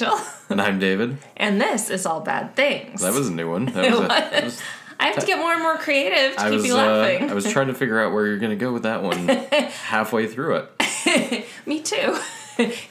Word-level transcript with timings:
Rachel, 0.00 0.18
And 0.50 0.60
I'm 0.60 0.78
David. 0.78 1.18
and 1.36 1.60
this 1.60 1.90
is 1.90 2.06
all 2.06 2.20
bad 2.20 2.54
things. 2.56 3.00
That 3.02 3.14
was 3.14 3.28
a 3.28 3.32
new 3.32 3.50
one. 3.50 3.66
That 3.72 3.90
was, 3.90 3.98
a, 3.98 4.02
was. 4.02 4.08
that 4.08 4.44
was- 4.44 4.62
I 4.98 5.08
have 5.08 5.18
to 5.18 5.26
get 5.26 5.38
more 5.38 5.52
and 5.52 5.62
more 5.62 5.76
creative 5.76 6.36
to 6.36 6.40
I 6.40 6.44
keep 6.48 6.54
was 6.54 6.66
you 6.66 6.72
uh, 6.74 6.76
laughing. 6.78 7.30
I 7.30 7.34
was 7.34 7.50
trying 7.52 7.66
to 7.66 7.74
figure 7.74 8.00
out 8.00 8.14
where 8.14 8.26
you're 8.26 8.38
gonna 8.38 8.56
go 8.56 8.72
with 8.72 8.84
that 8.84 9.02
one 9.02 9.28
halfway 9.28 10.26
through 10.26 10.56
it. 11.04 11.46
Me 11.66 11.82
too. 11.82 12.16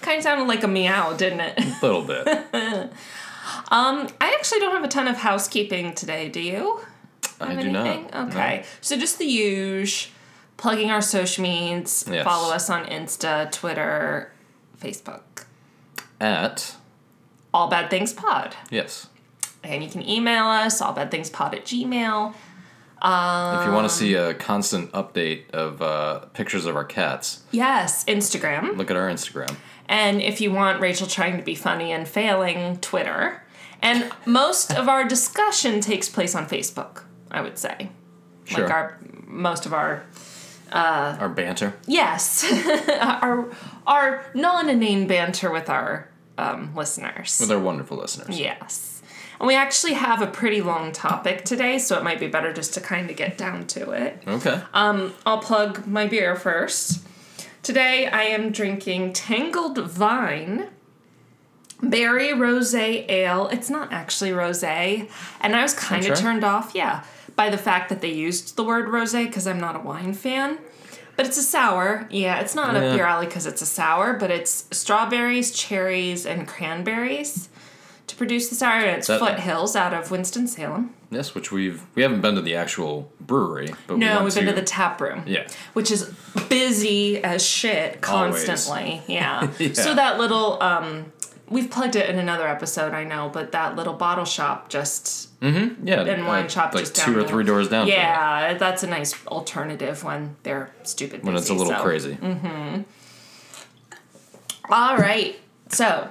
kind 0.02 0.18
of 0.18 0.24
sounded 0.24 0.48
like 0.48 0.64
a 0.64 0.68
meow, 0.68 1.14
didn't 1.14 1.40
it? 1.40 1.60
A 1.60 1.78
little 1.86 2.04
bit. 2.04 2.28
Um, 3.72 4.08
I 4.22 4.36
actually 4.38 4.60
don't 4.60 4.74
have 4.76 4.84
a 4.84 4.88
ton 4.88 5.08
of 5.08 5.18
housekeeping 5.18 5.94
today. 5.96 6.30
Do 6.30 6.40
you? 6.42 6.80
I 7.42 7.54
Have 7.54 7.64
do 7.64 7.70
anything? 7.70 8.10
not. 8.14 8.28
Okay. 8.30 8.66
So 8.82 8.98
just 8.98 9.18
the 9.18 9.26
usual, 9.26 10.12
plugging 10.58 10.92
our 10.92 11.02
social 11.02 11.42
medias. 11.42 12.06
Yes. 12.08 12.24
Follow 12.24 12.54
us 12.54 12.70
on 12.70 12.86
Insta, 12.86 13.52
Twitter, 13.52 14.32
Facebook. 14.80 15.22
At 16.22 16.76
All 17.56 17.70
Bad 17.70 17.90
Things 17.90 18.12
Pod. 18.12 18.54
yes. 18.70 19.08
And 19.64 19.82
you 19.82 19.90
can 19.90 20.08
email 20.08 20.44
us, 20.44 20.82
allbadthingspod 20.82 21.54
at 21.54 21.66
gmail. 21.66 22.34
if 23.02 23.66
you 23.66 23.72
want 23.74 23.90
to 23.90 23.96
see 23.96 24.14
a 24.14 24.34
constant 24.34 24.92
update 24.92 25.50
of 25.52 25.82
uh, 25.82 26.20
pictures 26.34 26.66
of 26.66 26.76
our 26.76 26.84
cats, 26.84 27.44
Yes, 27.52 28.04
Instagram. 28.06 28.76
look 28.78 28.92
at 28.92 28.98
our 28.98 29.10
Instagram. 29.10 29.56
And 29.88 30.22
if 30.22 30.42
you 30.42 30.52
want 30.52 30.82
Rachel 30.82 31.08
trying 31.08 31.38
to 31.38 31.44
be 31.44 31.56
funny 31.56 31.92
and 31.94 32.08
failing, 32.08 32.78
Twitter. 32.80 33.42
And 33.82 34.12
most 34.26 34.74
of 34.74 34.90
our 34.90 35.06
discussion 35.06 35.80
takes 35.80 36.10
place 36.10 36.36
on 36.36 36.46
Facebook, 36.48 37.04
I 37.32 37.40
would 37.42 37.58
say. 37.58 37.90
Sure. 38.44 38.66
Like 38.66 38.74
our 38.74 38.98
most 39.28 39.66
of 39.66 39.74
our 39.74 40.04
our 40.74 41.30
banter. 41.30 41.74
yes, 41.88 42.44
our 43.02 43.50
our 43.88 44.26
non-inane 44.34 45.08
banter 45.08 45.50
with 45.52 45.70
our 45.70 46.10
um, 46.38 46.74
listeners. 46.76 47.38
they're 47.46 47.60
wonderful 47.60 47.98
listeners. 47.98 48.40
yes. 48.40 49.02
And 49.40 49.48
we 49.48 49.56
actually 49.56 49.94
have 49.94 50.22
a 50.22 50.28
pretty 50.28 50.62
long 50.62 50.94
topic 50.94 51.44
today, 51.44 51.78
so 51.78 51.98
it 51.98 52.04
might 52.04 52.20
be 52.22 52.28
better 52.28 52.54
just 52.54 52.74
to 52.76 52.80
kind 52.82 53.10
of 53.10 53.18
get 53.18 53.38
down 53.38 53.68
to 53.68 53.92
it. 53.92 54.24
Okay. 54.26 54.62
Um, 54.74 55.14
I'll 55.26 55.40
plug 55.40 55.86
my 55.86 56.08
beer 56.08 56.38
first. 56.38 57.06
Today 57.62 58.08
I 58.08 58.24
am 58.24 58.52
drinking 58.52 59.12
Tangled 59.14 59.78
Vine 59.78 60.70
Berry 61.82 62.34
Rose 62.34 62.74
Ale. 62.74 63.48
It's 63.50 63.70
not 63.70 63.92
actually 63.92 64.32
rose, 64.32 64.64
and 64.64 65.08
I 65.42 65.62
was 65.62 65.74
kind 65.74 66.02
of 66.02 66.08
Sure. 66.08 66.16
turned 66.16 66.44
off, 66.44 66.72
yeah, 66.74 67.04
by 67.36 67.50
the 67.50 67.58
fact 67.58 67.90
that 67.90 68.00
they 68.02 68.12
used 68.12 68.56
the 68.56 68.64
word 68.64 68.88
rose 68.88 69.12
because 69.14 69.46
I'm 69.46 69.60
not 69.60 69.76
a 69.76 69.80
wine 69.80 70.14
fan. 70.14 70.60
But 71.16 71.26
it's 71.26 71.38
a 71.38 71.44
sour. 71.44 72.08
Yeah, 72.12 72.40
it's 72.40 72.56
not 72.56 72.74
Yeah. 72.74 72.82
up 72.90 72.98
your 72.98 73.08
alley 73.08 73.26
because 73.28 73.46
it's 73.46 73.62
a 73.62 73.66
sour, 73.66 74.14
but 74.14 74.30
it's 74.32 74.66
strawberries, 74.72 75.52
cherries, 75.52 76.26
and 76.26 76.48
cranberries 76.48 77.50
to 78.08 78.16
produce 78.16 78.50
the 78.50 78.56
sour. 78.56 78.80
And 78.82 78.98
it's 78.98 79.08
That- 79.08 79.20
Foothills 79.20 79.76
out 79.76 79.94
of 79.94 80.12
Winston 80.12 80.48
Salem. 80.48 80.94
yes, 81.10 81.34
which 81.34 81.52
we've 81.52 81.82
we 81.96 82.02
haven't 82.02 82.22
been 82.22 82.36
to 82.36 82.42
the 82.42 82.56
actual 82.56 83.10
brewery, 83.22 83.74
but 83.88 83.94
we 83.96 84.00
No, 84.02 84.14
want 84.16 84.26
we've 84.26 84.36
been 84.36 84.46
to 84.48 84.54
the 84.54 84.62
tap 84.62 85.00
room. 85.00 85.24
Yeah. 85.26 85.48
Which 85.74 85.90
is 85.92 86.12
busy 86.50 87.24
as 87.24 87.44
shit 87.46 88.00
Always. 88.08 88.46
constantly. 88.46 89.02
Yeah. 89.08 89.48
Yeah. 89.58 89.74
So 89.74 89.94
that 89.96 90.20
little 90.20 90.62
um 90.62 91.12
we've 91.48 91.70
plugged 91.70 91.96
it 91.96 92.10
in 92.10 92.18
another 92.20 92.48
episode, 92.48 92.94
I 92.94 93.04
know, 93.04 93.30
but 93.32 93.52
that 93.54 93.76
little 93.76 93.94
bottle 93.94 94.26
shop 94.26 94.68
just 94.68 95.30
Yeah. 95.46 96.02
and 96.02 96.26
wine 96.26 96.46
uh, 96.46 96.48
shop 96.50 96.74
like 96.74 96.84
just 96.86 96.96
two 96.96 97.14
down 97.14 97.24
or 97.24 97.28
three 97.28 97.44
doors 97.44 97.70
down. 97.70 97.88
Yeah, 97.88 98.54
that's 98.56 98.84
a 98.84 98.88
nice 98.88 99.14
alternative 99.28 100.04
when 100.04 100.36
they're 100.44 100.72
stupid 100.84 101.22
busy. 101.22 101.26
When 101.28 101.36
it's 101.36 101.50
a 101.50 101.54
little 101.54 101.74
so. 101.74 101.82
crazy. 101.82 102.18
All 104.70 104.98
right. 104.98 105.36
So 105.70 106.10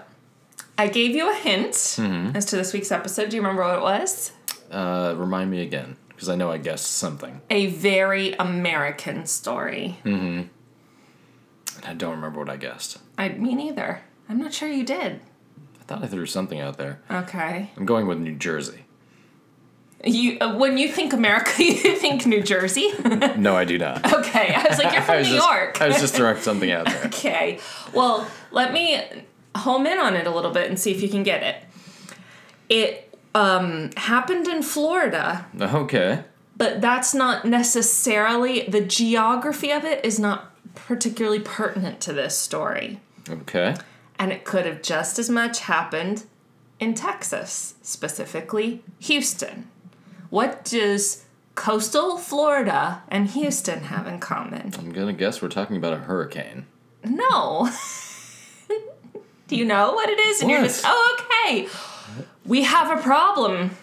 I 0.78 0.88
gave 0.88 1.14
you 1.14 1.30
a 1.30 1.34
hint 1.34 1.72
Mm-hmm. 1.74 2.36
as 2.36 2.44
to 2.46 2.56
this 2.56 2.72
week's 2.72 2.92
episode. 2.92 3.30
Do 3.30 3.36
you 3.36 3.42
remember 3.42 3.62
what 3.62 3.76
it 3.78 3.82
was? 3.82 4.32
Uh, 4.70 5.14
remind 5.16 5.50
me 5.50 5.62
again, 5.62 5.96
because 6.08 6.28
I 6.28 6.34
know 6.36 6.50
I 6.50 6.58
guessed 6.58 6.86
something. 6.92 7.40
A 7.50 7.66
very 7.66 8.32
American 8.34 9.26
story. 9.26 9.98
And 10.04 10.50
I 11.84 11.94
don't 11.94 12.12
remember 12.16 12.38
what 12.40 12.48
I 12.48 12.56
guessed. 12.56 12.98
I 13.18 13.28
me 13.30 13.54
neither. 13.54 14.02
I'm 14.28 14.38
not 14.38 14.52
sure 14.54 14.68
you 14.68 14.84
did. 14.84 15.20
I 15.80 15.84
thought 15.86 16.02
I 16.02 16.06
threw 16.06 16.24
something 16.26 16.60
out 16.60 16.78
there. 16.78 17.00
Okay. 17.10 17.70
I'm 17.76 17.84
going 17.86 18.06
with 18.06 18.18
New 18.18 18.34
Jersey. 18.34 18.83
You 20.06 20.38
uh, 20.40 20.56
when 20.56 20.76
you 20.78 20.88
think 20.88 21.12
America, 21.12 21.62
you 21.64 21.96
think 21.96 22.26
New 22.26 22.42
Jersey. 22.42 22.90
No, 23.36 23.56
I 23.56 23.64
do 23.64 23.78
not. 23.78 24.12
okay, 24.12 24.54
I 24.54 24.66
was 24.68 24.78
like, 24.78 24.92
you're 24.92 25.02
from 25.10 25.16
New 25.22 25.24
just, 25.24 25.48
York. 25.48 25.80
I 25.80 25.88
was 25.88 26.00
just 26.00 26.14
throwing 26.14 26.40
something 26.40 26.70
out 26.70 26.86
there. 26.86 27.04
okay, 27.06 27.58
well, 27.92 28.26
let 28.50 28.72
me 28.72 29.02
home 29.56 29.86
in 29.86 29.98
on 29.98 30.14
it 30.14 30.26
a 30.26 30.30
little 30.30 30.50
bit 30.50 30.68
and 30.68 30.78
see 30.78 30.90
if 30.92 31.02
you 31.02 31.08
can 31.08 31.22
get 31.22 31.42
it. 31.42 31.56
It 32.68 33.16
um, 33.34 33.90
happened 33.96 34.46
in 34.48 34.62
Florida, 34.62 35.46
Okay. 35.60 36.24
but 36.56 36.80
that's 36.80 37.14
not 37.14 37.44
necessarily 37.44 38.62
the 38.62 38.80
geography 38.80 39.70
of 39.70 39.84
it 39.84 40.04
is 40.04 40.18
not 40.18 40.52
particularly 40.74 41.40
pertinent 41.40 42.00
to 42.00 42.12
this 42.12 42.36
story, 42.38 43.00
Okay. 43.28 43.74
and 44.18 44.32
it 44.32 44.44
could 44.44 44.66
have 44.66 44.82
just 44.82 45.18
as 45.18 45.28
much 45.30 45.60
happened 45.60 46.24
in 46.80 46.94
Texas, 46.94 47.74
specifically 47.82 48.82
Houston. 49.00 49.68
What 50.34 50.64
does 50.64 51.26
coastal 51.54 52.18
Florida 52.18 53.04
and 53.06 53.28
Houston 53.28 53.84
have 53.84 54.08
in 54.08 54.18
common? 54.18 54.72
I'm 54.76 54.90
gonna 54.90 55.12
guess 55.12 55.40
we're 55.40 55.48
talking 55.48 55.76
about 55.76 55.92
a 55.92 55.98
hurricane. 55.98 56.66
No. 57.04 57.70
Do 59.46 59.54
you 59.54 59.64
know 59.64 59.92
what 59.92 60.10
it 60.10 60.18
is? 60.18 60.40
And 60.40 60.50
you're 60.50 60.62
just, 60.62 60.82
oh, 60.84 61.18
okay. 61.20 61.68
We 62.44 62.64
have 62.64 62.98
a 62.98 63.00
problem, 63.00 63.76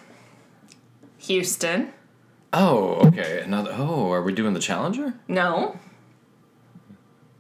Houston. 1.20 1.94
Oh, 2.52 2.96
okay. 3.08 3.40
Another. 3.46 3.74
Oh, 3.74 4.12
are 4.12 4.22
we 4.22 4.34
doing 4.34 4.54
the 4.54 4.60
Challenger? 4.60 5.14
No. 5.30 5.80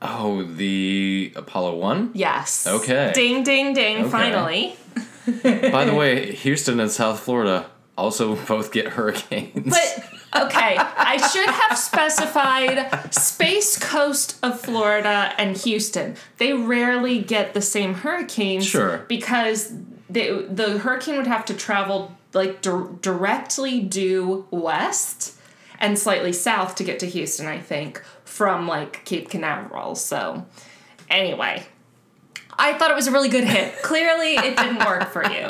Oh, 0.01 0.43
the 0.43 1.33
Apollo 1.35 1.75
One. 1.79 2.11
Yes. 2.13 2.65
Okay. 2.65 3.11
Ding, 3.13 3.43
ding, 3.43 3.73
ding. 3.73 4.03
Okay. 4.03 4.09
Finally. 4.09 4.75
By 5.69 5.83
the 5.83 5.95
way, 5.97 6.31
Houston 6.31 6.79
and 6.79 6.89
South 6.89 7.19
Florida 7.19 7.69
also 8.01 8.35
both 8.47 8.71
get 8.71 8.87
hurricanes. 8.87 9.69
But 9.69 10.09
okay, 10.45 10.77
I 10.77 11.17
should 11.31 11.49
have 11.49 11.77
specified 11.77 13.13
Space 13.13 13.77
Coast 13.77 14.37
of 14.43 14.59
Florida 14.59 15.33
and 15.37 15.55
Houston. 15.57 16.15
They 16.37 16.53
rarely 16.53 17.19
get 17.19 17.53
the 17.53 17.61
same 17.61 17.93
hurricanes. 17.93 18.65
Sure. 18.65 19.05
Because 19.07 19.73
they, 20.09 20.41
the 20.41 20.79
hurricane 20.79 21.17
would 21.17 21.27
have 21.27 21.45
to 21.45 21.53
travel 21.53 22.15
like 22.33 22.61
dir- 22.61 22.89
directly 23.01 23.81
due 23.81 24.47
west 24.51 25.37
and 25.79 25.97
slightly 25.97 26.33
south 26.33 26.75
to 26.75 26.83
get 26.83 26.99
to 26.99 27.05
Houston, 27.05 27.47
I 27.47 27.59
think, 27.59 28.01
from 28.23 28.67
like 28.67 29.03
Cape 29.05 29.29
Canaveral. 29.29 29.95
So, 29.95 30.45
anyway, 31.09 31.63
I 32.57 32.73
thought 32.73 32.91
it 32.91 32.95
was 32.95 33.07
a 33.07 33.11
really 33.11 33.29
good 33.29 33.43
hit. 33.43 33.81
Clearly, 33.81 34.35
it 34.35 34.55
didn't 34.55 34.85
work 34.85 35.09
for 35.09 35.25
you. 35.29 35.47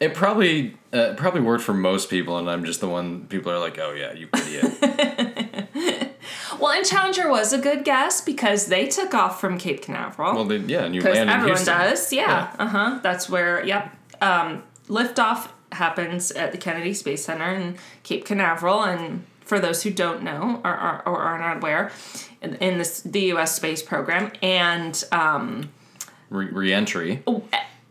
It 0.00 0.14
probably 0.14 0.76
uh, 0.92 1.14
probably 1.16 1.40
worked 1.40 1.64
for 1.64 1.74
most 1.74 2.08
people, 2.10 2.38
and 2.38 2.48
I'm 2.50 2.64
just 2.64 2.80
the 2.80 2.88
one 2.88 3.26
people 3.26 3.52
are 3.52 3.58
like, 3.58 3.78
"Oh 3.78 3.92
yeah, 3.92 4.12
you 4.12 4.28
idiot." 4.34 5.68
Well, 6.60 6.72
and 6.72 6.84
Challenger 6.84 7.30
was 7.30 7.52
a 7.52 7.58
good 7.58 7.84
guess 7.84 8.20
because 8.20 8.66
they 8.66 8.88
took 8.88 9.14
off 9.14 9.40
from 9.40 9.58
Cape 9.58 9.80
Canaveral. 9.82 10.34
well, 10.34 10.44
they, 10.44 10.56
yeah, 10.58 10.84
and 10.84 10.94
you 10.94 11.00
land 11.00 11.16
in 11.18 11.28
everyone 11.28 11.56
Houston. 11.56 11.78
does. 11.78 12.12
Yeah. 12.12 12.52
Uh 12.58 12.66
huh. 12.66 13.00
That's 13.02 13.28
where. 13.28 13.64
Yep. 13.64 13.96
Um, 14.20 14.64
liftoff 14.88 15.50
happens 15.72 16.32
at 16.32 16.50
the 16.52 16.58
Kennedy 16.58 16.94
Space 16.94 17.24
Center 17.24 17.52
in 17.54 17.76
Cape 18.02 18.24
Canaveral, 18.24 18.82
and 18.82 19.24
for 19.40 19.60
those 19.60 19.84
who 19.84 19.90
don't 19.90 20.22
know 20.22 20.60
or, 20.64 20.72
or, 20.72 21.02
or 21.08 21.18
are 21.18 21.38
not 21.38 21.58
aware, 21.58 21.92
in, 22.42 22.56
in 22.56 22.78
this 22.78 23.02
the 23.02 23.20
U.S. 23.20 23.54
space 23.54 23.82
program, 23.82 24.32
and 24.42 25.02
um, 25.12 25.70
Re- 26.30 26.50
re-entry. 26.50 27.22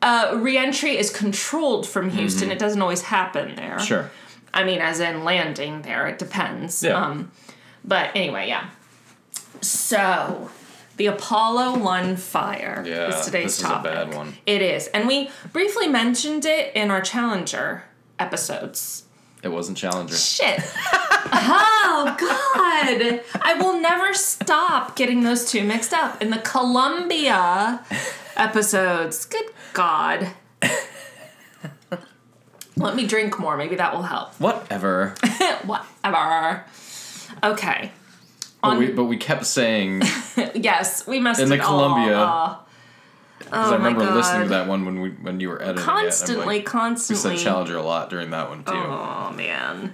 Uh, 0.01 0.38
reentry 0.39 0.97
is 0.97 1.09
controlled 1.09 1.88
from 1.88 2.09
Houston. 2.11 2.51
It 2.51 2.59
doesn't 2.59 2.81
always 2.81 3.01
happen 3.03 3.55
there. 3.55 3.77
Mm-hmm. 3.77 3.85
Sure. 3.85 4.11
I 4.53 4.63
mean, 4.63 4.79
as 4.79 4.99
in 4.99 5.23
landing 5.23 5.81
there, 5.83 6.07
it 6.07 6.17
depends. 6.19 6.81
Yeah. 6.83 6.94
Um, 7.03 7.31
but 7.83 8.11
anyway, 8.15 8.47
yeah. 8.47 8.69
So 9.61 10.49
The 10.97 11.07
Apollo 11.07 11.79
1 11.79 12.15
fire 12.17 12.83
Yeah, 12.85 13.07
is 13.19 13.25
today's 13.25 13.44
this 13.45 13.59
is 13.59 13.63
a 13.65 13.67
topic. 13.67 13.91
bad 13.91 14.13
one. 14.15 14.33
It 14.45 14.61
is. 14.61 14.88
And 14.88 15.07
we 15.07 15.29
briefly 15.53 15.88
mentioned 15.88 16.45
it 16.45 16.75
in 16.75 16.89
our 16.91 17.01
Challenger 17.01 17.83
episodes. 18.19 19.03
It 19.43 19.50
wasn't 19.50 19.77
Challenger. 19.77 20.15
Shit. 20.15 20.59
oh, 21.31 22.15
God. 22.19 23.21
I 23.43 23.53
will 23.59 23.79
never 23.79 24.13
stop 24.13 24.95
getting 24.95 25.21
those 25.23 25.50
two 25.50 25.63
mixed 25.63 25.93
up. 25.93 26.21
In 26.21 26.31
the 26.31 26.39
Columbia 26.39 27.81
episodes. 28.35 29.25
Good 29.25 29.45
God. 29.77 30.27
Let 32.75 32.95
me 32.95 33.07
drink 33.07 33.39
more. 33.39 33.57
Maybe 33.57 33.75
that 33.75 33.94
will 33.94 34.03
help. 34.03 34.33
Whatever. 34.39 35.15
Whatever. 35.65 36.65
Okay. 37.44 37.91
But 38.62 38.77
we, 38.79 38.91
but 38.91 39.06
we 39.06 39.18
kept 39.18 39.45
saying 39.45 40.01
Yes, 40.56 41.07
we 41.07 41.19
must. 41.19 41.39
In 41.39 41.50
the 41.50 41.59
all 41.63 41.68
Columbia, 41.68 42.59
because 43.39 43.71
Oh 43.71 43.74
I 43.74 43.77
remember 43.77 44.03
listening 44.12 44.44
to 44.44 44.50
that 44.50 44.68
one 44.68 44.85
when 44.85 45.00
we 45.01 45.09
when 45.12 45.39
you 45.39 45.50
were 45.50 45.62
editing 45.62 45.83
Constantly, 45.83 46.44
it. 46.44 46.47
like, 46.59 46.65
constantly. 46.65 47.31
We 47.31 47.38
said 47.38 47.44
Challenger 47.45 47.77
a 47.77 47.83
lot 47.83 48.09
during 48.09 48.31
that 48.31 48.50
one 48.50 48.63
too. 48.63 48.74
Oh 48.74 49.31
man. 49.35 49.94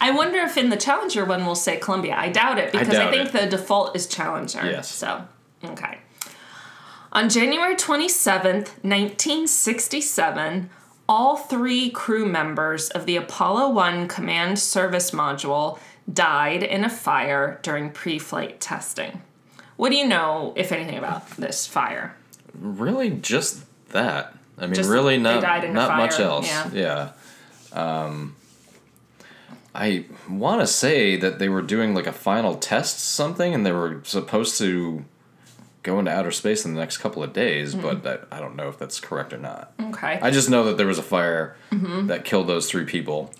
I 0.00 0.12
wonder 0.12 0.38
if 0.38 0.56
in 0.56 0.70
the 0.70 0.76
Challenger 0.76 1.24
one 1.24 1.44
we'll 1.44 1.54
say 1.54 1.76
Columbia. 1.78 2.14
I 2.16 2.28
doubt 2.30 2.58
it 2.58 2.72
because 2.72 2.88
I, 2.88 2.92
doubt 2.92 3.10
think 3.12 3.34
it. 3.34 3.40
the 3.50 3.56
default 3.56 3.94
is 3.96 4.06
Challenger. 4.06 4.64
Yes. 4.64 4.90
So, 4.90 5.26
okay. 5.64 5.98
On 7.16 7.30
January 7.30 7.74
27th, 7.74 8.84
1967, 8.84 10.68
all 11.08 11.38
three 11.38 11.88
crew 11.88 12.26
members 12.26 12.90
of 12.90 13.06
the 13.06 13.16
Apollo 13.16 13.70
1 13.70 14.06
command 14.06 14.58
service 14.58 15.12
module 15.12 15.78
died 16.12 16.62
in 16.62 16.84
a 16.84 16.90
fire 16.90 17.58
during 17.62 17.90
pre 17.90 18.18
flight 18.18 18.60
testing. 18.60 19.22
What 19.78 19.92
do 19.92 19.96
you 19.96 20.06
know, 20.06 20.52
if 20.56 20.72
anything, 20.72 20.98
about 20.98 21.26
this 21.38 21.66
fire? 21.66 22.14
Really, 22.52 23.08
just 23.08 23.64
that. 23.92 24.34
I 24.58 24.66
mean, 24.66 24.74
Just 24.74 24.90
really 24.90 25.16
not 25.16 25.40
died 25.40 25.64
in 25.64 25.70
a 25.70 25.72
not 25.72 25.96
much 25.96 26.20
else. 26.20 26.46
yeah. 26.46 26.70
Yeah. 26.74 27.12
Um, 28.04 28.36
I 29.74 30.04
want 30.28 30.60
to 30.60 30.66
say 30.66 31.16
that 31.16 31.38
they 31.38 31.48
were 31.48 31.62
doing 31.62 31.94
like 31.94 32.06
a 32.06 32.12
final 32.12 32.56
test 32.56 33.00
something, 33.00 33.54
and 33.54 33.64
they 33.64 33.72
were 33.72 34.02
supposed 34.04 34.58
to 34.58 35.06
go 35.86 35.98
into 35.98 36.10
outer 36.10 36.30
space 36.32 36.64
in 36.66 36.74
the 36.74 36.80
next 36.80 36.98
couple 36.98 37.22
of 37.22 37.32
days, 37.32 37.74
Mm-hmm. 37.74 38.00
but 38.00 38.28
I, 38.30 38.36
I 38.36 38.40
don't 38.40 38.56
know 38.56 38.68
if 38.68 38.78
that's 38.78 39.00
correct 39.00 39.32
or 39.32 39.38
not. 39.38 39.72
Okay. 39.80 40.18
I 40.20 40.30
just 40.30 40.50
know 40.50 40.64
that 40.64 40.76
there 40.76 40.86
was 40.86 40.98
a 40.98 41.02
fire 41.02 41.56
Mm-hmm. 41.72 42.08
that 42.08 42.24
killed 42.24 42.46
those 42.48 42.68
three 42.70 42.84
people. 42.84 43.32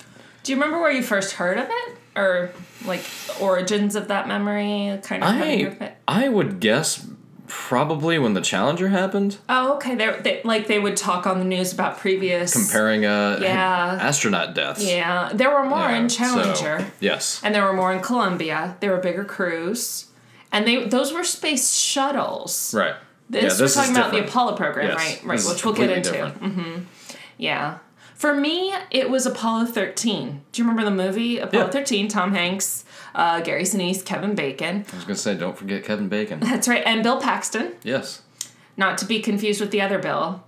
Do 0.43 0.53
you 0.53 0.57
remember 0.57 0.81
where 0.81 0.93
you 0.93 1.03
first 1.03 1.33
heard 1.35 1.59
of 1.59 1.67
it? 1.69 1.97
Or 2.15 2.51
like 2.87 3.05
origins 3.41 3.95
of 3.97 4.09
that 4.09 4.27
memory? 4.29 4.99
Kind 5.03 5.23
of 5.23 5.31
having 5.35 5.65
heard 5.65 5.73
of 5.75 5.83
I? 5.83 6.25
I 6.25 6.29
would 6.29 6.61
guess 6.61 7.07
probably 7.49 8.19
when 8.19 8.35
the 8.35 8.41
Challenger 8.41 8.89
happened, 8.89 9.39
Oh, 9.49 9.75
okay. 9.77 9.95
They, 9.95 10.11
they 10.23 10.41
like 10.45 10.67
they 10.67 10.79
would 10.79 10.97
talk 10.97 11.27
on 11.27 11.39
the 11.39 11.45
news 11.45 11.73
about 11.73 11.99
previous 11.99 12.53
comparing 12.53 13.05
uh 13.05 13.39
Yeah. 13.41 13.99
astronaut 14.01 14.55
deaths. 14.55 14.85
Yeah, 14.85 15.31
there 15.35 15.51
were 15.51 15.65
more 15.65 15.79
Yeah, 15.91 15.99
in 15.99 16.09
so, 16.11 16.19
Challenger, 16.19 16.87
yes. 17.01 17.41
and 17.45 17.55
there 17.55 17.63
were 17.65 17.73
more 17.75 17.93
in 17.93 18.01
Columbia. 18.01 18.77
There 18.81 18.91
were 18.91 18.99
bigger 18.99 19.25
crews, 19.25 20.07
and 20.57 20.67
they 20.67 20.85
those 20.87 21.13
were 21.13 21.25
space 21.25 21.75
shuttles. 21.75 22.73
Right. 22.75 22.95
This, 23.29 23.59
yeah, 23.59 23.65
we're 23.65 23.69
talking 23.73 23.97
about 23.97 24.13
the. 24.13 24.25
Apollo 24.25 24.57
program, 24.57 24.87
Yes, 24.89 24.99
right? 24.99 25.25
Right, 25.25 25.37
this 25.39 25.49
which 25.53 25.65
we'll 25.65 25.75
get 25.75 25.91
into. 25.91 26.13
different. 26.13 26.87
Yeah. 27.39 27.79
For 28.15 28.35
me, 28.35 28.73
it 28.91 29.11
was 29.11 29.27
Apollo 29.27 29.67
13. 29.67 30.41
Do 30.53 30.63
you 30.63 30.67
remember 30.67 30.89
the 30.89 30.97
movie 30.97 31.39
Apollo 31.39 31.65
Yeah. 31.67 31.71
13? 31.71 32.09
Tom 32.09 32.33
Hanks, 32.35 32.85
uh, 33.15 33.41
Gary 33.41 33.65
Sinise, 33.65 34.03
Kevin 34.05 34.35
Bacon. 34.35 34.87
I 34.91 34.95
was 34.97 35.05
gonna 35.05 35.17
say, 35.17 35.35
don't 35.37 35.57
forget 35.59 35.85
Kevin 35.85 36.09
Bacon. 36.09 36.41
That's 36.51 36.67
right, 36.69 36.83
and 36.87 37.03
Bill 37.03 37.21
Paxton. 37.21 37.75
yes, 37.83 38.23
Not 38.77 38.97
to 38.99 39.05
be 39.07 39.21
confused 39.21 39.61
with 39.61 39.71
the 39.71 39.81
other 39.83 39.99
Bill. 39.99 40.45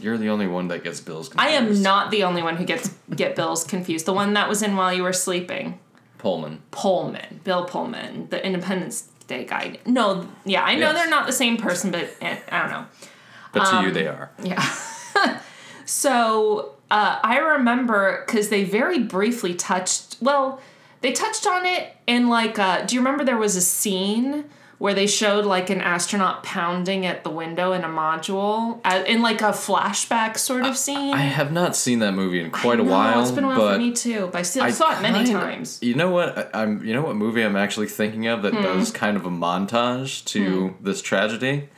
you're 0.00 0.16
the 0.16 0.28
only 0.30 0.46
one 0.46 0.68
that 0.68 0.82
gets 0.84 1.00
bills. 1.00 1.30
I 1.36 1.48
am 1.50 1.82
not 1.82 2.10
the 2.10 2.22
only 2.24 2.42
one 2.42 2.56
who 2.56 2.64
gets 2.64 2.88
get 3.14 3.36
Bills 3.36 3.64
confused. 3.64 4.06
The 4.06 4.12
one 4.14 4.32
that 4.34 4.48
was 4.48 4.62
in 4.62 4.74
while 4.76 4.94
you 4.94 5.02
were 5.02 5.12
sleeping. 5.12 5.78
Pullman. 6.22 6.62
Pullman, 6.70 7.40
Bill 7.42 7.64
Pullman, 7.64 8.28
the 8.30 8.44
Independence 8.46 9.08
Day 9.26 9.44
guy. 9.44 9.78
No, 9.84 10.28
yeah, 10.44 10.62
I 10.62 10.76
know 10.76 10.90
Yes. 10.92 10.94
they're 10.94 11.10
not 11.10 11.26
the 11.26 11.32
same 11.32 11.56
person, 11.56 11.90
but 11.90 12.08
eh, 12.20 12.36
I 12.50 12.60
don't 12.62 12.70
know. 12.70 12.84
But 13.52 13.64
to 13.70 13.76
Um, 13.76 13.84
you, 13.86 13.90
they 13.90 14.06
are. 14.06 14.30
Yeah. 14.42 14.62
so 15.84 16.74
uh, 16.90 17.18
I 17.22 17.38
remember 17.38 18.22
because 18.26 18.48
they 18.48 18.64
very 18.64 19.00
briefly 19.00 19.54
touched. 19.54 20.16
Well, 20.20 20.60
they 21.00 21.12
touched 21.12 21.46
on 21.46 21.66
it 21.66 21.96
in 22.06 22.28
like. 22.28 22.58
Uh, 22.58 22.82
do 22.82 22.94
you 22.94 23.00
remember 23.00 23.24
there 23.24 23.36
was 23.38 23.56
a 23.56 23.60
scene 23.60 24.44
where 24.82 24.94
they 24.94 25.06
showed 25.06 25.44
like 25.46 25.70
an 25.70 25.80
astronaut 25.80 26.42
pounding 26.42 27.06
at 27.06 27.22
the 27.22 27.30
window 27.30 27.72
in 27.72 27.84
a 27.84 27.88
module 27.88 28.80
uh, 28.84 29.04
in 29.06 29.22
like 29.22 29.40
a 29.40 29.52
flashback 29.52 30.36
sort 30.36 30.64
of 30.64 30.76
scene? 30.76 31.14
I 31.14 31.18
have 31.18 31.52
not 31.52 31.76
seen 31.76 32.00
that 32.00 32.12
movie 32.14 32.40
in 32.40 32.50
quite 32.50 32.80
a 32.80 32.82
No, 32.82 32.90
while. 32.90 33.22
It's 33.22 33.30
been 33.30 33.44
a 33.44 33.48
while 33.48 33.74
for 33.74 33.78
me 33.78 33.92
too, 33.92 34.28
but 34.32 34.38
I 34.40 34.42
still 34.42 34.64
I 34.64 34.70
saw 34.70 34.98
it 34.98 35.00
many 35.02 35.24
kinda- 35.24 35.38
times. 35.40 35.78
You 35.82 35.94
know 35.94 36.10
what? 36.10 36.36
I, 36.52 36.62
I'm. 36.62 36.84
You 36.84 36.94
know 36.94 37.02
what 37.02 37.14
movie 37.14 37.42
I'm 37.42 37.54
actually 37.54 37.86
thinking 37.86 38.26
of 38.26 38.40
Hmm. 38.40 38.46
that 38.46 38.54
does 38.62 38.90
kind 38.90 39.16
of 39.16 39.24
a 39.24 39.30
montage 39.30 40.24
to 40.26 40.74
this 40.80 41.00
tragedy. 41.00 41.68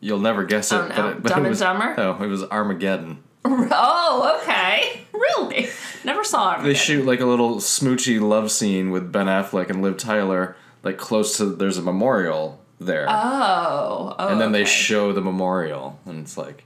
You'll 0.00 0.18
never 0.18 0.44
guess 0.44 0.72
it. 0.72 0.76
Oh, 0.76 0.88
no. 0.88 0.94
but 0.94 1.06
it, 1.06 1.22
but 1.22 1.28
Dumb 1.30 1.38
it 1.38 1.42
and 1.42 1.48
was, 1.50 1.60
Dumber? 1.60 1.94
No, 1.96 2.22
it 2.22 2.26
was 2.26 2.44
Armageddon. 2.44 3.22
Oh, 3.74 4.38
okay. 4.42 5.00
Really? 5.12 5.68
Never 6.04 6.22
saw 6.24 6.60
it. 6.60 6.64
They 6.64 6.74
shoot 6.74 7.04
like 7.06 7.20
a 7.20 7.24
little 7.26 7.56
smoochy 7.56 8.20
love 8.20 8.50
scene 8.50 8.90
with 8.90 9.10
Ben 9.10 9.26
Affleck 9.26 9.70
and 9.70 9.80
Liv 9.82 9.96
Tyler, 9.96 10.54
like 10.82 10.98
close 10.98 11.36
to. 11.38 11.46
There's 11.46 11.78
a 11.78 11.82
memorial 11.82 12.60
there, 12.80 13.06
Oh, 13.08 14.14
oh. 14.18 14.28
and 14.28 14.40
then 14.40 14.52
they 14.52 14.64
show 14.64 15.12
the 15.12 15.20
memorial, 15.20 15.98
and 16.06 16.18
it's 16.20 16.36
like, 16.36 16.64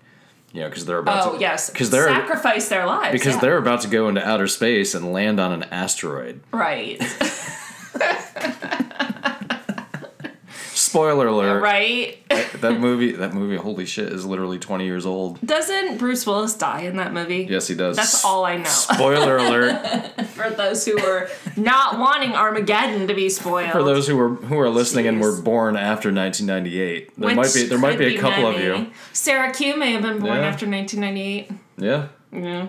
you 0.53 0.61
know, 0.63 0.69
because 0.69 0.85
they're 0.87 0.99
about 0.99 1.27
Oh 1.27 1.35
to. 1.35 1.41
yes, 1.41 1.69
because 1.71 1.91
they're 1.91 2.09
sacrifice 2.09 2.69
their 2.69 2.87
lives 2.87 3.13
because 3.13 3.35
yeah. 3.35 3.41
they're 3.41 3.59
about 3.59 3.83
to 3.83 3.89
go 3.89 4.09
into 4.09 4.27
outer 4.27 4.47
space 4.47 4.95
and 4.95 5.13
land 5.13 5.39
on 5.41 5.53
an 5.53 5.65
asteroid. 5.65 6.41
right, 6.53 6.99
Spoiler 10.87 11.27
alert! 11.27 11.61
right. 11.63 12.19
That 12.61 12.81
movie, 12.81 13.13
that 13.13 13.35
movie, 13.35 13.57
holy 13.57 13.85
shit, 13.85 14.11
is 14.11 14.25
literally 14.25 14.59
twenty 14.59 14.87
years 14.87 15.05
old. 15.05 15.39
Doesn't 15.45 15.99
Bruce 15.99 16.27
Willis 16.27 16.55
die 16.55 16.83
in 16.83 16.97
that 16.97 17.13
movie? 17.13 17.47
Yes, 17.51 17.69
he 17.69 17.75
does. 17.75 17.97
That's 17.97 18.25
all 18.25 18.45
I 18.47 18.57
know. 18.57 18.65
Spoiler 18.65 19.37
alert 19.37 19.77
For 20.29 20.49
those 20.51 20.85
who 20.87 20.99
are 21.01 21.29
not 21.57 21.99
wanting 21.99 22.33
Armageddon 22.33 23.09
to 23.09 23.15
be 23.15 23.29
spoiled. 23.29 23.73
for 23.73 23.83
those 23.83 24.07
who 24.09 24.17
were 24.17 24.31
who 24.37 24.59
are 24.59 24.71
listening 24.71 25.07
and 25.07 25.21
were 25.21 25.41
born 25.41 25.77
after 25.77 26.11
1998. 26.13 27.17
There 27.17 27.27
which 27.29 27.37
might 27.37 27.53
be 27.55 27.65
there 27.69 27.79
might 27.79 27.99
be 27.99 28.17
a 28.17 28.21
couple 28.21 28.47
of 28.47 28.59
you. 28.59 28.91
Sarah 29.13 29.53
Q 29.53 29.77
may 29.77 29.93
have 29.93 30.03
been 30.03 30.19
born 30.21 30.37
Yeah. 30.39 30.47
after 30.49 30.67
1998. 30.67 31.51
Yeah, 31.79 32.09
Yeah. 32.33 32.69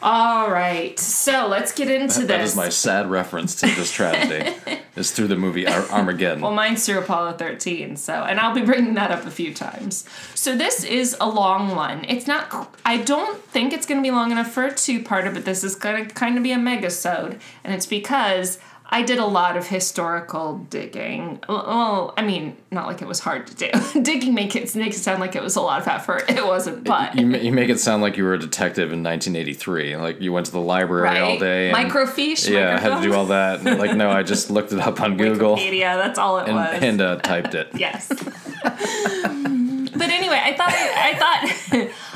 All 0.00 0.50
right, 0.50 0.98
so 0.98 1.48
let's 1.48 1.72
get 1.72 1.90
into 1.90 2.20
that 2.26 2.38
this. 2.38 2.50
is 2.50 2.56
my 2.56 2.68
sad 2.68 3.10
reference 3.10 3.56
to 3.56 3.66
this 3.66 3.90
tragedy. 3.90 4.54
is 4.98 5.12
through 5.12 5.28
the 5.28 5.36
movie 5.36 5.66
Ar- 5.66 5.88
Armageddon. 5.90 6.40
Well, 6.40 6.52
mine's 6.52 6.84
through 6.84 6.98
Apollo 6.98 7.34
13, 7.34 7.96
so, 7.96 8.12
and 8.12 8.38
I'll 8.38 8.54
be 8.54 8.62
bringing 8.62 8.94
that 8.94 9.10
up 9.10 9.24
a 9.24 9.30
few 9.30 9.54
times. 9.54 10.04
So, 10.34 10.56
this 10.56 10.84
is 10.84 11.16
a 11.20 11.28
long 11.28 11.74
one. 11.74 12.04
It's 12.08 12.26
not, 12.26 12.76
I 12.84 12.98
don't 12.98 13.42
think 13.44 13.72
it's 13.72 13.86
going 13.86 14.02
to 14.02 14.06
be 14.06 14.10
long 14.10 14.32
enough 14.32 14.50
for 14.50 14.64
a 14.64 14.74
two 14.74 15.00
parter, 15.00 15.32
but 15.32 15.44
this 15.44 15.64
is 15.64 15.74
going 15.74 16.06
to 16.06 16.14
kind 16.14 16.36
of 16.36 16.42
be 16.42 16.52
a 16.52 16.56
megasode. 16.56 17.40
And 17.64 17.72
it's 17.74 17.86
because 17.86 18.58
I 18.90 19.02
did 19.02 19.18
a 19.18 19.26
lot 19.26 19.58
of 19.58 19.66
historical 19.66 20.58
digging. 20.70 21.40
Well, 21.46 22.14
I 22.16 22.22
mean, 22.22 22.56
not 22.70 22.86
like 22.86 23.02
it 23.02 23.08
was 23.08 23.20
hard 23.20 23.46
to 23.48 23.54
do. 23.54 23.70
digging 24.02 24.32
makes 24.32 24.56
it, 24.56 24.74
makes 24.76 24.96
it 24.96 25.00
sound 25.00 25.20
like 25.20 25.36
it 25.36 25.42
was 25.42 25.56
a 25.56 25.60
lot 25.60 25.82
of 25.82 25.88
effort. 25.88 26.24
It 26.30 26.46
wasn't, 26.46 26.84
but. 26.84 27.14
you, 27.14 27.26
you 27.36 27.52
make 27.52 27.68
it 27.68 27.78
sound 27.80 28.00
like 28.00 28.16
you 28.16 28.24
were 28.24 28.32
a 28.34 28.38
detective 28.38 28.90
in 28.92 29.02
1983. 29.02 29.96
Like 29.98 30.20
you 30.22 30.32
went 30.32 30.46
to 30.46 30.52
the 30.52 30.60
library 30.60 31.18
all 31.18 31.38
day. 31.38 31.70
And, 31.70 31.76
Microfiche. 31.90 32.48
yeah, 32.48 32.76
I 32.76 32.80
had 32.80 32.96
to 32.96 33.02
do 33.02 33.12
all 33.12 33.26
that. 33.26 33.60
And, 33.60 33.78
like, 33.78 33.94
no, 33.94 34.10
I 34.10 34.22
just 34.22 34.48
looked 34.58 34.72
it 34.72 34.80
up 34.80 35.00
on 35.02 35.18
Google 35.18 35.56
Wikipedia, 35.56 35.96
that's 35.96 36.18
all 36.18 36.38
it 36.38 36.48
and, 36.48 36.56
was. 36.56 36.82
and 36.82 37.00
uh, 37.00 37.16
typed 37.16 37.54
it. 37.54 37.68
Yes. 37.78 38.08
but 38.08 40.10
anyway, 40.10 40.40
I 40.42 40.54
thought 40.56 40.72
I 40.72 41.14
thought 41.14 41.44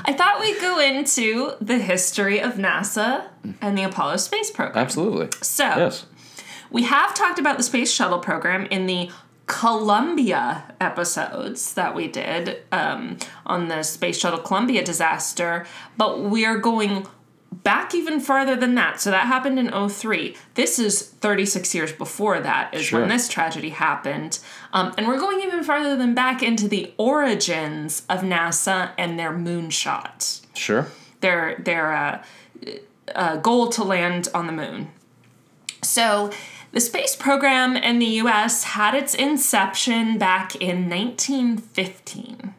I 0.05 0.13
thought 0.13 0.41
we'd 0.41 0.61
go 0.61 0.81
into 0.81 1.53
the 1.61 1.79
history 1.79 2.41
of 2.41 2.55
NASA 2.55 3.27
and 3.61 3.79
the 3.79 3.85
Apollo 3.85 4.17
space 4.17 4.51
program. 4.51 4.77
Absolutely. 4.79 5.29
So 5.41 5.65
Yes. 5.65 6.05
We 6.73 6.83
have 6.85 7.15
talked 7.15 7.39
about 7.39 7.57
the 7.59 7.63
space 7.63 7.93
shuttle 7.93 8.19
program 8.19 8.67
in 8.67 8.87
the 8.87 9.11
Columbia 9.47 10.65
episodes 10.81 11.75
that 11.75 11.95
we 11.95 12.09
did 12.09 12.63
um, 12.73 13.19
on 13.45 13.69
the 13.69 13.83
space 13.83 14.19
shuttle 14.19 14.39
Columbia 14.41 14.83
disaster, 14.85 15.67
but 15.97 16.21
we're 16.21 16.59
going 16.59 17.07
back 17.53 17.95
even 17.95 18.19
farther 18.19 18.57
than 18.57 18.75
that. 18.77 19.01
So 19.01 19.11
that 19.11 19.27
happened 19.27 19.59
in 19.59 19.89
03. 19.89 20.35
This 20.55 20.79
is 20.79 21.03
36 21.03 21.75
years 21.75 21.93
before 21.93 22.41
that 22.41 22.73
is 22.73 22.87
Sure. 22.87 23.01
when 23.01 23.09
this 23.11 23.29
tragedy 23.29 23.69
happened. 23.69 24.39
Um, 24.73 24.95
and 24.97 25.07
we're 25.07 25.21
going 25.21 25.41
even 25.43 25.63
farther 25.63 25.97
than 25.97 26.15
back 26.15 26.43
into 26.43 26.67
the 26.67 26.95
origins 26.97 28.03
of 28.09 28.21
NASA 28.21 28.93
and 28.97 29.19
their 29.19 29.33
moonshot 29.33 30.41
Sure. 30.55 30.87
their 31.21 31.57
their 31.63 31.93
uh, 31.93 32.23
uh, 33.15 33.37
goal 33.37 33.69
to 33.71 33.85
land 33.85 34.29
on 34.33 34.47
the 34.47 34.53
moon. 34.53 34.89
So 35.83 36.31
The 36.73 36.81
space 36.81 37.15
program 37.15 37.77
in 37.77 37.99
the 37.99 38.07
US 38.07 38.65
had 38.65 38.95
its 38.95 39.15
inception 39.15 40.19
back 40.19 40.57
in 40.57 40.89
1915. 40.89 42.55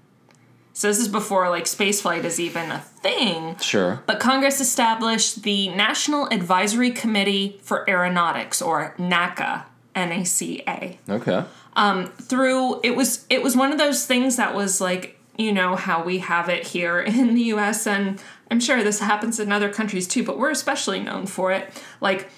So 0.73 0.87
this 0.87 0.99
is 0.99 1.07
before 1.07 1.49
like 1.49 1.65
spaceflight 1.65 2.23
is 2.23 2.39
even 2.39 2.71
a 2.71 2.79
thing. 2.79 3.57
Sure. 3.57 4.03
But 4.05 4.19
Congress 4.19 4.59
established 4.59 5.43
the 5.43 5.69
National 5.69 6.27
Advisory 6.27 6.91
Committee 6.91 7.59
for 7.63 7.89
Aeronautics 7.89 8.61
or 8.61 8.93
NACA, 8.97 9.63
N 9.95 10.11
A 10.11 10.23
C 10.25 10.63
A. 10.67 10.99
Okay. 11.09 11.43
Um, 11.75 12.07
Through 12.07 12.81
it 12.83 12.95
was 12.95 13.25
it 13.29 13.41
was 13.41 13.55
one 13.55 13.71
of 13.71 13.79
those 13.79 14.05
things 14.05 14.35
that 14.35 14.53
was 14.53 14.79
like, 14.79 15.19
you 15.37 15.53
know, 15.53 15.75
how 15.75 16.03
we 16.03 16.19
have 16.19 16.49
it 16.49 16.67
here 16.67 16.99
in 17.01 17.33
the 17.33 17.43
US 17.53 17.87
and 17.87 18.21
I'm 18.51 18.59
sure 18.59 18.83
this 18.83 18.99
happens 18.99 19.39
in 19.39 19.51
other 19.51 19.73
countries 19.73 20.07
too, 20.07 20.23
but 20.23 20.37
we're 20.37 20.51
especially 20.51 20.99
known 20.99 21.25
for 21.25 21.51
it. 21.51 21.71
Like 21.99 22.29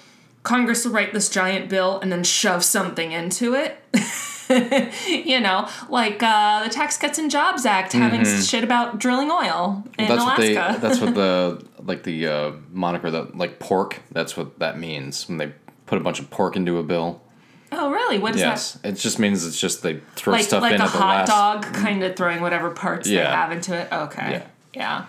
Congress 0.46 0.84
will 0.84 0.92
write 0.92 1.12
this 1.12 1.28
giant 1.28 1.68
bill 1.68 1.98
and 1.98 2.12
then 2.12 2.22
shove 2.22 2.62
something 2.62 3.10
into 3.10 3.54
it. 3.54 3.76
you 5.26 5.40
know, 5.40 5.68
like 5.88 6.22
uh, 6.22 6.62
the 6.62 6.70
Tax 6.70 6.96
Cuts 6.96 7.18
and 7.18 7.28
Jobs 7.28 7.66
Act 7.66 7.92
having 7.94 8.24
shit 8.24 8.62
about 8.62 9.00
drilling 9.00 9.28
oil 9.28 9.82
in 9.98 10.06
that's 10.06 10.22
what 10.22 10.38
Alaska. 10.38 10.42
they. 10.42 10.54
That's 10.88 11.00
what 11.00 11.14
the 11.16 11.66
like 11.82 12.04
the 12.04 12.28
uh, 12.28 12.52
moniker 12.70 13.10
that 13.10 13.36
like 13.36 13.58
pork. 13.58 14.00
That's 14.12 14.36
what 14.36 14.60
that 14.60 14.78
means 14.78 15.28
when 15.28 15.38
they 15.38 15.52
put 15.86 15.98
a 15.98 16.00
bunch 16.00 16.20
of 16.20 16.30
pork 16.30 16.54
into 16.54 16.78
a 16.78 16.84
bill. 16.84 17.20
oh, 17.72 17.90
really? 17.90 18.18
What 18.20 18.36
is 18.36 18.40
that? 18.40 18.50
Yes, 18.50 18.78
it 18.84 18.92
just 18.92 19.18
means 19.18 19.44
it's 19.44 19.60
just 19.60 19.82
they 19.82 20.00
throw 20.14 20.34
like 20.34 20.44
stuff 20.44 20.62
like 20.62 20.74
in 20.76 20.80
a 20.80 20.84
at 20.84 20.92
the 20.92 20.98
hot 20.98 21.28
last. 21.28 21.64
dog 21.64 21.74
kind 21.74 22.04
of 22.04 22.14
throwing 22.14 22.40
whatever 22.40 22.70
parts 22.70 23.08
they 23.08 23.16
have 23.16 23.50
into 23.50 23.74
it 23.74 23.88
okay 23.92 24.30
Yeah. 24.30 24.46
yeah 24.74 25.06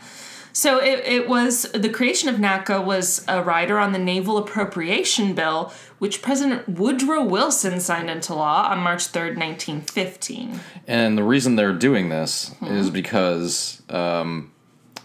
so 0.58 0.80
it, 0.80 1.00
it 1.06 1.30
was 1.30 1.64
the 1.74 1.88
creation 1.90 2.30
of 2.30 2.38
NACA 2.38 2.84
was 2.84 3.24
a 3.28 3.44
rider 3.44 3.78
on 3.78 3.92
the 3.92 4.00
Naval 4.00 4.40
Appropriation 4.40 5.36
Bill, 5.36 5.72
which 6.00 6.24
President 6.24 6.68
Woodrow 6.68 7.24
Wilson 7.24 7.80
signed 7.80 8.10
into 8.10 8.34
law 8.34 8.68
on 8.72 8.80
March 8.80 9.12
3rd, 9.12 9.38
1915. 9.38 10.60
And 10.88 11.16
the 11.16 11.24
reason 11.24 11.56
they're 11.58 11.74
doing 11.74 12.10
this 12.10 12.50
Mm-hmm. 12.60 12.76
is 12.76 12.90
because 12.90 13.84
um, 13.90 14.52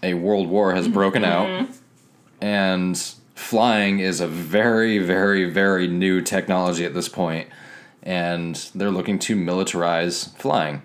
a 0.01 0.15
world 0.15 0.47
war 0.47 0.73
has 0.73 0.87
broken 0.87 1.23
out, 1.23 1.47
Mm-hmm. 1.47 1.71
and 2.41 2.97
flying 3.35 3.99
is 3.99 4.21
a 4.21 4.27
very, 4.27 4.97
very, 4.97 5.47
very 5.49 5.87
new 5.87 6.19
technology 6.21 6.83
at 6.83 6.95
this 6.95 7.09
point, 7.09 7.47
and 8.01 8.55
they're 8.73 8.89
looking 8.91 9.19
to 9.19 9.35
militarize 9.35 10.35
flying. 10.37 10.81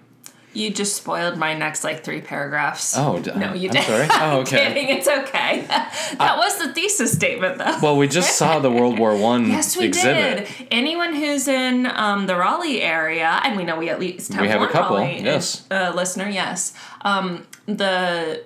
You 0.54 0.70
just 0.70 0.96
spoiled 0.96 1.36
my 1.36 1.54
next 1.54 1.84
like 1.84 2.02
three 2.02 2.20
paragraphs. 2.20 2.94
Oh, 2.96 3.20
d- 3.20 3.30
no, 3.36 3.52
you 3.54 3.68
I'm 3.68 3.74
did. 3.76 3.84
sorry. 3.84 4.08
Oh, 4.10 4.40
okay. 4.40 4.68
Kidding, 4.68 4.88
it's 4.88 5.06
okay. 5.06 5.64
that 5.68 6.34
was 6.38 6.58
the 6.58 6.72
thesis 6.72 7.12
statement, 7.12 7.58
though. 7.58 7.78
Well, 7.82 7.96
we 7.96 8.08
just 8.08 8.36
saw 8.36 8.58
the 8.58 8.70
World 8.70 8.98
War 8.98 9.14
One 9.20 9.48
Yes, 9.48 9.76
we 9.76 9.86
exhibit. 9.86 10.46
did. 10.48 10.68
Anyone 10.70 11.14
who's 11.14 11.46
in 11.48 11.86
um, 11.86 12.26
the 12.26 12.34
Raleigh 12.36 12.82
area, 12.82 13.40
and 13.44 13.56
we 13.56 13.64
know 13.64 13.76
we 13.78 13.88
at 13.90 14.00
least 14.00 14.32
have, 14.32 14.40
We 14.42 14.48
have 14.48 14.62
a 14.62 14.68
couple, 14.68 14.96
Raleigh 14.96 15.22
yes. 15.22 15.66
uh, 15.70 15.92
listener, 15.94 16.28
yes. 16.28 16.72
Um, 17.02 17.46
the 17.66 18.42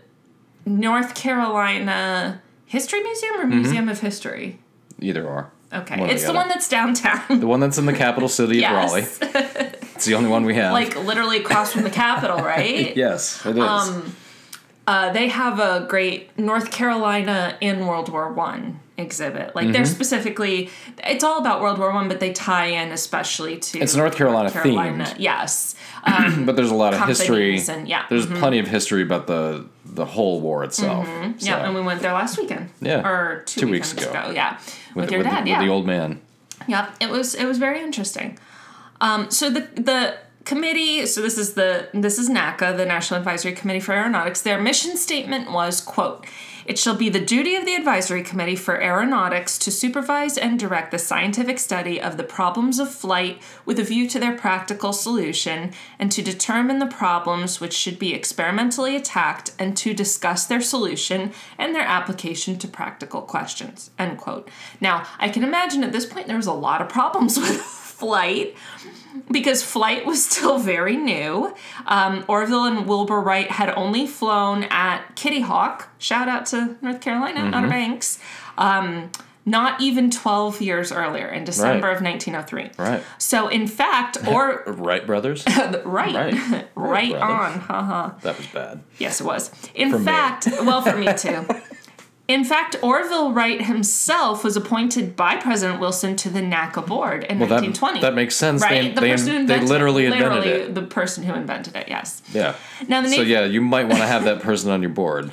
North 0.66 1.14
Carolina 1.14 2.42
History 2.66 3.00
Museum 3.02 3.40
or 3.40 3.46
Museum 3.46 3.88
of 3.88 4.00
History? 4.00 4.58
Either 5.00 5.26
or. 5.26 5.50
Okay, 5.72 5.94
Mm-hmm. 5.94 6.00
One 6.02 6.10
it's 6.10 6.22
the 6.22 6.32
the 6.32 6.34
one 6.34 6.48
that's 6.48 6.68
downtown. 6.68 7.40
The 7.40 7.46
one 7.46 7.60
that's 7.60 7.78
in 7.78 7.86
the 7.86 7.94
capital 7.94 8.28
city 8.28 8.62
of 8.64 8.72
Raleigh. 8.72 9.06
It's 10.02 10.08
the 10.08 10.14
only 10.16 10.30
one 10.30 10.44
we 10.44 10.54
have. 10.56 10.72
like 10.72 10.96
literally 11.04 11.38
across 11.38 11.72
from 11.72 11.84
the 11.84 11.90
Capitol, 12.04 12.38
right? 12.38 12.96
yes, 12.96 13.46
it 13.46 13.56
is. 13.56 13.62
Um, 13.64 14.16
uh, 14.84 15.12
they 15.12 15.28
have 15.28 15.60
a 15.60 15.86
great 15.88 16.36
North 16.36 16.72
Carolina 16.72 17.56
in 17.60 17.86
World 17.86 18.08
War 18.08 18.32
One 18.32 18.80
exhibit. 18.98 19.54
Like 19.54 19.66
Mm-hmm. 19.66 19.72
they're 19.74 19.84
specifically, 19.84 20.70
it's 21.04 21.22
all 21.22 21.38
about 21.38 21.60
World 21.60 21.78
War 21.78 21.92
One, 21.92 22.08
but 22.08 22.18
they 22.18 22.32
tie 22.32 22.66
in 22.66 22.90
especially 22.90 23.58
to 23.58 23.78
It's 23.78 23.94
North 23.94 24.16
Carolina 24.16 24.50
themed. 24.50 25.14
Yes, 25.18 25.76
but 26.04 26.56
there's 26.56 26.72
a 26.72 26.74
lot 26.74 26.94
of 26.94 27.06
history. 27.06 27.60
and- 27.68 27.86
yeah, 27.86 28.06
There's 28.10 28.26
plenty 28.26 28.58
of 28.58 28.66
history 28.66 29.02
about 29.02 29.28
the 29.28 29.66
the 29.84 30.04
whole 30.04 30.40
war 30.40 30.64
itself. 30.64 31.06
Mm-hmm. 31.06 31.32
yeah, 31.38 31.64
and 31.64 31.76
we 31.76 31.80
went 31.80 32.02
there 32.02 32.12
last 32.12 32.36
weekend. 32.38 32.70
Yeah, 32.80 33.08
or 33.08 33.44
two, 33.46 33.60
two 33.60 33.68
weeks 33.70 33.94
weekends 33.94 34.10
ago. 34.16 34.32
Yeah, 34.34 34.58
with, 34.58 35.04
with, 35.04 35.10
your 35.12 35.18
with 35.20 35.28
dad. 35.28 35.44
the, 35.44 35.50
yeah, 35.50 35.58
with 35.60 35.66
the 35.68 35.72
old 35.72 35.86
man. 35.86 36.20
Yep, 36.66 36.96
it 37.00 37.08
was 37.10 37.36
it 37.36 37.44
was 37.44 37.58
very 37.58 37.80
interesting. 37.80 38.36
Um, 39.02 39.30
so 39.32 39.50
the 39.50 39.68
the 39.74 40.14
committee, 40.44 41.06
so 41.06 41.20
this 41.20 41.36
is 41.36 41.54
the 41.54 41.88
this 41.92 42.18
is 42.18 42.30
NACA, 42.30 42.76
the 42.76 42.86
National 42.86 43.18
Advisory 43.18 43.52
Committee 43.52 43.80
for 43.80 43.92
Aeronautics. 43.92 44.40
Their 44.40 44.60
mission 44.62 44.96
statement 44.96 45.50
was 45.50 45.80
quote. 45.80 46.24
It 46.64 46.78
shall 46.78 46.94
be 46.94 47.08
the 47.08 47.18
duty 47.18 47.56
of 47.56 47.64
the 47.64 47.74
Advisory 47.74 48.22
Committee 48.22 48.54
for 48.54 48.80
Aeronautics 48.80 49.58
to 49.58 49.72
supervise 49.72 50.38
and 50.38 50.60
direct 50.60 50.92
the 50.92 50.98
scientific 51.00 51.58
study 51.58 52.00
of 52.00 52.16
the 52.16 52.22
problems 52.22 52.78
of 52.78 52.94
flight 52.94 53.42
with 53.66 53.80
a 53.80 53.82
view 53.82 54.08
to 54.08 54.20
their 54.20 54.38
practical 54.38 54.92
solution, 54.92 55.72
and 55.98 56.12
to 56.12 56.22
determine 56.22 56.78
the 56.78 56.86
problems 56.86 57.60
which 57.60 57.72
should 57.72 57.98
be 57.98 58.14
experimentally 58.14 58.94
attacked, 58.94 59.50
and 59.58 59.76
to 59.78 59.92
discuss 59.92 60.46
their 60.46 60.60
solution 60.60 61.32
and 61.58 61.74
their 61.74 61.82
application 61.82 62.56
to 62.58 62.68
practical 62.68 63.22
questions. 63.22 63.90
End 63.98 64.18
quote. 64.18 64.48
Now, 64.80 65.04
I 65.18 65.28
can 65.30 65.42
imagine 65.42 65.82
at 65.82 65.90
this 65.90 66.06
point 66.06 66.28
there 66.28 66.36
was 66.36 66.46
a 66.46 66.52
lot 66.52 66.80
of 66.80 66.88
problems 66.88 67.36
with 67.40 67.82
flight 68.02 68.56
because 69.30 69.62
flight 69.62 70.04
was 70.04 70.24
still 70.24 70.58
very 70.58 70.96
new. 70.96 71.54
Um, 71.86 72.24
Orville 72.26 72.64
and 72.64 72.86
Wilbur 72.88 73.20
Wright 73.20 73.48
had 73.48 73.70
only 73.70 74.06
flown 74.08 74.64
at 74.64 75.14
Kitty 75.14 75.40
Hawk, 75.40 75.88
shout 75.98 76.28
out 76.28 76.46
to 76.46 76.76
North 76.82 77.00
Carolina, 77.00 77.48
Outer 77.54 77.68
Banks, 77.68 78.18
um, 78.58 79.12
not 79.44 79.80
even 79.80 80.10
12 80.10 80.60
years 80.60 80.90
earlier 80.90 81.28
in 81.28 81.44
December 81.44 81.86
Right. 81.88 81.96
of 81.96 82.02
1903. 82.02 82.70
Right. 82.84 83.02
So, 83.18 83.46
in 83.48 83.66
fact, 83.68 84.16
or 84.28 84.64
Right, 84.66 85.06
brothers? 85.06 85.44
right, 85.46 85.84
Right. 85.84 86.14
right, 86.14 86.68
Right, 86.74 87.10
brother. 87.10 87.24
on, 87.24 87.60
haha. 87.60 88.10
that 88.22 88.36
was 88.36 88.46
bad. 88.48 88.82
Yes, 88.98 89.20
it 89.20 89.24
was. 89.24 89.50
In 89.74 89.90
For 89.92 89.98
fact, 90.00 90.48
well, 90.62 90.82
for 90.82 90.96
me 90.96 91.06
too. 91.14 91.46
In 92.28 92.44
fact, 92.44 92.76
Orville 92.82 93.32
Wright 93.32 93.60
himself 93.62 94.44
was 94.44 94.56
appointed 94.56 95.16
by 95.16 95.36
President 95.36 95.80
Wilson 95.80 96.14
to 96.16 96.30
the 96.30 96.40
NACA 96.40 96.86
board 96.86 97.24
in 97.24 97.38
Well, 97.40 97.48
1920. 97.48 98.00
that 98.00 98.14
makes 98.14 98.36
sense. 98.36 98.62
right, 98.62 98.82
They, 98.84 98.88
the 98.90 99.00
they, 99.00 99.10
person 99.10 99.26
who 99.28 99.32
they 99.34 99.40
invented 99.40 99.68
literally 99.68 100.04
it. 100.04 100.12
invented 100.12 100.32
literally 100.44 100.62
it. 100.62 100.74
the 100.74 100.82
person 100.82 101.24
who 101.24 101.34
invented 101.34 101.74
it. 101.76 101.88
Yes. 101.88 102.22
Yeah. 102.32 102.54
Now 102.88 103.02
the 103.02 103.08
So 103.08 103.22
yeah, 103.22 103.44
you 103.44 103.60
might 103.60 103.84
want 103.84 103.98
to 103.98 104.06
have 104.06 104.24
that 104.24 104.40
person 104.40 104.70
on 104.70 104.80
your 104.82 104.90
board. 104.90 105.32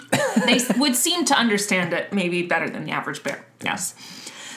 they 0.46 0.58
would 0.76 0.96
seem 0.96 1.24
to 1.26 1.34
understand 1.34 1.92
it 1.92 2.12
maybe 2.12 2.42
better 2.42 2.68
than 2.68 2.84
the 2.84 2.90
average 2.90 3.22
bear. 3.22 3.44
Yes. 3.62 3.94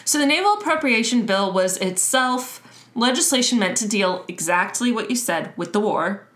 So 0.05 0.17
the 0.17 0.25
Naval 0.25 0.53
Appropriation 0.55 1.25
Bill 1.25 1.51
was 1.51 1.77
itself 1.77 2.61
legislation 2.95 3.59
meant 3.59 3.77
to 3.77 3.87
deal 3.87 4.23
exactly 4.27 4.91
what 4.91 5.09
you 5.09 5.15
said 5.15 5.53
with 5.57 5.73
the 5.73 5.79
war 5.79 6.27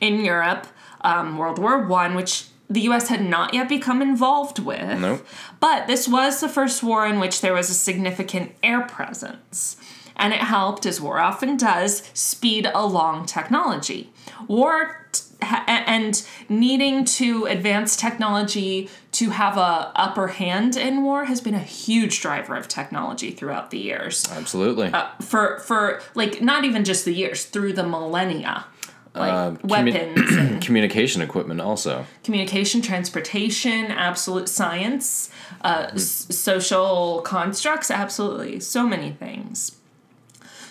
in 0.00 0.24
Europe, 0.24 0.66
um, 1.02 1.36
World 1.38 1.58
War 1.58 1.86
One, 1.86 2.14
which 2.14 2.46
the 2.68 2.80
U.S. 2.82 3.08
had 3.08 3.24
not 3.24 3.54
yet 3.54 3.68
become 3.68 4.02
involved 4.02 4.58
with. 4.58 4.98
Nope. 4.98 5.26
But 5.60 5.86
this 5.86 6.08
was 6.08 6.40
the 6.40 6.48
first 6.48 6.82
war 6.82 7.06
in 7.06 7.20
which 7.20 7.40
there 7.40 7.54
was 7.54 7.70
a 7.70 7.74
significant 7.74 8.52
air 8.62 8.82
presence. 8.82 9.76
And 10.16 10.32
it 10.32 10.40
helped, 10.40 10.86
as 10.86 11.00
war 11.00 11.18
often 11.18 11.56
does, 11.56 12.02
speed 12.14 12.68
along 12.74 13.26
technology. 13.26 14.10
War 14.48 15.06
t- 15.12 15.22
and 15.66 16.26
needing 16.48 17.04
to 17.04 17.44
advance 17.44 17.96
technology 17.96 18.88
to 19.12 19.30
have 19.30 19.56
a 19.56 19.92
upper 19.94 20.28
hand 20.28 20.76
in 20.76 21.02
war 21.02 21.26
has 21.26 21.40
been 21.40 21.54
a 21.54 21.60
huge 21.60 22.20
driver 22.20 22.56
of 22.56 22.68
technology 22.68 23.30
throughout 23.30 23.70
the 23.70 23.78
years. 23.78 24.26
Absolutely. 24.30 24.88
Uh, 24.88 25.08
for 25.20 25.58
for 25.60 26.00
like 26.14 26.40
not 26.40 26.64
even 26.64 26.84
just 26.84 27.04
the 27.04 27.12
years, 27.12 27.44
through 27.44 27.74
the 27.74 27.86
millennia. 27.86 28.64
Like 29.16 29.32
Um, 29.32 29.56
commu- 29.58 29.70
weapons 29.70 30.36
and 30.36 30.62
Communication 30.66 31.22
equipment 31.22 31.60
also. 31.60 32.04
communication, 32.24 32.82
transportation, 32.82 33.86
absolute 33.86 34.48
science, 34.48 35.30
uh, 35.62 35.88
s- 35.94 36.26
social 36.30 37.22
constructs, 37.24 37.90
absolutely, 37.90 38.60
so 38.60 38.86
many 38.86 39.10
things. 39.12 39.72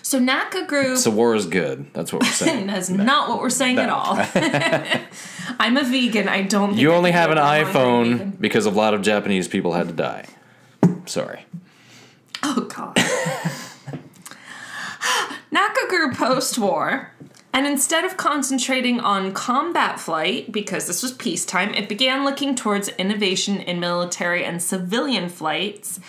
So 0.02 0.20
NACA 0.20 0.68
grew. 0.68 0.96
So 0.96 1.10
war 1.10 1.34
is 1.34 1.46
good. 1.46 1.92
That's 1.92 2.12
what 2.12 2.22
we're 2.22 2.28
saying. 2.46 2.68
That's 2.68 2.88
not 2.88 3.28
what 3.28 3.40
we're 3.40 3.50
saying 3.50 3.78
at 3.78 3.88
all. 3.90 4.14
I'm 5.58 5.76
a 5.76 5.82
vegan. 5.82 6.28
I 6.28 6.42
don't. 6.42 6.68
Think 6.70 6.80
you 6.80 6.92
only 6.92 7.10
have 7.10 7.30
an 7.32 7.38
iPhone 7.38 8.40
because 8.40 8.66
a 8.66 8.70
lot 8.70 8.94
of 8.94 9.02
Japanese 9.02 9.48
people 9.48 9.72
had 9.72 9.88
to 9.88 9.94
die. 9.94 10.26
Sorry. 11.06 11.44
Oh 12.44 12.60
God. 12.72 12.96
NACA 15.52 15.88
grew 15.88 16.12
post-war, 16.12 17.10
and 17.52 17.66
instead 17.66 18.04
of 18.04 18.16
concentrating 18.16 19.00
on 19.00 19.32
combat 19.32 19.98
flight, 19.98 20.52
because 20.52 20.86
this 20.86 21.02
was 21.02 21.12
peacetime, 21.12 21.74
it 21.74 21.88
began 21.88 22.24
looking 22.24 22.54
towards 22.54 22.88
innovation 22.90 23.56
in 23.56 23.80
military 23.80 24.44
and 24.44 24.62
civilian 24.62 25.28
flights, 25.28 26.00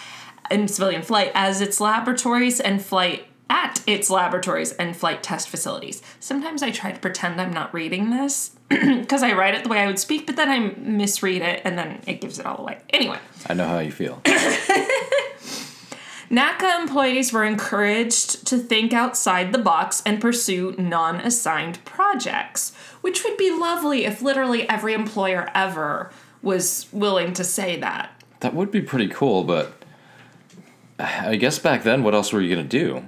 and 0.49 0.69
civilian 0.69 1.01
flight 1.01 1.31
as 1.33 1.61
its 1.61 1.79
laboratories 1.79 2.59
and 2.59 2.81
flight 2.81 3.27
at 3.49 3.81
its 3.87 4.09
laboratories 4.09 4.73
and 4.73 4.95
flight 4.95 5.23
test 5.23 5.49
facilities. 5.49 6.01
Sometimes 6.19 6.61
I 6.61 6.71
try 6.71 6.91
to 6.91 6.99
pretend 6.99 7.39
I'm 7.39 7.53
not 7.53 7.73
reading 7.73 8.09
this 8.09 8.51
because 8.69 9.23
I 9.23 9.33
write 9.33 9.55
it 9.55 9.63
the 9.63 9.69
way 9.69 9.79
I 9.79 9.87
would 9.87 9.99
speak, 9.99 10.25
but 10.25 10.35
then 10.35 10.49
I 10.49 10.59
misread 10.77 11.41
it 11.41 11.61
and 11.63 11.77
then 11.77 12.01
it 12.05 12.19
gives 12.19 12.39
it 12.39 12.45
all 12.45 12.59
away. 12.59 12.79
Anyway. 12.89 13.19
I 13.47 13.53
know 13.53 13.67
how 13.67 13.79
you 13.79 13.91
feel. 13.91 14.21
NACA 16.29 16.79
employees 16.81 17.31
were 17.31 17.45
encouraged 17.45 18.45
to 18.47 18.57
think 18.57 18.91
outside 18.93 19.51
the 19.53 19.57
box 19.59 20.01
and 20.05 20.19
pursue 20.19 20.75
non 20.77 21.15
assigned 21.17 21.83
projects, 21.85 22.73
which 23.01 23.23
would 23.23 23.37
be 23.37 23.51
lovely 23.57 24.05
if 24.05 24.21
literally 24.21 24.67
every 24.69 24.93
employer 24.93 25.49
ever 25.55 26.11
was 26.41 26.87
willing 26.91 27.33
to 27.33 27.43
say 27.43 27.79
that. 27.79 28.11
That 28.41 28.53
would 28.53 28.71
be 28.71 28.81
pretty 28.81 29.07
cool, 29.07 29.43
but 29.43 29.73
I 30.99 31.35
guess 31.35 31.59
back 31.59 31.83
then, 31.83 32.03
what 32.03 32.13
else 32.13 32.33
were 32.33 32.41
you 32.41 32.53
gonna 32.55 32.67
do? 32.67 33.05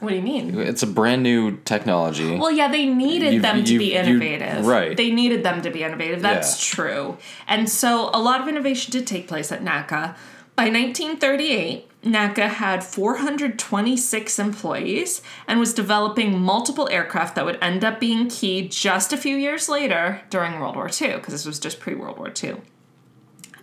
What 0.00 0.10
do 0.10 0.16
you 0.16 0.22
mean? 0.22 0.58
It's 0.58 0.82
a 0.82 0.86
brand 0.86 1.22
new 1.24 1.56
technology. 1.64 2.36
Well, 2.36 2.52
yeah, 2.52 2.68
they 2.68 2.86
needed 2.86 3.34
You've- 3.34 3.42
them 3.42 3.64
to 3.64 3.72
you've- 3.72 3.84
be 3.84 3.94
innovative. 3.94 4.64
right. 4.66 4.96
They 4.96 5.10
needed 5.10 5.42
them 5.42 5.60
to 5.62 5.70
be 5.70 5.82
innovative. 5.82 6.22
That's 6.22 6.56
Yeah. 6.70 6.74
true. 6.76 7.16
And 7.48 7.68
so 7.68 8.10
a 8.14 8.20
lot 8.20 8.40
of 8.40 8.46
innovation 8.48 8.92
did 8.92 9.06
take 9.06 9.26
place 9.26 9.50
at 9.50 9.62
NACA. 9.62 10.14
By 10.54 10.68
1938, 10.70 11.88
NACA 12.08 12.48
had 12.48 12.82
426 12.82 14.38
employees 14.38 15.22
and 15.46 15.60
was 15.60 15.74
developing 15.74 16.40
multiple 16.40 16.88
aircraft 16.90 17.34
that 17.34 17.44
would 17.44 17.58
end 17.60 17.84
up 17.84 18.00
being 18.00 18.28
key 18.28 18.66
just 18.66 19.12
a 19.12 19.16
few 19.16 19.36
years 19.36 19.68
later 19.68 20.22
during 20.30 20.58
World 20.58 20.76
War 20.76 20.88
II, 20.88 21.16
because 21.16 21.34
this 21.34 21.46
was 21.46 21.58
just 21.58 21.80
pre 21.80 21.94
World 21.94 22.18
War 22.18 22.32
II. 22.42 22.56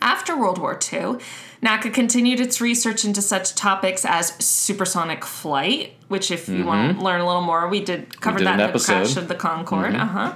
After 0.01 0.37
World 0.37 0.59
War 0.59 0.73
II, 0.73 1.17
NACA 1.63 1.91
continued 1.91 2.39
its 2.39 2.61
research 2.61 3.05
into 3.05 3.23
such 3.23 3.55
topics 3.55 4.05
as 4.05 4.33
supersonic 4.43 5.25
flight, 5.25 5.93
which, 6.09 6.29
if 6.29 6.47
you 6.47 6.63
want 6.63 6.99
to 6.99 7.03
learn 7.03 7.21
a 7.21 7.25
little 7.25 7.41
more, 7.41 7.67
we 7.67 7.83
did 7.83 8.21
cover 8.21 8.37
did 8.37 8.45
that 8.45 8.53
in 8.53 8.57
the 8.59 8.63
episode. 8.65 8.93
crash 8.93 9.17
of 9.17 9.27
the 9.27 9.35
Concorde. 9.35 9.95
Uh 9.95 10.05
huh. 10.05 10.33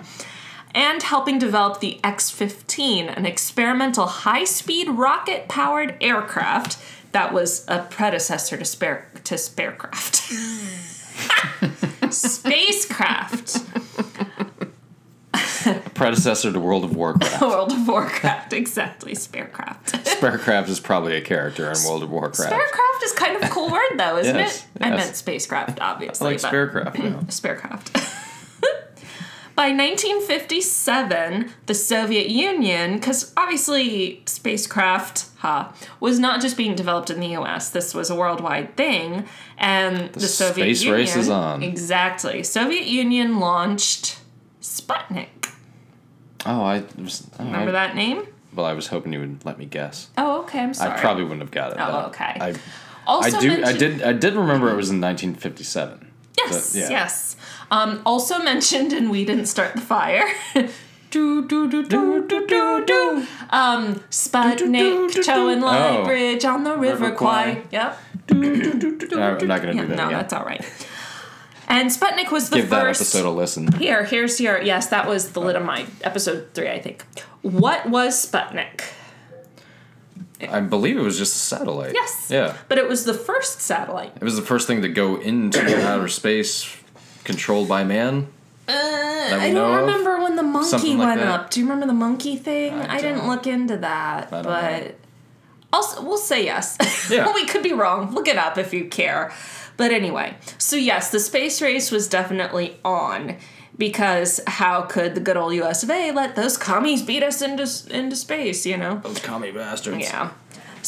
And 0.73 1.03
helping 1.03 1.39
develop 1.39 1.79
the 1.79 1.99
X 2.03 2.29
15, 2.29 3.09
an 3.09 3.25
experimental 3.25 4.05
high 4.05 4.43
speed 4.43 4.87
rocket 4.89 5.47
powered 5.47 5.95
aircraft 6.01 6.77
that 7.11 7.33
was 7.33 7.65
a 7.67 7.83
predecessor 7.83 8.57
to, 8.57 8.65
spare, 8.65 9.09
to 9.23 9.35
Sparecraft. 9.35 10.15
Spacecraft. 12.11 13.57
A 15.65 15.89
predecessor 15.89 16.53
to 16.53 16.59
World 16.59 16.83
of 16.85 16.95
Warcraft. 16.95 17.41
World 17.41 17.71
of 17.71 17.87
Warcraft, 17.87 18.53
exactly. 18.53 19.13
Sparecraft. 19.13 19.91
Sparecraft 20.05 20.69
is 20.69 20.79
probably 20.79 21.15
a 21.17 21.21
character 21.21 21.69
in 21.69 21.77
World 21.85 22.03
of 22.03 22.09
Warcraft. 22.09 22.51
Sparecraft 22.51 23.03
is 23.03 23.11
kind 23.13 23.35
of 23.35 23.43
a 23.43 23.49
cool 23.49 23.69
word, 23.69 23.97
though, 23.97 24.17
isn't 24.17 24.35
Yes, 24.35 24.65
it? 24.75 24.83
I 24.83 24.89
meant 24.91 25.15
spacecraft, 25.15 25.79
obviously. 25.81 26.27
I 26.27 26.31
like 26.31 26.39
Sparecraft 26.39 26.97
now. 26.99 27.19
Sparecraft. 27.27 28.15
By 29.55 29.71
1957, 29.71 31.51
the 31.65 31.73
Soviet 31.73 32.29
Union, 32.29 32.93
because 32.93 33.33
obviously 33.35 34.23
spacecraft, 34.25 35.25
ha, 35.39 35.73
was 35.99 36.19
not 36.19 36.41
just 36.41 36.57
being 36.57 36.75
developed 36.75 37.09
in 37.09 37.19
the 37.19 37.29
U.S. 37.29 37.69
This 37.69 37.93
was 37.93 38.09
a 38.09 38.15
worldwide 38.15 38.75
thing, 38.75 39.25
and 39.57 40.13
the, 40.13 40.21
Soviet 40.21 40.63
space 40.63 40.83
Union 40.83 40.99
race 40.99 41.15
is 41.15 41.29
on. 41.29 41.63
Exactly. 41.63 42.43
Soviet 42.43 42.85
Union 42.85 43.39
launched 43.39 44.19
Sputnik. 44.61 45.53
Oh, 46.45 46.61
I 46.61 46.83
was. 46.97 47.27
Oh, 47.39 47.45
Remember 47.45 47.69
I, 47.69 47.71
that 47.71 47.95
name? 47.95 48.27
Well, 48.53 48.65
I 48.65 48.73
was 48.73 48.87
hoping 48.87 49.13
you 49.13 49.19
would 49.19 49.45
let 49.45 49.57
me 49.57 49.65
guess. 49.65 50.09
Oh, 50.17 50.41
okay. 50.43 50.59
I'm 50.59 50.73
sorry. 50.73 50.91
I 50.91 50.99
probably 50.99 51.23
wouldn't 51.23 51.41
have 51.41 51.51
got 51.51 51.71
it. 51.71 51.77
Oh, 51.79 52.07
okay. 52.07 52.37
I, 52.39 52.55
also 53.07 53.37
I 53.37 53.41
do. 53.41 53.63
I 53.63 53.73
did. 53.73 54.03
I 54.03 54.13
did 54.13 54.35
remember 54.35 54.69
it 54.69 54.75
was 54.75 54.89
in 54.89 54.99
1957. 55.01 56.07
Yes, 56.37 56.75
yeah. 56.75 56.89
yes. 56.89 57.35
Um, 57.71 58.01
also 58.05 58.39
mentioned 58.39 58.93
in 58.93 59.09
We 59.09 59.25
Didn't 59.25 59.47
Start 59.47 59.75
the 59.75 59.81
Fire. 59.81 60.25
do, 61.11 61.47
do, 61.47 61.69
do, 61.69 61.83
do, 61.87 62.27
do, 62.27 62.47
do, 62.47 62.85
do. 62.85 63.27
Um, 63.49 63.95
Sputnik, 64.09 65.23
Chou 65.23 65.49
En-Lai 65.49 65.97
Oh. 65.97 66.05
Bridge 66.05 66.45
on 66.45 66.63
the 66.63 66.75
River, 66.77 67.05
River 67.05 67.15
Kwai. 67.15 67.55
Kwai. 67.55 67.63
Yep. 67.71 67.99
No, 68.31 69.21
I'm 69.21 69.47
not 69.47 69.61
going 69.61 69.75
to 69.75 69.81
Yeah, 69.81 69.81
do 69.81 69.87
that 69.87 69.97
no, 69.97 70.07
again. 70.07 70.11
that's 70.11 70.33
all 70.33 70.45
right. 70.45 70.63
And 71.67 71.89
Sputnik 71.91 72.31
was 72.31 72.49
the 72.49 72.57
Give 72.57 72.69
that 72.69 72.85
episode 72.87 73.25
a 73.25 73.29
listen. 73.29 73.71
Here, 73.73 74.03
here's 74.03 74.39
your. 74.41 74.61
Yes, 74.61 74.87
that 74.87 75.07
was 75.07 75.31
the 75.33 75.39
lid 75.41 75.55
of 75.55 75.63
my 75.63 75.85
episode 76.03 76.49
three, 76.53 76.69
I 76.69 76.79
think. 76.79 77.03
What 77.41 77.87
was 77.89 78.23
Sputnik? 78.25 78.81
I 80.49 80.61
believe 80.61 80.97
it 80.97 81.01
was 81.01 81.17
just 81.17 81.35
a 81.35 81.39
satellite. 81.39 81.93
Yes. 81.93 82.27
Yeah. 82.31 82.55
But 82.69 82.77
it 82.77 82.87
was 82.87 83.03
the 83.03 83.13
first 83.13 83.61
satellite. 83.61 84.13
It 84.15 84.23
was 84.23 84.35
the 84.35 84.41
first 84.41 84.67
thing 84.67 84.81
to 84.83 84.89
go 84.89 85.17
into 85.17 85.59
outer 85.87 86.07
space, 86.07 86.75
controlled 87.23 87.67
by 87.67 87.83
man. 87.83 88.27
Uh, 88.69 89.37
I 89.39 89.51
don't 89.53 89.73
of? 89.73 89.79
remember 89.81 90.21
when 90.21 90.35
the 90.35 90.43
monkey 90.43 90.95
like 90.95 91.07
went 91.07 91.21
that. 91.21 91.27
up. 91.27 91.49
Do 91.49 91.59
you 91.59 91.65
remember 91.65 91.87
the 91.87 91.93
monkey 91.93 92.35
thing? 92.35 92.73
I 92.73 92.95
I, 92.95 93.01
didn't 93.01 93.27
look 93.27 93.47
into 93.47 93.77
that, 93.77 94.29
but 94.29 94.43
know. 94.43 94.91
also 95.73 96.03
we'll 96.03 96.17
say 96.17 96.43
yes. 96.45 96.77
Yeah. 97.09 97.33
we 97.33 97.45
could 97.45 97.63
be 97.63 97.73
wrong. 97.73 98.13
Look 98.13 98.27
it 98.27 98.37
up 98.37 98.57
if 98.57 98.71
you 98.73 98.85
care. 98.85 99.33
But 99.77 99.91
anyway, 99.91 100.35
so 100.57 100.75
yes, 100.75 101.09
the 101.11 101.19
space 101.19 101.61
race 101.61 101.89
was 101.89 102.07
definitely 102.07 102.77
on 102.85 103.37
because 103.77 104.41
how 104.45 104.81
could 104.83 105.15
the 105.15 105.21
good 105.21 105.37
old 105.37 105.53
U.S. 105.55 105.81
of 105.83 105.89
A. 105.89 106.11
let 106.11 106.35
those 106.35 106.57
commies 106.57 107.01
beat 107.01 107.23
us 107.23 107.41
into 107.41 107.65
into 107.89 108.15
space? 108.15 108.65
You 108.65 108.77
know. 108.77 108.99
Those 109.03 109.19
commie 109.19 109.51
bastards. 109.51 110.01
Yeah. 110.01 110.31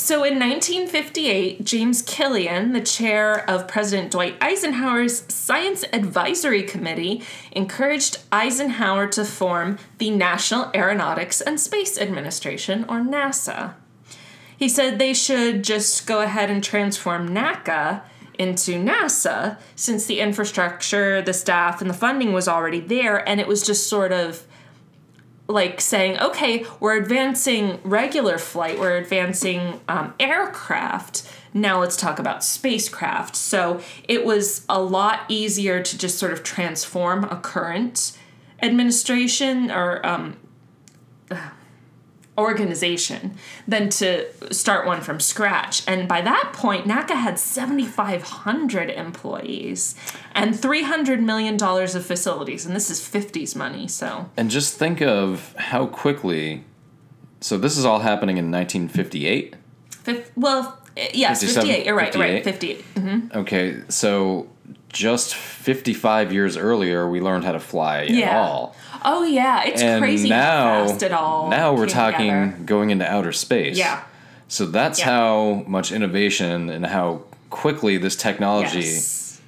So 0.04 0.24
in 0.24 0.40
1958, 0.40 1.64
James 1.64 2.02
Killian, 2.02 2.74
the 2.74 2.82
chair 2.82 3.48
of 3.48 3.68
President 3.68 4.10
Dwight 4.10 4.36
Eisenhower's 4.42 5.32
Science 5.32 5.86
Advisory 5.94 6.64
Committee, 6.64 7.22
encouraged 7.52 8.18
Eisenhower 8.32 9.06
to 9.10 9.24
form 9.24 9.78
the 10.00 10.10
National 10.10 10.72
Aeronautics 10.74 11.40
and 11.40 11.60
Space 11.60 12.00
Administration, 12.00 12.84
or 12.86 13.00
NASA. 13.00 13.76
He 14.58 14.68
said 14.68 14.98
they 14.98 15.14
should 15.14 15.64
just 15.64 16.08
go 16.08 16.22
ahead 16.22 16.50
and 16.50 16.64
transform 16.64 17.30
NACA 17.30 18.02
into 18.40 18.84
NASA 18.84 19.60
since 19.76 20.08
the 20.08 20.20
infrastructure, 20.20 21.22
the 21.22 21.32
staff, 21.32 21.80
and 21.80 21.88
the 21.88 21.94
funding 21.94 22.34
was 22.34 22.48
already 22.48 22.80
there, 22.80 23.18
and 23.30 23.40
it 23.40 23.48
was 23.48 23.64
just 23.64 23.88
sort 23.88 24.12
of 24.12 24.48
like 25.52 25.82
saying, 25.82 26.20
okay, 26.20 26.66
we're 26.80 26.96
advancing 26.96 27.80
regular 27.84 28.38
flight, 28.38 28.80
we're 28.80 28.98
advancing 28.98 29.82
um, 29.88 30.14
aircraft. 30.20 31.30
Now 31.54 31.80
let's 31.82 31.98
talk 31.98 32.18
about 32.20 32.44
spacecraft. 32.44 33.36
So 33.36 33.82
it 34.08 34.26
was 34.26 34.66
a 34.70 34.82
lot 34.82 35.22
easier 35.28 35.84
to 35.84 35.98
just 35.98 36.18
sort 36.18 36.32
of 36.32 36.44
transform 36.44 37.26
a 37.26 37.36
current 37.36 38.18
administration 38.62 39.70
or 39.70 40.06
um, 40.06 40.38
organization 42.38 43.36
than 43.68 43.90
to 43.90 44.26
start 44.54 44.86
one 44.86 45.02
from 45.02 45.20
scratch. 45.20 45.84
And 45.88 46.08
by 46.08 46.22
that 46.22 46.52
point, 46.54 46.86
NACA 46.86 47.16
had 47.16 47.38
7,500 47.38 48.90
employees 48.90 49.96
and 50.34 50.54
$300 50.54 51.20
million 51.22 51.62
of 51.62 52.06
facilities. 52.06 52.66
And 52.66 52.76
this 52.76 52.90
is 52.90 53.00
50s 53.02 53.56
money, 53.56 53.88
so. 53.88 54.30
And 54.38 54.50
just 54.50 54.78
think 54.78 55.02
of 55.02 55.54
how 55.58 55.88
quickly. 55.88 56.64
So 57.42 57.58
this 57.58 57.78
is 57.78 57.86
all 57.86 58.00
happening 58.00 58.38
in 58.38 58.52
1958. 58.52 59.56
Fif- 59.90 60.32
well, 60.36 60.80
yes, 61.14 61.42
58. 61.44 61.86
You're 61.86 61.96
right, 61.96 62.14
you're 62.14 62.24
right. 62.24 62.44
58. 62.44 62.84
58. 62.84 63.04
Mhm. 63.06 63.36
Okay, 63.36 63.82
so 63.90 64.48
just 64.92 65.36
55 65.36 66.34
years 66.34 66.58
earlier, 66.58 67.10
we 67.10 67.22
learned 67.22 67.46
how 67.46 67.52
to 67.54 67.60
fly 67.60 68.04
Yeah. 68.04 68.30
at 68.30 68.36
all. 68.38 68.76
Oh, 69.04 69.24
yeah. 69.24 69.64
It's 69.64 69.82
And 69.82 70.02
crazy 70.02 70.30
now, 70.30 70.84
how 70.84 70.88
fast 70.88 71.04
it 71.04 71.12
all 71.12 71.50
now 71.50 71.74
we're 71.74 71.88
talking 71.88 72.28
together. 72.52 72.64
going 72.66 72.90
into 72.90 73.10
outer 73.10 73.32
space. 73.32 73.78
Yeah. 73.78 74.02
So 74.48 74.66
that's 74.66 75.00
Yeah. 75.00 75.06
how 75.06 75.64
much 75.68 75.92
innovation 75.92 76.70
and 76.70 76.86
how 76.86 77.22
quickly 77.50 77.98
this 77.98 78.16
technology 78.16 78.80
Yes. 78.82 79.40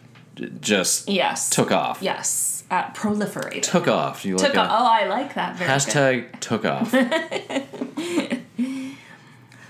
just 0.61 1.09
Yes. 1.09 1.49
took 1.49 1.71
off. 1.71 1.97
Yes. 2.01 2.63
Uh, 2.71 2.83
proliferated. 2.91 3.61
Took 3.63 3.87
off. 3.87 4.25
You 4.25 4.37
Took 4.37 4.55
like 4.55 4.57
off. 4.57 4.71
Oh, 4.81 4.85
I 4.85 5.05
like 5.07 5.35
that. 5.35 5.55
Very 5.57 5.67
good. 5.69 5.79
hashtag 5.79 6.39
took 6.39 6.65
off. 6.65 6.93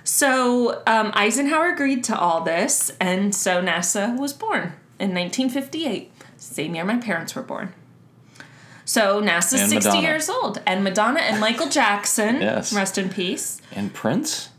So 0.05 0.83
um, 0.86 1.12
Eisenhower 1.15 1.69
agreed 1.69 2.03
to 2.05 2.17
all 2.17 2.41
this, 2.41 2.91
and 2.99 3.33
so 3.33 3.62
NASA 3.62 4.17
was 4.17 4.33
born 4.33 4.73
in 5.04 5.10
1958, 5.13 6.12
same 6.38 6.76
year 6.76 6.86
my 6.86 6.98
parents 6.98 7.36
were 7.36 7.42
born. 7.42 7.74
So 8.86 9.22
NASA's 9.22 9.62
And 9.62 9.70
60 9.70 9.89
Madonna. 9.89 10.02
years 10.08 10.30
old, 10.30 10.62
and 10.66 10.84
Madonna 10.84 11.20
and 11.20 11.39
Michael 11.39 11.68
Jackson, 11.70 12.42
Yes. 12.42 12.72
rest 12.74 12.98
in 12.98 13.10
peace. 13.10 13.62
and 13.76 13.94
Prince? 13.94 14.50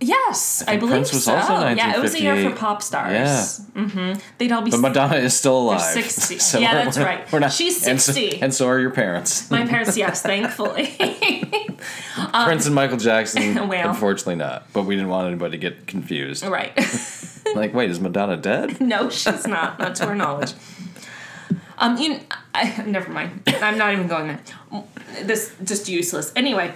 Yes, 0.00 0.62
I, 0.62 0.66
think 0.66 0.80
believe 0.80 0.92
Prince 0.92 1.12
was 1.12 1.24
so. 1.24 1.34
also 1.34 1.68
yeah, 1.70 1.96
it 1.96 2.00
was 2.00 2.14
a 2.14 2.22
year 2.22 2.48
for 2.48 2.56
pop 2.56 2.82
stars. 2.82 3.60
Mm-hmm. 3.74 4.20
They'd 4.38 4.52
all 4.52 4.62
be 4.62 4.70
But 4.70 4.78
Madonna 4.78 5.16
is 5.16 5.36
still 5.36 5.58
alive. 5.58 5.80
60. 5.80 6.38
So 6.38 6.60
Yeah, 6.60 6.74
that's 6.84 6.98
right. 6.98 7.30
We're 7.32 7.40
not, 7.40 7.50
She's 7.52 7.84
and 7.86 8.00
so- 8.00 8.12
60. 8.12 8.40
And 8.40 8.54
so, 8.54 8.68
are 8.68 8.78
your 8.78 8.90
parents. 8.90 9.50
my 9.50 9.66
parents. 9.66 9.96
Yes, 9.96 10.22
thankfully. 10.22 10.86
Prince 12.44 12.66
and 12.66 12.74
Michael 12.76 12.96
Jackson, 12.96 13.66
Well. 13.66 13.88
unfortunately 13.90 14.36
not. 14.36 14.72
But 14.72 14.82
we 14.84 14.94
didn't 14.94 15.10
want 15.10 15.26
anybody 15.26 15.58
to 15.58 15.58
get 15.58 15.86
confused. 15.88 16.44
right. 16.44 16.72
Like, 17.54 17.74
wait, 17.74 17.90
is 17.90 17.98
Madonna 17.98 18.36
dead? 18.36 18.80
No, 18.80 19.10
she's 19.10 19.46
not. 19.46 19.78
Not 19.78 19.96
to 19.96 20.06
our 20.06 20.14
knowledge. 20.14 20.52
Um, 21.78 21.96
you, 21.96 22.20
I, 22.54 22.82
never 22.86 23.10
mind. 23.10 23.42
I'm 23.62 23.78
not 23.78 23.92
even 23.92 24.06
going 24.08 24.26
there. 24.28 24.40
This 25.24 25.54
just 25.64 25.88
useless. 25.88 26.32
Anyway, 26.36 26.74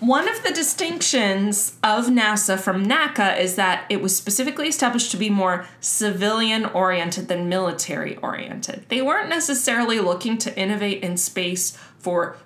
One 0.00 0.28
of 0.28 0.42
the 0.44 0.52
distinctions 0.52 1.76
of 1.82 2.06
NASA 2.06 2.58
from 2.58 2.86
NACA 2.86 3.38
is 3.38 3.56
that 3.56 3.84
it 3.88 4.00
was 4.00 4.16
specifically 4.16 4.68
established 4.68 5.10
to 5.10 5.16
be 5.16 5.28
more 5.28 5.66
civilian 5.80 6.66
oriented 6.66 7.26
than 7.28 7.48
military 7.48 8.16
oriented. 8.18 8.84
They 8.88 9.02
weren't 9.02 9.28
necessarily 9.28 9.98
looking 9.98 10.38
to 10.38 10.56
innovate 10.56 11.02
in 11.02 11.16
space 11.16 11.76
for 11.98 12.36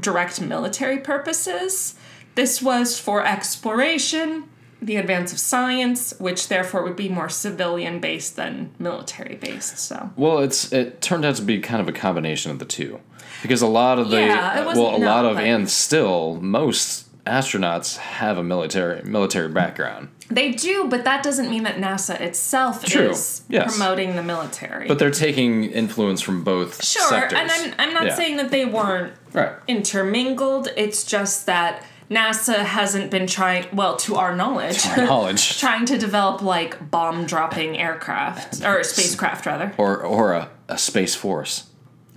direct 0.00 0.40
military 0.40 0.98
purposes. 0.98 1.96
This 2.36 2.62
was 2.62 2.98
for 2.98 3.26
exploration, 3.26 4.44
the 4.80 4.96
advance 4.96 5.32
of 5.32 5.38
science, 5.40 6.14
which 6.18 6.48
therefore 6.48 6.82
would 6.84 6.96
be 6.96 7.08
more 7.08 7.28
civilian 7.28 8.00
based 8.00 8.36
than 8.36 8.72
military 8.78 9.34
based. 9.34 9.78
So 9.78 10.10
Well, 10.16 10.38
it's 10.38 10.72
it 10.72 11.00
turned 11.00 11.24
out 11.24 11.36
to 11.36 11.42
be 11.42 11.58
kind 11.60 11.80
of 11.80 11.88
a 11.88 11.92
combination 11.92 12.50
of 12.50 12.60
the 12.60 12.64
two, 12.64 13.00
because 13.42 13.62
a 13.62 13.66
lot 13.66 13.98
of 13.98 14.10
the 14.10 14.18
Yeah, 14.20 14.64
well, 14.66 14.96
a 14.96 14.98
no, 14.98 15.06
lot 15.06 15.24
of 15.24 15.38
and 15.38 15.68
still 15.70 16.36
most 16.40 17.06
astronauts 17.26 17.96
have 17.98 18.38
a 18.38 18.42
military 18.42 19.02
military 19.02 19.48
background, 19.48 20.08
they 20.30 20.52
do, 20.52 20.86
but 20.88 21.04
that 21.04 21.22
doesn't 21.22 21.50
mean 21.50 21.64
that 21.64 21.76
NASA 21.76 22.18
itself 22.20 22.84
True, 22.84 23.10
is 23.10 23.42
yes. 23.48 23.76
promoting 23.76 24.16
the 24.16 24.22
military. 24.22 24.88
but 24.88 24.98
they're 24.98 25.10
taking 25.10 25.64
influence 25.64 26.20
from 26.22 26.42
both 26.44 26.84
sure, 26.84 27.06
sectors. 27.08 27.38
and 27.38 27.50
I'm 27.50 27.74
I'm 27.78 27.94
not 27.94 28.04
Yeah. 28.06 28.14
saying 28.14 28.36
that 28.38 28.50
they 28.50 28.64
weren't 28.64 29.12
right. 29.32 29.52
intermingled. 29.68 30.68
It's 30.76 31.04
just 31.04 31.46
that 31.46 31.82
NASA 32.10 32.56
hasn't 32.64 33.10
been 33.10 33.26
trying, 33.28 33.66
well, 33.72 33.94
to 33.98 34.16
our 34.16 34.34
knowledge, 34.34 34.84
Our 34.86 34.96
knowledge, 35.04 35.60
trying 35.64 35.84
to 35.86 35.96
develop 35.98 36.42
like 36.42 36.90
bomb 36.90 37.24
dropping 37.26 37.78
aircraft 37.78 38.64
or 38.64 38.82
spacecraft 38.82 39.46
rather. 39.46 39.72
or 39.76 40.02
or 40.02 40.32
a, 40.32 40.48
a 40.68 40.78
space 40.78 41.14
force. 41.14 41.68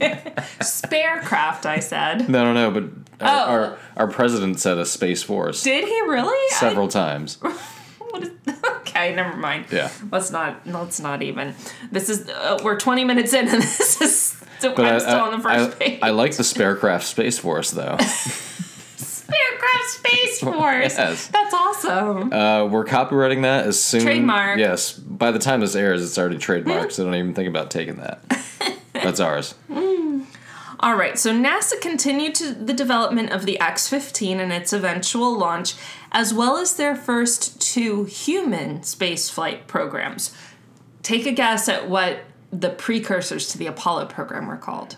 Sparecraft, 0.00 1.66
I 1.66 1.80
said. 1.80 2.28
No, 2.28 2.52
no, 2.52 2.52
no. 2.52 2.70
But 2.70 2.84
our, 3.26 3.28
Oh. 3.28 3.50
our 3.52 3.78
our 3.96 4.06
president 4.08 4.60
said 4.60 4.78
a 4.78 4.86
space 4.86 5.22
force 5.22 5.62
Did 5.62 5.84
he 5.84 6.00
really? 6.02 6.28
I- 6.32 6.48
several 6.52 6.88
times. 6.88 7.38
what 7.98 8.22
is, 8.22 8.30
okay, 8.80 9.14
never 9.14 9.36
mind. 9.36 9.66
Yeah. 9.70 9.90
Let's 10.10 10.30
not. 10.30 10.66
Let's 10.66 11.00
not 11.00 11.22
even. 11.22 11.54
This 11.92 12.08
is. 12.08 12.28
Uh, 12.28 12.58
we're 12.64 12.78
20 12.78 13.04
minutes 13.04 13.32
in, 13.32 13.48
and 13.48 13.62
this 13.62 14.00
is. 14.00 14.36
But 14.62 14.78
I'm 14.80 14.94
I, 14.96 14.98
still 14.98 15.10
I, 15.16 15.20
on 15.20 15.32
the 15.32 15.42
first 15.42 15.76
I, 15.76 15.84
page. 15.84 15.98
I 16.02 16.10
like 16.10 16.36
the 16.36 16.42
Sparecraft 16.42 17.02
Space 17.02 17.38
Force 17.38 17.70
though. 17.70 17.96
Sparecraft 18.00 19.86
Space 19.88 20.40
Force. 20.40 20.98
Yes. 20.98 21.28
That's 21.28 21.54
awesome. 21.54 22.32
Uh, 22.32 22.66
we're 22.66 22.84
copywriting 22.84 23.42
that 23.42 23.66
as 23.66 23.82
soon. 23.82 24.00
As 24.00 24.04
Trademark. 24.04 24.58
Yes. 24.58 24.92
By 24.92 25.30
the 25.30 25.38
time 25.38 25.60
this 25.60 25.74
airs, 25.76 26.02
it's 26.02 26.18
already 26.18 26.36
trademarked, 26.36 26.92
so 26.92 27.04
don't 27.04 27.14
even 27.14 27.32
think 27.34 27.48
about 27.48 27.70
taking 27.70 27.96
that. 27.96 28.20
That's 29.02 29.20
ours. 29.20 29.54
Mm. 29.70 30.26
All 30.82 30.96
right, 30.96 31.18
so 31.18 31.32
NASA 31.32 31.78
continued 31.80 32.34
to 32.36 32.54
the 32.54 32.72
development 32.72 33.32
of 33.32 33.44
the 33.44 33.60
X 33.60 33.86
15 33.88 34.40
and 34.40 34.50
its 34.50 34.72
eventual 34.72 35.36
launch, 35.36 35.74
as 36.10 36.32
well 36.32 36.56
as 36.56 36.76
their 36.76 36.96
first 36.96 37.60
two 37.60 38.04
human 38.04 38.78
spaceflight 38.78 39.66
programs. 39.66 40.34
Take 41.02 41.26
a 41.26 41.32
guess 41.32 41.68
at 41.68 41.88
what 41.90 42.20
the 42.50 42.70
precursors 42.70 43.48
to 43.48 43.58
the 43.58 43.66
Apollo 43.66 44.06
program 44.06 44.46
were 44.46 44.56
called. 44.56 44.96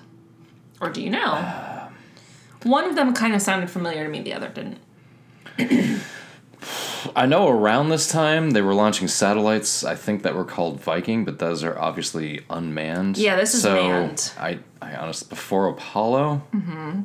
Or 0.81 0.89
do 0.89 1.03
you 1.03 1.11
know? 1.11 1.33
Uh. 1.33 1.89
One 2.63 2.85
of 2.85 2.95
them 2.95 3.13
kind 3.13 3.35
of 3.35 3.43
sounded 3.43 3.69
familiar 3.69 4.05
to 4.05 4.09
me, 4.09 4.23
the 4.23 4.35
other 4.35 4.49
didn't. 4.49 4.79
I 7.17 7.27
know 7.27 7.49
around 7.49 7.89
this 7.89 8.09
time 8.09 8.51
they 8.51 8.63
were 8.63 8.75
launching 8.75 9.09
satellites. 9.09 9.85
I 9.85 9.95
think 9.95 10.23
that 10.23 10.35
were 10.35 10.45
called 10.45 10.81
Viking, 10.81 11.25
but 11.25 11.39
those 11.39 11.65
are 11.65 11.79
obviously 11.79 12.41
unmanned. 12.51 13.19
Yeah, 13.19 13.37
this 13.37 13.55
is 13.55 13.63
so 13.63 13.75
manned. 13.75 14.33
I, 14.39 14.59
I 14.81 14.95
honestly 14.97 15.29
before 15.29 15.69
Apollo. 15.69 16.43
Mm-hmm. 16.55 17.03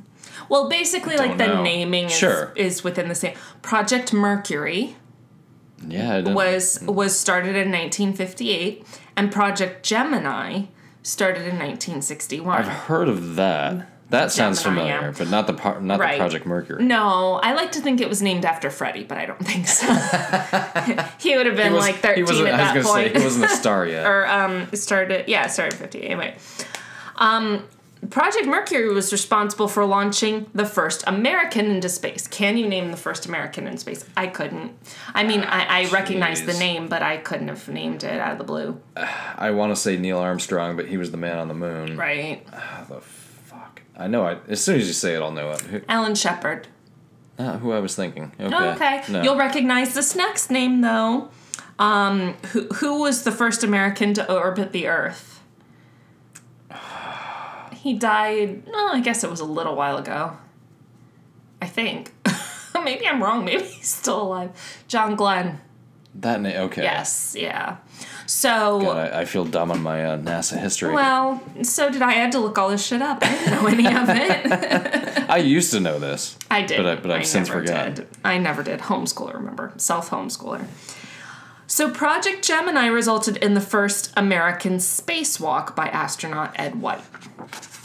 Well, 0.50 0.70
basically, 0.70 1.18
like 1.18 1.38
the 1.38 1.48
know. 1.48 1.64
naming 1.64 2.06
is, 2.06 2.14
Sure. 2.14 2.54
is 2.56 2.84
within 2.84 3.08
the 3.08 3.16
same. 3.16 3.36
Project 3.62 4.14
Mercury 4.14 4.96
Yeah, 5.88 6.22
was 6.34 6.80
mm. 6.80 6.94
was 6.94 7.18
started 7.18 7.56
in 7.56 7.72
1958, 7.72 8.86
and 9.16 9.32
Project 9.32 9.84
Gemini 9.86 10.66
started 11.04 11.42
in 11.42 11.58
1961. 11.58 12.60
I've 12.60 12.68
heard 12.68 13.10
of 13.10 13.36
that. 13.36 13.88
That 14.10 14.32
sounds 14.32 14.63
Gemini, 14.63 14.82
familiar, 14.84 15.08
yeah. 15.10 15.13
but 15.17 15.30
not 15.30 15.48
the 15.48 15.54
par- 15.54 15.82
not 15.82 16.00
Right. 16.00 16.13
the 16.13 16.17
Project 16.20 16.46
Mercury. 16.46 16.84
No, 16.84 17.41
I 17.43 17.54
like 17.54 17.74
to 17.74 17.82
think 17.82 18.00
it 18.00 18.08
was 18.08 18.22
named 18.22 18.46
after 18.46 18.70
Freddie, 18.70 19.04
but 19.04 19.17
I 19.17 19.26
don't 19.26 19.46
think 19.46 19.67
so. 19.67 19.86
he 21.20 21.36
would 21.36 21.46
have 21.46 21.58
been 21.58 21.74
was- 21.74 21.82
like 21.84 21.96
he 21.96 22.02
13 22.02 22.26
wasn't, 22.26 22.48
at 22.50 22.60
I 22.60 22.74
was 22.78 22.86
that 22.86 22.93
point. 22.93 23.08
say 23.13 23.20
he 23.20 23.24
wasn't 23.26 23.46
a 23.46 23.50
star 23.50 23.86
yet. 23.96 24.06
or 24.06 24.26
um, 24.28 24.74
started, 24.74 25.28
yeah, 25.28 25.48
started 25.48 25.78
50. 25.78 26.04
Anyway, 26.04 26.36
um, 27.17 27.65
Project 28.10 28.46
Mercury 28.46 28.93
was 28.93 29.12
responsible 29.12 29.67
for 29.67 29.84
launching 29.84 30.46
the 30.54 30.65
first 30.65 31.04
American 31.08 31.65
into 31.65 31.89
space. 31.89 32.28
Can 32.28 32.58
you 32.58 32.67
name 32.67 32.91
the 32.91 32.98
first 32.98 33.26
American 33.26 33.67
in 33.67 33.78
space? 33.78 34.06
I 34.15 34.28
couldn't. 34.28 34.72
I 35.15 35.24
mean, 35.24 35.41
I, 35.41 35.82
I 35.82 35.89
recognize 35.89 36.46
the 36.46 36.54
name, 36.54 36.88
but 36.88 37.02
I 37.02 37.17
couldn't 37.17 37.48
have 37.50 37.67
named 37.67 38.04
it 38.04 38.20
out 38.22 38.32
of 38.34 38.38
the 38.38 38.43
blue. 38.43 38.80
I 39.38 39.52
want 39.52 39.72
to 39.72 39.76
say 39.76 39.98
Neil 39.98 40.20
Armstrong, 40.20 40.78
but 40.78 40.88
he 40.88 40.96
was 40.98 41.12
the 41.12 41.17
man 41.17 41.39
on 41.39 41.48
the 41.50 41.54
moon. 41.56 41.98
Right. 41.98 42.48
How 42.54 42.84
the? 42.86 43.02
I 43.98 44.08
know. 44.08 44.24
I 44.26 44.38
as 44.48 44.64
soon 44.64 44.80
as 44.80 44.88
you 44.88 44.94
say 44.94 45.16
it, 45.16 45.22
I'll 45.22 45.32
know 45.32 45.52
it. 45.52 45.62
Who, 45.62 45.82
Alan 45.90 46.14
Shepard. 46.16 46.68
not 47.40 47.60
who 47.60 47.72
I 47.72 47.80
was 47.80 47.96
thinking. 47.96 48.32
Okay. 48.40 48.56
Oh, 48.56 48.70
okay. 48.72 49.04
No. 49.10 49.24
You'll 49.24 49.38
recognize 49.38 49.94
this 49.96 50.16
next 50.16 50.52
name 50.52 50.82
though. 50.82 51.30
Um, 51.80 52.34
who 52.52 52.68
who 52.76 53.02
was 53.02 53.24
the 53.24 53.32
first 53.32 53.64
American 53.64 54.14
to 54.16 54.32
orbit 54.34 54.72
the 54.72 54.88
Earth? 54.88 55.42
He 57.74 57.94
died. 57.94 58.68
No, 58.68 58.88
I 58.90 59.00
guess 59.00 59.24
it 59.24 59.30
was 59.30 59.40
a 59.40 59.46
little 59.46 59.76
while 59.76 59.98
ago. 59.98 60.36
I 61.62 61.68
think. 61.68 62.14
Maybe 62.84 63.08
I'm 63.08 63.24
wrong. 63.24 63.46
Maybe 63.46 63.64
he's 63.64 63.88
still 63.90 64.22
alive. 64.24 64.84
John 64.88 65.16
Glenn. 65.16 65.60
that 66.16 66.42
name. 66.42 66.58
Okay. 66.64 66.84
Yes. 66.84 67.36
Yeah. 67.38 67.78
So. 68.28 68.82
God, 68.82 69.12
I, 69.13 69.22
I 69.22 69.26
feel 69.26 69.46
dumb 69.46 69.72
on 69.72 69.82
my 69.82 70.04
uh, 70.06 70.18
NASA 70.18 70.60
history. 70.60 70.94
Well, 70.94 71.42
so 71.63 71.90
did 71.90 72.02
I. 72.02 72.10
I 72.10 72.13
had 72.13 72.32
to 72.34 72.40
look 72.40 72.58
all 72.58 72.70
this 72.70 72.86
shit 72.86 73.02
up. 73.02 73.20
I 73.24 73.30
didn't 73.32 73.52
know 73.52 73.68
any 73.68 73.88
of 73.88 74.10
it. 74.10 75.30
I 75.30 75.38
used 75.38 75.72
to 75.72 75.80
know 75.80 75.98
this. 76.00 76.38
I 76.52 76.62
did. 76.62 76.78
But 76.78 76.86
I- 76.86 76.96
but 77.02 77.12
I've 77.12 77.26
since 77.28 77.48
never 77.48 77.62
forgotten. 77.62 78.08
I 78.24 78.38
never 78.38 78.63
did. 78.63 78.82
Homeschooler, 78.82 79.34
remember? 79.34 79.74
Self 79.78 80.10
homeschooler. 80.10 80.66
So, 81.70 81.90
Project 81.92 82.46
Gemini 82.46 82.86
resulted 82.88 83.36
in 83.38 83.54
the 83.54 83.60
first 83.62 84.13
American 84.16 84.78
spacewalk 84.78 85.76
by 85.76 85.88
astronaut 85.88 86.54
Ed 86.56 86.76
White. 86.82 87.02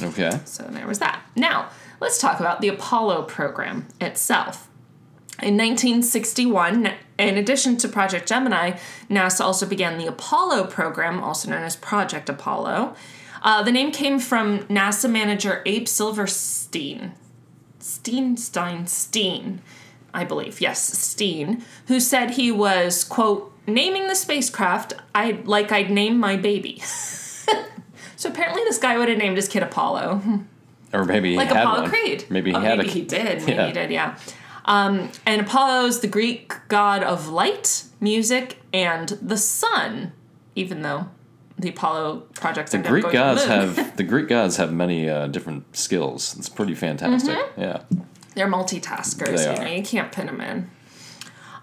Okay. 0.00 0.38
So, 0.44 0.62
there 0.64 0.87
was 0.87 1.00
that. 1.00 1.20
Now, 1.35 1.68
let's 2.00 2.18
talk 2.20 2.38
about 2.38 2.61
the 2.61 2.68
Apollo 2.68 3.22
program 3.24 3.88
itself. 4.00 4.68
In 5.42 5.57
1961, 5.57 6.92
in 7.18 7.37
addition 7.37 7.76
to 7.78 7.88
Project 7.88 8.28
Gemini, 8.28 8.72
NASA 9.11 9.40
also 9.40 9.66
began 9.66 9.98
the 9.98 10.07
Apollo 10.07 10.66
program, 10.68 11.22
also 11.22 11.50
known 11.50 11.62
as 11.62 11.74
Project 11.74 12.28
Apollo. 12.28 12.94
Uh, 13.42 13.62
the 13.62 13.72
name 13.72 13.90
came 13.90 14.20
from 14.20 14.61
NASA 14.68 15.11
manager 15.11 15.62
Abe 15.66 15.88
Silverstein. 15.88 17.12
Steenstein 17.81 18.88
Steen, 18.88 19.61
I 20.14 20.22
believe. 20.24 20.61
Yes, 20.61 20.81
Steen, 20.96 21.64
who 21.88 21.98
said 21.98 22.31
he 22.33 22.52
was, 22.52 23.02
quote, 23.02 23.52
naming 23.66 24.07
the 24.07 24.14
spacecraft 24.14 24.92
I 25.14 25.40
like 25.44 25.72
I'd 25.72 25.90
name 25.90 26.18
my 26.18 26.37
baby. 26.37 26.78
so 28.16 28.28
apparently 28.31 28.62
this 28.64 28.78
guy 28.78 28.96
would 28.96 29.09
have 29.09 29.18
named 29.18 29.37
his 29.37 29.48
kid 29.48 29.64
Apollo. 29.64 30.22
Or 30.92 31.05
maybe 31.05 31.31
he 31.33 31.37
Like 31.37 31.48
had 31.48 31.57
Apollo 31.64 31.81
one. 31.83 31.90
Creed. 31.90 32.26
Maybe 32.31 32.50
he 32.50 32.57
Oh, 32.57 32.61
had 32.61 32.78
maybe 32.78 32.90
a. 32.90 32.92
he 32.92 33.02
did. 33.02 33.38
Maybe 33.40 33.52
Yeah. 33.52 33.66
he 33.66 33.72
did, 33.72 33.90
yeah. 33.90 34.16
Um, 34.64 35.11
and 35.27 35.40
Apollo 35.40 35.87
is 35.87 36.01
the 36.01 36.07
Greek 36.07 36.55
god 36.68 37.03
of 37.03 37.29
light, 37.29 37.85
music, 38.01 38.59
and 38.72 39.09
the 39.09 39.37
sun, 39.37 40.12
even 40.55 40.83
though 40.83 41.09
the 41.59 41.70
Apollo 41.70 42.25
projects 42.35 42.72
The 42.72 42.79
Greek 42.79 43.03
going 43.03 43.03
to 43.03 43.09
the 43.09 43.12
gods 43.12 43.48
moon. 43.48 43.77
have 43.77 43.96
the 43.96 44.03
Greek 44.03 44.29
gods 44.29 44.57
have 44.57 44.72
many 44.72 45.09
uh, 45.09 45.29
different 45.29 45.77
skills. 45.77 46.37
It's 46.37 46.48
pretty 46.48 46.75
fantastic. 46.75 47.37
Mm-hmm. 47.37 47.61
Yeah. 47.61 47.83
They're 48.35 48.48
multitaskers. 48.48 49.44
They 49.44 49.55
you, 49.55 49.61
know, 49.61 49.77
you 49.77 49.83
can't 49.83 50.11
pin 50.11 50.27
them 50.27 50.40
in. 50.40 50.70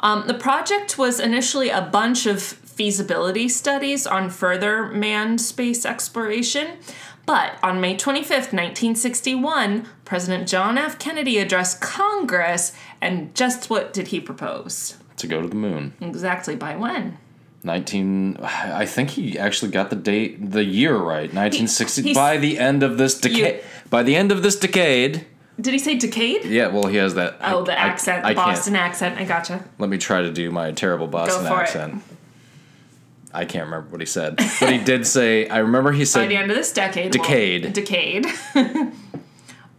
Um, 0.02 0.28
the 0.28 0.34
project 0.34 0.98
was 0.98 1.20
initially 1.20 1.70
a 1.70 1.82
bunch 1.82 2.26
of 2.26 2.42
feasibility 2.42 3.50
studies 3.50 4.08
on 4.08 4.30
further 4.30 4.88
manned 4.88 5.42
space 5.42 5.86
exploration. 5.86 6.78
But 7.26 7.60
on 7.62 7.82
May 7.82 7.96
25th, 7.96 8.54
1961, 8.54 9.88
President 10.06 10.48
John 10.48 10.78
F. 10.78 10.98
Kennedy 10.98 11.38
addressed 11.38 11.82
Congress, 11.82 12.74
and 13.02 13.34
just 13.36 13.70
what 13.70 13.94
did 13.94 14.08
he 14.08 14.20
propose? 14.20 14.98
To 15.18 15.28
go 15.28 15.42
to 15.42 15.48
the 15.48 15.56
moon. 15.56 15.94
Exactly 16.02 16.56
by 16.56 16.76
when? 16.76 17.18
19 17.64 18.38
I 18.42 18.86
think 18.86 19.10
he 19.12 19.38
actually 19.38 19.72
got 19.72 19.90
the 19.90 19.96
date 19.98 20.52
the 20.52 20.64
year 20.64 20.96
right. 20.96 21.34
1960 21.34 22.02
he's- 22.04 22.16
by 22.16 22.38
the 22.38 22.58
end 22.58 22.84
of 22.84 22.98
this 22.98 23.20
decade. 23.20 23.62
By 23.90 24.04
the 24.04 24.16
end 24.16 24.32
of 24.32 24.44
this 24.44 24.58
decade. 24.58 25.26
Did 25.60 25.74
he 25.74 25.80
say 25.80 25.98
decade? 25.98 26.46
Yeah, 26.46 26.68
well 26.68 26.86
he 26.88 26.96
has 26.96 27.16
that 27.16 27.36
Oh, 27.42 27.62
I- 27.62 27.66
the 27.66 27.78
accent, 27.78 28.24
I 28.24 28.30
the 28.30 28.36
Boston 28.36 28.76
accent. 28.78 29.20
I 29.20 29.26
gotcha. 29.26 29.66
Let 29.78 29.90
me 29.90 29.98
try 29.98 30.22
to 30.22 30.32
do 30.32 30.52
my 30.52 30.72
terrible 30.72 31.08
Boston 31.08 31.46
for 31.48 31.60
it. 31.60 31.64
accent. 31.64 32.02
I 33.34 33.44
can't 33.46 33.66
remember 33.66 33.90
what 33.90 34.00
he 34.00 34.06
said. 34.08 34.38
But 34.38 34.72
he 34.72 34.78
did 34.80 35.06
say 35.06 35.50
I 35.50 35.58
remember 35.58 35.92
he 35.92 36.06
said 36.06 36.22
By 36.22 36.28
the 36.28 36.38
end 36.38 36.50
of 36.50 36.56
this 36.56 36.72
decade. 36.72 37.14
well, 37.16 37.72
Decade. 37.74 38.26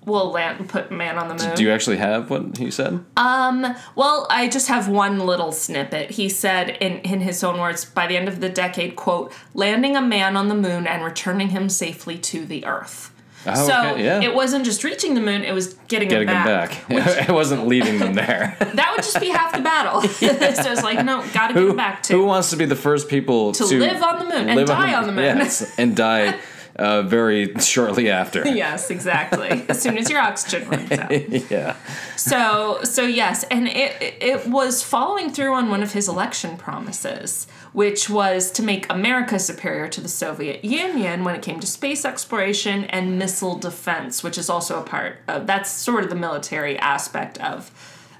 will 0.04 0.30
land 0.30 0.68
put 0.68 0.90
man 0.90 1.18
on 1.18 1.28
the 1.28 1.44
moon. 1.44 1.54
Do 1.54 1.62
you 1.62 1.70
actually 1.70 1.98
have 1.98 2.30
what 2.30 2.56
he 2.56 2.70
said? 2.70 3.04
Um, 3.16 3.74
well, 3.94 4.26
I 4.30 4.48
just 4.48 4.68
have 4.68 4.88
one 4.88 5.20
little 5.20 5.52
snippet. 5.52 6.12
He 6.12 6.28
said 6.28 6.70
in, 6.80 6.98
in 7.00 7.20
his 7.20 7.44
own 7.44 7.60
words, 7.60 7.84
by 7.84 8.06
the 8.06 8.16
end 8.16 8.28
of 8.28 8.40
the 8.40 8.48
decade, 8.48 8.96
quote, 8.96 9.32
landing 9.54 9.96
a 9.96 10.02
man 10.02 10.36
on 10.36 10.48
the 10.48 10.54
moon 10.54 10.86
and 10.86 11.04
returning 11.04 11.50
him 11.50 11.68
safely 11.68 12.18
to 12.18 12.46
the 12.46 12.64
earth. 12.64 13.12
Oh, 13.46 13.66
so 13.66 13.92
okay, 13.92 14.04
yeah. 14.04 14.20
it 14.20 14.34
wasn't 14.34 14.66
just 14.66 14.84
reaching 14.84 15.14
the 15.14 15.20
moon, 15.20 15.44
it 15.44 15.54
was 15.54 15.72
getting, 15.88 16.08
Getting 16.10 16.28
him 16.28 16.34
them 16.34 16.46
back. 16.46 16.88
back. 16.88 17.28
it 17.28 17.32
wasn't 17.32 17.66
leaving 17.66 17.98
them 17.98 18.12
there. 18.12 18.56
That 18.74 18.92
would 18.92 19.02
just 19.02 19.18
be 19.18 19.30
half 19.30 19.52
the 19.52 19.62
battle. 19.62 20.02
so 20.02 20.72
it's 20.72 20.82
like, 20.82 21.04
no, 21.04 21.24
gotta 21.32 21.54
get 21.54 21.60
who, 21.60 21.70
him 21.70 21.76
back 21.76 22.02
to 22.04 22.12
who 22.12 22.24
wants 22.24 22.50
to 22.50 22.56
be 22.56 22.66
the 22.66 22.76
first 22.76 23.08
people 23.08 23.52
to, 23.52 23.66
to 23.66 23.78
live 23.78 24.02
on 24.02 24.18
the 24.18 24.24
moon 24.26 24.48
and 24.48 24.66
die 24.66 24.94
on 24.94 25.06
the 25.06 25.12
moon. 25.12 25.38
Yes, 25.38 25.78
and 25.78 25.96
die 25.96 26.38
uh, 26.80 27.02
very 27.02 27.54
shortly 27.60 28.10
after. 28.10 28.46
yes, 28.64 28.90
exactly. 28.90 29.64
As 29.68 29.80
soon 29.82 29.98
as 29.98 30.08
your 30.10 30.20
oxygen 30.20 30.68
runs 30.68 30.90
out. 30.92 31.10
yeah. 31.50 31.76
So 32.16 32.80
so 32.84 33.02
yes, 33.02 33.44
and 33.50 33.68
it 33.68 33.92
it 34.20 34.46
was 34.46 34.82
following 34.82 35.30
through 35.30 35.52
on 35.54 35.68
one 35.70 35.82
of 35.82 35.92
his 35.92 36.08
election 36.08 36.56
promises, 36.56 37.46
which 37.72 38.08
was 38.10 38.50
to 38.52 38.62
make 38.62 38.90
America 38.90 39.38
superior 39.38 39.88
to 39.88 40.00
the 40.00 40.08
Soviet 40.08 40.64
Union 40.64 41.22
when 41.24 41.34
it 41.34 41.42
came 41.42 41.60
to 41.60 41.66
space 41.66 42.04
exploration 42.04 42.84
and 42.84 43.18
missile 43.18 43.56
defense, 43.58 44.22
which 44.22 44.38
is 44.38 44.48
also 44.50 44.80
a 44.80 44.82
part 44.82 45.18
of 45.28 45.46
that's 45.46 45.70
sort 45.70 46.02
of 46.04 46.10
the 46.10 46.16
military 46.16 46.78
aspect 46.78 47.38
of 47.38 47.70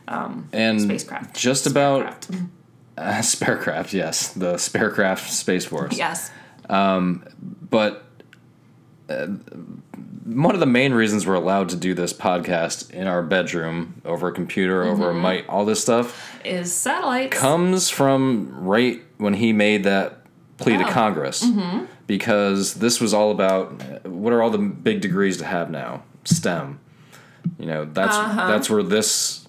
um, 0.09 0.49
And 0.53 0.81
Spacecraft. 0.81 1.37
just 1.37 1.67
about 1.67 2.03
craft. 2.03 2.31
uh, 2.99 3.13
sparecraft, 3.23 3.93
yes, 3.93 4.33
the 4.35 4.55
sparecraft 4.55 5.29
space 5.31 5.65
force. 5.65 5.97
Yes. 5.97 6.31
Um, 6.69 7.25
but 7.71 8.05
one 10.25 10.55
of 10.55 10.61
the 10.61 10.67
main 10.67 10.93
reasons 10.93 11.27
we're 11.27 11.35
allowed 11.35 11.69
to 11.71 11.77
do 11.77 11.95
this 11.95 12.13
podcast 12.13 12.91
in 12.91 13.07
our 13.07 13.23
bedroom 13.23 14.01
over 14.05 14.29
a 14.29 14.33
computer, 14.33 14.83
over 14.85 15.11
a 15.11 15.13
Mm-hmm. 15.13 15.23
mic, 15.23 15.45
all 15.49 15.65
this 15.65 15.81
stuff 15.83 16.39
Is 16.45 16.73
satellites. 16.73 17.37
comes 17.37 17.91
from 17.91 18.49
right 18.65 19.03
when 19.19 19.35
he 19.35 19.53
made 19.53 19.85
that 19.85 20.19
plea 20.59 20.77
to 20.77 20.85
Oh. 20.85 20.91
Congress. 20.91 21.45
Mm-hmm. 21.45 21.85
Because 22.07 22.75
this 22.75 23.01
was 23.01 23.15
all 23.15 23.31
about 23.31 24.05
what 24.07 24.33
are 24.33 24.43
all 24.43 24.51
the 24.51 24.59
big 24.59 25.01
degrees 25.01 25.37
to 25.39 25.45
have 25.45 25.71
now? 25.71 26.03
STEM. 26.25 26.81
You 27.59 27.67
know, 27.67 27.85
that's 27.85 28.17
Uh-huh. 28.17 28.47
that's 28.49 28.69
where 28.69 28.83
this 28.83 29.47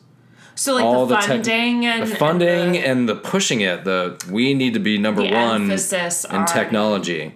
so 0.55 0.75
like 0.75 0.83
all 0.85 1.05
the 1.07 1.15
the 1.15 1.21
tech- 1.21 1.27
funding 1.29 1.85
and 1.85 2.03
the 2.09 2.15
funding 2.15 2.77
and 2.77 2.85
and 2.85 3.09
the 3.09 3.15
pushing 3.15 3.61
it, 3.61 3.83
the 3.83 4.23
we 4.29 4.53
need 4.53 4.73
to 4.75 4.79
be 4.79 4.97
number 4.97 5.23
the 5.23 5.31
one 5.33 5.63
emphasis 5.63 6.23
in 6.25 6.45
technology 6.45 7.33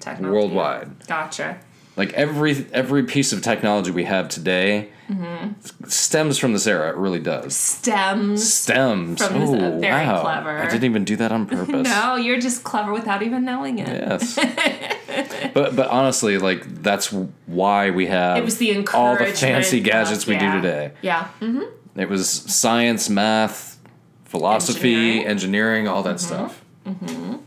technology. 0.00 0.32
worldwide. 0.34 1.06
Gotcha. 1.06 1.58
Like 1.96 2.12
every 2.14 2.66
every 2.72 3.02
piece 3.04 3.32
of 3.32 3.42
technology 3.42 3.90
we 3.90 4.04
have 4.04 4.28
today 4.28 4.88
Mm-hmm. 5.10 5.88
stems 5.88 6.38
from 6.38 6.54
this 6.54 6.66
era. 6.66 6.88
It 6.88 6.96
really 6.96 7.18
does. 7.18 7.54
Stems. 7.54 8.50
Stems. 8.50 9.20
Oh, 9.20 9.78
very 9.78 10.06
wow. 10.06 10.22
clever. 10.22 10.56
I 10.58 10.64
didn't 10.70 10.84
even 10.84 11.04
do 11.04 11.16
that 11.16 11.30
on 11.32 11.44
purpose. 11.44 11.86
No, 11.90 12.16
you're 12.16 12.40
just 12.40 12.64
clever 12.64 12.92
without 12.94 13.22
even 13.22 13.44
knowing 13.44 13.78
it. 13.78 13.88
Yes. 13.88 14.36
but 15.54 15.76
but 15.76 15.88
honestly, 15.88 16.38
like 16.38 16.82
that's 16.82 17.12
why 17.46 17.90
we 17.90 18.06
have 18.06 18.38
It 18.38 18.44
was 18.44 18.56
the 18.56 18.86
all 18.94 19.18
the 19.18 19.26
fancy 19.26 19.78
of- 19.78 19.84
gadgets 19.84 20.26
we 20.26 20.38
do 20.38 20.50
today. 20.52 20.92
Yeah. 21.02 21.24
hmm 21.40 21.62
It 21.94 22.08
was 22.08 22.26
science, 22.30 23.10
math, 23.10 23.78
philosophy, 24.24 25.24
engineering, 25.26 25.26
Engineering. 25.26 25.88
all 25.88 26.02
that 26.04 26.16
Mm-hmm. 26.16 26.96
stuff. 26.96 27.42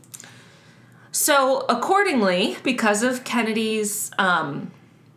So, 1.16 1.60
accordingly, 1.70 2.58
because 2.62 3.02
of 3.02 3.24
Kennedy's 3.24 4.12
um, 4.20 4.72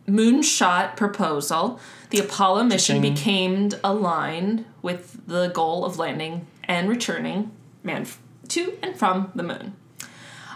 moonshot 0.07 0.95
proposal, 0.97 1.81
the 2.11 2.21
Apollo 2.21 2.63
mission 2.65 2.99
Cha-ching. 2.99 3.15
became 3.15 3.71
aligned 3.83 4.65
with 4.81 5.27
the 5.27 5.49
goal 5.49 5.85
of 5.85 5.99
landing 5.99 6.47
and 6.63 6.89
returning 6.89 7.51
man 7.83 8.03
f- 8.03 8.21
to 8.51 8.79
and 8.81 8.97
from 8.97 9.33
the 9.35 9.43
moon. 9.43 9.75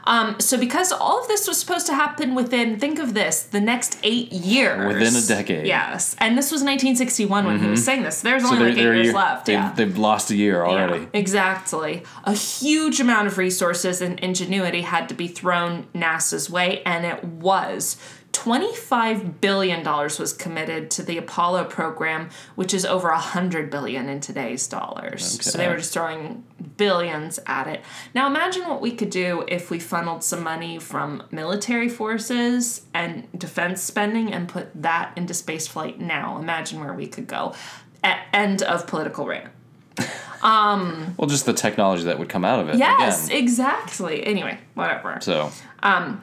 Um, 0.04 0.40
so, 0.40 0.58
because 0.58 0.92
all 0.92 1.20
of 1.20 1.28
this 1.28 1.46
was 1.46 1.58
supposed 1.58 1.86
to 1.86 1.94
happen 1.94 2.34
within, 2.34 2.78
think 2.78 2.98
of 2.98 3.14
this, 3.14 3.42
the 3.42 3.60
next 3.60 3.98
eight 4.02 4.32
years. 4.32 4.86
Within 4.86 5.14
a 5.16 5.26
decade. 5.26 5.66
Yes. 5.66 6.16
And 6.18 6.36
this 6.36 6.50
was 6.50 6.60
1961 6.62 7.44
when 7.46 7.60
he 7.60 7.68
was 7.68 7.84
saying 7.84 8.02
this. 8.02 8.20
There's 8.20 8.44
only 8.44 8.58
like 8.58 8.72
eight 8.72 8.76
they're 8.76 8.92
a 8.92 8.96
years 8.96 9.06
year- 9.06 9.14
left. 9.14 9.46
They've, 9.46 9.54
yeah. 9.54 9.72
they've 9.72 9.98
lost 9.98 10.30
a 10.30 10.36
year 10.36 10.64
already. 10.64 11.04
Yeah, 11.04 11.08
exactly. 11.14 12.02
A 12.24 12.34
huge 12.34 13.00
amount 13.00 13.26
of 13.28 13.38
resources 13.38 14.00
and 14.00 14.18
ingenuity 14.20 14.82
had 14.82 15.08
to 15.08 15.14
be 15.14 15.28
thrown 15.28 15.86
NASA's 15.94 16.50
way, 16.50 16.82
and 16.84 17.04
it 17.06 17.24
was. 17.24 17.96
$25 18.32 19.40
billion 19.40 19.84
was 19.84 20.32
committed 20.32 20.90
to 20.90 21.02
the 21.02 21.18
Apollo 21.18 21.64
program, 21.64 22.30
which 22.54 22.72
is 22.72 22.84
over 22.84 23.08
100 23.08 23.70
billion 23.70 24.08
in 24.08 24.20
today's 24.20 24.66
dollars. 24.66 25.44
So 25.44 25.58
they 25.58 25.68
were 25.68 25.76
just 25.76 25.92
throwing 25.92 26.44
billions 26.76 27.38
at 27.46 27.66
it. 27.68 27.82
Now 28.14 28.26
imagine 28.26 28.66
what 28.68 28.80
we 28.80 28.92
could 28.92 29.10
do 29.10 29.44
if 29.48 29.70
we 29.70 29.78
funneled 29.78 30.24
some 30.24 30.42
money 30.42 30.78
from 30.78 31.24
military 31.30 31.88
forces 31.88 32.82
and 32.94 33.28
defense 33.38 33.82
spending 33.82 34.32
and 34.32 34.48
put 34.48 34.70
that 34.82 35.12
into 35.16 35.34
space 35.34 35.66
flight 35.66 36.00
now. 36.00 36.38
Imagine 36.38 36.80
where 36.80 36.94
we 36.94 37.06
could 37.06 37.26
go. 37.26 37.54
At 38.02 38.26
end 38.32 38.62
of 38.62 38.86
political 38.86 39.26
rant. 39.26 39.52
Um, 40.42 41.14
well, 41.18 41.28
just 41.28 41.46
the 41.46 41.52
technology 41.52 42.02
that 42.02 42.18
would 42.18 42.28
come 42.28 42.44
out 42.44 42.58
of 42.58 42.68
it. 42.68 42.74
Yes, 42.76 43.28
Again. 43.28 43.38
exactly. 43.38 44.26
Anyway, 44.26 44.58
whatever. 44.74 45.18
So 45.20 45.52
um, 45.84 46.20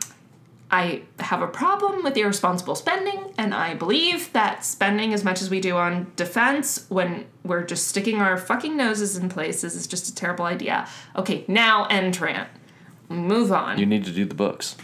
I 0.71 1.01
have 1.19 1.41
a 1.41 1.47
problem 1.47 2.03
with 2.03 2.15
irresponsible 2.15 2.75
spending, 2.75 3.34
and 3.38 3.53
I 3.55 3.73
believe 3.73 4.32
that 4.34 4.63
spending 4.63 5.13
as 5.13 5.23
much 5.23 5.41
as 5.41 5.49
we 5.49 5.60
do 5.60 5.77
on 5.77 6.12
defense 6.15 6.86
when 6.89 7.25
we're 7.43 7.63
just 7.63 7.88
sticking 7.88 8.21
our 8.21 8.38
fucking 8.38 8.77
noses 8.77 9.17
in 9.17 9.29
places 9.29 9.75
is 9.75 9.88
just 9.88 10.08
a 10.10 10.13
terrible 10.15 10.45
idea. 10.45 10.88
Okay, 11.15 11.43
now 11.47 11.86
end 11.86 12.19
rant. 12.21 12.49
Move 13.10 13.51
on. 13.51 13.79
you 13.79 13.88
need 13.88 14.05
to 14.05 14.12
do 14.12 14.25
the 14.25 14.36
books. 14.36 14.75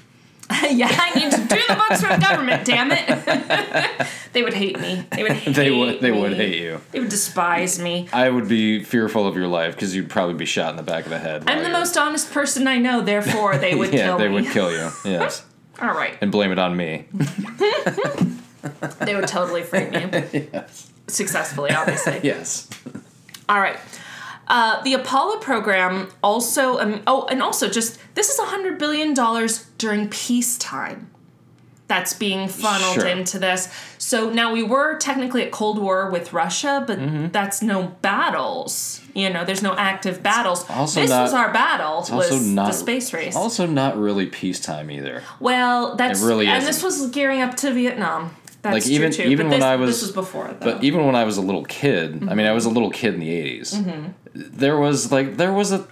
yeah, 0.69 0.87
I 0.91 1.13
need 1.19 1.31
to 1.31 1.37
do 1.37 1.61
the 1.67 1.75
books 1.75 2.01
for 2.01 2.07
the 2.13 2.19
government, 2.21 2.65
damn 2.65 2.89
it. 2.91 4.07
they 4.33 4.41
would 4.43 4.53
hate 4.53 4.79
me. 4.79 5.05
They 5.11 5.23
would 5.23 5.31
hate 5.43 5.55
They 5.55 5.71
would. 5.71 6.01
They 6.01 6.11
me. 6.11 6.21
would 6.21 6.33
hate 6.33 6.59
you. 6.61 6.81
They 6.91 6.99
would 6.99 7.09
despise 7.09 7.79
me. 7.79 8.07
I 8.13 8.29
would 8.29 8.47
be 8.47 8.83
fearful 8.83 9.27
of 9.27 9.35
your 9.35 9.47
life 9.47 9.75
because 9.75 9.95
you'd 9.95 10.09
probably 10.09 10.35
be 10.35 10.45
shot 10.45 10.69
in 10.71 10.75
the 10.77 10.83
back 10.83 11.03
of 11.05 11.09
the 11.11 11.19
head. 11.19 11.43
I'm 11.47 11.59
the 11.59 11.63
you're- 11.65 11.73
most 11.73 11.95
honest 11.97 12.31
person 12.31 12.67
I 12.67 12.77
know, 12.77 13.01
therefore 13.01 13.57
they 13.57 13.73
would 13.75 13.93
yeah, 13.93 14.05
kill 14.05 14.17
they 14.17 14.27
me. 14.27 14.33
would 14.35 14.45
kill 14.51 14.71
you. 14.71 14.89
Yes, 15.03 15.43
All 15.81 15.93
right. 15.93 16.17
and 16.21 16.31
blame 16.31 16.51
it 16.51 16.59
on 16.59 16.75
me. 16.75 17.05
They 18.99 19.15
would 19.15 19.27
totally 19.27 19.61
frame 19.63 19.93
you. 19.93 20.09
yes. 20.53 20.91
Successfully, 21.07 21.71
obviously. 21.71 22.19
Yes. 22.23 22.67
All 23.47 23.59
right. 23.59 23.77
Uh, 24.47 24.81
the 24.83 24.93
Apollo 24.93 25.37
program 25.39 26.09
also, 26.23 26.79
um, 26.79 27.01
oh, 27.07 27.25
and 27.27 27.41
also 27.41 27.69
just 27.69 27.99
this 28.15 28.29
is 28.29 28.39
$100 28.39 28.77
billion 28.79 29.13
during 29.77 30.09
peacetime 30.09 31.09
that's 31.87 32.13
being 32.13 32.47
funneled 32.47 32.95
Sure. 32.95 33.05
into 33.07 33.37
this. 33.37 33.71
So 33.99 34.31
now 34.31 34.51
we 34.53 34.63
were 34.63 34.97
technically 34.97 35.43
at 35.43 35.51
Cold 35.51 35.77
War 35.77 36.09
with 36.09 36.33
Russia, 36.33 36.83
but 36.87 36.97
Mm-hmm. 36.97 37.27
that's 37.29 37.61
no 37.61 37.87
battles. 38.01 39.01
You 39.15 39.29
know, 39.29 39.45
there's 39.45 39.61
no 39.63 39.73
active 39.75 40.21
battles. 40.21 40.69
also 40.69 40.99
this 41.01 41.09
not- 41.09 41.23
was 41.23 41.33
our 41.33 41.51
battle, 41.53 41.99
was 41.99 42.11
also 42.11 42.37
not 42.39 42.67
the 42.67 42.73
space 42.73 43.13
race. 43.13 43.35
Also, 43.35 43.65
not 43.65 43.97
really 43.97 44.25
peacetime 44.27 44.91
either. 44.91 45.23
well, 45.39 45.95
that's 45.95 46.21
It 46.21 46.25
really 46.25 46.47
and 46.47 46.57
isn't. 46.57 46.67
this 46.69 46.83
was 46.83 47.09
gearing 47.11 47.41
up 47.41 47.55
to 47.57 47.71
Vietnam. 47.73 48.35
That's 48.61 48.73
Like, 48.73 48.83
true 48.83 48.93
even- 48.93 49.11
too. 49.11 49.23
even 49.23 49.47
but 49.47 49.51
when 49.51 49.59
this, 49.61 49.65
I 49.65 49.75
was- 49.77 49.89
this 49.91 50.01
was 50.01 50.11
before 50.11 50.53
though. 50.59 50.73
But 50.73 50.83
even 50.83 51.05
when 51.05 51.15
I 51.15 51.23
was 51.23 51.37
a 51.37 51.41
little 51.41 51.63
kid, 51.63 52.27
I 52.29 52.35
mean, 52.35 52.45
I 52.45 52.51
was 52.51 52.65
a 52.65 52.69
little 52.69 52.89
kid 52.89 53.13
in 53.13 53.19
the 53.21 53.29
80s. 53.29 53.73
Mm-hmm. 53.73 54.05
There 54.33 54.77
was 54.77 55.11
like 55.11 55.37
there 55.37 55.53
was 55.53 55.71
a 55.71 55.87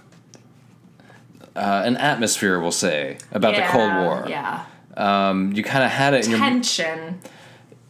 uh, 1.56 1.82
an 1.86 1.96
atmosphere, 1.96 2.60
we'll 2.60 2.72
say, 2.72 3.16
about 3.32 3.54
the 3.54 3.62
Cold 3.62 3.92
War. 3.94 4.26
Yeah. 4.28 4.64
Um, 4.96 5.52
you 5.52 5.62
kind 5.62 5.84
of 5.84 5.90
had 5.90 6.12
it 6.14 6.24
in 6.24 6.32
your 6.32 6.40
Tension. 6.40 7.20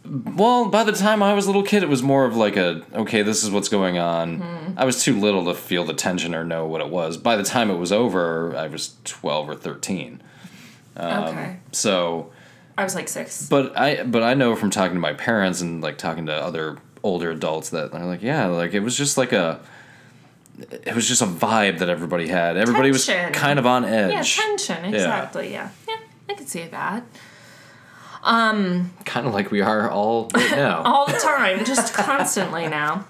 Well, 0.07 0.69
by 0.69 0.85
the 0.85 0.93
time 0.93 1.23
I 1.23 1.33
was 1.33 1.47
a 1.47 1.49
little 1.49 1.63
kid, 1.63 1.83
it 1.83 1.89
was 1.89 2.03
more 2.03 2.27
of 2.27 2.37
like 2.37 2.57
a 2.57 2.83
okay, 2.93 3.23
this 3.23 3.43
is 3.43 3.51
what's 3.51 3.69
going 3.69 3.97
on. 3.97 4.39
Hmm. 4.39 4.79
I 4.79 4.85
was 4.85 5.03
too 5.03 5.19
little 5.19 5.47
to 5.47 5.55
feel 5.55 5.85
the 5.85 5.95
tension 5.95 6.35
or 6.35 6.45
know 6.45 6.67
what 6.67 6.83
it 6.83 6.91
was. 6.91 7.17
By 7.17 7.37
the 7.37 7.43
time 7.43 7.71
it 7.71 7.77
was 7.77 7.91
over, 7.91 8.55
I 8.55 8.67
was 8.67 8.97
twelve 9.05 9.49
or 9.49 9.55
thirteen. 9.55 10.23
Um, 10.97 11.25
okay. 11.25 11.57
So, 11.73 12.33
I 12.77 12.85
was 12.85 12.95
like 12.95 13.09
six. 13.09 13.49
but 13.49 13.77
I 13.79 14.03
but 14.05 14.23
I 14.23 14.35
know 14.35 14.55
from 14.57 14.71
talking 14.71 14.95
to 14.95 15.01
my 15.01 15.15
parents 15.15 15.61
and 15.61 15.83
like 15.83 15.97
talking 15.97 16.27
to 16.27 16.33
other 16.35 16.77
older 17.03 17.31
adults 17.31 17.71
that 17.71 17.93
they're 17.93 18.05
like, 18.05 18.23
yeah, 18.23 18.47
like 18.47 18.75
it 18.75 18.81
was 18.81 18.97
just 18.97 19.17
like 19.17 19.33
a. 19.33 19.61
It 20.59 20.95
was 20.95 21.09
just 21.09 21.21
a 21.21 21.27
vibe 21.27 21.79
that 21.79 21.89
everybody 21.89 22.29
had. 22.29 22.57
Everybody 22.57 22.93
Tension. 22.93 23.31
was 23.31 23.37
kind 23.37 23.59
of 23.59 23.67
on 23.67 23.85
edge. 23.85 24.13
Yeah, 24.39 24.45
tension. 24.45 24.85
Exactly. 24.85 25.51
Yeah. 25.51 25.71
yeah. 25.89 25.97
I 26.29 26.35
could 26.35 26.49
see 26.49 26.69
that. 26.69 27.05
Um, 28.25 28.93
kind 29.05 29.27
of 29.27 29.35
like 29.35 29.51
we 29.51 29.61
are 29.61 29.91
all 29.91 30.31
right 30.35 30.51
now. 30.57 30.83
all 30.83 31.07
the 31.07 31.19
time, 31.19 31.65
just 31.65 31.95
constantly 31.95 32.67
now. 32.83 33.07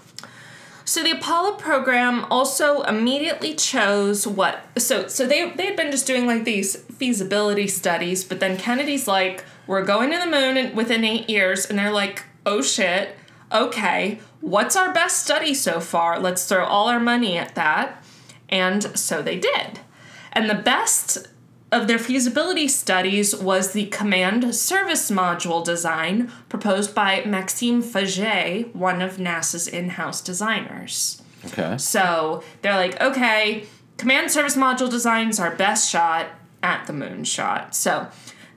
So 0.84 1.02
the 1.02 1.12
Apollo 1.12 1.52
program 1.52 2.26
also 2.30 2.82
immediately 2.82 3.54
chose 3.54 4.26
what 4.26 4.60
so 4.76 5.08
so 5.08 5.26
they 5.26 5.48
they 5.50 5.66
had 5.66 5.76
been 5.76 5.90
just 5.90 6.06
doing 6.06 6.26
like 6.26 6.44
these 6.44 6.76
feasibility 6.76 7.68
studies, 7.68 8.24
but 8.24 8.40
then 8.40 8.56
Kennedy's 8.58 9.08
like, 9.08 9.44
we're 9.66 9.84
going 9.84 10.10
to 10.10 10.18
the 10.18 10.26
moon 10.26 10.56
in, 10.56 10.76
within 10.76 11.04
eight 11.04 11.30
years, 11.30 11.64
and 11.64 11.78
they're 11.78 11.92
like, 11.92 12.24
oh 12.44 12.60
shit, 12.60 13.16
okay, 13.52 14.18
what's 14.40 14.76
our 14.76 14.92
best 14.92 15.22
study 15.22 15.54
so 15.54 15.80
far? 15.80 16.18
Let's 16.20 16.46
throw 16.46 16.64
all 16.64 16.88
our 16.88 17.00
money 17.00 17.38
at 17.38 17.54
that. 17.54 18.04
And 18.48 18.98
so 18.98 19.22
they 19.22 19.38
did. 19.38 19.80
And 20.32 20.50
the 20.50 20.54
best 20.54 21.28
of 21.72 21.88
their 21.88 21.98
feasibility 21.98 22.68
studies 22.68 23.34
was 23.34 23.72
the 23.72 23.86
command 23.86 24.54
service 24.54 25.10
module 25.10 25.64
design 25.64 26.30
proposed 26.48 26.94
by 26.94 27.24
Maxime 27.24 27.82
Faget, 27.82 28.74
one 28.74 29.02
of 29.02 29.16
NASA's 29.16 29.66
in 29.66 29.90
house 29.90 30.20
designers. 30.20 31.20
Okay. 31.46 31.76
So 31.78 32.42
they're 32.62 32.76
like, 32.76 33.00
okay, 33.00 33.66
command 33.96 34.30
service 34.30 34.56
module 34.56 34.90
design's 34.90 35.40
our 35.40 35.54
best 35.54 35.90
shot 35.90 36.28
at 36.62 36.86
the 36.86 36.92
moon 36.92 37.24
shot. 37.24 37.74
So 37.74 38.08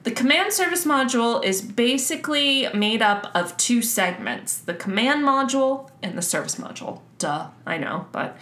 the 0.03 0.11
command 0.11 0.53
service 0.53 0.85
module 0.85 1.43
is 1.43 1.61
basically 1.61 2.67
made 2.73 3.01
up 3.01 3.29
of 3.35 3.57
two 3.57 3.81
segments 3.81 4.57
the 4.57 4.73
command 4.73 5.25
module 5.25 5.89
and 6.01 6.17
the 6.17 6.21
service 6.21 6.55
module. 6.55 7.01
Duh, 7.17 7.47
I 7.65 7.77
know, 7.77 8.07
but 8.11 8.37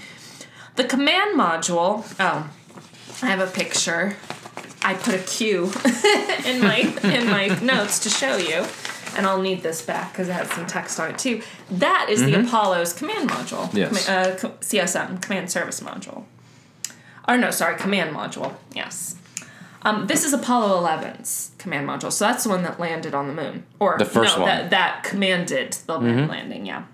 the 0.75 0.83
command 0.83 1.39
module, 1.39 2.05
oh, 2.19 2.49
I 3.23 3.25
have 3.27 3.39
a 3.39 3.47
picture. 3.51 4.15
I 4.81 4.93
put 4.93 5.15
a 5.15 5.19
Q 5.19 5.65
in 6.45 6.61
my 6.61 6.79
in 7.03 7.27
my 7.27 7.47
notes 7.61 7.99
to 7.99 8.09
show 8.09 8.37
you, 8.37 8.65
and 9.17 9.25
I'll 9.25 9.41
need 9.41 9.63
this 9.63 9.81
back 9.81 10.11
because 10.11 10.29
it 10.29 10.33
has 10.33 10.49
some 10.51 10.67
text 10.67 10.99
on 10.99 11.11
it 11.11 11.17
too. 11.19 11.41
That 11.71 12.07
is 12.09 12.23
the 12.23 12.35
Apollo's 12.39 12.93
command 12.93 13.29
module. 13.29 13.73
Yes. 13.73 14.07
Uh, 14.07 14.35
CSM, 14.61 15.21
command 15.21 15.49
service 15.51 15.79
module. 15.79 16.25
Or 17.27 17.37
no, 17.37 17.49
sorry, 17.51 17.77
command 17.77 18.15
module. 18.15 18.53
Yes. 18.73 19.15
Um, 19.81 20.07
this 20.07 20.25
is 20.25 20.33
Apollo 20.33 20.81
11's 20.83 21.51
command 21.59 21.87
module, 21.87 22.11
so 22.11 22.25
that's 22.25 22.43
the 22.43 22.49
one 22.49 22.63
that 22.63 22.79
landed 22.79 23.13
on 23.13 23.27
the 23.27 23.33
moon, 23.33 23.65
or 23.79 23.97
The 23.99 24.05
first 24.05 24.35
no, 24.35 24.43
one. 24.43 24.49
that 24.49 24.69
that 24.71 25.03
commanded 25.03 25.73
the 25.85 25.99
moon 25.99 26.27
landing. 26.27 26.65
Yeah. 26.65 26.85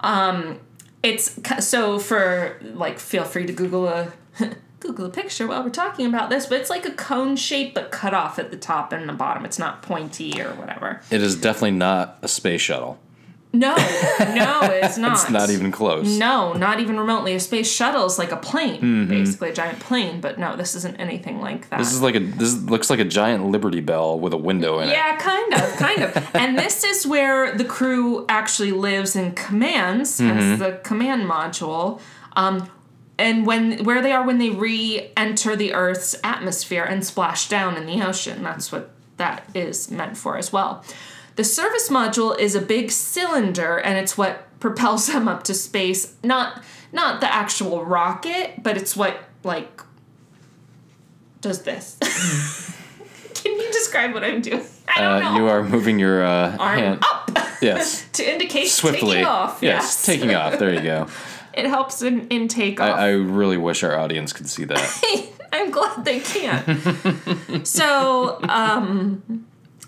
Um, 0.00 0.60
it's 1.02 1.38
so 1.66 1.98
for 1.98 2.60
like, 2.62 2.98
feel 3.00 3.24
free 3.24 3.46
to 3.46 3.52
Google 3.52 3.86
a 3.88 4.12
Google 4.84 5.06
a 5.06 5.10
picture 5.10 5.46
while 5.46 5.62
we're 5.64 5.70
talking 5.70 6.06
about 6.06 6.28
this, 6.30 6.46
but 6.46 6.60
it's 6.60 6.70
like 6.70 6.84
a 6.84 6.92
cone 6.92 7.36
shape 7.36 7.74
but 7.74 7.90
cut 7.90 8.12
off 8.12 8.38
at 8.38 8.50
the 8.50 8.56
top 8.56 8.92
and 8.92 9.08
the 9.08 9.12
bottom. 9.14 9.44
It's 9.44 9.58
not 9.58 9.82
pointy 9.82 10.40
or 10.40 10.50
whatever. 10.54 11.00
It 11.10 11.22
is 11.22 11.36
definitely 11.36 11.72
not 11.72 12.18
a 12.22 12.28
space 12.28 12.60
shuttle. 12.60 12.98
No, 13.54 13.76
no, 13.76 14.60
it's 14.62 14.98
not. 15.04 15.12
It's 15.12 15.30
not 15.30 15.48
even 15.48 15.70
close. 15.70 16.18
No, 16.18 16.54
not 16.54 16.80
even 16.80 16.98
remotely. 16.98 17.34
A 17.36 17.40
space 17.40 17.70
shuttle 17.72 18.04
is 18.04 18.18
like 18.18 18.32
a 18.32 18.36
plane, 18.36 19.06
basically 19.06 19.50
a 19.50 19.52
giant 19.52 19.78
plane. 19.78 20.20
But 20.20 20.40
no, 20.40 20.56
this 20.56 20.74
isn't 20.74 20.96
anything 20.96 21.40
like 21.40 21.70
that. 21.70 21.78
This 21.78 21.92
is 21.92 22.02
like 22.02 22.16
a 22.16 22.18
this 22.18 22.60
looks 22.62 22.90
like 22.90 22.98
a 22.98 23.04
giant 23.04 23.46
Liberty 23.46 23.80
Bell 23.80 24.18
with 24.18 24.32
a 24.32 24.36
window 24.36 24.80
in 24.80 24.88
it. 24.88 24.92
yeah, 24.92 25.16
kind 25.18 25.54
of, 25.54 25.72
kind 25.76 26.02
of. 26.02 26.30
and 26.34 26.58
this 26.58 26.82
is 26.82 27.06
where 27.06 27.56
the 27.56 27.64
crew 27.64 28.26
actually 28.28 28.72
lives 28.72 29.14
and 29.14 29.36
commands, 29.36 30.18
hence 30.18 30.58
the 30.58 30.80
command 30.82 31.22
module. 31.30 32.00
Um, 32.36 32.68
and 33.18 33.46
when 33.46 33.84
where 33.84 34.02
they 34.02 34.12
are 34.12 34.26
when 34.26 34.38
they 34.38 34.50
re-enter 34.50 35.54
the 35.56 35.72
Earth's 35.74 36.16
atmosphere 36.24 36.84
and 36.84 37.04
splash 37.04 37.48
down 37.48 37.76
in 37.76 37.86
the 37.86 38.02
ocean. 38.06 38.42
That's 38.42 38.72
what 38.72 38.90
that 39.16 39.48
is 39.54 39.90
meant 39.90 40.16
for 40.16 40.36
as 40.36 40.52
well. 40.52 40.84
The 41.36 41.44
service 41.44 41.88
module 41.88 42.36
is 42.38 42.54
a 42.54 42.60
big 42.60 42.90
cylinder, 42.90 43.76
and 43.78 43.98
it's 43.98 44.16
what 44.18 44.46
propels 44.60 45.06
them 45.12 45.28
up 45.28 45.42
to 45.44 45.54
space. 45.54 46.14
Not 46.22 46.62
not 46.92 47.20
the 47.20 47.32
actual 47.32 47.84
rocket, 47.84 48.62
but 48.62 48.76
it's 48.76 48.96
what 48.96 49.18
like 49.42 49.82
does 51.40 51.62
this. 51.62 51.98
Can 53.34 53.52
you 53.60 53.70
describe 53.72 54.14
what 54.14 54.24
I'm 54.24 54.40
doing? 54.40 54.64
I 54.88 55.00
don't 55.00 55.22
know. 55.22 55.28
Uh, 55.30 55.36
you 55.36 55.46
are 55.48 55.62
moving 55.62 55.98
your 55.98 56.24
uh, 56.24 56.56
arm 56.56 56.78
hand. 56.78 57.04
up 57.04 57.30
Yes. 57.60 58.06
to 58.12 58.32
indicate 58.32 58.68
Swiftly. 58.68 59.10
taking 59.16 59.24
off. 59.26 59.58
Yes, 59.62 59.82
Yes, 59.82 60.06
taking 60.06 60.34
off. 60.34 60.58
There 60.58 60.72
you 60.72 60.80
go. 60.82 61.08
It 61.56 61.66
helps 61.66 62.02
in, 62.02 62.28
in 62.28 62.48
takeoff. 62.48 62.96
I, 62.96 63.06
I 63.06 63.10
really 63.10 63.56
wish 63.56 63.82
our 63.82 63.98
audience 63.98 64.32
could 64.32 64.48
see 64.48 64.64
that. 64.64 65.30
I'm 65.52 65.70
glad 65.70 66.04
they 66.04 66.20
can't. 66.20 67.66
so, 67.66 68.40
um, 68.48 69.46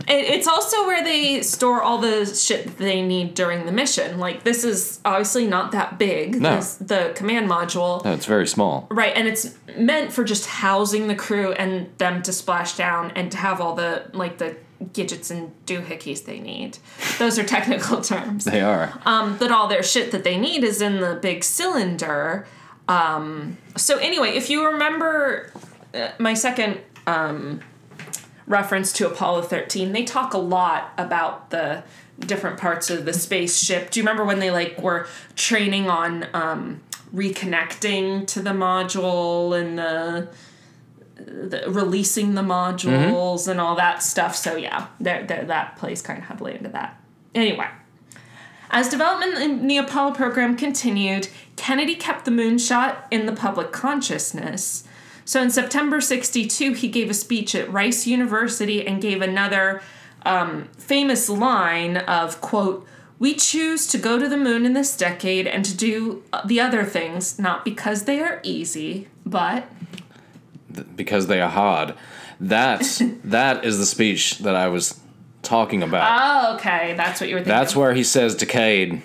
it's 0.09 0.47
also 0.47 0.87
where 0.87 1.03
they 1.03 1.43
store 1.43 1.83
all 1.83 1.99
the 1.99 2.27
shit 2.27 2.65
that 2.67 2.79
they 2.79 3.03
need 3.03 3.35
during 3.35 3.67
the 3.67 3.73
mission. 3.73 4.19
Like, 4.19 4.45
this 4.45 4.63
is 4.65 5.01
obviously 5.05 5.47
not 5.47 5.73
that 5.73 5.99
big. 5.99 6.41
No. 6.41 6.57
this- 6.57 6.75
the 6.77 7.13
command 7.17 7.49
module. 7.51 8.05
No, 8.05 8.13
it's 8.13 8.27
very 8.27 8.47
small. 8.47 8.87
Right, 8.91 9.13
and 9.17 9.27
it's 9.27 9.55
meant 9.77 10.13
for 10.13 10.23
just 10.25 10.47
housing 10.47 11.09
the 11.09 11.15
crew 11.17 11.53
and 11.53 11.89
them 11.99 12.23
to 12.23 12.33
splash 12.33 12.77
down 12.77 13.11
and 13.17 13.31
to 13.33 13.37
have 13.39 13.61
all 13.61 13.75
the, 13.75 14.05
like, 14.13 14.39
the 14.39 14.57
gadgets 14.93 15.31
and 15.31 15.53
doohickeys 15.67 16.25
they 16.27 16.39
need. 16.39 16.79
Those 17.19 17.39
are 17.39 17.45
technical 17.57 18.01
terms. 18.01 18.45
They 18.45 18.61
are. 18.61 18.93
um, 19.07 19.37
but 19.39 19.51
all 19.51 19.67
their 19.69 19.83
shit 19.83 20.13
that 20.13 20.23
they 20.23 20.37
need 20.39 20.63
is 20.65 20.81
in 20.83 21.01
the 21.01 21.19
big 21.21 21.43
cylinder. 21.45 22.47
Um, 22.89 23.57
so 23.77 23.99
anyway, 23.99 24.31
if 24.37 24.51
you 24.51 24.67
remember 24.67 25.51
uh, 25.95 26.11
my 26.19 26.35
second 26.35 26.81
um, 27.07 27.61
reference 28.47 28.93
to 28.95 29.07
Apollo 29.07 29.43
13, 29.43 29.93
they 29.93 30.05
talk 30.05 30.35
a 30.35 30.39
lot 30.39 30.93
about 30.97 31.51
the 31.51 31.83
different 32.21 32.59
parts 32.59 32.91
of 32.91 33.05
the 33.05 33.13
spaceship. 33.13 33.91
Do 33.91 34.01
you 34.01 34.05
remember 34.05 34.25
when 34.25 34.39
they 34.39 34.51
like 34.51 34.81
were 34.81 35.07
training 35.35 35.89
on 35.89 36.27
um, 36.33 36.81
reconnecting 37.15 38.27
to 38.29 38.41
the 38.41 38.51
module 38.51 39.59
and 39.59 39.79
the, 39.79 40.29
the 41.17 41.65
releasing 41.71 42.35
the 42.35 42.43
modules 42.43 43.49
and 43.49 43.61
all 43.61 43.77
that 43.77 44.03
stuff? 44.03 44.37
So 44.37 44.57
yeah, 44.57 44.87
they're, 45.01 45.27
they're, 45.27 45.45
that 45.45 45.77
plays 45.77 46.01
kind 46.01 46.19
of 46.19 46.27
heavily 46.27 46.55
into 46.55 46.71
that. 46.71 47.01
Anyway. 47.35 47.69
As 48.69 48.89
development 48.89 49.39
in 49.39 49.69
the 49.69 49.77
Apollo 49.77 50.15
program 50.15 50.57
continued, 50.57 51.29
Kennedy 51.55 51.95
kept 51.95 52.25
the 52.25 52.33
moonshot 52.33 52.97
in 53.13 53.27
the 53.27 53.33
public 53.33 53.71
consciousness. 53.71 54.86
So 55.27 55.43
in 55.43 55.51
September 55.51 56.01
62, 56.01 56.73
he 56.75 56.89
gave 56.89 57.11
a 57.11 57.15
speech 57.15 57.55
at 57.57 57.71
Rice 57.71 58.07
University 58.07 58.87
and 58.87 59.03
gave 59.03 59.21
another 59.21 59.83
um, 60.23 60.69
famous 60.79 61.29
line 61.29 61.97
of, 61.97 62.41
quote, 62.41 62.87
we 63.19 63.35
choose 63.35 63.89
to 63.89 63.99
go 63.99 64.21
to 64.21 64.29
the 64.29 64.37
moon 64.37 64.65
in 64.65 64.73
this 64.73 64.97
decade 64.97 65.49
and 65.49 65.65
to 65.65 65.77
do 65.77 66.23
the 66.45 66.61
other 66.61 66.85
things, 66.85 67.41
not 67.41 67.65
because 67.65 68.05
they 68.05 68.21
are 68.21 68.41
easy, 68.45 69.09
but 69.25 69.67
because 70.95 71.27
they 71.27 71.41
are 71.41 71.51
hard. 71.51 71.95
That 72.39 73.01
that 73.25 73.65
is 73.65 73.79
the 73.79 73.87
speech 73.87 74.39
that 74.39 74.55
I 74.55 74.69
was 74.69 75.01
talking 75.43 75.83
about. 75.83 76.21
oh, 76.21 76.55
okay, 76.57 76.95
that's 76.97 77.21
what 77.21 77.29
you 77.29 77.35
were 77.37 77.41
thinking. 77.41 77.59
That's 77.59 77.75
where 77.75 77.95
he 77.95 78.05
says 78.05 78.35
decayed. 78.35 79.03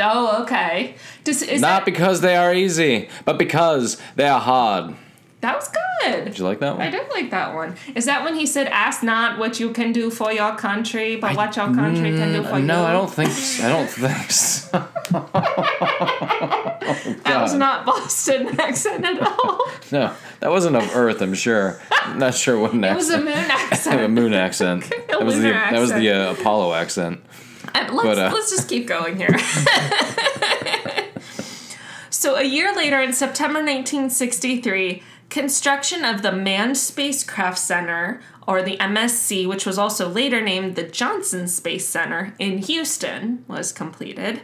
oh, 0.00 0.42
okay. 0.42 0.96
Does, 1.22 1.42
is 1.42 1.60
Not 1.60 1.68
that, 1.68 1.84
because 1.84 2.20
they 2.20 2.34
are 2.34 2.52
easy, 2.52 3.08
but 3.24 3.38
because 3.38 4.00
they 4.16 4.26
are 4.26 4.40
hard. 4.40 4.94
That 5.42 5.56
was 5.56 5.68
good. 5.68 6.24
Did 6.24 6.38
you 6.38 6.44
like 6.44 6.60
that 6.60 6.76
one? 6.78 6.86
I 6.86 6.90
did 6.90 7.08
like 7.10 7.30
that 7.30 7.54
one. 7.54 7.76
Is 7.94 8.06
that 8.06 8.24
when 8.24 8.34
he 8.34 8.46
said, 8.46 8.68
"Ask 8.68 9.02
not 9.02 9.38
what 9.38 9.60
you 9.60 9.70
can 9.72 9.92
do 9.92 10.10
for 10.10 10.32
your 10.32 10.56
country, 10.56 11.16
but 11.16 11.36
what 11.36 11.54
your 11.56 11.66
country 11.74 12.16
can 12.16 12.32
do 12.32 12.42
for 12.42 12.58
you"? 12.58 12.64
No, 12.64 12.84
I 12.84 12.92
don't 12.92 13.12
think. 13.12 13.30
So. 13.30 13.66
I 13.66 13.68
don't 13.68 13.88
think 13.88 14.30
so. 14.40 14.88
That 17.24 17.40
was 17.40 17.54
not 17.54 17.86
Boston 17.86 18.58
accent 18.60 19.04
at 19.04 19.20
all. 19.22 19.68
No, 19.90 20.12
that 20.40 20.50
wasn't 20.50 20.76
of 20.76 20.94
Earth. 20.94 21.20
I'm 21.22 21.34
sure. 21.34 21.80
I'm 21.90 22.18
not 22.18 22.34
sure 22.34 22.58
what 22.58 22.72
an 22.72 22.84
It 22.84 22.94
was 22.96 23.10
a 23.10 23.18
moon 23.18 23.28
accent. 23.28 24.00
a 24.00 24.08
moon 24.08 24.34
accent. 24.34 24.84
That 25.08 25.24
was 25.24 25.36
the 25.36 25.40
lunar 25.42 25.70
that 25.70 25.80
was 25.80 25.92
the 25.92 26.10
uh, 26.10 26.32
Apollo 26.32 26.74
accent. 26.74 27.20
Uh, 27.74 27.88
let's, 27.92 28.02
But, 28.02 28.18
uh, 28.18 28.30
let's 28.34 28.50
just 28.50 28.68
keep 28.68 28.86
going 28.86 29.16
here. 29.16 29.36
so, 32.10 32.36
a 32.36 32.42
year 32.44 32.74
later, 32.74 33.00
in 33.00 33.12
September 33.12 33.60
1963, 33.60 35.02
construction 35.32 36.04
of 36.04 36.20
the 36.20 36.30
Manned 36.30 36.76
Spacecraft 36.76 37.56
Center, 37.58 38.20
or 38.46 38.62
the 38.62 38.76
MSC, 38.76 39.48
which 39.48 39.64
was 39.64 39.78
also 39.78 40.06
later 40.06 40.42
named 40.42 40.76
the 40.76 40.82
Johnson 40.82 41.48
Space 41.48 41.88
Center 41.88 42.34
in 42.38 42.58
Houston, 42.58 43.42
was 43.48 43.72
completed. 43.72 44.42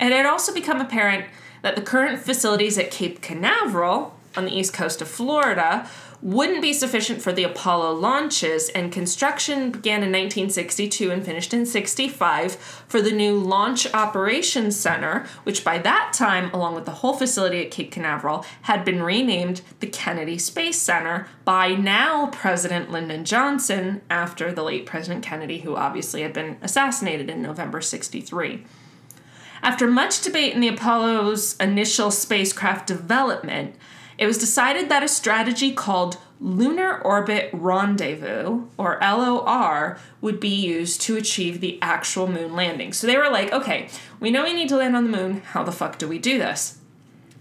And 0.00 0.12
it 0.12 0.16
had 0.16 0.26
also 0.26 0.52
become 0.52 0.80
apparent 0.80 1.26
that 1.62 1.76
the 1.76 1.82
current 1.82 2.18
facilities 2.18 2.76
at 2.76 2.90
Cape 2.90 3.22
Canaveral 3.22 4.18
on 4.36 4.44
the 4.44 4.58
east 4.58 4.72
coast 4.72 5.00
of 5.00 5.06
Florida 5.06 5.88
wouldn't 6.20 6.60
be 6.60 6.72
sufficient 6.72 7.22
for 7.22 7.32
the 7.32 7.44
Apollo 7.44 7.94
launches, 7.94 8.68
and 8.70 8.90
construction 8.90 9.70
began 9.70 10.02
in 10.02 10.10
1962 10.10 11.10
and 11.10 11.24
finished 11.24 11.54
in 11.54 11.64
65 11.64 12.54
for 12.54 13.00
the 13.00 13.12
new 13.12 13.38
Launch 13.38 13.92
Operations 13.94 14.76
Center, 14.76 15.26
which 15.44 15.64
by 15.64 15.78
that 15.78 16.12
time, 16.12 16.52
along 16.52 16.74
with 16.74 16.86
the 16.86 16.90
whole 16.90 17.12
facility 17.12 17.64
at 17.64 17.70
Cape 17.70 17.92
Canaveral, 17.92 18.44
had 18.62 18.84
been 18.84 19.02
renamed 19.02 19.62
the 19.80 19.86
Kennedy 19.86 20.38
Space 20.38 20.80
Center 20.80 21.28
by 21.44 21.68
now 21.68 22.26
President 22.26 22.90
Lyndon 22.90 23.24
Johnson 23.24 24.00
after 24.10 24.52
the 24.52 24.64
late 24.64 24.86
President 24.86 25.24
Kennedy, 25.24 25.58
who 25.60 25.76
obviously 25.76 26.22
had 26.22 26.32
been 26.32 26.56
assassinated 26.62 27.30
in 27.30 27.42
November 27.42 27.80
63. 27.80 28.64
After 29.62 29.86
much 29.86 30.20
debate 30.20 30.54
in 30.54 30.60
the 30.60 30.68
Apollo's 30.68 31.56
initial 31.56 32.10
spacecraft 32.10 32.86
development, 32.86 33.74
it 34.18 34.26
was 34.26 34.36
decided 34.36 34.88
that 34.88 35.02
a 35.02 35.08
strategy 35.08 35.72
called 35.72 36.18
Lunar 36.40 37.00
Orbit 37.00 37.50
Rendezvous, 37.52 38.66
or 38.76 38.98
LOR, 39.00 39.98
would 40.20 40.38
be 40.38 40.54
used 40.54 41.00
to 41.02 41.16
achieve 41.16 41.60
the 41.60 41.78
actual 41.80 42.26
moon 42.26 42.54
landing. 42.54 42.92
So 42.92 43.06
they 43.06 43.16
were 43.16 43.30
like, 43.30 43.52
okay, 43.52 43.88
we 44.20 44.30
know 44.30 44.44
we 44.44 44.52
need 44.52 44.68
to 44.68 44.76
land 44.76 44.94
on 44.94 45.10
the 45.10 45.16
moon. 45.16 45.40
How 45.40 45.62
the 45.62 45.72
fuck 45.72 45.98
do 45.98 46.06
we 46.06 46.18
do 46.18 46.38
this? 46.38 46.78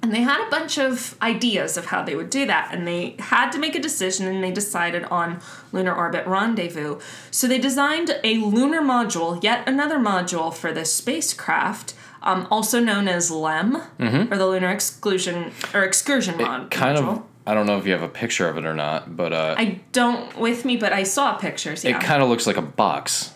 And 0.01 0.13
they 0.13 0.21
had 0.21 0.45
a 0.45 0.49
bunch 0.49 0.78
of 0.78 1.17
ideas 1.21 1.75
of 1.75 1.88
how 1.88 2.03
they 2.03 2.15
would 2.15 2.30
do 2.30 2.45
that, 2.45 2.69
and 2.71 2.88
they 2.88 3.15
had 3.19 3.51
to 3.51 3.59
make 3.59 3.75
a 3.75 3.80
decision, 3.80 4.28
and 4.28 4.43
they 4.43 4.51
decided 4.51 5.03
on 5.05 5.41
Lunar 5.71 5.95
Orbit 5.95 6.25
Rendezvous. 6.28 6.99
So 7.32 7.47
they 7.47 7.57
designed 7.57 8.19
a 8.23 8.38
lunar 8.38 8.82
module, 8.82 9.43
yet 9.43 9.67
another 9.67 9.97
module 9.97 10.53
for 10.53 10.71
this 10.71 10.93
spacecraft, 10.93 11.95
um, 12.24 12.47
also 12.51 12.80
known 12.80 13.07
as 13.07 13.30
LEM, 13.32 13.76
or 13.99 14.38
the 14.38 14.45
Lunar 14.47 14.70
Exclusion 14.70 15.51
or 15.74 15.84
Excursion 15.84 16.38
Mod. 16.38 16.72
Kind 16.72 16.97
module. 16.97 17.18
of. 17.18 17.24
I 17.45 17.53
don't 17.53 17.65
know 17.65 17.78
if 17.78 17.86
you 17.86 17.93
have 17.93 18.01
a 18.01 18.09
picture 18.09 18.49
of 18.49 18.57
it 18.57 18.65
or 18.65 18.74
not, 18.74 19.15
but 19.15 19.32
uh, 19.32 19.55
I 19.57 19.80
don't 19.93 20.38
with 20.38 20.65
me, 20.65 20.76
but 20.78 20.91
I 20.91 21.03
saw 21.03 21.36
pictures. 21.38 21.84
Yeah, 21.86 21.97
it 21.97 22.03
kind 22.03 22.22
of 22.22 22.28
looks 22.30 22.45
like 22.45 22.57
a 22.57 22.61
box. 22.61 23.34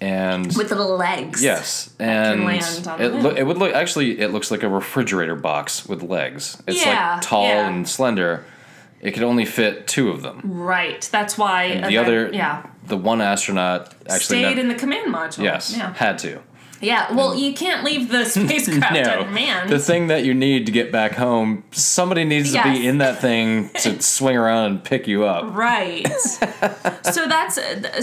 And 0.00 0.46
with 0.56 0.70
little 0.70 0.96
legs. 0.96 1.42
yes, 1.44 1.94
and 2.00 2.44
land 2.44 2.88
on 2.88 3.00
it, 3.00 3.12
moon. 3.12 3.22
loo- 3.22 3.30
it 3.36 3.44
would 3.44 3.56
look 3.56 3.72
actually 3.72 4.18
it 4.18 4.32
looks 4.32 4.50
like 4.50 4.64
a 4.64 4.68
refrigerator 4.68 5.36
box 5.36 5.86
with 5.86 6.02
legs. 6.02 6.60
It's 6.66 6.84
Yeah, 6.84 7.12
like 7.14 7.22
tall 7.22 7.44
yeah. 7.46 7.68
and 7.68 7.88
slender. 7.88 8.44
It 9.00 9.12
could 9.12 9.22
only 9.22 9.44
fit 9.44 9.86
two 9.86 10.10
of 10.10 10.22
them. 10.22 10.40
Right. 10.44 11.08
That's 11.12 11.38
why 11.38 11.64
And 11.64 11.84
the 11.86 11.96
that- 11.96 12.04
other, 12.04 12.30
yeah, 12.32 12.66
the 12.86 12.96
one 12.96 13.20
astronaut 13.20 13.94
actually 14.06 14.18
stayed 14.18 14.42
never- 14.42 14.60
in 14.60 14.68
the 14.68 14.74
command 14.74 15.14
module. 15.14 15.44
yes 15.44 15.72
Yeah. 15.76 15.94
had 15.94 16.18
to. 16.18 16.40
Yeah. 16.82 17.12
Well, 17.12 17.36
you 17.36 17.54
can't 17.54 17.84
leave 17.84 18.08
the 18.08 18.24
spacecraft 18.26 18.92
No, 18.92 19.20
unmanned. 19.22 19.70
the 19.70 19.78
thing 19.78 20.08
that 20.08 20.24
you 20.24 20.34
need 20.34 20.66
to 20.66 20.72
get 20.72 20.90
back 20.90 21.12
home, 21.12 21.64
somebody 21.70 22.24
needs 22.24 22.52
to 22.52 22.62
be 22.62 22.86
in 22.86 22.98
that 22.98 23.20
thing 23.20 23.70
to 23.80 24.02
swing 24.02 24.36
around 24.36 24.64
and 24.66 24.84
pick 24.84 25.06
you 25.06 25.24
up. 25.24 25.54
Right. 25.54 26.06
so 26.12 27.26
that's 27.28 27.54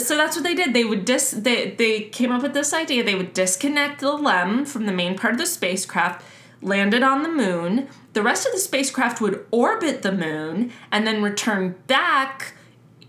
so 0.04 0.16
that's 0.16 0.36
what 0.36 0.44
they 0.44 0.56
did. 0.56 0.74
They 0.74 0.86
would 0.86 1.06
dis 1.06 1.32
they 1.32 1.72
they 1.72 2.04
came 2.04 2.32
up 2.32 2.42
with 2.42 2.54
this 2.54 2.74
idea. 2.74 3.04
They 3.04 3.16
would 3.16 3.34
disconnect 3.34 4.00
the 4.00 4.14
LEM 4.14 4.66
from 4.66 4.86
the 4.86 4.94
main 4.94 5.18
part 5.18 5.34
of 5.34 5.40
the 5.40 5.46
spacecraft, 5.46 6.26
land 6.62 6.94
it 6.94 7.04
on 7.04 7.24
the 7.24 7.30
moon. 7.30 7.90
The 8.14 8.24
rest 8.24 8.48
of 8.48 8.54
the 8.54 8.60
spacecraft 8.60 9.22
would 9.22 9.46
orbit 9.52 10.02
the 10.02 10.12
moon 10.12 10.72
and 10.92 11.06
then 11.06 11.22
return 11.22 11.76
back 11.88 12.54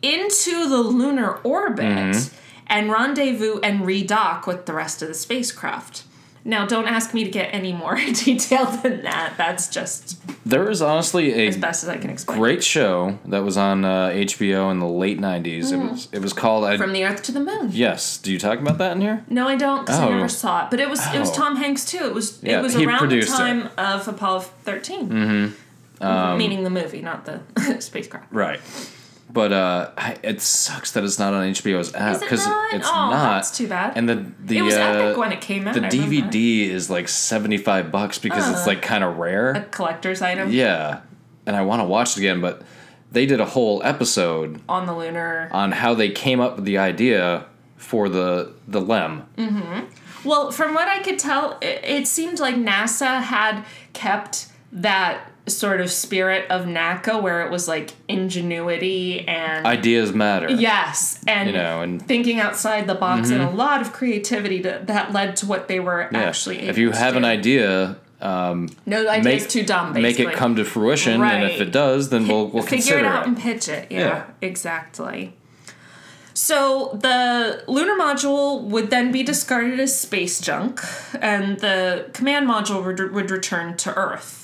into 0.03 0.69
the 0.69 0.79
lunar 0.79 1.37
orbit 1.39 1.85
mm-hmm. 1.85 2.37
And 2.71 2.91
rendezvous 2.91 3.61
and 3.63 3.81
redock 3.81 4.47
with 4.47 4.65
the 4.65 4.73
rest 4.73 5.03
of 5.03 5.09
the 5.09 5.15
spacecraft. 5.15 6.05
Now, 6.43 6.65
don't 6.67 6.87
ask 6.87 7.13
me 7.13 7.23
to 7.23 7.31
get 7.31 7.53
any 7.53 7.75
more 7.75 7.97
detailed 8.25 8.83
than 8.83 9.03
that. 9.03 9.35
That's 9.37 9.69
just 9.69 10.19
There 10.49 10.71
is 10.71 10.81
honestly 10.81 11.35
a 11.35 11.49
as 11.49 11.59
best 11.59 11.83
as 11.83 11.91
I 11.91 11.99
can 11.99 12.09
explain. 12.09 12.39
great 12.39 12.65
show 12.65 13.19
that 13.27 13.45
was 13.45 13.59
on 13.59 13.85
uh, 13.85 14.09
HBO 14.09 14.71
in 14.71 14.79
the 14.79 14.89
late 14.89 15.19
'90s. 15.21 15.71
It 15.71 15.77
was 15.77 16.09
it 16.13 16.21
was 16.23 16.33
called. 16.33 16.65
I, 16.65 16.77
Mm. 16.77 16.79
From 16.79 16.93
the 16.95 17.05
Earth 17.05 17.23
to 17.25 17.33
the 17.33 17.41
Moon. 17.41 17.69
yes, 17.73 18.17
do 18.17 18.33
you 18.33 18.39
talk 18.39 18.59
about 18.59 18.79
that 18.79 18.93
in 18.93 19.03
here? 19.03 19.23
No, 19.29 19.47
I 19.49 19.57
don't 19.57 19.81
because 19.85 20.01
I 20.01 20.07
Oh. 20.09 20.15
never 20.15 20.29
saw 20.31 20.65
it. 20.65 20.71
But 20.71 20.81
it 20.81 20.89
was 20.89 21.01
it 21.15 21.19
was 21.21 21.31
Oh. 21.31 21.35
Tom 21.35 21.57
Hanks 21.57 21.85
too. 21.85 22.05
It 22.07 22.15
was 22.15 22.39
Yeah, 22.43 22.61
it 22.61 22.63
was 22.63 22.73
he 22.73 22.87
around 22.87 23.03
the 23.03 23.09
produced 23.09 23.35
it. 23.35 23.37
time 23.37 23.69
of 23.77 24.09
Apollo 24.09 24.41
13 24.65 25.09
Mm-hmm. 25.11 26.39
Meaning 26.39 26.65
the 26.65 26.71
movie, 26.71 27.03
not 27.03 27.27
the 27.27 27.41
spacecraft. 27.81 28.33
Right. 28.33 28.61
But 29.33 29.53
uh, 29.53 29.91
I, 29.97 30.17
it 30.23 30.41
sucks 30.41 30.93
that 30.93 31.05
it's 31.05 31.19
not 31.19 31.33
on 31.35 31.45
HBO's 31.53 31.95
app 31.95 32.17
it 32.17 32.21
because 32.21 32.47
not? 32.47 32.75
it's 32.75 32.89
Oh, 32.89 32.93
not. 32.93 33.35
that's 33.37 33.57
too 33.57 33.69
bad. 33.69 33.97
And 33.97 34.09
the 34.09 34.27
the 34.41 34.59
it 34.59 34.63
was 34.63 34.75
uh, 34.75 34.79
epic 34.81 35.17
when 35.19 35.31
it 35.33 35.41
came 35.41 35.69
out. 35.69 35.75
the 35.75 35.87
I. 35.87 35.89
DVD 35.89 36.69
is 36.69 36.91
like 36.91 37.07
seventy 37.09 37.57
five 37.59 37.93
bucks 37.93 38.19
because 38.19 38.49
it's 38.51 38.63
Uh. 38.63 38.67
like 38.67 38.83
kind 38.83 39.05
of 39.05 39.19
rare. 39.19 39.51
a 39.53 39.61
collector's 39.63 40.21
item 40.23 40.51
Yeah, 40.51 41.01
and 41.47 41.55
I 41.55 41.63
want 41.63 41.81
to 41.81 41.85
watch 41.85 42.17
it 42.17 42.19
again, 42.19 42.41
but 42.41 42.63
they 43.13 43.27
did 43.27 43.41
a 43.41 43.45
whole 43.47 43.83
episode 43.85 44.61
on 44.69 44.87
the 44.87 44.95
lunar. 44.97 45.49
on 45.53 45.73
how 45.73 45.95
they 45.95 46.11
came 46.11 46.41
up 46.41 46.57
with 46.57 46.65
the 46.65 46.79
idea 46.79 47.47
for 47.77 48.09
the 48.09 48.53
the 48.67 48.81
lem. 48.81 49.27
Mm-hmm. 49.37 50.29
Well, 50.29 50.51
from 50.51 50.75
what 50.75 50.87
I 50.89 50.99
could 51.03 51.19
tell, 51.19 51.57
it, 51.63 51.81
it 51.85 52.07
seemed 52.07 52.41
like 52.41 52.55
NASA 52.57 53.23
had 53.23 53.65
kept 53.93 54.49
that 54.73 55.31
sort 55.57 55.81
of 55.81 55.91
spirit 55.91 56.51
of 56.51 56.67
NACA, 56.67 57.21
where 57.23 57.45
it 57.45 57.51
was 57.51 57.67
like 57.69 57.93
ingenuity 58.09 59.27
and 59.29 59.67
Ideas 59.67 60.13
matter. 60.13 60.51
yes, 60.51 61.23
and 61.27 61.49
You 61.51 61.55
know, 61.57 61.83
and 61.83 62.01
thinking 62.07 62.39
outside 62.41 62.87
the 62.87 62.95
box 62.95 63.31
and 63.31 63.43
a 63.43 63.51
lot 63.51 63.81
of 63.83 63.93
creativity 63.93 64.63
to, 64.63 64.81
that 64.85 65.13
led 65.13 65.37
to 65.37 65.47
what 65.47 65.69
they 65.69 65.81
were 65.81 66.09
yeah, 66.13 66.19
actually. 66.21 66.59
if 66.61 66.79
you 66.79 66.91
have 66.93 67.17
an 67.17 67.25
idea, 67.25 67.97
um, 68.21 68.69
no 68.87 69.09
idea 69.09 69.25
make 69.25 69.41
is 69.43 69.47
too 69.47 69.65
dumb. 69.65 69.93
Basically. 69.95 70.25
make 70.27 70.35
it 70.35 70.39
come 70.39 70.57
to 70.57 70.65
fruition, 70.65 71.23
and 71.23 71.45
if 71.45 71.61
it 71.61 71.71
does, 71.73 72.11
then 72.11 72.29
we'll 72.29 72.49
we'll 72.49 72.63
figure 72.63 72.77
consider 72.79 72.99
it 73.01 73.05
out 73.07 73.23
it. 73.23 73.29
and 73.29 73.39
pitch 73.39 73.69
it. 73.69 73.91
Yeah, 73.91 73.99
Yeah. 73.99 74.25
exactly. 74.43 75.35
So 76.33 76.97
the 77.01 77.65
lunar 77.67 77.95
module 77.95 78.63
would 78.63 78.89
then 78.91 79.11
be 79.13 79.23
discarded 79.23 79.79
as 79.81 79.99
space 79.99 80.41
junk, 80.41 80.81
and 81.21 81.59
the 81.61 82.09
command 82.15 82.49
module 82.49 82.85
would, 82.85 83.13
would 83.13 83.31
return 83.31 83.77
to 83.79 83.95
Earth. 83.95 84.40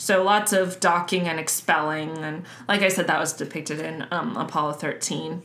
So 0.00 0.22
lots 0.22 0.54
of 0.54 0.80
docking 0.80 1.28
and 1.28 1.38
expelling, 1.38 2.16
and 2.24 2.44
like 2.66 2.80
I 2.80 2.88
said, 2.88 3.06
that 3.08 3.20
was 3.20 3.34
depicted 3.34 3.80
in 3.80 4.06
um, 4.10 4.34
Apollo 4.34 4.72
13. 4.72 5.42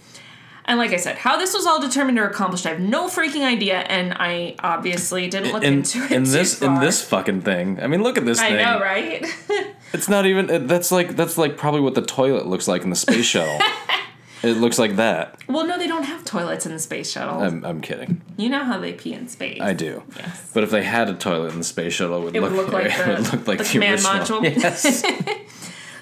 And 0.64 0.80
like 0.80 0.92
I 0.92 0.96
said, 0.96 1.18
how 1.18 1.38
this 1.38 1.54
was 1.54 1.66
all 1.66 1.82
determined 1.82 2.18
or 2.18 2.26
accomplished, 2.26 2.66
I 2.66 2.70
have 2.70 2.80
no 2.80 3.10
freaking 3.10 3.44
idea, 3.44 3.80
and 3.80 4.14
I 4.14 4.56
obviously 4.60 5.28
didn't 5.28 5.52
look 5.52 5.62
in, 5.62 5.80
into 5.80 6.06
it. 6.06 6.12
in 6.12 6.24
this 6.24 6.62
in 6.62 6.80
this 6.80 7.04
fucking 7.04 7.42
thing. 7.42 7.82
I 7.82 7.88
mean, 7.88 8.02
look 8.02 8.18
at 8.18 8.26
this 8.26 8.40
I 8.40 8.52
thing. 8.52 8.58
know, 8.58 8.80
right? 8.80 9.26
It's 9.94 10.10
not 10.10 10.26
even. 10.26 10.68
That's 10.68 10.92
like 10.92 11.16
that's 11.16 11.38
like 11.38 11.56
probably 11.58 11.80
what 11.80 11.96
the 11.96 12.02
toilet 12.02 12.48
looks 12.48 12.68
like 12.68 12.84
in 12.84 12.90
the 12.90 12.96
space 12.98 13.26
shuttle. 13.26 13.60
it 14.46 14.58
looks 14.58 14.78
like 14.80 14.96
that. 14.98 15.40
well, 15.48 15.66
no, 15.66 15.78
they 15.78 15.88
don't 15.88 16.04
have 16.04 16.24
toilets 16.26 16.66
in 16.66 16.72
the 16.72 16.80
space 16.80 17.12
shuttle. 17.12 17.42
I'm 17.42 17.64
I'm 17.66 17.82
kidding. 17.82 18.22
you 18.38 18.50
know 18.50 18.64
how 18.64 18.78
they 18.80 18.94
pee 18.94 19.14
in 19.14 19.28
space. 19.28 19.60
I 19.62 19.74
do. 19.74 20.04
Yes. 20.18 20.52
But 20.54 20.64
if 20.64 20.72
they 20.72 20.84
had 20.84 21.10
a 21.10 21.14
toilet 21.14 21.52
in 21.54 21.60
the 21.60 21.64
space 21.64 21.94
shuttle, 21.94 22.18
it 22.18 22.24
would, 22.26 22.36
It 22.36 22.42
look, 22.42 22.52
would 22.52 22.66
look 22.66 22.74
like 22.74 22.86
it 22.92 23.06
the, 23.06 23.12
would 23.12 23.34
look 23.34 23.48
like 23.48 23.58
the 23.58 23.64
the, 23.64 23.70
command 23.70 24.02
original. 24.06 24.42
module. 24.42 24.56
Yes. 24.62 25.04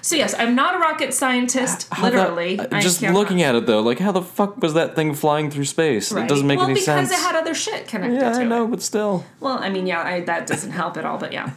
so 0.02 0.16
yes, 0.16 0.34
I'm 0.38 0.54
not 0.54 0.74
a 0.74 0.78
rocket 0.78 1.14
scientist. 1.14 1.88
How 1.90 2.04
literally, 2.04 2.58
uh, 2.58 2.66
I 2.72 2.80
just 2.80 3.02
looking 3.02 3.42
at 3.42 3.54
it 3.54 3.66
though, 3.66 3.80
like 3.80 3.98
how 3.98 4.12
the 4.12 4.22
fuck 4.22 4.58
was 4.58 4.74
that 4.74 4.94
thing 4.94 5.14
flying 5.14 5.50
through 5.50 5.64
space? 5.64 6.12
Right. 6.12 6.24
It 6.24 6.28
doesn't 6.28 6.46
make 6.46 6.58
well, 6.58 6.68
any 6.68 6.80
sense. 6.80 6.86
Well, 6.86 7.18
because 7.18 7.20
it 7.20 7.22
had 7.26 7.36
other 7.36 7.54
shit 7.54 7.88
connected 7.88 8.20
yeah, 8.20 8.32
to 8.32 8.40
I 8.40 8.44
know, 8.44 8.64
it. 8.64 8.68
but 8.68 8.82
still. 8.82 9.24
Well, 9.40 9.58
I 9.58 9.70
mean, 9.70 9.86
yeah, 9.86 10.02
I, 10.02 10.20
that 10.20 10.46
doesn't 10.46 10.72
help 10.72 10.96
at 10.96 11.04
all, 11.04 11.18
but 11.18 11.32
yeah. 11.32 11.50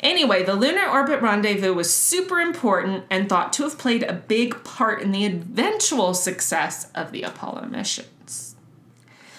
Anyway, 0.00 0.42
the 0.42 0.54
lunar 0.54 0.86
orbit 0.88 1.20
rendezvous 1.22 1.72
was 1.72 1.92
super 1.92 2.40
important 2.40 3.04
and 3.10 3.28
thought 3.28 3.52
to 3.54 3.62
have 3.62 3.78
played 3.78 4.02
a 4.02 4.12
big 4.12 4.62
part 4.64 5.02
in 5.02 5.12
the 5.12 5.24
eventual 5.24 6.14
success 6.14 6.90
of 6.94 7.12
the 7.12 7.22
Apollo 7.22 7.66
missions. 7.66 8.56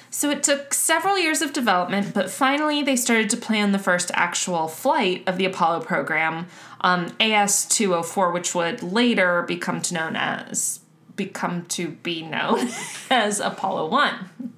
So 0.10 0.32
it 0.32 0.42
took 0.42 0.74
several 0.74 1.20
years 1.20 1.42
of 1.42 1.54
development, 1.54 2.14
but 2.14 2.32
finally 2.32 2.82
they 2.82 2.96
started 2.96 3.30
to 3.30 3.38
plan 3.38 3.72
the 3.72 3.80
first 3.80 4.10
actual 4.16 4.68
flight 4.68 5.24
of 5.28 5.38
the 5.38 5.46
Apollo 5.46 5.82
program, 5.82 6.48
um, 6.82 7.16
AS 7.20 7.66
204, 7.68 8.32
which 8.32 8.56
would 8.56 8.82
later 8.82 9.44
become 9.44 9.82
to 9.82 9.94
known 9.94 10.16
as 10.16 10.80
become 11.16 11.66
to 11.66 11.90
be 11.90 12.24
known 12.24 12.70
as 13.12 13.40
Apollo 13.40 13.90
1. 13.90 14.54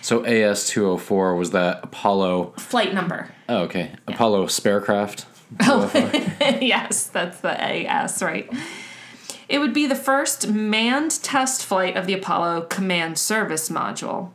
So 0.00 0.24
AS 0.24 0.66
two 0.66 0.86
hundred 0.86 1.02
four 1.02 1.36
was 1.36 1.50
that 1.50 1.80
Apollo? 1.82 2.54
Flight 2.56 2.94
number. 2.94 3.28
Oh, 3.48 3.62
okay. 3.62 3.92
Apollo 4.06 4.46
sparecraft. 4.46 5.24
Oh, 5.60 5.90
yes, 6.60 7.06
that's 7.06 7.40
the 7.40 7.60
AS, 7.60 8.22
right? 8.22 8.52
It 9.48 9.60
would 9.60 9.72
be 9.72 9.86
the 9.86 9.94
first 9.94 10.48
manned 10.48 11.22
test 11.22 11.64
flight 11.64 11.96
of 11.96 12.06
the 12.06 12.12
Apollo 12.12 12.66
Command 12.66 13.18
Service 13.18 13.70
Module. 13.70 14.30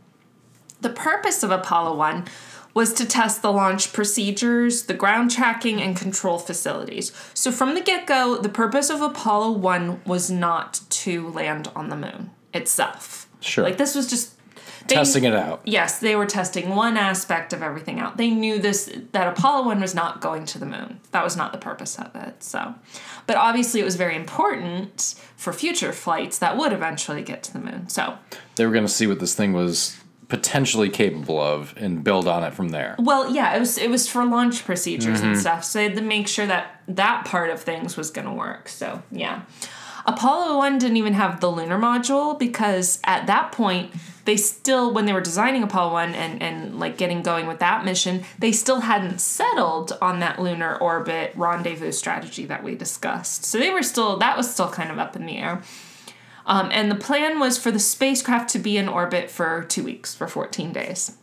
The 0.82 0.90
purpose 0.90 1.44
of 1.44 1.52
Apollo 1.52 1.96
1 1.96 2.26
was 2.74 2.92
to 2.94 3.06
test 3.06 3.42
the 3.44 3.52
launch 3.52 3.94
procedures, 3.94 4.84
the 4.84 4.96
ground 4.96 5.30
tracking, 5.30 5.80
and 5.82 5.96
control 5.96 6.40
facilities. 6.40 7.12
So, 7.36 7.52
from 7.52 7.76
the 7.76 7.82
get 7.82 8.08
go, 8.08 8.38
the 8.38 8.50
purpose 8.50 8.90
of 8.90 9.02
Apollo 9.02 9.52
1 9.52 10.02
was 10.06 10.32
not 10.32 10.82
to 10.90 11.30
land 11.30 11.70
on 11.76 11.90
the 11.90 11.96
moon 11.96 12.32
itself. 12.54 13.30
Sure. 13.40 13.64
Like, 13.64 13.78
this 13.78 13.94
was 13.94 14.10
just. 14.10 14.33
They- 14.88 14.96
Testing 14.96 15.24
it 15.24 15.34
out. 15.34 15.62
Yes, 15.64 16.00
they 16.00 16.16
were 16.16 16.26
testing 16.26 16.70
one 16.70 16.98
aspect 16.98 17.54
of 17.54 17.62
everything 17.62 18.00
out. 18.00 18.18
They 18.18 18.30
knew 18.30 18.60
this 18.60 18.92
that 19.12 19.28
Apollo 19.28 19.66
1 19.68 19.82
was 19.82 19.96
not 19.96 20.22
going 20.22 20.46
to 20.48 20.60
the 20.60 20.66
moon. 20.66 21.00
That 21.12 21.24
was 21.24 21.38
not 21.38 21.52
the 21.52 21.58
purpose 21.58 21.98
of 21.98 22.16
it. 22.16 22.44
So, 22.44 22.76
but 23.28 23.38
obviously 23.38 23.80
it 23.80 23.86
was 23.86 23.96
very 23.96 24.16
important 24.16 25.16
for 25.36 25.54
future 25.54 25.94
flights 25.94 26.40
that 26.40 26.58
would 26.58 26.74
eventually 26.74 27.22
get 27.22 27.44
to 27.44 27.54
the 27.54 27.60
moon. 27.60 27.90
So, 27.90 28.18
They 28.56 28.66
were 28.66 28.72
going 28.72 28.86
to 28.86 28.92
see 28.92 29.08
what 29.08 29.20
this 29.20 29.36
thing 29.36 29.54
was 29.54 29.98
potentially 30.30 30.90
capable 30.90 31.40
of 31.40 31.76
and 31.78 32.04
build 32.04 32.28
on 32.28 32.44
it 32.44 32.54
from 32.54 32.70
there. 32.70 32.96
well, 32.98 33.32
yeah, 33.32 33.56
it 33.56 33.60
was 33.60 33.78
it 33.78 33.90
was 33.90 34.08
for 34.08 34.26
launch 34.26 34.66
procedures 34.66 35.22
and 35.22 35.34
mm-hmm. 35.34 35.40
stuff. 35.40 35.64
So 35.64 35.80
they 35.80 35.86
had 35.86 35.96
to 35.96 36.02
make 36.02 36.28
sure 36.28 36.48
that 36.48 36.82
that 36.88 37.26
part 37.26 37.50
of 37.52 37.62
things 37.62 37.96
was 37.96 38.10
going 38.10 38.28
to 38.28 38.34
work. 38.34 38.68
So, 38.68 39.04
yeah. 39.12 39.44
Apollo 40.06 40.58
1 40.58 40.80
didn't 40.80 40.98
even 40.98 41.14
have 41.14 41.40
the 41.40 41.50
lunar 41.50 41.78
module 41.78 42.38
because 42.38 43.00
at 43.04 43.26
that 43.28 43.52
point, 43.52 43.94
they 44.26 44.38
still, 44.38 44.94
when 44.94 45.06
they 45.06 45.14
were 45.14 45.22
designing 45.22 45.64
Apollo 45.64 45.94
1 45.94 46.16
and, 46.16 46.42
and 46.42 46.80
like 46.80 46.98
getting 46.98 47.22
going 47.22 47.48
with 47.48 47.60
that 47.60 47.86
mission, 47.86 48.24
they 48.40 48.52
still 48.52 48.82
hadn't 48.82 49.20
settled 49.20 49.98
on 50.02 50.20
that 50.20 50.40
lunar 50.40 50.76
orbit 50.78 51.34
rendezvous 51.36 51.92
strategy 51.92 52.46
that 52.46 52.64
we 52.64 52.76
discussed. 52.76 53.46
So 53.46 53.58
they 53.58 53.70
were 53.70 53.84
still, 53.84 54.18
that 54.18 54.38
was 54.38 54.52
still 54.52 54.70
kind 54.70 54.92
of 54.92 55.00
up 55.00 55.16
in 55.16 55.26
the 55.26 55.38
air. 55.38 55.62
Um, 56.46 56.70
and 56.72 56.92
the 56.92 56.96
plan 56.96 57.40
was 57.40 57.58
for 57.58 57.72
the 57.72 57.80
spacecraft 57.80 58.50
to 58.52 58.60
be 58.60 58.78
in 58.78 58.88
orbit 58.88 59.32
for 59.32 59.64
two 59.64 59.84
weeks, 59.84 60.14
for 60.14 60.28
14 60.28 60.74
days. 60.74 61.18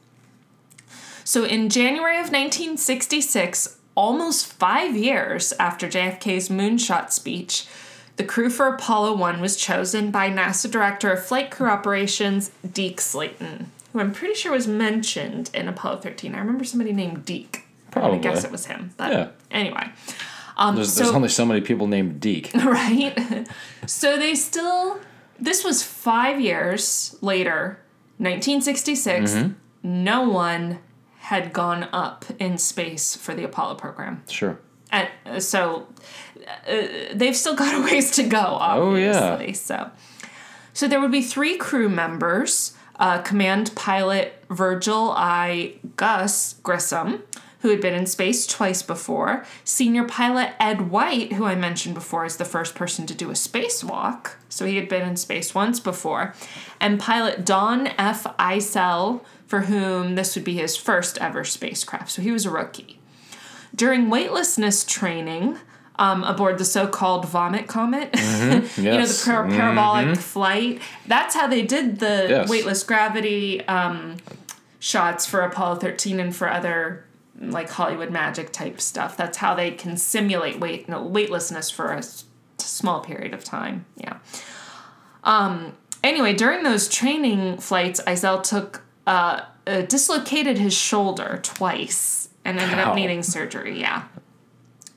So 1.24 1.44
in 1.44 1.68
January 1.68 2.16
of 2.16 2.32
1966, 2.32 3.78
almost 3.94 4.52
five 4.52 4.96
years 4.96 5.52
after 5.54 5.86
JFK's 5.86 6.48
moonshot 6.48 7.12
speech, 7.12 7.66
the 8.20 8.26
crew 8.26 8.50
for 8.50 8.66
Apollo 8.66 9.14
1 9.14 9.40
was 9.40 9.56
chosen 9.56 10.10
by 10.10 10.28
NASA 10.28 10.70
Director 10.70 11.10
of 11.10 11.24
Flight 11.24 11.50
Crew 11.50 11.70
Operations, 11.70 12.50
Deke 12.70 13.00
Slayton, 13.00 13.72
who 13.94 14.00
I'm 14.00 14.12
pretty 14.12 14.34
sure 14.34 14.52
was 14.52 14.68
mentioned 14.68 15.50
in 15.54 15.68
Apollo 15.68 16.00
13. 16.00 16.34
I 16.34 16.38
remember 16.38 16.64
somebody 16.64 16.92
named 16.92 17.24
Deke. 17.24 17.64
Probably. 17.90 18.18
I 18.18 18.20
guess 18.20 18.44
it 18.44 18.52
was 18.52 18.66
him. 18.66 18.90
But 18.98 19.12
Yeah. 19.12 19.28
anyway. 19.50 19.88
Um, 20.58 20.76
There's, 20.76 20.92
so, 20.92 21.04
there's 21.04 21.14
only 21.14 21.30
so 21.30 21.46
many 21.46 21.62
people 21.62 21.86
named 21.86 22.20
Deke. 22.20 22.52
right? 22.62 23.48
so 23.86 24.18
they 24.18 24.34
still, 24.34 25.00
this 25.38 25.64
was 25.64 25.82
five 25.82 26.38
years 26.42 27.16
later, 27.22 27.80
1966. 28.18 29.30
Mm-hmm. 29.32 29.52
No 29.82 30.28
one 30.28 30.78
had 31.20 31.54
gone 31.54 31.88
up 31.94 32.26
in 32.38 32.58
space 32.58 33.16
for 33.16 33.34
the 33.34 33.44
Apollo 33.44 33.76
program. 33.76 34.22
Sure. 34.28 34.58
And 34.92 35.08
uh, 35.24 35.40
so 35.40 35.86
uh, 36.68 36.86
they've 37.14 37.36
still 37.36 37.54
got 37.54 37.74
a 37.78 37.82
ways 37.82 38.10
to 38.12 38.22
go, 38.22 38.58
Oh, 38.60 38.94
yeah. 38.94 39.32
obviously. 39.32 39.54
So, 39.54 39.90
so 40.72 40.88
there 40.88 41.00
would 41.00 41.12
be 41.12 41.22
three 41.22 41.56
crew 41.56 41.88
members: 41.88 42.74
uh, 42.98 43.20
command 43.22 43.72
pilot 43.74 44.42
Virgil 44.50 45.12
I. 45.16 45.74
Gus 45.96 46.54
Grissom, 46.62 47.22
who 47.60 47.68
had 47.70 47.80
been 47.80 47.94
in 47.94 48.06
space 48.06 48.46
twice 48.46 48.82
before; 48.82 49.44
senior 49.64 50.04
pilot 50.04 50.52
Ed 50.60 50.90
White, 50.90 51.34
who 51.34 51.44
I 51.44 51.54
mentioned 51.54 51.94
before 51.94 52.24
is 52.24 52.36
the 52.36 52.44
first 52.44 52.74
person 52.74 53.06
to 53.06 53.14
do 53.14 53.30
a 53.30 53.34
spacewalk, 53.34 54.32
so 54.48 54.64
he 54.64 54.76
had 54.76 54.88
been 54.88 55.06
in 55.08 55.16
space 55.16 55.54
once 55.54 55.80
before; 55.80 56.34
and 56.80 56.98
pilot 57.00 57.44
Donn 57.44 57.88
F. 57.98 58.24
Eisel, 58.38 59.22
for 59.46 59.62
whom 59.62 60.14
this 60.14 60.34
would 60.36 60.44
be 60.44 60.54
his 60.54 60.76
first 60.76 61.18
ever 61.18 61.44
spacecraft. 61.44 62.10
So 62.12 62.22
he 62.22 62.30
was 62.30 62.46
a 62.46 62.50
rookie. 62.50 62.98
During 63.74 64.08
weightlessness 64.10 64.84
training 64.84 65.58
um, 66.00 66.24
aboard 66.24 66.58
the 66.58 66.64
so-called 66.64 67.26
vomit 67.28 67.68
comet, 67.68 68.08
you 68.76 68.84
know 68.84 69.06
the 69.06 69.22
par- 69.24 69.46
parabolic 69.48 70.16
flight. 70.18 70.80
That's 71.06 71.34
how 71.34 71.46
they 71.46 71.62
did 71.62 72.00
the 72.00 72.26
Yes. 72.28 72.48
weightless 72.48 72.82
gravity 72.82 73.64
um, 73.68 74.16
shots 74.80 75.26
for 75.26 75.42
Apollo 75.42 75.76
13 75.76 76.18
and 76.18 76.34
for 76.34 76.50
other 76.50 77.04
like 77.38 77.70
Hollywood 77.70 78.10
magic 78.10 78.50
type 78.52 78.80
stuff. 78.80 79.16
That's 79.16 79.36
how 79.38 79.54
they 79.54 79.70
can 79.70 79.96
simulate 79.96 80.58
weight 80.58 80.88
no, 80.88 81.02
weightlessness 81.02 81.70
for 81.70 81.92
a 81.92 81.98
s- 81.98 82.24
small 82.58 83.00
period 83.00 83.32
of 83.34 83.44
time. 83.44 83.84
Yeah. 83.96 84.18
Um. 85.22 85.76
Anyway, 86.02 86.32
during 86.32 86.62
those 86.62 86.88
training 86.88 87.58
flights, 87.58 88.00
Eisel 88.06 88.42
took 88.42 88.82
uh, 89.06 89.42
uh 89.66 89.82
dislocated 89.82 90.56
his 90.56 90.72
shoulder 90.74 91.40
twice 91.42 92.30
and 92.44 92.58
ended 92.58 92.78
Ow. 92.78 92.90
up 92.90 92.94
needing 92.96 93.22
surgery. 93.22 93.78
Yeah. 93.78 94.04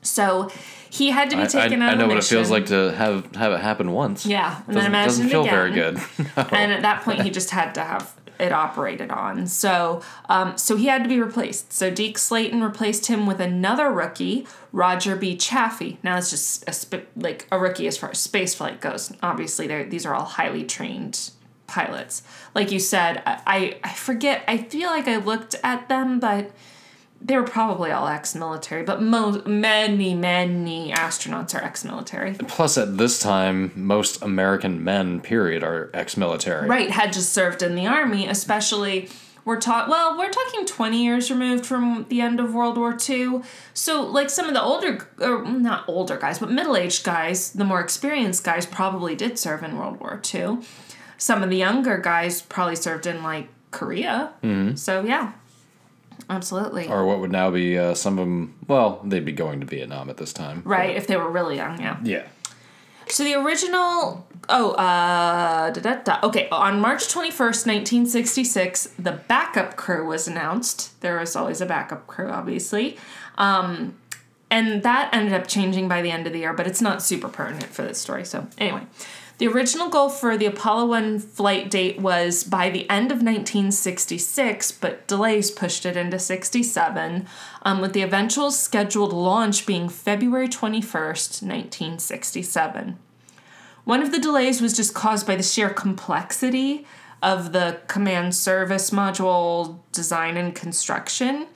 So 0.01 0.49
he 0.93 1.09
had 1.09 1.31
to 1.31 1.35
be 1.35 1.41
I, 1.41 1.45
I, 1.45 1.47
taken 1.47 1.81
out 1.81 1.89
I 1.89 1.95
know 1.95 2.07
what 2.07 2.17
it 2.17 2.23
feels 2.23 2.51
like 2.51 2.67
to 2.67 2.93
have 2.93 3.35
have 3.35 3.51
it 3.51 3.61
happen 3.61 3.93
once. 3.93 4.27
Yeah, 4.27 4.57
and 4.57 4.75
Doesn't, 4.75 4.75
then 4.75 4.85
imagine 4.85 5.07
doesn't 5.07 5.29
feel 5.29 5.41
again. 5.41 5.53
very 5.53 5.71
good. 5.71 5.97
And 6.53 6.71
at 6.71 6.83
that 6.83 7.01
point, 7.01 7.21
he 7.21 7.31
just 7.31 7.49
had 7.49 7.73
to 7.73 7.83
have 7.83 8.13
it 8.39 8.51
operated 8.51 9.09
on. 9.09 9.47
So, 9.47 10.03
um, 10.29 10.55
so 10.55 10.75
he 10.75 10.85
had 10.85 11.01
to 11.01 11.09
be 11.09 11.19
replaced. 11.19 11.73
So 11.73 11.89
Deke 11.89 12.19
Slayton 12.19 12.63
replaced 12.63 13.07
him 13.07 13.25
with 13.25 13.39
another 13.39 13.89
rookie, 13.89 14.45
Roger 14.71 15.15
B. 15.15 15.35
Chaffee. 15.35 15.97
Now 16.03 16.17
it's 16.17 16.29
just 16.29 16.63
a 16.69 16.73
sp- 16.77 17.09
like 17.15 17.47
a 17.51 17.57
rookie 17.57 17.87
as 17.87 17.97
far 17.97 18.11
as 18.11 18.19
space 18.19 18.53
flight 18.53 18.79
goes. 18.79 19.11
Obviously, 19.23 19.65
these 19.85 20.05
are 20.05 20.13
all 20.13 20.25
highly 20.25 20.63
trained 20.63 21.31
pilots. 21.65 22.21
Like 22.53 22.71
you 22.71 22.79
said, 22.79 23.23
I, 23.25 23.41
I 23.47 23.77
I 23.83 23.93
forget. 23.93 24.43
I 24.47 24.57
feel 24.57 24.89
like 24.91 25.07
I 25.07 25.17
looked 25.17 25.55
at 25.63 25.89
them, 25.89 26.19
but 26.19 26.51
they 27.26 27.38
were 27.38 27.43
probably 27.43 27.91
all 27.91 28.07
ex-military. 28.07 28.84
But 28.84 29.01
mo- 29.01 29.41
many 29.45 30.13
many 30.13 30.91
astronauts 30.91 31.55
are 31.55 31.63
ex-military. 31.63 32.34
Plus, 32.34 32.78
at 32.78 32.97
this 32.97 33.19
time, 33.19 33.71
most 33.76 34.21
American 34.21 34.84
men, 34.84 35.21
period, 35.21 35.63
are 35.63 35.89
ex-military. 35.93 36.67
right 36.67 36.89
had 36.91 37.13
just 37.13 37.32
served 37.34 37.61
in 37.61 37.76
the 37.76 37.88
army 37.88 38.28
especially 38.28 39.09
we're 39.45 39.59
taught 39.59 39.89
well 39.89 40.17
we're 40.17 40.30
talking 40.30 40.65
20 40.65 41.03
years 41.03 41.30
removed 41.30 41.65
from 41.65 42.05
the 42.09 42.21
end 42.21 42.39
of 42.39 42.53
world 42.53 42.78
war 42.78 42.97
ii 43.09 43.41
so 43.74 44.01
like 44.01 44.30
some 44.30 44.47
of 44.47 44.53
the 44.53 44.61
older 44.61 45.07
or 45.19 45.43
er, 45.43 45.45
not 45.45 45.84
older 45.88 46.17
guys 46.17 46.39
but 46.39 46.51
middle-aged 46.51 47.03
guys 47.03 47.51
the 47.53 47.65
more 47.65 47.82
experienced 47.82 48.43
guys 48.43 48.65
probably 48.65 49.15
did 49.15 49.38
serve 49.38 49.63
in 49.63 49.78
world 49.78 49.99
war 49.99 50.21
ii 50.34 50.57
some 51.17 51.43
of 51.43 51.49
the 51.49 51.57
younger 51.57 51.97
guys 51.97 52.41
probably 52.41 52.76
served 52.76 53.05
in 53.05 53.21
like 53.24 53.47
korea 53.71 54.34
mm-hmm. 54.43 54.76
so 54.76 55.03
yeah 55.03 55.34
absolutely 56.30 56.88
Or 56.88 57.05
what 57.05 57.19
would 57.19 57.32
now 57.32 57.51
be 57.51 57.78
uh, 57.78 57.93
some 57.93 58.19
of 58.19 58.26
them? 58.26 58.55
Well, 58.67 59.01
they'd 59.03 59.26
be 59.26 59.32
going 59.32 59.59
to 59.61 59.65
Vietnam 59.65 60.09
at 60.09 60.17
this 60.17 60.34
time. 60.34 60.61
right 60.65 60.95
if 60.95 61.07
they 61.07 61.17
were 61.17 61.30
really 61.30 61.55
young 61.57 61.80
yeah 61.82 61.97
Yeah. 62.03 62.28
So 63.07 63.24
the 63.24 63.36
original 63.36 64.26
oh 64.49 64.71
uh 64.71 65.69
da, 65.71 65.82
da, 65.82 65.95
da. 66.03 66.19
okay 66.24 66.47
on 66.51 66.80
March 66.82 67.03
21st 67.07 67.65
1966 67.67 68.88
the 68.99 69.11
backup 69.28 69.76
crew 69.76 70.05
was 70.05 70.28
announced 70.28 70.99
there 71.01 71.17
was 71.19 71.36
always 71.36 71.61
a 71.61 71.65
backup 71.65 72.07
crew 72.07 72.30
obviously 72.30 72.97
um 73.38 73.95
and 74.51 74.84
that 74.84 75.09
ended 75.13 75.34
up 75.34 75.47
changing 75.47 75.88
by 75.88 76.01
the 76.01 76.11
end 76.11 76.28
of 76.28 76.34
the 76.34 76.39
year 76.39 76.53
but 76.53 76.67
it's 76.67 76.82
not 76.82 77.01
super 77.01 77.30
pertinent 77.30 77.67
for 77.67 77.84
this 77.84 77.99
story 77.99 78.26
so 78.26 78.45
anyway 78.57 78.82
the 79.39 79.47
original 79.47 79.89
goal 79.89 80.09
for 80.09 80.38
the 80.38 80.45
Apollo 80.45 80.86
1 80.88 81.19
flight 81.19 81.71
date 81.71 81.99
was 81.99 82.43
by 82.43 82.69
the 82.69 82.89
end 82.89 83.11
of 83.11 83.17
1966, 83.17 84.71
but 84.73 85.07
delays 85.07 85.49
pushed 85.49 85.86
it 85.86 85.97
into 85.97 86.19
67, 86.19 87.27
um, 87.63 87.81
with 87.81 87.93
the 87.93 88.03
eventual 88.03 88.51
scheduled 88.51 89.11
launch 89.11 89.65
being 89.65 89.89
February 89.89 90.47
21st, 90.47 91.41
1967. 91.41 92.97
One 93.86 94.01
of 94.01 94.11
the 94.11 94.19
delays 94.19 94.61
was 94.61 94.75
just 94.75 94.93
caused 94.93 95.27
by 95.27 95.36
the 95.36 95.43
sheer 95.43 95.69
complexity 95.69 96.86
of 97.21 97.53
the 97.53 97.79
command 97.88 98.36
service 98.36 98.91
module 98.91 99.79
design 99.91 100.38
and 100.38 100.53
construction, 100.53 101.47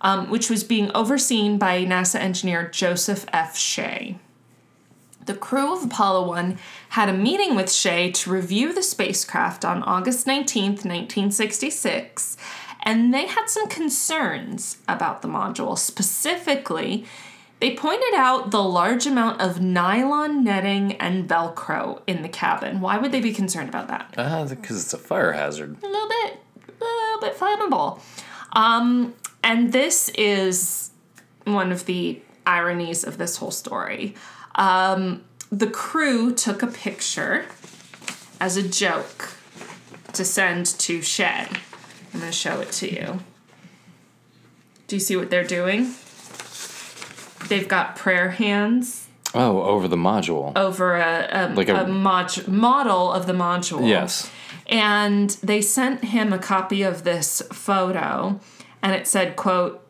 um, 0.00 0.28
which 0.28 0.50
was 0.50 0.64
being 0.64 0.90
overseen 0.94 1.58
by 1.58 1.84
NASA 1.84 2.16
engineer 2.16 2.68
Joseph 2.68 3.24
F. 3.32 3.56
Shea. 3.56 4.18
The 5.24 5.34
crew 5.34 5.72
of 5.76 5.84
Apollo 5.84 6.26
1 6.28 6.58
had 6.90 7.08
a 7.08 7.12
meeting 7.12 7.54
with 7.54 7.70
Shea 7.72 8.10
to 8.10 8.30
review 8.30 8.72
the 8.72 8.82
spacecraft 8.82 9.64
on 9.64 9.82
August 9.84 10.26
19th, 10.26 10.84
1966, 10.84 12.36
and 12.82 13.14
they 13.14 13.26
had 13.26 13.46
some 13.46 13.68
concerns 13.68 14.78
about 14.88 15.22
the 15.22 15.28
module. 15.28 15.78
Specifically, 15.78 17.04
they 17.60 17.76
pointed 17.76 18.14
out 18.14 18.50
the 18.50 18.62
large 18.62 19.06
amount 19.06 19.40
of 19.40 19.60
nylon 19.60 20.42
netting 20.42 20.94
and 20.94 21.28
Velcro 21.28 22.00
in 22.08 22.22
the 22.22 22.28
cabin. 22.28 22.80
Why 22.80 22.98
would 22.98 23.12
they 23.12 23.20
be 23.20 23.32
concerned 23.32 23.68
about 23.68 23.86
that? 23.86 24.12
Uh, 24.16 24.44
because 24.46 24.82
it's 24.82 24.92
a 24.92 24.98
fire 24.98 25.30
hazard. 25.30 25.76
a 25.80 25.86
little 25.86 26.08
bit, 26.08 26.40
a 26.68 26.84
little 26.84 27.20
bit 27.20 27.36
flammable. 27.36 28.00
Um, 28.54 29.14
and 29.44 29.72
this 29.72 30.08
is 30.16 30.90
one 31.44 31.70
of 31.70 31.86
the 31.86 32.20
ironies 32.44 33.04
of 33.04 33.18
this 33.18 33.36
whole 33.36 33.52
story. 33.52 34.16
Um, 34.54 35.24
the 35.50 35.66
crew 35.66 36.34
took 36.34 36.62
a 36.62 36.66
picture 36.66 37.46
as 38.40 38.56
a 38.56 38.62
joke 38.62 39.34
to 40.12 40.24
send 40.24 40.66
to 40.66 41.02
Shea. 41.02 41.46
I'm 42.14 42.20
going 42.20 42.26
to 42.26 42.32
show 42.32 42.60
it 42.60 42.70
to 42.72 42.92
you. 42.92 43.20
Do 44.88 44.96
you 44.96 45.00
see 45.00 45.16
what 45.16 45.30
they're 45.30 45.44
doing? 45.44 45.94
They've 47.48 47.68
got 47.68 47.96
prayer 47.96 48.30
hands 48.30 49.08
Oh, 49.34 49.62
over 49.62 49.88
the 49.88 49.96
module. 49.96 50.56
over 50.56 50.96
a, 50.96 51.28
a, 51.30 51.54
Like 51.54 51.68
a- 51.68 51.84
a 51.84 51.88
mod- 51.88 52.46
model 52.48 53.10
of 53.12 53.26
the 53.26 53.32
module. 53.32 53.88
Yes. 53.88 54.30
And 54.66 55.30
they 55.42 55.60
sent 55.62 56.04
him 56.04 56.32
a 56.32 56.38
copy 56.38 56.82
of 56.82 57.04
this 57.04 57.42
photo 57.52 58.38
and 58.82 58.92
it 58.94 59.06
said, 59.06 59.36
quote, 59.36 59.86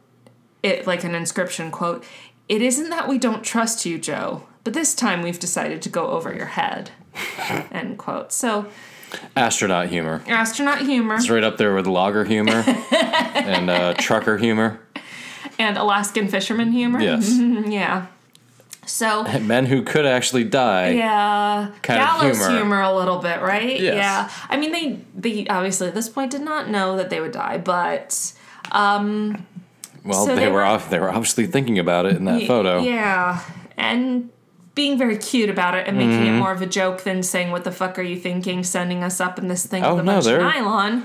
it 0.63 0.87
like 0.87 1.03
an 1.05 1.15
inscription, 1.15 1.71
quote, 1.73 2.05
it 2.49 2.63
isn't 2.63 2.91
that 2.91 3.09
we 3.09 3.19
don't 3.19 3.43
trust 3.43 3.85
you, 3.85 3.99
Joe, 3.99 4.45
but 4.65 4.75
this 4.75 4.95
time 4.95 5.23
we've 5.23 5.39
decided 5.39 5.83
to 5.83 5.89
go 5.89 6.09
over 6.09 6.35
your 6.35 6.47
head. 6.47 6.91
End 7.71 7.99
quote. 7.99 8.33
So 8.33 8.67
Astronaut 9.37 9.89
humor. 9.89 10.23
astronaut 10.27 10.81
humor 10.81 11.17
It's 11.17 11.29
right 11.29 11.45
up 11.45 11.59
there 11.59 11.75
with 11.75 11.87
logger 11.87 12.25
humor 12.25 12.65
and 12.93 13.69
uh, 13.69 13.95
trucker 13.99 14.39
humor. 14.39 14.81
and 15.59 15.77
Alaskan 15.77 16.29
fisherman 16.29 16.73
humor. 16.73 17.01
Yes. 17.01 17.31
yeah. 17.67 18.07
So 18.87 19.23
Men 19.41 19.67
who 19.67 19.83
could 19.83 20.07
actually 20.07 20.45
die. 20.45 20.91
yeah, 20.91 21.71
Kind 21.83 22.01
of 22.01 22.07
gallows 22.07 22.39
humor. 22.39 22.57
humor. 22.57 22.81
a 22.81 22.93
little 22.97 23.19
bit, 23.19 23.41
right? 23.41 23.79
Yes. 23.81 23.95
Yeah. 23.97 24.31
I 24.49 24.57
mean, 24.57 24.73
they 24.73 24.99
they 25.15 25.47
obviously 25.47 25.87
at 25.89 25.95
this 25.95 26.09
point 26.09 26.31
did 26.33 26.41
not 26.41 26.69
know 26.69 26.97
that 26.97 27.09
they 27.11 27.21
would 27.21 27.31
die, 27.33 27.59
but 27.59 28.33
um, 28.73 29.47
Well, 30.05 30.27
So 30.27 30.35
they, 30.35 30.43
they 30.43 30.49
were 30.49 30.55
were- 30.55 30.63
off, 30.65 30.91
they 30.91 30.99
were 30.99 31.11
obviously 31.11 31.47
thinking 31.47 31.79
about 31.79 32.07
it 32.07 32.17
in 32.17 32.25
that 32.25 32.41
y- 32.41 32.47
photo. 32.47 32.81
yeah, 32.83 33.45
and 33.77 34.31
being 34.75 34.97
very 34.99 35.16
cute 35.18 35.51
about 35.51 35.75
it 35.75 35.87
and 35.87 35.97
making 35.99 36.12
Mm-hmm. 36.20 36.35
it 36.37 36.39
more 36.39 36.53
of 36.53 36.62
a 36.62 36.66
joke 36.66 37.03
than 37.05 37.23
saying, 37.23 37.51
"What 37.51 37.64
the 37.64 37.73
fuck 37.73 37.99
are 37.99 38.03
you 38.03 38.16
thinking? 38.18 38.64
Sending 38.64 39.03
us 39.05 39.20
up 39.20 39.39
in 39.39 39.49
this 39.49 39.66
thing 39.66 39.85
Oh, 39.85 39.95
with 39.97 40.01
a 40.01 40.05
no, 40.05 40.12
bunch 40.14 40.27
of 40.27 40.33
they're- 40.33 40.41
nylon." 40.43 41.05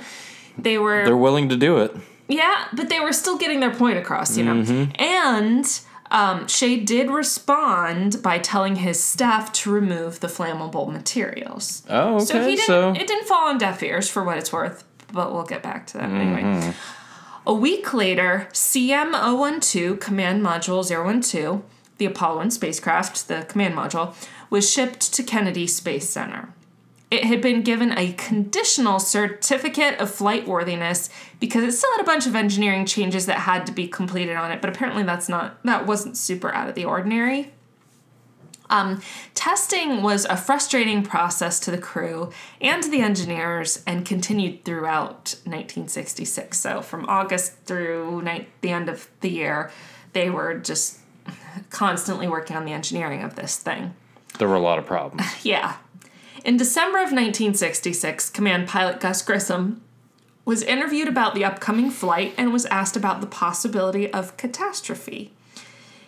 They 0.58 0.78
were 0.78 1.06
They're 1.06 1.16
willing 1.18 1.50
to 1.50 1.56
do 1.58 1.78
it. 1.78 1.96
Yeah, 2.28 2.66
but 2.74 2.90
they 2.90 3.00
were 3.00 3.14
still 3.14 3.38
getting 3.38 3.60
their 3.60 3.74
point 3.74 3.98
across, 4.00 4.36
you 4.38 4.44
know. 4.44 4.56
Mm-hmm. 4.56 4.92
And 5.02 5.80
um, 6.12 6.48
Shea 6.48 6.78
did 6.80 7.10
respond 7.12 8.22
by 8.24 8.40
telling 8.40 8.78
his 8.78 9.02
staff 9.04 9.52
to 9.54 9.72
remove 9.72 10.20
the 10.20 10.28
flammable 10.28 10.92
materials. 10.92 11.84
Oh, 11.90 12.16
okay. 12.16 12.26
So 12.26 12.42
he 12.42 12.56
didn't. 12.56 12.66
so 12.66 12.90
It 12.92 13.06
didn't 13.08 13.28
fall 13.28 13.48
on 13.50 13.58
deaf 13.58 13.84
ears, 13.84 14.10
for 14.10 14.24
what 14.24 14.38
it's 14.38 14.52
worth. 14.52 14.84
But 15.14 15.32
we'll 15.32 15.44
get 15.46 15.62
back 15.64 15.86
to 15.88 15.98
that 16.00 16.10
Mm-hmm. 16.10 16.36
anyway. 16.38 16.74
A 17.46 17.54
week 17.54 17.94
later, 17.94 18.50
CM012 18.52 20.00
Command 20.02 20.44
Module 20.44 20.84
012, 20.86 21.62
the 21.98 22.06
Apollo 22.06 22.38
1 22.38 22.52
spacecraft, 22.52 23.28
the 23.28 23.46
command 23.48 23.76
module, 23.76 24.14
was 24.50 24.72
shipped 24.72 25.14
to 25.14 25.24
Kennedy 25.24 25.68
Space 25.68 26.10
Center. 26.10 26.54
It 27.10 27.24
had 27.24 27.42
been 27.42 27.62
given 27.62 27.98
a 27.98 28.12
conditional 28.14 29.00
certificate 29.00 29.98
of 30.00 30.12
flight 30.12 30.46
worthiness 30.46 31.10
because 31.40 31.64
it 31.64 31.72
still 31.72 31.92
had 31.96 32.02
a 32.02 32.06
bunch 32.06 32.28
of 32.28 32.36
engineering 32.36 32.86
changes 32.86 33.26
that 33.28 33.40
had 33.40 33.66
to 33.68 33.72
be 33.72 33.88
completed 33.88 34.36
on 34.36 34.52
it, 34.52 34.60
but 34.60 34.70
apparently 34.70 35.04
that's 35.04 35.30
not 35.30 35.64
that 35.64 35.88
wasn't 35.88 36.18
super 36.18 36.54
out 36.54 36.68
of 36.68 36.76
the 36.76 36.84
ordinary. 36.84 37.54
Um, 38.70 39.02
testing 39.34 40.02
was 40.04 40.26
a 40.26 40.36
frustrating 40.36 41.04
process 41.04 41.60
to 41.62 41.72
the 41.72 41.78
crew 41.78 42.32
and 42.60 42.84
to 42.84 42.90
the 42.90 43.00
engineers 43.00 43.82
and 43.88 44.06
continued 44.06 44.66
throughout 44.66 45.36
1966. 45.46 46.60
So, 46.60 46.82
from 46.82 47.06
August 47.08 47.54
through 47.66 48.22
ni- 48.24 48.48
the 48.62 48.72
end 48.72 48.90
of 48.90 49.08
the 49.22 49.30
year, 49.30 49.72
they 50.14 50.30
were 50.30 50.56
just 50.56 51.00
constantly 51.70 52.28
working 52.28 52.56
on 52.56 52.66
the 52.66 52.72
engineering 52.74 53.24
of 53.24 53.36
this 53.36 53.58
thing. 53.58 53.94
there 54.40 54.48
were 54.48 54.56
a 54.56 54.60
lot 54.60 54.78
of 54.80 54.86
problems. 54.86 55.26
Yeah. 55.44 55.78
In 56.46 56.56
December 56.56 57.00
of 57.00 57.12
1966, 57.12 58.30
Command 58.30 58.68
Pilot 58.68 59.00
Gus 59.02 59.22
Grissom 59.22 59.82
was 60.46 60.64
interviewed 60.64 61.10
about 61.10 61.36
the 61.36 61.44
upcoming 61.44 61.90
flight 61.90 62.34
and 62.38 62.54
was 62.54 62.66
asked 62.68 62.96
about 62.96 63.20
the 63.20 63.28
possibility 63.28 64.12
of 64.14 64.38
catastrophe. 64.38 65.34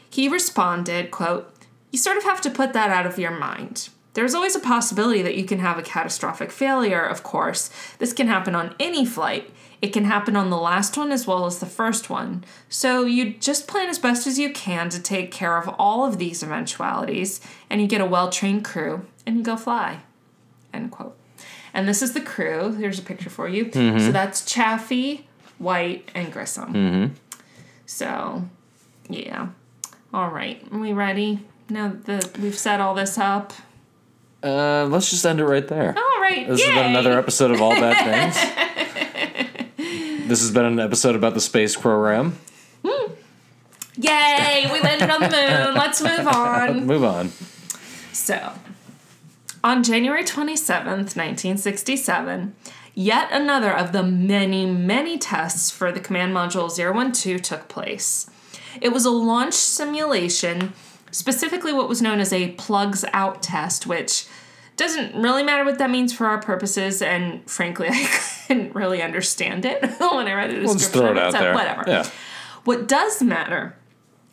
He 0.10 0.30
responded, 0.30 1.12
quote, 1.12 1.54
You 1.92 2.00
sort 2.00 2.16
of 2.18 2.24
have 2.24 2.40
to 2.42 2.50
put 2.50 2.72
that 2.74 2.90
out 2.90 3.06
of 3.06 3.20
your 3.20 3.32
mind. 3.32 3.90
There's 4.14 4.34
always 4.34 4.56
a 4.56 4.60
possibility 4.60 5.22
that 5.22 5.36
you 5.36 5.44
can 5.44 5.60
have 5.60 5.78
a 5.78 5.84
catastrophic 5.84 6.52
failure, 6.52 7.04
of 7.04 7.22
course. 7.22 7.70
This 8.00 8.14
can 8.14 8.28
happen 8.28 8.56
on 8.56 8.76
any 8.80 9.06
flight. 9.06 9.52
It 9.82 9.94
can 9.94 10.04
happen 10.04 10.36
on 10.36 10.50
the 10.50 10.58
last 10.58 10.98
one 10.98 11.12
as 11.12 11.26
well 11.26 11.46
as 11.46 11.60
the 11.60 11.66
first 11.66 12.10
one. 12.10 12.44
So 12.68 13.06
you 13.06 13.34
just 13.36 13.68
plan 13.68 13.88
as 13.88 13.98
best 13.98 14.28
as 14.28 14.38
you 14.38 14.52
can 14.52 14.90
to 14.90 15.00
take 15.02 15.32
care 15.32 15.58
of 15.58 15.74
all 15.80 16.06
of 16.06 16.18
these 16.18 16.44
eventualities, 16.44 17.40
and 17.70 17.80
you 17.82 17.88
get 17.88 18.02
a 18.02 18.06
well 18.06 18.30
trained 18.30 18.66
crew, 18.66 19.06
and 19.26 19.38
you 19.38 19.44
go 19.44 19.56
fly. 19.56 20.02
End 20.74 20.92
quote. 20.92 21.16
And 21.74 21.88
this 21.88 22.02
is 22.02 22.14
the 22.14 22.22
crew. 22.22 22.74
Here's 22.74 23.00
a 23.00 23.04
picture 23.04 23.30
for 23.30 23.48
you. 23.48 23.72
So 23.72 24.12
that's 24.12 24.44
Chaffee, 24.44 25.28
White, 25.60 26.10
and 26.14 26.32
Grissom. 26.34 27.16
So, 27.86 28.44
yeah. 29.08 29.50
All 30.14 30.30
right. 30.30 30.62
Are 30.72 30.80
we 30.80 30.92
ready? 30.94 31.40
Now 31.70 31.94
that 32.06 32.38
we've 32.40 32.58
set 32.58 32.82
all 32.82 32.96
this 32.96 33.18
up. 33.18 33.54
Uh, 34.44 34.86
let's 34.90 35.10
just 35.10 35.26
end 35.26 35.40
it 35.40 35.46
right 35.46 35.68
there. 35.68 35.96
All 35.98 36.22
right. 36.22 36.48
This 36.48 36.64
has 36.64 36.74
been 36.76 36.86
another 36.86 37.18
episode 37.18 37.52
of 37.52 37.62
All 37.62 37.72
Bad 37.72 38.34
Things. 38.34 38.69
This 40.30 40.42
has 40.42 40.52
been 40.52 40.66
an 40.66 40.80
episode 40.80 41.16
about 41.16 41.34
the 41.34 41.42
space 41.42 41.76
program. 41.76 42.38
Hmm. 42.86 43.14
Yay! 43.98 44.70
We 44.72 44.80
landed 44.80 45.10
on 45.10 45.22
the 45.22 45.28
moon. 45.28 45.74
Let's 45.76 46.02
move 46.02 46.28
on. 46.28 46.86
Move 46.86 47.04
on. 47.04 47.32
So, 48.14 48.54
on 49.64 49.84
January 49.84 50.24
27th, 50.24 51.18
1967, 51.18 52.56
yet 52.94 53.30
another 53.32 53.76
of 53.76 53.92
the 53.92 54.04
many, 54.04 54.68
many 54.68 55.18
tests 55.18 55.72
for 55.72 55.92
the 55.92 56.00
Command 56.00 56.34
Module 56.36 56.74
012 56.74 57.42
took 57.42 57.68
place. 57.68 58.30
It 58.80 58.90
was 58.90 59.06
a 59.06 59.10
launch 59.10 59.56
simulation, 59.56 60.74
specifically 61.10 61.74
what 61.74 61.90
was 61.90 62.04
known 62.04 62.20
as 62.20 62.32
a 62.32 62.52
plugs 62.52 63.04
out 63.14 63.42
test, 63.42 63.88
which 63.88 64.28
doesn't 64.80 65.16
really 65.16 65.44
matter 65.44 65.64
what 65.64 65.78
that 65.78 65.90
means 65.90 66.12
for 66.12 66.26
our 66.26 66.42
purposes, 66.42 67.02
and 67.02 67.48
frankly, 67.50 67.88
I 67.92 68.20
couldn't 68.48 68.74
really 68.74 69.02
understand 69.02 69.66
it 69.66 69.82
when 70.00 70.28
I 70.28 70.34
read 70.34 70.50
the 70.50 70.56
description. 70.56 70.66
We'll 70.66 70.76
just 70.76 70.94
throw 70.94 71.12
it 71.12 71.18
out 71.18 71.32
so 71.34 71.40
there. 71.40 71.54
Whatever. 71.54 71.84
Yeah. 71.86 72.10
What 72.64 72.88
does 72.88 73.22
matter 73.22 73.76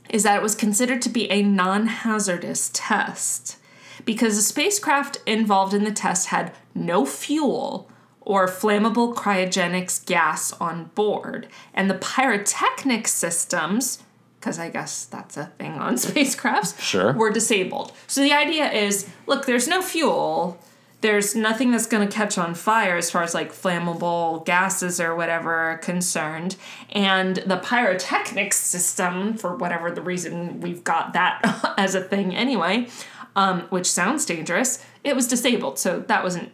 is 0.08 0.22
that 0.22 0.36
it 0.36 0.42
was 0.42 0.54
considered 0.54 1.02
to 1.02 1.08
be 1.08 1.30
a 1.30 1.42
non 1.42 1.86
hazardous 1.86 2.70
test 2.72 3.58
because 4.04 4.36
the 4.36 4.42
spacecraft 4.42 5.20
involved 5.26 5.74
in 5.74 5.84
the 5.84 5.92
test 5.92 6.28
had 6.28 6.52
no 6.74 7.04
fuel 7.04 7.90
or 8.20 8.46
flammable 8.48 9.14
cryogenics 9.14 10.04
gas 10.04 10.52
on 10.54 10.86
board, 10.94 11.48
and 11.72 11.88
the 11.88 11.94
pyrotechnic 11.94 13.06
systems. 13.06 14.02
Because 14.46 14.60
I 14.60 14.70
guess 14.70 15.06
that's 15.06 15.36
a 15.36 15.46
thing 15.58 15.72
on 15.72 15.94
spacecrafts. 15.96 16.78
Sure. 16.78 17.12
Were 17.14 17.32
disabled. 17.32 17.90
So 18.06 18.20
the 18.20 18.32
idea 18.32 18.70
is 18.70 19.10
look, 19.26 19.44
there's 19.44 19.66
no 19.66 19.82
fuel, 19.82 20.56
there's 21.00 21.34
nothing 21.34 21.72
that's 21.72 21.86
going 21.86 22.06
to 22.06 22.14
catch 22.14 22.38
on 22.38 22.54
fire 22.54 22.96
as 22.96 23.10
far 23.10 23.24
as 23.24 23.34
like 23.34 23.52
flammable 23.52 24.46
gases 24.46 25.00
or 25.00 25.16
whatever 25.16 25.52
are 25.52 25.78
concerned. 25.78 26.54
And 26.90 27.38
the 27.38 27.56
pyrotechnics 27.56 28.56
system, 28.56 29.36
for 29.36 29.56
whatever 29.56 29.90
the 29.90 30.00
reason 30.00 30.60
we've 30.60 30.84
got 30.84 31.12
that 31.14 31.40
as 31.76 31.96
a 31.96 32.00
thing 32.00 32.32
anyway, 32.32 32.86
um, 33.34 33.62
which 33.70 33.90
sounds 33.90 34.24
dangerous, 34.24 34.78
it 35.02 35.16
was 35.16 35.26
disabled. 35.26 35.80
So 35.80 36.04
that 36.06 36.22
wasn't 36.22 36.52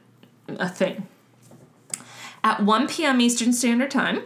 a 0.49 0.70
thing. 0.70 1.07
At 2.43 2.62
1 2.62 2.88
p.m. 2.88 3.20
Eastern 3.20 3.53
Standard 3.53 3.90
Time, 3.90 4.24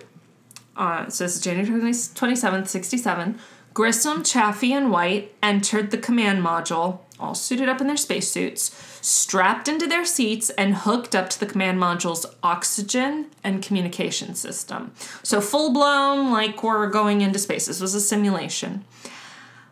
uh, 0.76 1.08
so 1.08 1.24
this 1.24 1.36
is 1.36 1.42
January 1.42 1.66
20, 1.66 1.90
27th, 1.90 2.68
67, 2.68 3.38
Grissom, 3.76 4.22
Chaffee, 4.22 4.72
and 4.72 4.90
White 4.90 5.34
entered 5.42 5.90
the 5.90 5.98
command 5.98 6.42
module, 6.42 7.00
all 7.20 7.34
suited 7.34 7.68
up 7.68 7.78
in 7.78 7.86
their 7.86 7.98
spacesuits, 7.98 8.74
strapped 9.02 9.68
into 9.68 9.86
their 9.86 10.06
seats, 10.06 10.48
and 10.48 10.74
hooked 10.74 11.14
up 11.14 11.28
to 11.28 11.38
the 11.38 11.44
command 11.44 11.78
module's 11.78 12.24
oxygen 12.42 13.26
and 13.44 13.62
communication 13.62 14.34
system. 14.34 14.92
So 15.22 15.42
full 15.42 15.74
blown, 15.74 16.32
like 16.32 16.62
we're 16.62 16.88
going 16.88 17.20
into 17.20 17.38
space. 17.38 17.66
This 17.66 17.82
was 17.82 17.94
a 17.94 18.00
simulation. 18.00 18.86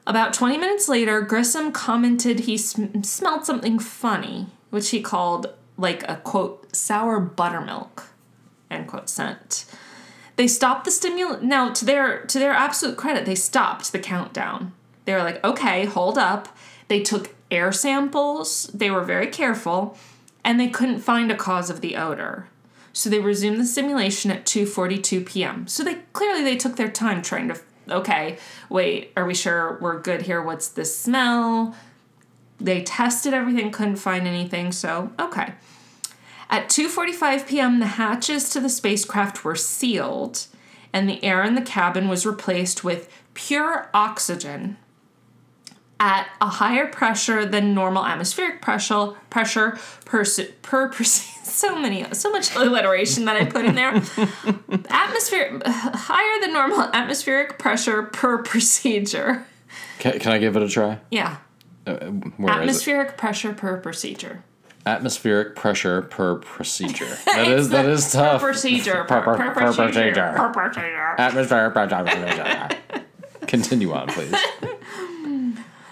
About 0.07 0.34
20 0.34 0.59
minutes 0.59 0.86
later, 0.86 1.22
Grissom 1.22 1.72
commented 1.72 2.40
he 2.40 2.59
sm- 2.59 3.00
smelled 3.00 3.46
something 3.46 3.78
funny, 3.78 4.48
which 4.68 4.90
he 4.90 5.00
called 5.00 5.46
like 5.78 6.07
a 6.07 6.16
quote, 6.16 6.76
sour 6.76 7.20
buttermilk, 7.20 8.09
end 8.70 8.86
quote, 8.86 9.09
scent. 9.09 9.64
They 10.37 10.49
stopped 10.49 10.85
the 10.85 10.91
stimul. 10.91 11.41
Now, 11.43 11.72
to 11.72 11.85
their 11.85 12.24
to 12.26 12.39
their 12.39 12.53
absolute 12.53 12.97
credit, 12.97 13.24
they 13.24 13.35
stopped 13.35 13.93
the 13.93 13.99
countdown. 13.99 14.72
They 15.05 15.12
were 15.12 15.22
like, 15.22 15.45
"Okay, 15.45 15.85
hold 15.85 16.18
up." 16.18 16.49
They 16.89 17.01
took 17.01 17.35
air 17.51 17.72
samples. 17.72 18.70
They 18.74 18.91
were 18.91 19.05
very 19.05 19.28
careful, 19.28 19.97
and 20.43 20.59
they 20.59 20.68
couldn't 20.68 21.01
find 21.01 21.30
a 21.30 21.37
cause 21.37 21.70
of 21.70 21.80
the 21.80 21.97
odor. 21.97 22.49
So 22.93 23.11
they 23.11 23.20
resumed 23.20 23.61
the 23.61 23.64
simulation 23.64 24.30
at 24.30 24.45
2:42 24.47 25.26
p.m. 25.26 25.66
So 25.66 25.82
they 25.82 25.97
clearly 26.12 26.43
they 26.43 26.57
took 26.57 26.76
their 26.76 26.91
time 26.91 27.22
trying 27.22 27.49
to 27.49 27.61
okay, 27.91 28.39
wait, 28.68 29.12
are 29.16 29.26
we 29.26 29.35
sure 29.35 29.78
we're 29.80 30.01
good 30.01 30.22
here? 30.22 30.43
What's 30.43 30.68
the 30.68 30.85
smell? 30.85 31.74
They 32.61 32.82
tested 32.82 33.35
everything, 33.35 33.70
couldn't 33.70 33.97
find 33.97 34.26
anything. 34.26 34.72
So, 34.72 35.11
okay. 35.18 35.55
At 36.55 36.68
2:45 36.68 37.48
p.m., 37.48 37.80
the 37.80 37.86
hatches 37.86 38.48
to 38.50 38.61
the 38.61 38.68
spacecraft 38.68 39.44
were 39.44 39.57
sealed 39.57 40.46
and 40.92 41.09
the 41.09 41.22
air 41.24 41.42
in 41.42 41.57
the 41.57 41.61
cabin 41.61 42.07
was 42.07 42.24
replaced 42.24 42.84
with 42.84 43.12
pure 43.34 43.90
oxygen 43.92 44.76
at 45.98 46.28
a 46.40 46.46
higher 46.46 46.86
pressure 46.86 47.44
than 47.44 47.74
normal 47.74 48.07
atmospheric 48.07 48.62
pressure 48.62 49.14
pressure 49.30 49.76
per 50.05 50.24
per, 50.62 50.88
per 50.92 51.02
so 51.02 51.76
many 51.76 52.07
so 52.12 52.30
much 52.30 52.55
alliteration 52.55 53.24
that 53.24 53.34
I 53.34 53.46
put 53.46 53.64
in 53.64 53.74
there. 53.74 53.88
Atmosphere 54.90 55.61
higher 55.66 56.40
than 56.40 56.52
normal 56.52 56.82
atmospheric 56.82 57.59
pressure 57.59 58.05
per 58.05 58.38
procedure. 58.44 59.44
Can, 59.98 60.20
can 60.20 60.30
I 60.30 60.38
give 60.38 60.55
it 60.55 60.62
a 60.62 60.68
try? 60.68 61.00
Yeah. 61.11 61.38
Uh, 61.84 61.96
where 61.96 62.52
is 62.52 62.57
it? 62.57 62.61
Atmospheric 62.61 63.16
pressure 63.16 63.52
per 63.55 63.78
procedure. 63.78 64.44
Atmospheric 64.87 65.57
pressure 65.57 66.03
per 66.03 66.37
procedure. 66.37 67.16
That 67.26 67.49
is 67.49 67.70
that 67.70 67.87
is 67.87 68.12
tough. 68.12 68.41
Procedure. 68.43 69.05
Per- 69.05 69.22
Per, 69.22 69.22
per- 69.22 69.37
per, 69.37 69.45
per 69.51 69.53
procedure. 69.72 69.82
procedure. 69.93 70.32
Per 70.37 70.49
procedure. 70.53 71.14
Atmospheric 71.18 71.72
pressure. 71.72 72.68
Continue 73.47 73.93
on, 73.93 74.09
please. 74.09 74.35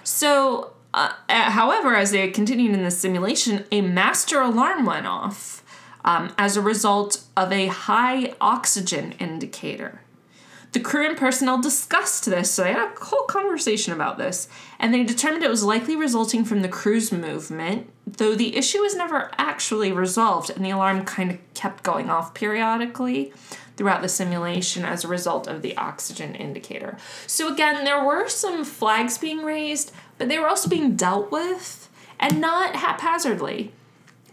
So 0.05 0.73
Uh, 0.95 1.11
however, 1.31 1.97
as 1.97 2.11
they 2.11 2.31
continued 2.31 2.75
in 2.75 2.83
the 2.85 2.91
simulation, 2.91 3.65
a 3.73 3.81
master 3.81 4.41
alarm 4.43 4.85
went 4.85 5.07
off 5.07 5.63
um, 6.05 6.35
as 6.37 6.55
a 6.57 6.61
result 6.61 7.23
of 7.35 7.51
a 7.51 7.69
high 7.69 8.35
oxygen 8.43 9.13
indicator. 9.19 10.03
The 10.73 10.81
crew 10.81 11.07
and 11.07 11.19
personnel 11.19 11.61
discussed 11.61 12.25
this, 12.25 12.51
so 12.51 12.63
they 12.65 12.73
had 12.73 12.93
a 12.97 13.05
whole 13.05 13.25
conversation 13.25 13.93
about 13.93 14.17
this, 14.17 14.49
and 14.79 14.93
they 14.95 15.05
determined 15.05 15.45
it 15.45 15.51
was 15.51 15.63
likely 15.63 15.97
resulting 15.97 16.45
from 16.47 16.63
the 16.63 16.69
crew's 16.69 17.13
movement, 17.13 17.91
though 18.07 18.35
the 18.35 18.57
issue 18.57 18.79
was 18.81 18.95
never 18.97 19.31
actually 19.37 19.93
resolved, 19.93 20.49
and 20.49 20.65
the 20.65 20.71
alarm 20.71 21.05
kind 21.05 21.31
of 21.31 21.39
kept 21.53 21.83
going 21.83 22.09
off 22.09 22.33
periodically 22.33 23.35
throughout 23.77 24.01
the 24.01 24.09
simulation 24.09 24.85
as 24.85 25.05
a 25.05 25.09
result 25.09 25.47
of 25.47 25.61
the 25.61 25.77
oxygen 25.77 26.35
indicator. 26.35 26.97
So, 27.27 27.53
again, 27.53 27.85
there 27.85 28.03
were 28.03 28.29
some 28.29 28.65
flags 28.65 29.19
being 29.19 29.43
raised, 29.45 29.93
but 30.17 30.29
they 30.31 30.39
were 30.39 30.49
also 30.49 30.71
being 30.71 30.97
dealt 30.97 31.31
with 31.31 31.91
and 32.19 32.41
not 32.41 32.77
haphazardly. 32.77 33.73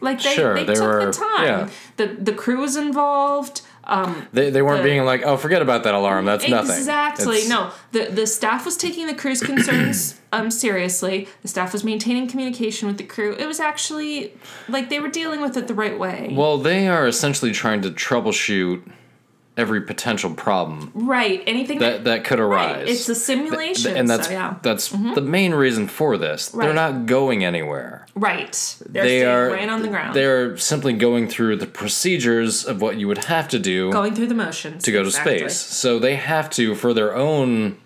Like 0.02 0.22
they, 0.24 0.36
Sure, 0.36 0.56
they, 0.56 0.64
they 0.64 0.76
took 0.76 0.84
were- 0.84 1.06
the 1.08 1.12
time. 1.12 1.44
yeah. 1.46 1.70
The 1.98 2.08
the 2.08 2.32
crew 2.34 2.60
was 2.62 2.78
involved. 2.78 3.62
Um, 3.90 4.28
They, 4.32 4.50
they 4.50 4.62
weren't 4.62 4.84
The- 4.84 4.90
being 4.90 5.04
like, 5.06 5.24
oh, 5.24 5.36
forget 5.38 5.62
about 5.62 5.84
that 5.84 5.94
alarm. 5.96 6.26
That's 6.26 6.48
nothing. 6.48 6.76
Exactly. 6.78 7.48
No, 7.48 7.72
the 7.92 8.06
the 8.06 8.28
staff 8.28 8.66
was 8.66 8.78
taking 8.78 9.08
the 9.08 9.16
crew's 9.16 9.42
concerns 9.42 10.20
um 10.32 10.52
seriously. 10.52 11.28
The 11.42 11.48
staff 11.48 11.74
was 11.74 11.84
maintaining 11.84 12.28
communication 12.28 12.88
with 12.88 12.98
the 12.98 13.04
crew. 13.04 13.36
It 13.38 13.48
was 13.48 13.60
actually 13.60 14.34
like 14.68 14.90
they 14.90 15.00
were 15.00 15.10
dealing 15.10 15.42
with 15.42 15.58
it 15.58 15.68
the 15.68 15.74
right 15.74 15.98
way. 15.98 16.34
Well, 16.36 16.58
they 16.58 16.88
are 16.88 17.08
essentially 17.08 17.52
trying 17.52 17.82
to 17.82 17.90
troubleshoot 17.92 18.82
every 19.60 19.82
potential 19.82 20.34
problem 20.34 20.91
right. 20.95 21.43
Anything 21.45 21.80
that, 21.80 22.05
that 22.05 22.24
could 22.24 22.39
arise. 22.39 22.76
right. 22.78 22.88
It's 22.88 23.10
a 23.10 23.16
simulation. 23.16 23.97
and 23.97 24.10
that's 24.10 24.28
so, 24.28 24.34
yeah. 24.34 24.49
Mm-hmm. 24.51 24.62
that's 24.62 24.89
the 24.89 25.22
main 25.22 25.53
reason 25.53 25.88
for 25.88 26.18
this. 26.18 26.49
They're 26.49 26.74
not 26.74 27.05
going 27.05 27.43
anywhere. 27.43 28.07
Right. 28.16 28.53
They're 28.88 29.03
they 29.03 29.20
staying 29.20 29.28
are 29.28 29.49
right 29.51 29.70
on 29.70 29.82
the 29.82 29.89
ground. 29.89 30.16
They're 30.16 30.57
simply 30.57 30.93
going 30.93 31.28
through 31.28 31.57
the 31.57 31.68
procedures 31.68 32.66
of 32.66 32.82
what 32.82 32.97
you 32.97 33.07
would 33.07 33.26
have 33.26 33.47
to 33.49 33.60
do 33.60 33.91
going 33.91 34.16
through 34.16 34.28
the 34.28 34.36
motions 34.36 34.84
to 34.86 34.91
go 34.91 35.03
to 35.03 35.12
space. 35.12 35.55
So 35.57 35.99
they 35.99 36.16
have 36.16 36.49
to, 36.51 36.74
for 36.76 36.93
their 36.93 37.16
own 37.16 37.78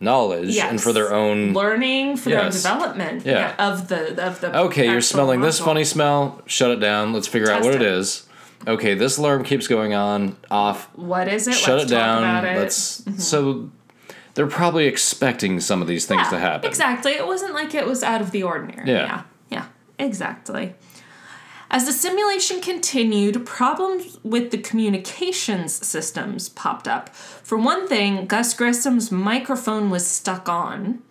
knowledge 0.00 0.56
and 0.58 0.80
for 0.80 0.92
their 0.92 1.14
own. 1.14 1.52
learning 1.52 2.16
for 2.16 2.30
Yes. 2.30 2.62
their 2.62 2.72
development 2.74 3.24
Yeah. 3.24 3.54
of 3.58 3.88
the 3.88 4.22
of 4.26 4.40
the 4.40 4.56
Okay, 4.66 4.90
you're 4.90 5.00
smelling 5.00 5.40
this 5.40 5.58
funny 5.60 5.84
smell. 5.84 6.42
Shut 6.46 6.70
it 6.70 6.80
down. 6.80 7.12
Let's 7.12 7.28
figure 7.28 7.50
out 7.50 7.62
what 7.62 7.74
it 7.74 7.82
it. 7.82 7.88
is. 7.88 8.24
Okay, 8.66 8.94
this 8.94 9.18
alarm 9.18 9.44
keeps 9.44 9.66
going 9.66 9.94
on. 9.94 10.36
Off. 10.50 10.88
What 10.96 11.28
is 11.28 11.46
it? 11.48 11.54
Shut 11.54 11.78
Let's 11.78 11.92
it 11.92 11.94
talk 11.94 12.04
down. 12.04 12.22
about 12.22 12.44
it. 12.44 12.48
Mm-hmm. 12.48 13.10
Let's. 13.10 13.24
So 13.26 13.70
they're 14.34 14.46
probably 14.46 14.86
expecting 14.86 15.60
some 15.60 15.80
of 15.82 15.88
these 15.88 16.06
things 16.06 16.22
Yeah, 16.24 16.30
to 16.30 16.38
happen. 16.38 16.68
Exactly. 16.68 17.12
It 17.12 17.26
wasn't 17.26 17.54
like 17.54 17.74
it 17.74 17.86
was 17.86 18.02
out 18.02 18.20
of 18.20 18.30
the 18.30 18.42
ordinary. 18.42 18.88
Yeah. 18.90 19.02
Yeah. 19.04 19.22
Yeah. 19.50 19.66
Exactly. 19.98 20.74
As 21.70 21.86
the 21.86 21.92
simulation 21.92 22.60
continued, 22.60 23.44
problems 23.46 24.18
with 24.22 24.50
the 24.50 24.58
communications 24.58 25.72
systems 25.74 26.48
popped 26.48 26.86
up. 26.86 27.08
For 27.14 27.58
one 27.58 27.88
thing, 27.88 28.26
Gus 28.26 28.54
Grissom's 28.54 29.10
microphone 29.10 29.90
was 29.90 30.06
stuck 30.06 30.48
on. 30.48 31.02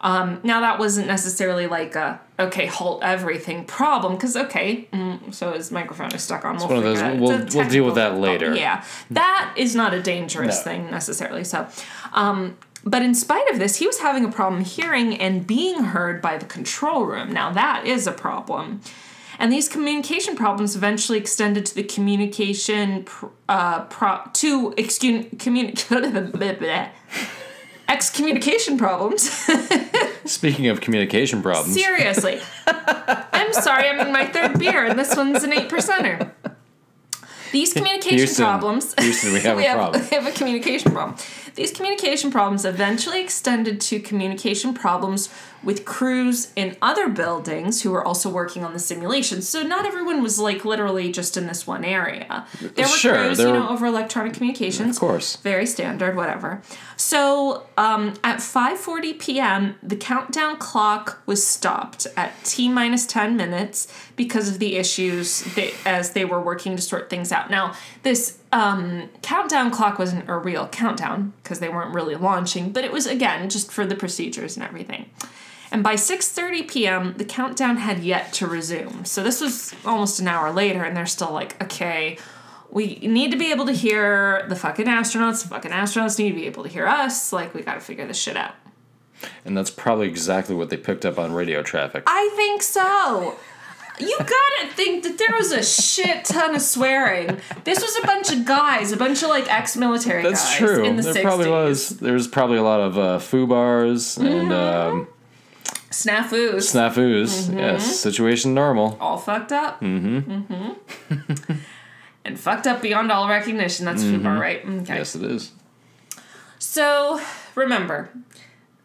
Um, 0.00 0.40
now 0.42 0.60
that 0.60 0.78
wasn't 0.78 1.06
necessarily 1.06 1.66
like 1.66 1.94
a 1.94 2.20
okay 2.38 2.66
halt 2.66 3.02
everything 3.02 3.64
problem 3.64 4.14
because 4.14 4.36
okay, 4.36 4.88
mm, 4.92 5.34
so 5.34 5.52
his 5.52 5.70
microphone 5.70 6.12
is 6.14 6.22
stuck 6.22 6.44
on. 6.44 6.56
We'll 6.56 6.68
one 6.68 6.76
of 6.78 6.82
those- 6.84 6.98
figure 6.98 7.10
it 7.12 7.14
out. 7.16 7.20
we'll- 7.20 7.46
we'll 7.62 7.68
deal 7.68 7.84
with 7.84 7.94
that 7.96 8.08
problem. 8.10 8.22
later. 8.22 8.54
Yeah, 8.54 8.84
that 9.10 9.52
is 9.56 9.74
not 9.74 9.92
a 9.94 10.00
dangerous 10.02 10.58
No. 10.58 10.62
thing 10.72 10.90
necessarily. 10.90 11.44
So, 11.44 11.66
um, 12.12 12.56
but 12.84 13.02
in 13.02 13.14
spite 13.14 13.48
of 13.50 13.58
this, 13.58 13.76
he 13.76 13.86
was 13.86 13.98
having 14.00 14.24
a 14.24 14.30
problem 14.30 14.62
hearing 14.64 15.16
and 15.20 15.46
being 15.46 15.82
heard 15.84 16.22
by 16.22 16.38
the 16.38 16.46
control 16.46 17.04
room. 17.06 17.32
Now 17.32 17.50
that 17.52 17.86
is 17.86 18.06
a 18.06 18.12
problem. 18.12 18.80
And 19.40 19.52
these 19.52 19.68
communication 19.68 20.34
problems 20.34 20.74
eventually 20.74 21.16
extended 21.18 21.64
to 21.66 21.74
the 21.74 21.84
communication 21.84 23.04
pr- 23.04 23.26
uh, 23.48 23.80
pro- 23.82 24.20
to 24.34 24.74
excuse 24.76 25.26
communication 25.38 26.32
excommunication 27.88 28.76
problems. 28.78 29.22
Speaking 30.24 30.66
of 30.68 30.80
communication 30.80 31.42
problems, 31.42 31.74
Seriously. 31.74 32.40
I'm 32.66 33.52
sorry, 33.52 33.88
I'm 33.88 34.00
in 34.06 34.12
my 34.12 34.26
third 34.26 34.58
beer, 34.58 34.84
and 34.84 34.98
this 34.98 35.16
one's 35.16 35.42
an 35.42 35.52
eight 35.52 35.68
percenter. 35.70 36.32
These 37.50 37.72
communication 37.78 38.18
Houston. 38.18 38.44
problems. 38.44 38.94
Houston, 38.98 39.32
we 39.32 39.40
have 39.40 39.58
a 39.58 39.72
problem. 39.72 40.02
we 40.02 40.16
have 40.16 40.26
a 40.26 40.32
communication 40.32 40.92
problem. 40.92 41.16
These 41.58 41.72
communication 41.72 42.30
problems 42.30 42.64
eventually 42.64 43.20
extended 43.20 43.80
to 43.80 43.98
communication 43.98 44.74
problems 44.74 45.28
with 45.64 45.84
crews 45.84 46.52
in 46.54 46.76
other 46.80 47.08
buildings 47.08 47.82
who 47.82 47.90
were 47.90 48.06
also 48.06 48.30
working 48.30 48.64
on 48.64 48.72
the 48.74 48.78
simulation. 48.78 49.42
So 49.42 49.64
not 49.64 49.84
everyone 49.84 50.22
was 50.22 50.38
like 50.38 50.64
literally 50.64 51.10
just 51.10 51.36
in 51.36 51.48
this 51.48 51.66
one 51.66 51.84
area. 51.84 52.46
There 52.60 52.84
were 52.84 52.88
Sure, 52.88 53.14
crews, 53.16 53.40
you 53.40 53.46
were- 53.48 53.52
know, 53.54 53.68
over 53.70 53.86
electronic 53.86 54.34
communications 54.34 54.96
of 54.98 55.00
course. 55.00 55.34
very 55.36 55.66
standard 55.66 56.14
whatever 56.14 56.62
so 56.96 57.66
um, 57.76 58.14
at 58.22 58.38
5.40 58.38 59.18
p.m 59.18 59.74
the 59.82 59.96
countdown 59.96 60.58
clock 60.58 61.20
was 61.26 61.44
stopped 61.44 62.06
at 62.16 62.32
t 62.44 62.68
minus 62.68 63.04
10 63.06 63.36
minutes 63.36 63.92
because 64.14 64.48
of 64.48 64.60
the 64.60 64.76
issues 64.76 65.40
they, 65.56 65.72
as 65.84 66.12
they 66.12 66.24
were 66.24 66.40
working 66.40 66.76
to 66.76 66.82
sort 66.82 67.10
things 67.10 67.32
out 67.32 67.50
now 67.50 67.72
this 68.04 68.37
um, 68.52 69.08
countdown 69.22 69.70
clock 69.70 69.98
wasn't 69.98 70.28
a 70.28 70.36
real 70.36 70.68
countdown 70.68 71.32
because 71.42 71.60
they 71.60 71.68
weren't 71.68 71.94
really 71.94 72.14
launching 72.14 72.70
but 72.70 72.84
it 72.84 72.92
was 72.92 73.06
again 73.06 73.48
just 73.48 73.70
for 73.70 73.84
the 73.84 73.94
procedures 73.94 74.56
and 74.56 74.64
everything 74.64 75.10
and 75.70 75.82
by 75.82 75.94
6:30 75.94 76.66
p.m., 76.66 77.14
the 77.18 77.24
countdown 77.24 77.76
had 77.76 77.98
yet 77.98 78.32
to 78.34 78.46
resume. 78.46 79.04
So 79.04 79.22
this 79.22 79.40
was 79.40 79.74
almost 79.84 80.18
an 80.18 80.26
hour 80.26 80.50
later 80.50 80.82
and 80.82 80.96
they're 80.96 81.04
still 81.04 81.30
like, 81.30 81.62
"Okay, 81.62 82.16
we 82.70 82.96
need 83.02 83.30
to 83.32 83.36
be 83.36 83.50
able 83.50 83.66
to 83.66 83.72
hear 83.72 84.46
the 84.48 84.56
fucking 84.56 84.86
astronauts. 84.86 85.42
The 85.42 85.48
fucking 85.48 85.70
astronauts 85.70 86.18
need 86.18 86.30
to 86.30 86.34
be 86.34 86.46
able 86.46 86.62
to 86.62 86.70
hear 86.70 86.86
us. 86.86 87.34
Like 87.34 87.52
we 87.52 87.60
got 87.62 87.74
to 87.74 87.80
figure 87.80 88.06
this 88.06 88.18
shit 88.18 88.36
out." 88.36 88.54
and 89.44 89.56
that's 89.56 89.70
probably 89.70 90.06
exactly 90.06 90.54
what 90.54 90.70
they 90.70 90.76
picked 90.76 91.04
up 91.04 91.18
on 91.18 91.32
radio 91.32 91.62
traffic. 91.62 92.04
I 92.06 92.30
think 92.36 92.62
so. 92.62 93.36
You 94.00 94.16
gotta 94.18 94.72
think 94.74 95.02
that 95.04 95.18
there 95.18 95.34
was 95.36 95.50
a 95.52 95.62
shit 95.62 96.24
ton 96.24 96.54
of 96.54 96.62
swearing. 96.62 97.40
This 97.64 97.80
was 97.80 97.96
a 98.02 98.06
bunch 98.06 98.32
of 98.32 98.44
guys, 98.44 98.92
a 98.92 98.96
bunch 98.96 99.22
of 99.22 99.28
like 99.28 99.50
ex-military 99.52 100.22
That's 100.22 100.44
guys 100.44 100.56
true. 100.58 100.84
in 100.84 100.96
the 100.96 101.02
there 101.02 101.14
60s. 101.14 101.22
probably 101.22 101.50
was. 101.50 101.88
There's 101.98 102.28
probably 102.28 102.58
a 102.58 102.62
lot 102.62 102.80
of 102.80 102.96
uh, 102.98 103.18
FUBARs 103.18 104.18
and 104.18 104.50
Mm-hmm. 104.50 104.52
um, 104.98 105.08
Snafus. 105.90 106.74
snafus. 106.74 107.48
Mm-hmm. 107.48 107.58
Yes, 107.58 107.98
situation 107.98 108.54
normal. 108.54 108.96
all 109.00 109.16
fucked 109.18 109.52
up. 109.52 109.80
Mm-hmm. 109.80 110.52
Mm-hmm. 110.52 111.52
and 112.24 112.38
fucked 112.38 112.66
up 112.66 112.82
beyond 112.82 113.10
all 113.10 113.28
recognition. 113.28 113.84
That's 113.86 114.02
FUBAR, 114.04 114.38
right? 114.38 114.64
Okay. 114.64 114.96
Yes, 114.96 115.16
it 115.16 115.22
is. 115.24 115.52
So 116.58 117.20
remember, 117.54 118.10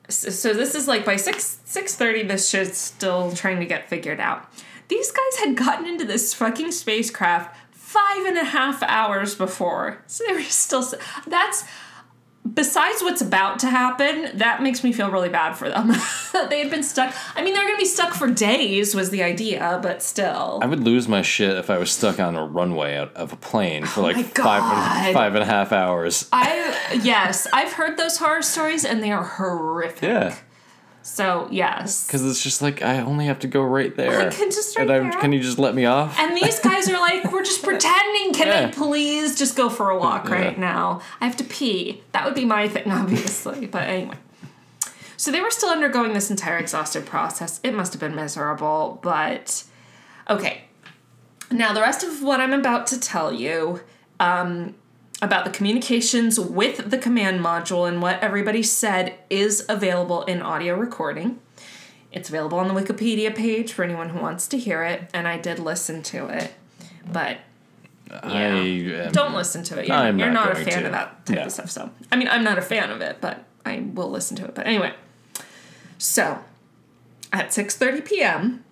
so, 0.09 0.29
so 0.29 0.53
this 0.53 0.75
is 0.75 0.87
like 0.87 1.05
by 1.05 1.15
six 1.17 1.59
six 1.65 1.95
thirty. 1.95 2.23
This 2.23 2.49
shit's 2.49 2.77
still 2.77 3.31
trying 3.33 3.59
to 3.59 3.65
get 3.65 3.89
figured 3.89 4.19
out. 4.19 4.45
These 4.87 5.11
guys 5.11 5.39
had 5.39 5.55
gotten 5.55 5.87
into 5.87 6.05
this 6.05 6.33
fucking 6.33 6.71
spacecraft 6.71 7.55
five 7.71 8.25
and 8.25 8.37
a 8.37 8.43
half 8.45 8.81
hours 8.83 9.35
before, 9.35 10.03
so 10.07 10.23
they 10.27 10.33
were 10.33 10.43
still. 10.43 10.85
That's 11.27 11.63
besides 12.51 13.01
what's 13.01 13.21
about 13.21 13.59
to 13.59 13.69
happen. 13.69 14.37
That 14.37 14.61
makes 14.61 14.83
me 14.83 14.91
feel 14.91 15.09
really 15.09 15.29
bad 15.29 15.53
for 15.53 15.69
them. 15.69 15.87
they 16.49 16.59
had 16.59 16.69
been 16.69 16.83
stuck. 16.83 17.13
I 17.35 17.43
mean, 17.43 17.53
they're 17.53 17.65
gonna 17.65 17.77
be 17.77 17.85
stuck 17.85 18.13
for 18.13 18.29
days. 18.29 18.95
Was 18.95 19.09
the 19.09 19.23
idea, 19.23 19.79
but 19.81 20.01
still. 20.01 20.59
I 20.61 20.65
would 20.65 20.81
lose 20.81 21.07
my 21.07 21.21
shit 21.21 21.55
if 21.57 21.69
I 21.69 21.77
was 21.77 21.91
stuck 21.91 22.19
on 22.19 22.35
a 22.35 22.45
runway 22.45 22.97
out 22.97 23.13
of 23.15 23.33
a 23.33 23.37
plane 23.37 23.85
for 23.85 24.01
oh 24.01 24.03
like 24.03 24.17
Oh 24.17 24.19
my 24.19 24.23
five 24.33 25.13
five 25.13 25.35
and 25.35 25.43
a 25.43 25.47
half 25.47 25.71
hours. 25.71 26.27
I 26.31 26.99
yes, 27.01 27.47
I've 27.53 27.73
heard 27.73 27.97
those 27.97 28.17
horror 28.17 28.41
stories 28.41 28.85
and 28.85 29.01
they 29.01 29.11
are 29.11 29.23
horrific. 29.23 30.01
Yeah, 30.03 30.35
So 31.05 31.49
yes. 31.51 32.07
because 32.07 32.25
it's 32.25 32.41
just 32.41 32.61
like 32.61 32.81
I 32.81 32.99
only 33.01 33.25
have 33.25 33.39
to 33.39 33.47
go 33.47 33.61
right 33.61 33.93
there. 33.95 34.21
I 34.21 34.29
can 34.31 34.49
just 34.49 34.77
and 34.77 34.89
right 34.89 35.01
I'm, 35.01 35.11
there. 35.11 35.19
can 35.19 35.33
you 35.33 35.41
just 35.41 35.59
let 35.59 35.75
me 35.75 35.85
off? 35.85 36.17
And 36.17 36.35
these 36.35 36.59
guys 36.63 36.89
are 36.89 36.99
like, 36.99 37.31
we're 37.31 37.43
just 37.43 37.61
pretending. 37.61 38.33
Can 38.33 38.47
Yeah. 38.47 38.67
I 38.67 38.71
please 38.71 39.37
just 39.37 39.55
go 39.57 39.69
for 39.69 39.89
a 39.89 39.99
walk 39.99 40.29
right 40.29 40.57
now? 40.57 41.01
I 41.19 41.25
have 41.25 41.35
to 41.37 41.43
pee. 41.43 42.01
That 42.13 42.23
would 42.25 42.35
be 42.35 42.45
my 42.45 42.67
thing, 42.69 42.89
obviously. 42.91 43.65
but 43.67 43.83
anyway. 43.89 44.15
So 45.17 45.29
they 45.31 45.41
were 45.41 45.51
still 45.51 45.69
undergoing 45.69 46.13
this 46.13 46.29
entire 46.31 46.57
exhaustive 46.57 47.05
process. 47.05 47.59
It 47.63 47.73
must 47.73 47.93
have 47.93 47.99
been 47.99 48.15
miserable, 48.15 48.99
but 49.03 49.63
okay. 50.29 50.63
Now, 51.51 51.73
the 51.73 51.81
rest 51.81 52.03
of 52.03 52.23
what 52.23 52.39
I'm 52.39 52.53
about 52.53 52.87
to 52.87 52.99
tell 52.99 53.31
you 53.31 53.81
um, 54.19 54.73
about 55.21 55.45
the 55.45 55.51
communications 55.51 56.39
with 56.39 56.89
the 56.89 56.97
command 56.97 57.39
module 57.39 57.87
and 57.87 58.01
what 58.01 58.21
everybody 58.21 58.61
said 58.63 59.15
is 59.29 59.65
available 59.69 60.23
in 60.23 60.41
audio 60.41 60.75
recording. 60.75 61.39
It's 62.11 62.29
available 62.29 62.59
on 62.59 62.67
the 62.67 62.73
Wikipedia 62.79 63.33
page 63.35 63.71
for 63.73 63.83
anyone 63.83 64.09
who 64.09 64.19
wants 64.19 64.47
to 64.49 64.57
hear 64.57 64.83
it, 64.83 65.09
and 65.13 65.27
I 65.27 65.37
did 65.37 65.57
listen 65.59 66.03
to 66.03 66.27
it, 66.27 66.53
but 67.11 67.37
I 68.11 68.41
am, 68.41 69.11
don't 69.11 69.33
listen 69.33 69.63
to 69.63 69.79
it. 69.79 69.87
You're, 69.87 69.95
I'm 69.97 70.19
you're 70.19 70.29
not 70.29 70.49
not, 70.53 70.61
a 70.61 70.63
fan 70.65 70.81
to. 70.81 70.85
of 70.87 70.91
that 70.91 71.25
type 71.25 71.37
No. 71.37 71.45
of 71.45 71.51
stuff. 71.51 71.71
So, 71.71 71.89
I 72.11 72.15
mean, 72.17 72.27
I'm 72.27 72.43
not 72.43 72.59
a 72.59 72.61
fan 72.61 72.91
of 72.91 73.01
it, 73.01 73.17
but 73.21 73.43
I 73.65 73.79
will 73.93 74.11
listen 74.11 74.37
to 74.37 74.45
it. 74.45 74.53
But 74.53 74.67
anyway, 74.67 74.93
so 75.97 76.39
At 77.31 77.47
6:30 77.49 78.05
p.m., 78.05 78.63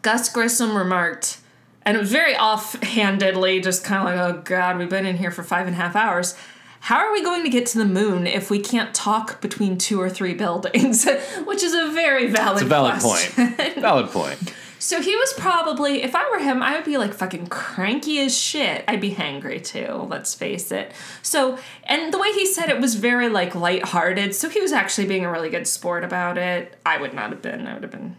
Gus 0.00 0.30
Grissom 0.32 0.74
remarked, 0.76 1.38
and 1.84 1.96
it 1.96 2.00
was 2.00 2.12
very 2.12 2.36
offhandedly, 2.36 3.60
just 3.60 3.84
kind 3.84 4.00
of 4.00 4.14
like, 4.14 4.18
"Oh 4.18 4.42
God, 4.42 4.78
we've 4.78 4.88
been 4.88 5.06
in 5.06 5.16
here 5.16 5.30
for 5.30 5.42
five 5.42 5.66
and 5.66 5.74
a 5.74 5.78
half 5.78 5.96
hours. 5.96 6.36
How 6.80 6.96
are 6.98 7.12
we 7.12 7.22
going 7.22 7.44
to 7.44 7.50
get 7.50 7.66
to 7.66 7.78
the 7.78 7.86
moon 7.86 8.26
if 8.26 8.50
we 8.50 8.60
can't 8.60 8.94
talk 8.94 9.40
between 9.40 9.78
two 9.78 10.00
or 10.00 10.10
three 10.10 10.34
buildings?" 10.34 11.06
Which 11.44 11.62
is 11.62 11.74
a 11.74 11.90
very 11.92 12.28
valid. 12.28 12.62
It's 12.62 12.66
a 12.66 12.68
valid 12.68 13.00
question. 13.00 13.54
point. 13.54 13.74
valid 13.76 14.10
point. 14.10 14.54
So 14.84 15.00
he 15.00 15.16
was 15.16 15.32
probably, 15.38 16.02
if 16.02 16.14
I 16.14 16.28
were 16.30 16.40
him, 16.40 16.62
I 16.62 16.76
would 16.76 16.84
be 16.84 16.98
like 16.98 17.14
fucking 17.14 17.46
cranky 17.46 18.20
as 18.20 18.36
shit. 18.36 18.84
I'd 18.86 19.00
be 19.00 19.14
hangry 19.14 19.64
too, 19.64 20.06
let's 20.10 20.34
face 20.34 20.70
it. 20.70 20.92
So, 21.22 21.58
and 21.84 22.12
the 22.12 22.18
way 22.18 22.30
he 22.32 22.44
said 22.44 22.68
it 22.68 22.82
was 22.82 22.94
very 22.96 23.30
like 23.30 23.54
lighthearted. 23.54 24.34
So 24.34 24.50
he 24.50 24.60
was 24.60 24.72
actually 24.72 25.06
being 25.06 25.24
a 25.24 25.32
really 25.32 25.48
good 25.48 25.66
sport 25.66 26.04
about 26.04 26.36
it. 26.36 26.76
I 26.84 27.00
would 27.00 27.14
not 27.14 27.30
have 27.30 27.40
been. 27.40 27.66
I 27.66 27.72
would 27.72 27.82
have 27.82 27.92
been 27.92 28.16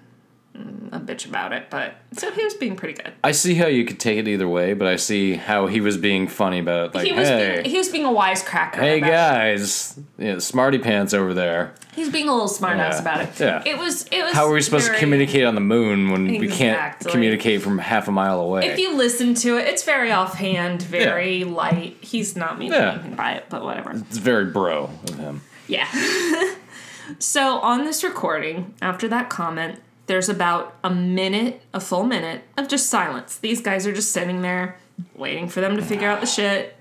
a 0.91 0.99
bitch 0.99 1.26
about 1.28 1.51
it, 1.51 1.70
but 1.70 1.95
so 2.14 2.32
he 2.32 2.43
was 2.43 2.53
being 2.53 2.76
pretty 2.76 2.93
good. 3.01 3.12
I 3.24 3.32
see 3.32 3.56
how 3.56 3.68
you 3.68 3.84
could 3.86 3.99
take 3.99 4.18
it 4.20 4.28
either 4.28 4.47
way, 4.47 4.74
but 4.74 4.88
I 4.88 4.95
see 4.95 5.34
how 5.34 5.68
he 5.68 5.82
was 5.82 5.97
being 5.97 6.28
funny 6.28 6.60
about 6.60 6.89
it. 6.89 6.95
Like, 6.95 7.08
he 7.08 7.14
was 7.14 7.28
hey, 7.28 7.56
being, 7.62 7.66
he 7.66 7.78
was 7.78 7.89
being 7.89 8.06
a 8.06 8.10
wisecracker. 8.10 8.76
hey 8.76 8.97
about 8.99 9.08
it. 9.10 9.12
guys, 9.12 9.99
yeah, 10.18 10.39
smarty 10.39 10.78
pants 10.78 11.14
over 11.14 11.34
there. 11.34 11.76
He's 11.93 12.10
being 12.10 12.28
a 12.30 12.34
little 12.34 12.49
smartass 12.49 12.91
Yeah. 12.93 12.99
about 13.01 13.22
it. 13.22 13.39
Yeah. 13.39 13.64
It 13.66 13.78
was. 13.78 14.06
It 14.12 14.24
was. 14.24 14.34
How 14.34 14.45
are 14.47 14.53
we 14.53 14.62
supposed 14.62 14.86
very- 14.88 14.97
to 14.97 14.99
communicate 14.99 15.45
on 15.45 15.56
the 15.56 15.62
moon 15.62 16.12
when 16.12 16.28
we 16.28 16.47
can't 16.49 16.97
communicate 16.99 17.62
from 17.62 17.78
half 17.78 18.08
a 18.08 18.12
mile 18.12 18.39
away? 18.41 18.68
If 18.68 18.80
you 18.80 18.95
listen 18.95 19.34
to 19.36 19.58
it, 19.58 19.68
it's 19.68 19.84
very 19.84 20.12
offhand, 20.12 20.82
very 20.82 21.43
light. 21.45 21.97
He's 22.01 22.36
not 22.36 22.58
meaning 22.60 22.74
Yeah. 22.80 22.93
anything 22.93 23.16
by 23.16 23.34
it, 23.34 23.45
but 23.49 23.64
whatever. 23.64 23.91
it's 23.91 24.18
very 24.18 24.45
bro 24.45 24.89
of 25.10 25.16
him. 25.18 25.41
Yeah. 25.68 25.88
so 27.20 27.60
on 27.60 27.86
this 27.86 28.03
recording, 28.03 28.74
after 28.82 29.08
that 29.08 29.30
comment, 29.30 29.80
there's 30.08 30.30
about 30.30 30.76
a 30.84 30.89
minute, 30.89 31.62
a 31.74 31.80
full 31.80 32.03
minute 32.03 32.43
of 32.58 32.68
just 32.68 32.89
silence. 32.89 33.38
These 33.38 33.62
guys 33.62 33.88
are 33.88 33.93
just 33.93 34.12
sitting 34.12 34.41
there 34.41 34.78
waiting 35.16 35.47
for 35.47 35.62
them 35.62 35.76
to 35.76 35.82
figure 35.82 36.10
out 36.10 36.22
the 36.22 36.28
shit, 36.28 36.76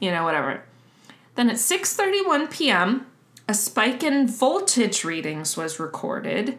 you 0.00 0.10
know, 0.10 0.24
whatever. 0.24 0.62
Then 1.34 1.50
at 1.50 1.56
6:31 1.56 2.50
p.m., 2.50 3.06
a 3.48 3.54
spike 3.54 4.02
in 4.02 4.26
voltage 4.26 5.04
readings 5.04 5.56
was 5.56 5.78
recorded 5.78 6.58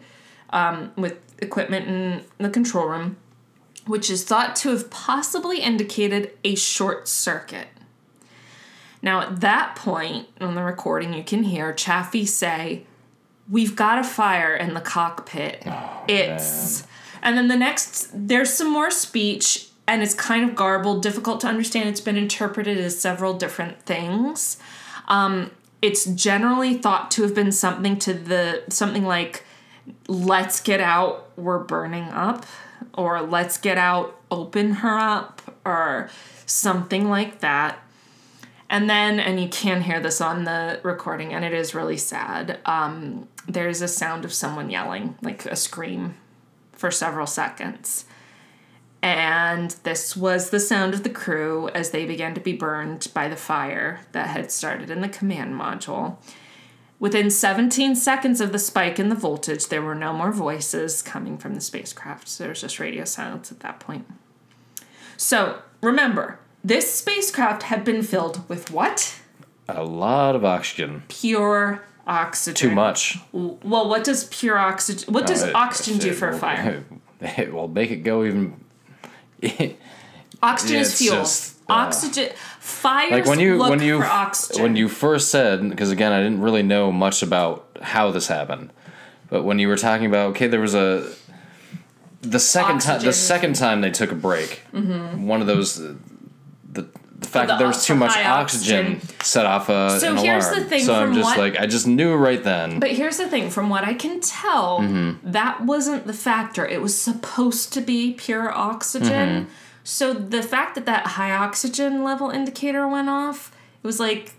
um, 0.50 0.92
with 0.96 1.18
equipment 1.40 1.88
in 1.88 2.24
the 2.38 2.50
control 2.50 2.86
room, 2.86 3.16
which 3.86 4.10
is 4.10 4.24
thought 4.24 4.56
to 4.56 4.70
have 4.70 4.90
possibly 4.90 5.60
indicated 5.60 6.30
a 6.44 6.54
short 6.54 7.08
circuit. 7.08 7.68
Now, 9.02 9.20
at 9.20 9.40
that 9.40 9.76
point 9.76 10.28
on 10.40 10.54
the 10.54 10.62
recording, 10.62 11.12
you 11.12 11.22
can 11.22 11.42
hear 11.42 11.72
Chaffee 11.72 12.24
say, 12.24 12.86
We've 13.50 13.76
got 13.76 13.98
a 13.98 14.04
fire 14.04 14.54
in 14.54 14.74
the 14.74 14.80
cockpit. 14.80 15.62
it's. 16.08 16.86
And 17.22 17.38
then 17.38 17.48
the 17.48 17.56
next, 17.56 18.10
there's 18.12 18.52
some 18.52 18.70
more 18.70 18.90
speech, 18.90 19.68
and 19.86 20.02
it's 20.02 20.14
kind 20.14 20.48
of 20.48 20.54
garbled, 20.54 21.02
difficult 21.02 21.40
to 21.40 21.46
understand. 21.46 21.88
It's 21.88 22.00
been 22.00 22.16
interpreted 22.16 22.78
as 22.78 23.00
several 23.00 23.34
different 23.34 23.82
things. 23.82 24.58
Um, 25.08 25.50
it's 25.84 26.06
generally 26.06 26.78
thought 26.78 27.10
to 27.10 27.22
have 27.22 27.34
been 27.34 27.52
something 27.52 27.98
to 27.98 28.14
the 28.14 28.62
something 28.70 29.04
like 29.04 29.44
let's 30.08 30.58
get 30.60 30.80
out 30.80 31.30
we're 31.36 31.58
burning 31.58 32.04
up 32.04 32.46
or 32.94 33.20
let's 33.20 33.58
get 33.58 33.76
out 33.76 34.18
open 34.30 34.76
her 34.76 34.98
up 34.98 35.42
or 35.66 36.08
something 36.46 37.10
like 37.10 37.40
that 37.40 37.78
and 38.70 38.88
then 38.88 39.20
and 39.20 39.38
you 39.38 39.46
can 39.46 39.82
hear 39.82 40.00
this 40.00 40.22
on 40.22 40.44
the 40.44 40.80
recording 40.82 41.34
and 41.34 41.44
it 41.44 41.52
is 41.52 41.74
really 41.74 41.98
sad 41.98 42.58
um, 42.64 43.28
there's 43.46 43.80
a 43.80 43.88
sound 43.88 44.24
of 44.24 44.32
someone 44.32 44.70
yelling 44.70 45.16
like 45.22 45.44
a 45.46 45.56
scream 45.56 46.14
for 46.72 46.90
several 46.90 47.26
seconds 47.26 48.04
and 49.04 49.72
this 49.82 50.16
was 50.16 50.48
the 50.48 50.58
sound 50.58 50.94
of 50.94 51.02
the 51.02 51.10
crew 51.10 51.68
as 51.74 51.90
they 51.90 52.06
began 52.06 52.32
to 52.32 52.40
be 52.40 52.54
burned 52.54 53.08
by 53.12 53.28
the 53.28 53.36
fire 53.36 54.00
that 54.12 54.28
had 54.28 54.50
started 54.50 54.90
in 54.90 55.02
the 55.02 55.10
command 55.10 55.52
module. 55.52 56.16
Within 56.98 57.28
17 57.28 57.96
seconds 57.96 58.40
of 58.40 58.50
the 58.50 58.58
spike 58.58 58.98
in 58.98 59.10
the 59.10 59.14
voltage, 59.14 59.68
there 59.68 59.82
were 59.82 59.94
no 59.94 60.14
more 60.14 60.32
voices 60.32 61.02
coming 61.02 61.36
from 61.36 61.54
the 61.54 61.60
spacecraft. 61.60 62.28
So 62.28 62.44
there 62.44 62.48
was 62.48 62.62
just 62.62 62.80
radio 62.80 63.04
silence 63.04 63.52
at 63.52 63.60
that 63.60 63.78
point. 63.78 64.06
So 65.18 65.60
remember, 65.82 66.38
this 66.64 66.94
spacecraft 66.94 67.64
had 67.64 67.84
been 67.84 68.02
filled 68.02 68.48
with 68.48 68.70
what? 68.70 69.20
A 69.68 69.84
lot 69.84 70.34
of 70.34 70.46
oxygen. 70.46 71.02
Pure 71.08 71.82
oxygen. 72.06 72.68
Too 72.70 72.74
much. 72.74 73.18
Well, 73.32 73.88
what 73.88 74.04
does 74.04 74.24
pure 74.24 74.58
oxygen? 74.58 75.12
What 75.12 75.26
does 75.26 75.42
Uh, 75.42 75.48
it- 75.48 75.54
oxygen 75.54 75.98
do 75.98 76.12
for 76.12 76.28
a 76.28 76.38
fire? 76.38 76.84
It 77.20 77.54
will 77.54 77.68
make 77.68 77.90
it 77.90 78.02
go 78.04 78.22
even. 78.24 78.54
Oxygen 80.42 80.76
Yeah, 80.76 80.82
is 80.82 80.98
fuel. 80.98 81.16
just, 81.16 81.56
uh, 81.70 81.72
oxygen. 81.72 82.30
Fires 82.60 83.10
like 83.10 83.26
when 83.26 83.40
you 83.40 83.58
when 83.58 83.80
you 83.80 84.00
for 84.00 84.06
oxygen. 84.06 84.62
when 84.62 84.76
you 84.76 84.88
first 84.88 85.30
said 85.30 85.68
because 85.70 85.90
again 85.90 86.12
I 86.12 86.22
didn't 86.22 86.40
really 86.42 86.62
know 86.62 86.92
much 86.92 87.22
about 87.22 87.66
how 87.80 88.10
this 88.10 88.26
happened, 88.28 88.70
but 89.30 89.42
when 89.44 89.58
you 89.58 89.68
were 89.68 89.76
talking 89.76 90.06
about 90.06 90.30
okay 90.30 90.46
there 90.48 90.60
was 90.60 90.74
a 90.74 91.10
the 92.20 92.38
second 92.38 92.80
time 92.80 93.00
the 93.02 93.12
second 93.12 93.54
time 93.54 93.80
they 93.80 93.90
took 93.90 94.12
a 94.12 94.14
break, 94.14 94.62
one 94.72 95.40
of 95.40 95.46
those 95.46 95.80
the 97.24 97.30
fact 97.30 97.48
the 97.48 97.54
that 97.54 97.58
there 97.58 97.66
was 97.66 97.84
too 97.84 97.94
much 97.94 98.16
oxygen, 98.16 98.96
oxygen. 98.96 99.08
set 99.24 99.46
off 99.46 99.68
a, 99.68 99.98
So 100.00 100.12
an 100.12 100.16
here's 100.18 100.46
alarm. 100.46 100.62
the 100.62 100.68
thing, 100.68 100.84
so 100.84 100.94
I'm 100.94 101.08
from 101.08 101.14
just 101.16 101.26
what- 101.26 101.38
like 101.38 101.58
I 101.58 101.66
just 101.66 101.86
knew 101.86 102.14
right 102.14 102.42
then. 102.42 102.78
But 102.80 102.90
here's 102.92 103.16
the 103.16 103.28
thing 103.28 103.50
from 103.50 103.68
what 103.70 103.84
I 103.84 103.94
can 103.94 104.20
tell, 104.20 104.80
Mm-hmm. 104.80 105.30
that 105.32 105.60
wasn't 105.62 106.06
the 106.06 106.12
factor. 106.12 106.66
It 106.66 106.80
was 106.82 106.96
supposed 107.00 107.72
to 107.74 107.80
be 107.80 108.12
pure 108.12 108.50
oxygen. 108.56 109.28
Mm-hmm. 109.44 109.50
So 109.84 110.14
the 110.14 110.42
fact 110.42 110.74
that 110.76 110.86
that 110.86 111.06
high 111.08 111.32
oxygen 111.32 112.02
level 112.04 112.30
indicator 112.30 112.88
went 112.88 113.08
off, 113.10 113.52
it 113.82 113.86
was 113.86 114.00
like 114.00 114.32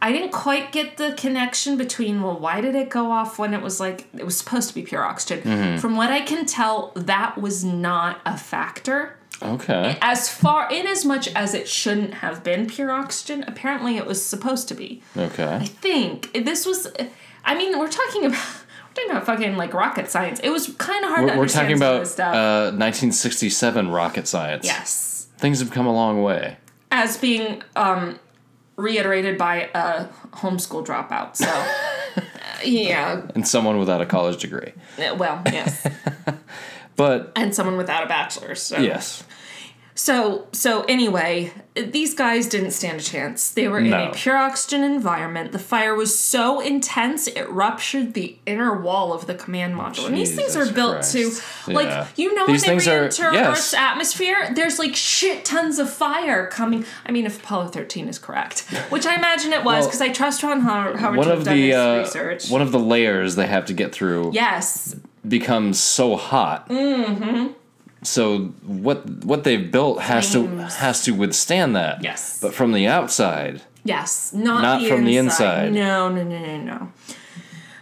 I 0.00 0.12
didn't 0.12 0.30
quite 0.32 0.70
get 0.70 0.96
the 0.96 1.12
connection 1.16 1.76
between 1.76 2.22
well, 2.22 2.38
why 2.38 2.60
did 2.60 2.74
it 2.76 2.88
go 2.88 3.10
off 3.10 3.38
when 3.38 3.52
it 3.52 3.62
was 3.62 3.80
like 3.80 4.06
it 4.16 4.24
was 4.24 4.36
supposed 4.36 4.68
to 4.68 4.74
be 4.74 4.82
pure 4.82 5.02
oxygen? 5.04 5.42
Mm-hmm. 5.42 5.78
From 5.78 5.96
what 5.96 6.10
I 6.10 6.20
can 6.20 6.46
tell, 6.46 6.92
that 6.94 7.36
was 7.38 7.64
not 7.64 8.20
a 8.26 8.36
factor. 8.36 9.16
Okay. 9.44 9.98
As 10.00 10.28
far 10.28 10.68
in 10.70 10.86
as 10.86 11.04
much 11.04 11.28
as 11.34 11.54
it 11.54 11.68
shouldn't 11.68 12.14
have 12.14 12.42
been 12.44 12.66
pure 12.66 12.90
oxygen, 12.90 13.44
apparently 13.46 13.96
it 13.96 14.06
was 14.06 14.24
supposed 14.24 14.68
to 14.68 14.74
be. 14.74 15.02
Okay. 15.16 15.54
I 15.56 15.64
think 15.66 16.32
this 16.32 16.64
was. 16.66 16.90
I 17.44 17.54
mean, 17.56 17.78
we're 17.78 17.88
talking 17.88 18.24
about 18.26 18.38
we're 18.88 18.94
talking 18.94 19.10
about 19.10 19.26
fucking 19.26 19.56
like 19.56 19.74
rocket 19.74 20.10
science. 20.10 20.40
It 20.40 20.50
was 20.50 20.68
kind 20.76 21.04
of 21.04 21.10
hard 21.10 21.24
We're, 21.26 21.38
we're 21.38 21.48
talking 21.48 21.76
about 21.76 22.06
stuff. 22.06 22.34
uh, 22.34 22.70
1967 22.76 23.88
rocket 23.90 24.26
science. 24.28 24.64
yes, 24.64 25.28
Things 25.38 25.60
have 25.60 25.70
come 25.70 25.86
a 25.86 25.92
long 25.92 26.22
way. 26.22 26.56
as 26.90 27.16
being 27.16 27.62
um, 27.74 28.18
reiterated 28.76 29.36
by 29.38 29.70
a 29.74 30.06
homeschool 30.36 30.84
dropout. 30.86 31.36
So, 31.36 31.46
uh, 32.16 32.20
yeah, 32.64 33.22
And 33.34 33.46
someone 33.48 33.78
without 33.78 34.00
a 34.00 34.06
college 34.06 34.40
degree. 34.40 34.72
Uh, 34.98 35.14
well, 35.16 35.42
yes, 35.46 35.86
But 36.96 37.32
and 37.36 37.54
someone 37.54 37.76
without 37.76 38.02
a 38.04 38.06
bachelor's. 38.06 38.62
So. 38.62 38.78
yes. 38.78 39.24
So 39.94 40.46
so 40.52 40.84
anyway, 40.84 41.52
these 41.74 42.14
guys 42.14 42.46
didn't 42.48 42.70
stand 42.70 42.98
a 42.98 43.02
chance. 43.02 43.50
They 43.50 43.68
were 43.68 43.78
in 43.78 43.90
No. 43.90 44.08
a 44.08 44.12
pure 44.14 44.38
oxygen 44.38 44.82
environment. 44.82 45.52
The 45.52 45.58
fire 45.58 45.94
was 45.94 46.18
so 46.18 46.60
intense 46.60 47.26
it 47.26 47.46
ruptured 47.50 48.14
the 48.14 48.38
inner 48.46 48.74
wall 48.80 49.12
of 49.12 49.26
the 49.26 49.34
command 49.34 49.74
module. 49.78 50.06
and 50.06 50.16
these 50.16 50.34
things 50.34 50.56
are 50.56 50.72
built 50.72 50.94
Christ. 50.94 51.12
to 51.12 51.70
Yeah. 51.70 51.74
like 51.76 52.06
you 52.16 52.34
know 52.34 52.46
These 52.46 52.66
when 52.66 52.78
they 52.78 52.90
re-enter 52.90 53.34
yes. 53.34 53.46
Earth's 53.58 53.74
atmosphere, 53.74 54.50
there's 54.54 54.78
like 54.78 54.96
shit 54.96 55.44
tons 55.44 55.78
of 55.78 55.90
fire 55.92 56.46
coming. 56.46 56.86
I 57.04 57.12
mean, 57.12 57.26
if 57.26 57.42
Apollo 57.42 57.68
13 57.68 58.08
is 58.08 58.18
correct, 58.18 58.60
which 58.88 59.04
I 59.04 59.14
imagine 59.14 59.52
it 59.52 59.62
was 59.62 59.82
Well, 59.82 59.86
because 59.88 60.00
I 60.00 60.08
trust 60.08 60.42
Ron 60.42 60.62
Howard, 60.62 60.98
One 61.18 61.30
of 61.30 61.44
done 61.44 61.54
the 61.54 61.66
his 61.66 61.74
uh, 61.76 61.98
research. 62.02 62.50
one 62.50 62.62
of 62.62 62.72
the 62.72 62.78
layers 62.80 63.36
they 63.36 63.46
have 63.46 63.66
to 63.66 63.74
get 63.74 63.92
through 63.92 64.30
yes, 64.32 64.96
becomes 65.26 65.78
so 65.80 66.16
hot. 66.16 66.68
Mm-hmm. 66.68 67.52
So 68.02 68.38
what 68.66 69.06
what 69.24 69.44
they've 69.44 69.70
built 69.70 70.02
has 70.02 70.32
to 70.32 70.46
has 70.46 71.04
to 71.04 71.12
withstand 71.12 71.76
that. 71.76 72.02
Yes. 72.02 72.40
But 72.40 72.52
from 72.54 72.72
the 72.72 72.86
outside, 72.88 73.62
yes, 73.84 74.32
not 74.32 74.62
Not 74.62 74.80
the 74.80 74.88
from 74.88 75.04
the 75.04 75.16
inside. 75.16 75.68
inside. 75.68 75.72
No, 75.74 76.08
no, 76.08 76.24
no, 76.24 76.38
no, 76.38 76.56
no. 76.62 76.92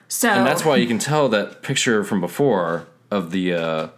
So 0.09 0.29
and 0.29 0.47
that's 0.47 0.65
why 0.65 0.77
you 0.77 0.87
can 0.87 0.99
tell 0.99 1.29
that 1.31 1.63
picture 1.63 2.05
from 2.05 2.21
before 2.21 2.87
of 3.11 3.31
the 3.31 3.55
uh, 3.55 3.89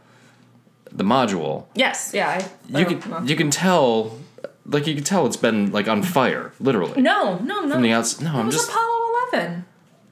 the 0.93 1.05
module. 1.05 1.65
Yes, 1.75 2.13
yeah. 2.15 2.29
I, 2.29 2.79
You 2.79 2.87
oh, 2.87 2.89
can 3.01 3.11
well. 3.11 3.27
you 3.27 3.35
can 3.35 3.51
tell 3.51 4.19
like 4.65 4.87
you 4.87 4.95
can 4.95 5.03
tell 5.05 5.27
it's 5.27 5.37
been 5.37 5.73
like 5.73 5.89
on 5.89 6.03
fire, 6.05 6.53
literally. 6.61 7.03
No, 7.03 7.39
no, 7.39 7.63
no. 7.63 7.73
From 7.75 7.83
the 7.83 7.93
outside. 7.93 8.25
No, 8.25 8.37
It 8.37 8.41
I'm 8.41 8.47
was 8.47 8.55
just 8.55 8.71
Apollo 8.71 9.11
11. 9.33 9.65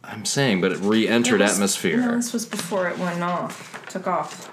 I'm 0.02 0.24
saying, 0.24 0.60
but 0.60 0.72
it 0.72 0.78
re-entered 0.78 1.40
It 1.40 1.44
was- 1.44 1.54
atmosphere. 1.54 1.98
No, 1.98 2.16
this 2.16 2.32
was 2.32 2.46
before 2.46 2.88
it 2.88 2.98
went 2.98 3.22
off. 3.22 3.84
Took 3.88 4.06
off. 4.06 4.50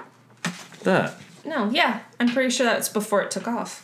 That 0.84 1.14
No, 1.45 1.70
yeah. 1.72 2.00
I'm 2.20 2.30
pretty 2.30 2.50
sure 2.50 2.66
that's 2.66 2.89
before 2.89 3.22
it 3.22 3.32
took 3.32 3.48
off. 3.48 3.84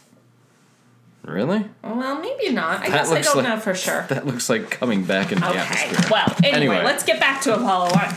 really? 1.23 1.65
Well, 1.81 2.19
maybe 2.19 2.51
not. 2.51 2.81
I 2.81 2.87
guess 2.87 3.09
I 3.09 3.13
looks 3.15 3.27
don't 3.27 3.37
like- 3.43 3.47
know 3.47 3.59
for 3.59 3.73
sure. 3.73 4.05
That 4.09 4.25
looks 4.27 4.49
like 4.49 4.69
coming 4.71 5.03
back 5.05 5.31
into 5.31 5.41
the 5.43 5.49
Okay. 5.51 5.59
atmosphere. 5.59 6.09
Well, 6.11 6.35
anyway, 6.43 6.57
Anyway. 6.75 6.83
let's 6.83 7.03
get 7.03 7.19
back 7.19 7.41
to 7.43 7.55
Apollo 7.55 7.91
1. 7.93 8.15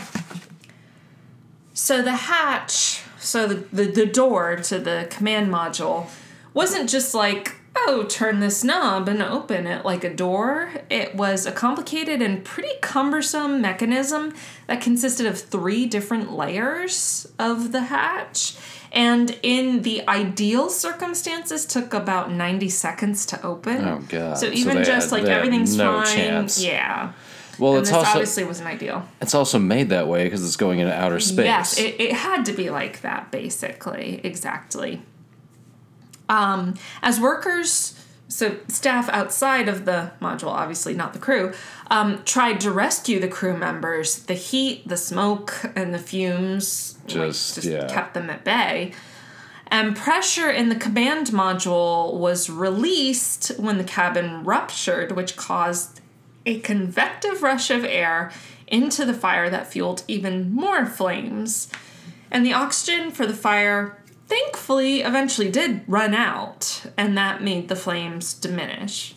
So 1.73 2.01
the 2.01 2.11
hatch, 2.15 3.01
so 3.19 3.47
the, 3.47 3.55
the, 3.71 3.85
the 3.85 4.05
door 4.05 4.55
to 4.57 4.79
the 4.79 5.07
command 5.09 5.49
module 5.53 6.07
wasn't 6.53 6.89
just 6.89 7.13
like, 7.13 7.55
oh, 7.85 8.05
turn 8.09 8.39
this 8.39 8.63
knob 8.63 9.07
and 9.07 9.21
open 9.21 9.67
it 9.67 9.85
like 9.85 10.03
a 10.03 10.13
door. 10.13 10.71
It 10.89 11.15
was 11.15 11.45
a 11.45 11.51
complicated 11.51 12.21
and 12.21 12.43
pretty 12.43 12.71
cumbersome 12.81 13.61
mechanism 13.61 14.33
that 14.67 14.81
consisted 14.81 15.25
of 15.25 15.39
three 15.39 15.85
different 15.85 16.31
layers 16.33 17.27
of 17.37 17.71
the 17.71 17.81
hatch. 17.83 18.55
And 18.91 19.37
in 19.43 19.81
the 19.83 20.07
ideal 20.07 20.69
circumstances, 20.69 21.65
took 21.65 21.93
about 21.93 22.31
90 22.31 22.69
seconds 22.69 23.25
to 23.27 23.45
open. 23.45 23.85
Oh, 23.85 23.99
God. 24.07 24.37
So 24.37 24.47
So 24.47 24.53
even 24.53 24.77
they 24.77 24.83
just 24.83 25.09
had- 25.11 25.19
like 25.21 25.25
everything's 25.29 25.75
no 25.77 26.03
fine. 26.03 26.15
chance. 26.15 26.63
Yeah. 26.63 27.11
Well, 27.59 27.73
and 27.73 27.81
it's 27.81 27.91
also 27.91 28.09
obviously 28.11 28.43
wasn't 28.43 28.67
ideal. 28.69 29.03
it's 29.19 29.33
also 29.33 29.57
made 29.59 29.89
that 29.89 30.07
way 30.07 30.25
because 30.25 30.45
it's 30.45 30.55
going 30.57 30.79
into 30.79 30.93
outer 30.93 31.19
space. 31.19 31.45
Yes, 31.45 31.79
it, 31.79 31.99
it 31.99 32.13
had 32.13 32.45
to 32.45 32.53
be 32.53 32.69
like 32.69 33.01
that, 33.01 33.31
basically. 33.31 34.21
Exactly. 34.23 35.01
Um, 36.29 36.75
as 37.01 37.19
workers, 37.19 37.97
so 38.27 38.57
staff 38.67 39.09
outside 39.09 39.69
of 39.69 39.85
the 39.85 40.11
module, 40.21 40.47
obviously 40.47 40.93
not 40.93 41.13
the 41.13 41.19
crew, 41.19 41.53
um, 41.89 42.23
tried 42.23 42.59
to 42.61 42.71
rescue 42.71 43.19
the 43.19 43.27
crew 43.27 43.55
members, 43.55 44.23
the 44.23 44.33
heat, 44.33 44.87
the 44.87 44.97
smoke, 44.97 45.53
and 45.75 45.93
the 45.93 45.99
fumes 45.99 46.97
like, 47.03 47.13
Just, 47.13 47.63
yeah. 47.63 47.87
kept 47.87 48.13
them 48.13 48.29
at 48.29 48.43
bay. 48.43 48.93
And 49.69 49.95
pressure 49.95 50.49
in 50.49 50.69
the 50.69 50.75
command 50.75 51.27
module 51.27 52.13
was 52.13 52.49
released 52.49 53.49
when 53.57 53.77
the 53.77 53.83
cabin 53.83 54.43
ruptured, 54.43 55.11
which 55.11 55.35
caused 55.35 55.99
a 56.45 56.59
convective 56.59 57.43
rush 57.43 57.69
of 57.69 57.83
air 57.83 58.31
into 58.67 59.05
the 59.05 59.13
fire 59.13 59.49
that 59.49 59.67
fueled 59.67 60.03
even 60.07 60.53
more 60.53 60.85
flames. 60.85 61.69
And 62.31 62.45
the 62.45 62.53
oxygen 62.53 63.11
for 63.11 63.25
the 63.25 63.33
fire, 63.33 64.01
thankfully, 64.27 65.01
eventually 65.01 65.49
did 65.49 65.81
run 65.87 66.13
out, 66.13 66.83
and 66.97 67.17
that 67.17 67.41
made 67.41 67.67
the 67.67 67.75
flames 67.75 68.33
diminish. 68.33 69.15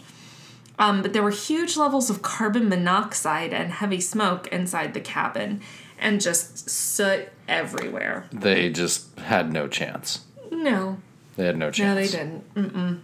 Um, 0.78 1.02
but 1.02 1.12
there 1.12 1.22
were 1.22 1.30
huge 1.30 1.76
levels 1.76 2.08
of 2.08 2.22
carbon 2.22 2.68
monoxide 2.68 3.52
and 3.52 3.70
heavy 3.72 4.00
smoke 4.00 4.46
inside 4.48 4.94
the 4.94 5.00
cabin, 5.00 5.60
and 5.98 6.20
just 6.20 6.70
soot 6.70 7.28
everywhere. 7.46 8.26
They 8.32 8.70
just 8.70 9.18
had 9.18 9.52
no 9.52 9.68
chance. 9.68 10.20
No, 10.50 10.98
They 11.36 11.44
had 11.46 11.58
no 11.58 11.70
chance. 11.70 11.88
no, 11.88 11.94
they 11.94 12.08
didn't. 12.08 12.54
Mm-mm. 12.54 13.00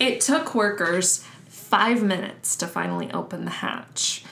It 0.00 0.20
took 0.20 0.54
workers 0.54 1.24
five 1.48 2.02
minutes 2.02 2.56
to 2.56 2.66
finally 2.66 3.10
open 3.12 3.44
the 3.44 3.50
hatch. 3.50 4.24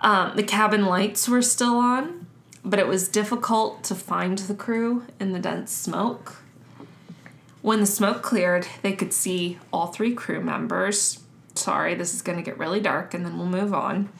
Um, 0.00 0.34
the 0.36 0.42
cabin 0.42 0.86
lights 0.86 1.28
were 1.28 1.42
still 1.42 1.76
on, 1.76 2.21
but 2.64 2.78
it 2.78 2.86
was 2.86 3.08
difficult 3.08 3.82
to 3.84 3.94
find 3.94 4.38
the 4.38 4.54
crew 4.54 5.04
in 5.18 5.32
the 5.32 5.38
dense 5.38 5.72
smoke. 5.72 6.42
When 7.60 7.80
the 7.80 7.86
smoke 7.86 8.22
cleared, 8.22 8.66
they 8.82 8.92
could 8.92 9.12
see 9.12 9.58
all 9.72 9.88
three 9.88 10.14
crew 10.14 10.40
members. 10.40 11.20
Sorry, 11.54 11.94
this 11.94 12.14
is 12.14 12.22
going 12.22 12.38
to 12.38 12.44
get 12.44 12.58
really 12.58 12.80
dark 12.80 13.14
and 13.14 13.24
then 13.24 13.38
we'll 13.38 13.46
move 13.46 13.74
on. 13.74 14.10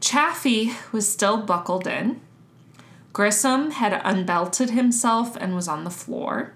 Chaffee 0.00 0.72
was 0.92 1.10
still 1.10 1.38
buckled 1.38 1.86
in. 1.86 2.20
Grissom 3.12 3.72
had 3.72 4.00
unbelted 4.04 4.70
himself 4.70 5.36
and 5.36 5.54
was 5.54 5.66
on 5.66 5.84
the 5.84 5.90
floor. 5.90 6.52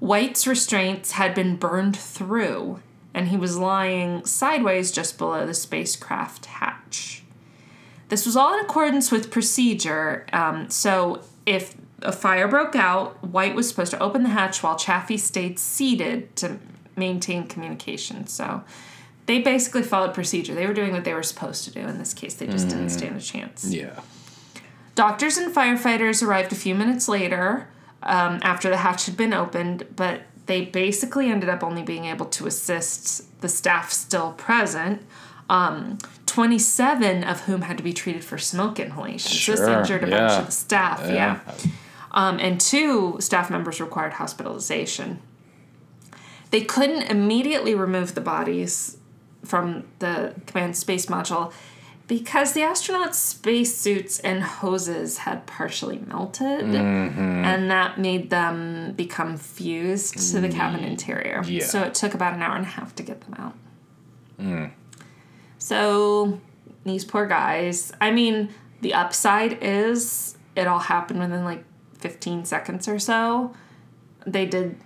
White's 0.00 0.46
restraints 0.46 1.12
had 1.12 1.34
been 1.34 1.56
burned 1.56 1.96
through, 1.96 2.80
and 3.12 3.28
he 3.28 3.36
was 3.36 3.58
lying 3.58 4.24
sideways 4.24 4.92
just 4.92 5.18
below 5.18 5.46
the 5.46 5.54
spacecraft 5.54 6.46
hatch. 6.46 7.22
This 8.08 8.26
was 8.26 8.36
all 8.36 8.54
in 8.54 8.64
accordance 8.64 9.10
with 9.10 9.30
procedure. 9.30 10.26
Um, 10.32 10.70
so, 10.70 11.22
if 11.44 11.74
a 12.02 12.12
fire 12.12 12.48
broke 12.48 12.76
out, 12.76 13.22
White 13.24 13.54
was 13.54 13.68
supposed 13.68 13.90
to 13.90 13.98
open 14.00 14.22
the 14.22 14.30
hatch 14.30 14.62
while 14.62 14.76
Chaffee 14.76 15.18
stayed 15.18 15.58
seated 15.58 16.34
to 16.36 16.58
maintain 16.96 17.46
communication. 17.46 18.26
So, 18.26 18.64
they 19.26 19.40
basically 19.40 19.82
followed 19.82 20.14
procedure. 20.14 20.54
They 20.54 20.66
were 20.66 20.72
doing 20.72 20.92
what 20.92 21.04
they 21.04 21.12
were 21.12 21.22
supposed 21.22 21.64
to 21.64 21.70
do. 21.70 21.80
In 21.80 21.98
this 21.98 22.14
case, 22.14 22.34
they 22.34 22.46
just 22.46 22.68
didn't 22.68 22.88
stand 22.88 23.14
a 23.16 23.20
chance. 23.20 23.66
Yeah. 23.70 24.00
Doctors 24.94 25.36
and 25.36 25.54
firefighters 25.54 26.26
arrived 26.26 26.50
a 26.50 26.56
few 26.56 26.74
minutes 26.74 27.08
later 27.08 27.68
um, 28.02 28.40
after 28.42 28.70
the 28.70 28.78
hatch 28.78 29.04
had 29.04 29.18
been 29.18 29.34
opened, 29.34 29.86
but 29.94 30.22
they 30.46 30.64
basically 30.64 31.30
ended 31.30 31.50
up 31.50 31.62
only 31.62 31.82
being 31.82 32.06
able 32.06 32.24
to 32.24 32.46
assist 32.46 33.40
the 33.42 33.48
staff 33.50 33.92
still 33.92 34.32
present. 34.32 35.02
Um, 35.48 35.98
27 36.26 37.24
of 37.24 37.40
whom 37.42 37.62
had 37.62 37.78
to 37.78 37.82
be 37.82 37.92
treated 37.94 38.22
for 38.22 38.36
smoke 38.36 38.78
inhalation. 38.78 39.32
Sure. 39.32 39.56
So 39.56 39.62
this 39.66 39.78
injured 39.90 40.04
a 40.04 40.10
bunch 40.10 40.32
of 40.40 40.46
the 40.46 40.52
staff, 40.52 41.00
yeah. 41.06 41.40
Um, 42.12 42.38
and 42.38 42.60
two 42.60 43.16
staff 43.20 43.50
members 43.50 43.80
required 43.80 44.14
hospitalization. 44.14 45.20
They 46.50 46.62
couldn't 46.62 47.02
immediately 47.02 47.74
remove 47.74 48.14
the 48.14 48.20
bodies 48.20 48.98
from 49.44 49.84
the 50.00 50.34
command 50.46 50.76
space 50.76 51.06
module 51.06 51.52
because 52.06 52.52
the 52.52 52.60
astronauts' 52.60 53.14
spacesuits 53.14 54.18
and 54.20 54.42
hoses 54.42 55.18
had 55.18 55.46
partially 55.46 55.98
melted, 56.06 56.62
and 56.74 57.70
that 57.70 57.98
made 57.98 58.30
them 58.30 58.92
become 58.96 59.36
fused 59.36 60.16
to 60.32 60.40
the 60.40 60.48
cabin 60.48 60.84
interior. 60.84 61.42
yeah. 61.46 61.64
So 61.64 61.82
it 61.82 61.94
took 61.94 62.14
about 62.14 62.34
an 62.34 62.42
hour 62.42 62.56
and 62.56 62.64
a 62.64 62.68
half 62.68 62.94
to 62.96 63.02
get 63.02 63.20
them 63.22 63.34
out. 63.38 64.74
So 65.58 66.40
these 66.84 67.04
poor 67.04 67.26
guys. 67.26 67.92
I 68.00 68.10
mean, 68.10 68.50
the 68.80 68.94
upside 68.94 69.58
is 69.62 70.36
it 70.56 70.66
all 70.66 70.78
happened 70.78 71.20
within 71.20 71.44
like 71.44 71.64
15 71.98 72.44
seconds 72.44 72.88
or 72.88 72.98
so. 72.98 73.54
They 74.26 74.46
did 74.46 74.76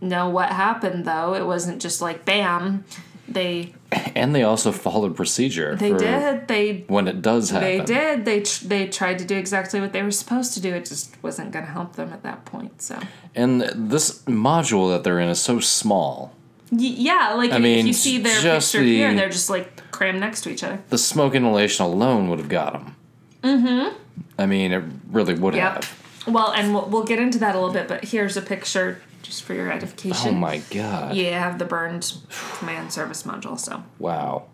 know 0.00 0.28
what 0.28 0.50
happened 0.50 1.04
though. 1.04 1.34
It 1.34 1.46
wasn't 1.46 1.80
just 1.80 2.00
like 2.00 2.24
bam. 2.24 2.84
They 3.28 3.74
And 4.14 4.34
they 4.34 4.42
also 4.42 4.70
followed 4.72 5.16
procedure. 5.16 5.76
they 5.76 5.92
did. 5.92 6.46
They 6.48 6.84
When 6.88 7.08
it 7.08 7.22
does 7.22 7.50
happen. 7.50 7.78
they 7.78 7.84
did. 7.84 8.24
They 8.24 8.40
tr- 8.40 8.66
they 8.66 8.86
tried 8.88 9.18
to 9.20 9.24
do 9.24 9.36
exactly 9.36 9.80
what 9.80 9.92
they 9.92 10.02
were 10.02 10.10
supposed 10.10 10.52
to 10.54 10.60
do. 10.60 10.74
It 10.74 10.84
just 10.86 11.14
wasn't 11.22 11.52
going 11.52 11.64
to 11.64 11.70
help 11.70 11.96
them 11.96 12.12
at 12.12 12.22
that 12.22 12.44
point. 12.44 12.82
So 12.82 12.98
And 13.34 13.62
this 13.74 14.22
module 14.24 14.90
that 14.92 15.04
they're 15.04 15.20
in 15.20 15.28
is 15.28 15.40
so 15.40 15.58
small. 15.60 16.34
y- 16.70 16.78
yeah, 16.80 17.32
like 17.34 17.50
I 17.52 17.56
if 17.56 17.62
mean, 17.62 17.86
you 17.86 17.92
see 17.94 18.18
their 18.18 18.40
picture 18.42 18.82
here, 18.82 19.10
the- 19.10 19.16
they're 19.16 19.30
just 19.30 19.48
like 19.48 19.80
crammed 19.94 20.20
next 20.20 20.40
to 20.42 20.50
each 20.50 20.62
other. 20.64 20.80
The 20.90 20.98
smoke 20.98 21.34
inhalation 21.34 21.84
alone 21.86 22.28
would 22.28 22.38
have 22.40 22.48
got 22.48 22.72
them. 22.74 22.96
Mm-hmm. 23.42 23.96
I 24.38 24.46
mean, 24.46 24.72
it 24.72 24.82
really 25.10 25.34
would 25.34 25.54
Yep. 25.54 25.74
have. 25.84 26.00
Well, 26.26 26.52
and 26.52 26.74
we'll, 26.74 26.86
we'll 26.88 27.04
get 27.04 27.18
into 27.18 27.38
that 27.38 27.54
a 27.54 27.58
little 27.58 27.72
bit, 27.74 27.86
but 27.88 28.04
here's 28.04 28.36
a 28.36 28.42
picture 28.42 29.00
just 29.22 29.42
for 29.44 29.54
your 29.54 29.70
edification. 29.70 30.30
Oh 30.30 30.38
my 30.38 30.58
god. 30.70 31.14
Yeah, 31.16 31.38
have 31.38 31.58
the 31.58 31.64
burned 31.64 32.12
command 32.58 32.92
service 32.92 33.22
module. 33.24 33.58
So, 33.58 33.82
Wow. 33.98 34.44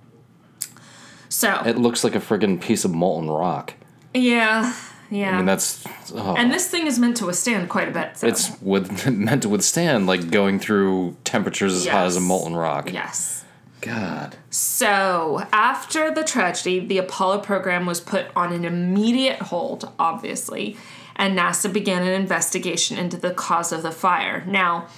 so 1.29 1.63
It 1.65 1.79
looks 1.79 2.05
like 2.05 2.15
a 2.15 2.21
friggin' 2.21 2.61
piece 2.61 2.85
of 2.85 2.93
molten 2.93 3.31
rock. 3.31 3.75
yeah, 4.15 4.75
yeah. 5.11 5.33
I 5.33 5.37
mean, 5.37 5.47
that's. 5.47 5.85
Oh, 6.15 6.35
and 6.37 6.53
this 6.53 6.69
thing 6.69 6.87
is 6.87 6.99
meant 6.99 7.17
to 7.19 7.27
withstand 7.27 7.69
quite 7.69 7.89
a 7.89 7.93
bit. 7.93 8.17
So. 8.19 8.27
it's 8.29 8.61
with, 8.61 9.07
meant 9.11 9.43
to 9.43 9.49
withstand, 9.49 10.07
like, 10.07 10.31
going 10.31 10.59
through 10.61 11.17
temperatures 11.25 11.75
as 11.75 11.87
hot 11.87 12.07
as 12.07 12.17
a 12.17 12.21
molten 12.21 12.55
rock. 12.57 12.93
yes. 12.93 13.40
God. 13.81 14.37
So, 14.51 15.47
after 15.53 16.11
the 16.11 16.25
tragedy, 16.25 16.81
the 16.81 16.99
Apollo 16.99 17.41
program 17.41 17.87
was 17.87 18.01
put 18.01 18.27
on 18.37 18.53
an 18.53 18.65
immediate 18.65 19.41
hold, 19.41 19.91
obviously, 19.99 20.77
and 21.17 21.39
NASA 21.39 21.73
began 21.73 22.03
an 22.03 22.13
investigation 22.13 22.99
into 22.99 23.17
the 23.17 23.33
cause 23.33 23.73
of 23.73 23.83
the 23.83 23.91
fire. 23.91 24.45
Now, 24.47 24.89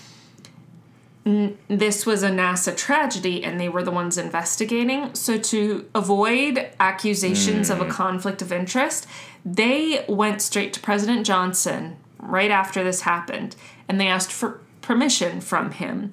n- 1.24 1.58
this 1.68 2.06
was 2.06 2.22
a 2.22 2.30
NASA 2.30 2.76
tragedy, 2.76 3.44
and 3.44 3.60
they 3.60 3.68
were 3.68 3.82
the 3.82 3.90
ones 3.90 4.18
investigating. 4.18 5.14
So, 5.14 5.38
to 5.38 5.88
avoid 5.94 6.70
accusations 6.80 7.70
of 7.70 7.80
a 7.80 7.84
hmm. 7.84 7.90
conflict 7.90 8.42
of 8.42 8.52
interest, 8.52 9.06
they 9.44 10.04
went 10.08 10.42
straight 10.42 10.72
to 10.74 10.80
President 10.80 11.26
Johnson 11.26 11.96
right 12.18 12.50
after 12.50 12.84
this 12.84 13.02
happened, 13.02 13.56
and 13.88 14.00
they 14.00 14.06
asked 14.06 14.32
for 14.32 14.60
permission 14.80 15.40
from 15.40 15.70
him 15.70 16.10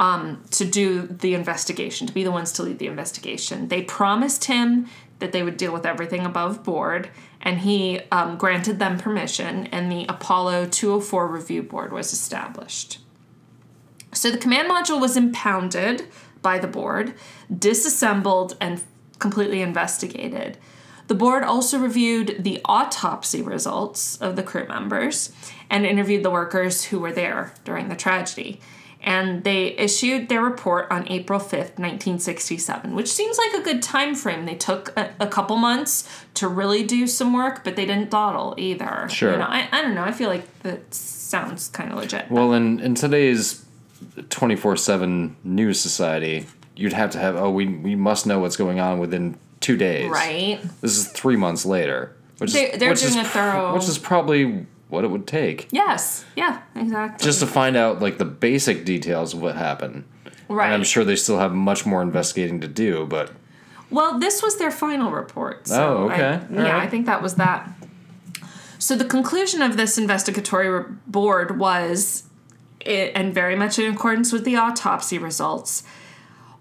um, 0.00 0.42
to 0.50 0.64
do 0.64 1.02
the 1.02 1.34
investigation, 1.34 2.06
to 2.06 2.12
be 2.12 2.24
the 2.24 2.30
ones 2.32 2.50
to 2.52 2.62
lead 2.62 2.78
the 2.78 2.86
investigation. 2.86 3.68
They 3.68 3.82
promised 3.82 4.46
him 4.46 4.88
that 5.18 5.32
they 5.32 5.42
would 5.42 5.58
deal 5.58 5.74
with 5.74 5.84
everything 5.84 6.24
above 6.24 6.64
board, 6.64 7.10
and 7.42 7.58
he 7.58 8.00
um, 8.10 8.38
granted 8.38 8.78
them 8.78 8.98
permission, 8.98 9.66
and 9.66 9.92
the 9.92 10.06
Apollo 10.08 10.68
204 10.68 11.28
Review 11.28 11.62
Board 11.62 11.92
was 11.92 12.14
established. 12.14 12.98
So 14.12 14.30
the 14.30 14.38
command 14.38 14.70
module 14.70 14.98
was 14.98 15.18
impounded 15.18 16.06
by 16.40 16.58
the 16.58 16.66
board, 16.66 17.12
disassembled, 17.56 18.56
and 18.58 18.82
completely 19.18 19.60
investigated. 19.60 20.56
The 21.08 21.14
board 21.14 21.42
also 21.42 21.78
reviewed 21.78 22.42
the 22.42 22.60
autopsy 22.64 23.42
results 23.42 24.16
of 24.16 24.36
the 24.36 24.42
crew 24.42 24.66
members 24.66 25.32
and 25.68 25.84
interviewed 25.84 26.22
the 26.22 26.30
workers 26.30 26.84
who 26.84 27.00
were 27.00 27.12
there 27.12 27.52
during 27.64 27.90
the 27.90 27.96
tragedy. 27.96 28.60
And 29.02 29.44
they 29.44 29.68
issued 29.78 30.28
their 30.28 30.42
report 30.42 30.86
on 30.90 31.06
April 31.10 31.38
5th, 31.40 31.78
1967, 31.78 32.94
which 32.94 33.10
seems 33.10 33.38
like 33.38 33.60
a 33.60 33.64
good 33.64 33.82
time 33.82 34.14
frame. 34.14 34.44
They 34.46 34.54
took 34.54 34.92
a, 34.96 35.14
a 35.20 35.26
couple 35.26 35.56
months 35.56 36.08
to 36.34 36.48
really 36.48 36.82
do 36.84 37.06
some 37.06 37.32
work, 37.32 37.64
but 37.64 37.76
they 37.76 37.86
didn't 37.86 38.10
dawdle 38.10 38.54
either. 38.58 39.08
Sure. 39.08 39.32
You 39.32 39.38
know, 39.38 39.44
I, 39.48 39.68
I 39.72 39.82
don't 39.82 39.94
know. 39.94 40.04
I 40.04 40.12
feel 40.12 40.28
like 40.28 40.62
that 40.62 40.92
sounds 40.94 41.68
kind 41.68 41.90
of 41.92 41.98
legit. 41.98 42.30
Well, 42.30 42.52
in 42.52 42.80
in 42.80 42.94
today's 42.94 43.64
twenty 44.28 44.56
four 44.56 44.76
seven 44.76 45.36
news 45.44 45.80
society, 45.80 46.46
you'd 46.76 46.92
have 46.92 47.10
to 47.10 47.18
have 47.18 47.36
oh 47.36 47.50
we 47.50 47.66
we 47.66 47.94
must 47.94 48.26
know 48.26 48.38
what's 48.38 48.56
going 48.56 48.80
on 48.80 48.98
within 48.98 49.38
two 49.60 49.76
days. 49.76 50.10
right? 50.10 50.60
This 50.80 50.96
is 50.96 51.08
three 51.08 51.36
months 51.36 51.64
later, 51.66 52.16
which 52.38 52.52
They- 52.52 52.72
is 52.72 52.78
they're 52.78 52.90
which 52.90 53.02
is 53.02 53.12
doing 53.14 53.24
a 53.24 53.28
thorough- 53.28 53.74
which 53.74 53.88
is 53.88 53.98
probably 53.98 54.66
what 54.90 55.04
it 55.04 55.08
would 55.10 55.26
take 55.26 55.68
Yes. 55.70 56.24
Yeah, 56.36 56.60
exactly. 56.74 57.24
just 57.24 57.40
to 57.40 57.46
find 57.46 57.76
out 57.76 58.00
like 58.00 58.18
the 58.18 58.24
basic 58.24 58.84
details 58.84 59.34
of 59.34 59.40
what 59.42 59.56
happened. 59.56 60.04
right. 60.48 60.66
And 60.66 60.74
I'm 60.74 60.84
sure 60.84 61.04
they 61.04 61.16
still 61.16 61.38
have 61.38 61.52
much 61.54 61.86
more 61.86 62.02
investigating 62.02 62.60
to 62.60 62.68
do, 62.68 63.06
but 63.06 63.30
Well, 63.90 64.18
this 64.18 64.42
was 64.42 64.56
their 64.58 64.70
final 64.70 65.10
report. 65.10 65.66
So 65.68 65.98
Oh, 65.98 66.10
okay. 66.10 66.40
I, 66.40 66.52
yeah, 66.54 66.62
right. 66.62 66.82
I 66.82 66.86
think 66.88 67.06
that 67.06 67.22
was 67.22 67.36
that. 67.36 67.68
So 68.78 68.96
the 68.96 69.04
conclusion 69.04 69.62
of 69.62 69.76
this 69.76 69.98
investigatory 69.98 70.68
re- 70.70 70.84
board 71.06 71.58
was, 71.58 72.24
i 72.86 73.12
and 73.14 73.34
very 73.34 73.54
much 73.56 73.78
in 73.78 73.92
accordance 73.94 74.32
with 74.32 74.44
the 74.44 74.56
autopsy 74.56 75.18
results, 75.18 75.82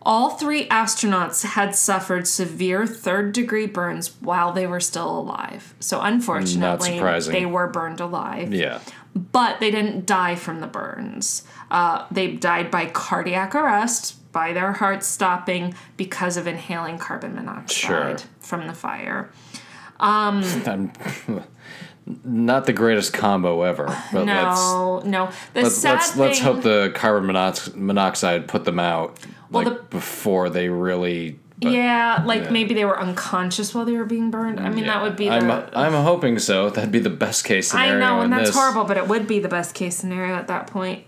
all 0.03 0.31
three 0.31 0.67
astronauts 0.69 1.43
had 1.43 1.75
suffered 1.75 2.27
severe 2.27 2.87
third 2.87 3.33
degree 3.33 3.65
burns 3.67 4.15
while 4.21 4.53
they 4.53 4.65
were 4.65 4.79
still 4.79 5.19
alive. 5.19 5.73
So 5.79 6.01
unfortunately, 6.01 6.99
they 7.31 7.45
were 7.45 7.67
burned 7.67 7.99
alive 7.99 8.53
yeah. 8.53 8.79
but 9.13 9.59
they 9.59 9.71
didn't 9.71 10.05
die 10.05 10.35
from 10.35 10.61
the 10.61 10.67
burns. 10.67 11.43
Uh, 11.69 12.05
they 12.11 12.31
died 12.33 12.71
by 12.71 12.85
cardiac 12.85 13.53
arrest, 13.53 14.15
by 14.31 14.53
their 14.53 14.73
hearts 14.73 15.07
stopping 15.07 15.73
because 15.97 16.37
of 16.37 16.47
inhaling 16.47 16.97
carbon 16.97 17.35
monoxide 17.35 18.19
Sure. 18.19 18.29
from 18.39 18.67
the 18.67 18.73
fire. 18.73 19.29
I'm 19.99 20.43
not 22.23 22.65
the 22.65 22.73
greatest 22.73 23.11
combo 23.13 23.63
ever, 23.63 23.85
but 24.13 24.25
let's 24.25 24.25
No, 24.25 25.01
no. 25.05 25.29
The 25.53 25.63
let's 25.63 25.75
sad 25.75 25.95
let's, 25.95 26.11
thing, 26.11 26.21
let's 26.21 26.39
hope 26.39 26.61
the 26.63 26.91
carbon 26.95 27.29
monox- 27.29 27.75
monoxide 27.75 28.47
put 28.47 28.65
them 28.65 28.79
out 28.79 29.19
Well, 29.51 29.65
like 29.65 29.73
the- 29.73 29.83
before 29.97 30.49
they 30.49 30.69
really 30.69 31.39
but 31.61 31.73
yeah, 31.73 32.23
like 32.25 32.43
yeah. 32.43 32.49
maybe 32.51 32.73
they 32.73 32.85
were 32.85 32.97
unconscious 32.97 33.75
while 33.75 33.83
they 33.83 33.97
were 33.97 34.05
being 34.05 34.31
burned. 34.31 34.61
I 34.61 34.69
mean, 34.69 34.85
that 34.85 35.01
would 35.01 35.17
be 35.17 35.25
the. 35.25 35.33
I'm 35.33 35.51
I'm 35.73 36.03
hoping 36.03 36.39
so. 36.39 36.69
That'd 36.69 36.91
be 36.91 36.99
the 36.99 37.09
best 37.09 37.43
case 37.43 37.71
scenario. 37.71 37.95
I 37.95 37.99
know, 37.99 38.21
and 38.21 38.31
that's 38.31 38.49
this. 38.49 38.55
horrible, 38.55 38.85
but 38.85 38.95
it 38.95 39.07
would 39.07 39.27
be 39.27 39.39
the 39.39 39.49
best 39.49 39.75
case 39.75 39.97
scenario 39.97 40.35
at 40.35 40.47
that 40.47 40.67
point. 40.67 41.05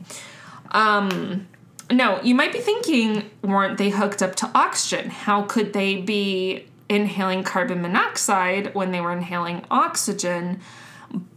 Um, 0.72 1.48
no, 1.90 2.22
you 2.22 2.36
might 2.36 2.52
be 2.52 2.60
thinking, 2.60 3.30
weren't 3.42 3.78
they 3.78 3.92
hooked 3.92 4.22
up 4.22 4.36
to 4.36 4.52
oxygen? 4.54 5.10
How 5.10 5.44
could 5.44 5.72
they 5.72 6.02
be 6.02 6.66
inhaling 6.90 7.44
carbon 7.44 7.82
monoxide 7.82 8.74
when 8.76 8.92
they 8.92 9.00
were 9.00 9.14
inhaling 9.14 9.66
oxygen? 9.72 10.60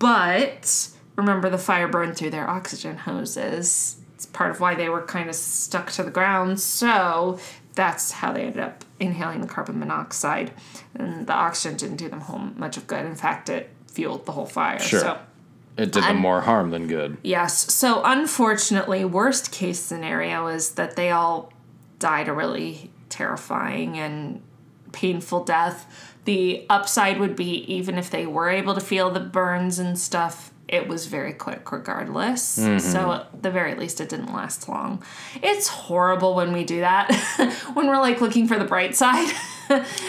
But 0.00 0.88
remember, 1.14 1.50
the 1.50 1.58
fire 1.58 1.86
burned 1.86 2.16
through 2.16 2.30
their 2.30 2.48
oxygen 2.48 2.98
hoses. 2.98 3.96
Part 4.34 4.50
of 4.50 4.60
why 4.60 4.74
they 4.74 4.90
were 4.90 5.00
kind 5.02 5.30
of 5.30 5.34
stuck 5.34 5.90
to 5.92 6.02
the 6.02 6.10
ground. 6.10 6.60
So 6.60 7.38
that's 7.74 8.10
how 8.10 8.32
they 8.32 8.42
ended 8.42 8.60
up 8.60 8.84
inhaling 9.00 9.40
the 9.40 9.46
carbon 9.46 9.78
monoxide. 9.78 10.52
And 10.94 11.26
the 11.26 11.32
oxygen 11.32 11.76
didn't 11.78 11.96
do 11.96 12.08
them 12.10 12.20
whole 12.20 12.38
much 12.38 12.76
of 12.76 12.86
good. 12.86 13.06
In 13.06 13.14
fact, 13.14 13.48
it 13.48 13.70
fueled 13.90 14.26
the 14.26 14.32
whole 14.32 14.44
fire. 14.46 14.78
Sure. 14.78 15.00
So 15.00 15.18
It 15.76 15.86
did 15.86 15.94
them 15.94 16.04
I'm- 16.04 16.16
more 16.18 16.42
harm 16.42 16.70
than 16.70 16.86
good. 16.86 17.16
Yes. 17.22 17.72
So 17.72 18.02
unfortunately, 18.04 19.04
worst 19.04 19.50
case 19.50 19.80
scenario 19.80 20.46
is 20.48 20.72
that 20.72 20.94
they 20.96 21.10
all 21.10 21.52
died 21.98 22.28
a 22.28 22.32
really 22.32 22.90
terrifying 23.08 23.98
and 23.98 24.42
painful 24.92 25.44
death. 25.44 25.86
The 26.26 26.64
upside 26.70 27.18
would 27.18 27.34
be 27.36 27.64
even 27.72 27.98
if 27.98 28.10
they 28.10 28.26
were 28.26 28.48
able 28.48 28.74
to 28.74 28.80
feel 28.80 29.10
the 29.10 29.20
burns 29.20 29.78
and 29.78 29.98
stuff, 29.98 30.50
it 30.68 30.88
was 30.88 31.06
very 31.06 31.32
quick 31.32 31.70
regardless. 31.72 32.40
So 32.42 33.12
at 33.12 33.42
the 33.42 33.50
very 33.50 33.74
least 33.74 34.00
it 34.00 34.08
didn't 34.08 34.32
last 34.32 34.68
long. 34.68 35.02
It's 35.42 35.68
horrible 35.68 36.34
when 36.34 36.52
we 36.52 36.64
do 36.64 36.80
that. 36.80 37.12
when 37.74 37.86
we're 37.86 38.00
like 38.00 38.20
looking 38.20 38.48
for 38.48 38.58
the 38.58 38.64
bright 38.64 38.94
side. 38.96 39.32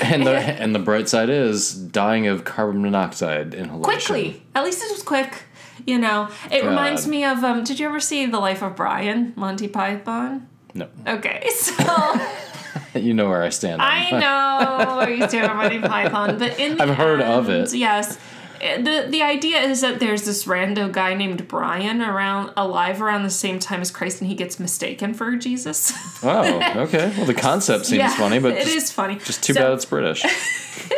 And 0.01 0.27
the 0.27 0.35
and 0.61 0.75
the 0.75 0.79
bright 0.79 1.07
side 1.07 1.29
is 1.29 1.73
dying 1.73 2.27
of 2.27 2.43
carbon 2.43 2.81
monoxide 2.81 3.53
inhalation. 3.53 3.83
quickly. 3.83 4.43
At 4.53 4.65
least 4.65 4.83
it 4.83 4.91
was 4.91 5.01
quick. 5.01 5.43
You 5.87 5.97
know, 5.97 6.29
it 6.51 6.61
God. 6.61 6.69
reminds 6.71 7.07
me 7.07 7.23
of 7.23 7.41
um 7.41 7.63
did 7.63 7.79
you 7.79 7.87
ever 7.87 8.01
see 8.01 8.25
The 8.25 8.39
Life 8.39 8.61
of 8.61 8.75
Brian, 8.75 9.31
Monty 9.37 9.69
Python? 9.69 10.49
No, 10.73 10.89
Okay, 11.07 11.47
so 11.51 11.73
you 12.95 13.13
know 13.13 13.29
where 13.29 13.43
I 13.43 13.49
stand. 13.49 13.81
on 13.81 13.87
I 13.89 14.09
know 14.19 14.97
where 14.97 15.09
you 15.09 15.25
stand 15.27 15.49
on 15.49 15.55
Monty 15.55 15.79
Python, 15.79 16.37
but 16.37 16.59
in 16.59 16.75
the 16.75 16.83
I've 16.83 16.95
heard 16.97 17.21
of 17.21 17.49
it. 17.49 17.73
Yes. 17.73 18.19
The 18.59 19.07
the 19.09 19.21
idea 19.21 19.59
is 19.59 19.81
that 19.81 19.99
there's 19.99 20.23
this 20.25 20.45
rando 20.45 20.91
guy 20.91 21.13
named 21.13 21.47
Brian 21.47 22.01
around 22.01 22.51
alive 22.57 23.01
around 23.01 23.23
the 23.23 23.29
same 23.29 23.59
time 23.59 23.81
as 23.81 23.91
Christ 23.91 24.21
and 24.21 24.29
he 24.29 24.35
gets 24.35 24.59
mistaken 24.59 25.13
for 25.13 25.35
Jesus. 25.35 25.91
Oh, 26.23 26.61
okay. 26.83 27.13
Well, 27.17 27.25
the 27.25 27.33
concept 27.33 27.85
seems 27.85 27.99
Yeah, 27.99 28.15
funny, 28.15 28.39
but 28.39 28.53
it 28.53 28.63
just, 28.63 28.75
is 28.75 28.91
funny. 28.91 29.15
just 29.15 29.43
too 29.43 29.53
So- 29.53 29.59
bad 29.61 29.73
it's 29.73 29.85
British. 29.85 30.23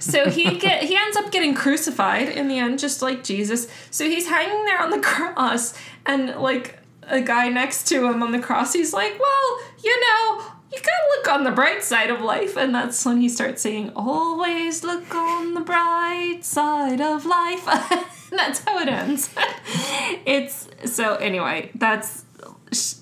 So 0.00 0.28
he 0.28 0.58
get 0.58 0.82
he 0.84 0.94
ends 0.96 1.16
up 1.16 1.32
getting 1.32 1.54
crucified 1.54 2.28
in 2.28 2.48
the 2.48 2.58
end, 2.58 2.78
just 2.78 3.00
like 3.00 3.24
Jesus. 3.24 3.68
So 3.90 4.04
he's 4.04 4.28
hanging 4.28 4.66
there 4.66 4.78
on 4.82 4.90
the 4.90 4.98
cross, 5.10 5.72
and 6.04 6.34
like 6.36 6.78
a 7.04 7.22
guy 7.22 7.48
next 7.48 7.88
to 7.88 8.06
him 8.06 8.22
on 8.22 8.32
the 8.32 8.38
cross, 8.38 8.74
he's 8.74 8.92
like, 8.92 9.18
"Well, 9.18 9.58
you 9.82 9.98
know, 9.98 10.42
you 10.72 10.78
gotta 10.78 11.08
look 11.16 11.28
on 11.28 11.44
the 11.44 11.50
bright 11.50 11.82
side 11.82 12.10
of 12.10 12.20
life." 12.20 12.56
And 12.56 12.74
that's 12.74 13.04
when 13.04 13.20
he 13.20 13.28
starts 13.28 13.62
saying, 13.62 13.92
"Always 13.96 14.82
look 14.84 15.14
on 15.14 15.54
the 15.54 15.60
bright 15.60 16.40
side 16.44 17.00
of 17.00 17.24
life." 17.26 17.64
that's 18.30 18.60
how 18.60 18.78
it 18.80 18.88
ends. 18.88 19.30
it's 20.26 20.68
so 20.84 21.14
anyway. 21.16 21.70
That's 21.74 22.24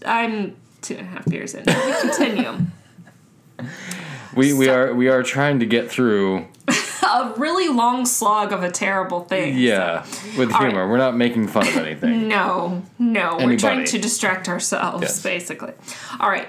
I'm 0.04 0.56
two 0.82 0.94
and 0.94 1.06
a 1.06 1.10
half 1.10 1.26
years 1.26 1.54
in. 1.54 1.64
We 1.66 2.00
continue. 2.00 2.52
We 4.34 4.52
we 4.52 4.68
are 4.68 4.94
we 4.94 5.08
are 5.08 5.22
trying 5.22 5.60
to 5.60 5.66
get 5.66 5.90
through. 5.90 6.46
a 7.06 7.32
really 7.36 7.68
long 7.68 8.04
slog 8.04 8.52
of 8.52 8.62
a 8.62 8.70
terrible 8.70 9.20
thing. 9.20 9.56
Yeah, 9.56 10.04
with 10.36 10.52
All 10.52 10.58
right. 10.60 10.68
humor. 10.68 10.88
We're 10.88 10.98
not 10.98 11.16
making 11.16 11.48
fun 11.48 11.66
of 11.66 11.76
anything. 11.76 12.28
No, 12.28 12.82
no. 12.98 13.38
We're 13.40 13.56
trying 13.56 13.84
to 13.86 13.98
distract 13.98 14.48
ourselves, 14.48 15.02
Yes. 15.02 15.22
basically. 15.22 15.72
All 16.20 16.28
right. 16.28 16.48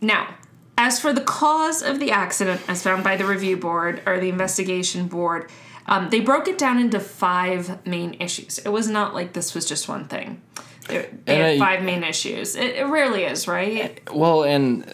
Now, 0.00 0.34
as 0.78 0.98
for 1.00 1.12
the 1.12 1.20
cause 1.20 1.82
of 1.82 2.00
the 2.00 2.10
accident, 2.10 2.60
as 2.68 2.82
found 2.82 3.04
by 3.04 3.16
the 3.16 3.24
review 3.24 3.56
board 3.56 4.02
or 4.06 4.18
the 4.18 4.28
investigation 4.28 5.06
board, 5.06 5.50
um, 5.86 6.10
they 6.10 6.20
broke 6.20 6.48
it 6.48 6.58
down 6.58 6.78
into 6.78 6.98
five 7.00 7.84
main 7.86 8.14
issues. 8.14 8.58
It 8.58 8.68
was 8.70 8.88
not 8.88 9.14
like 9.14 9.32
this 9.32 9.54
was 9.54 9.66
just 9.66 9.88
one 9.88 10.06
thing. 10.06 10.40
They, 10.88 11.08
they 11.24 11.36
had 11.36 11.46
I- 11.46 11.58
five 11.58 11.82
main 11.84 12.02
issues. 12.04 12.56
It, 12.56 12.76
it 12.76 12.86
rarely 12.86 13.24
is, 13.24 13.46
right? 13.46 14.00
Well, 14.12 14.42
and 14.44 14.84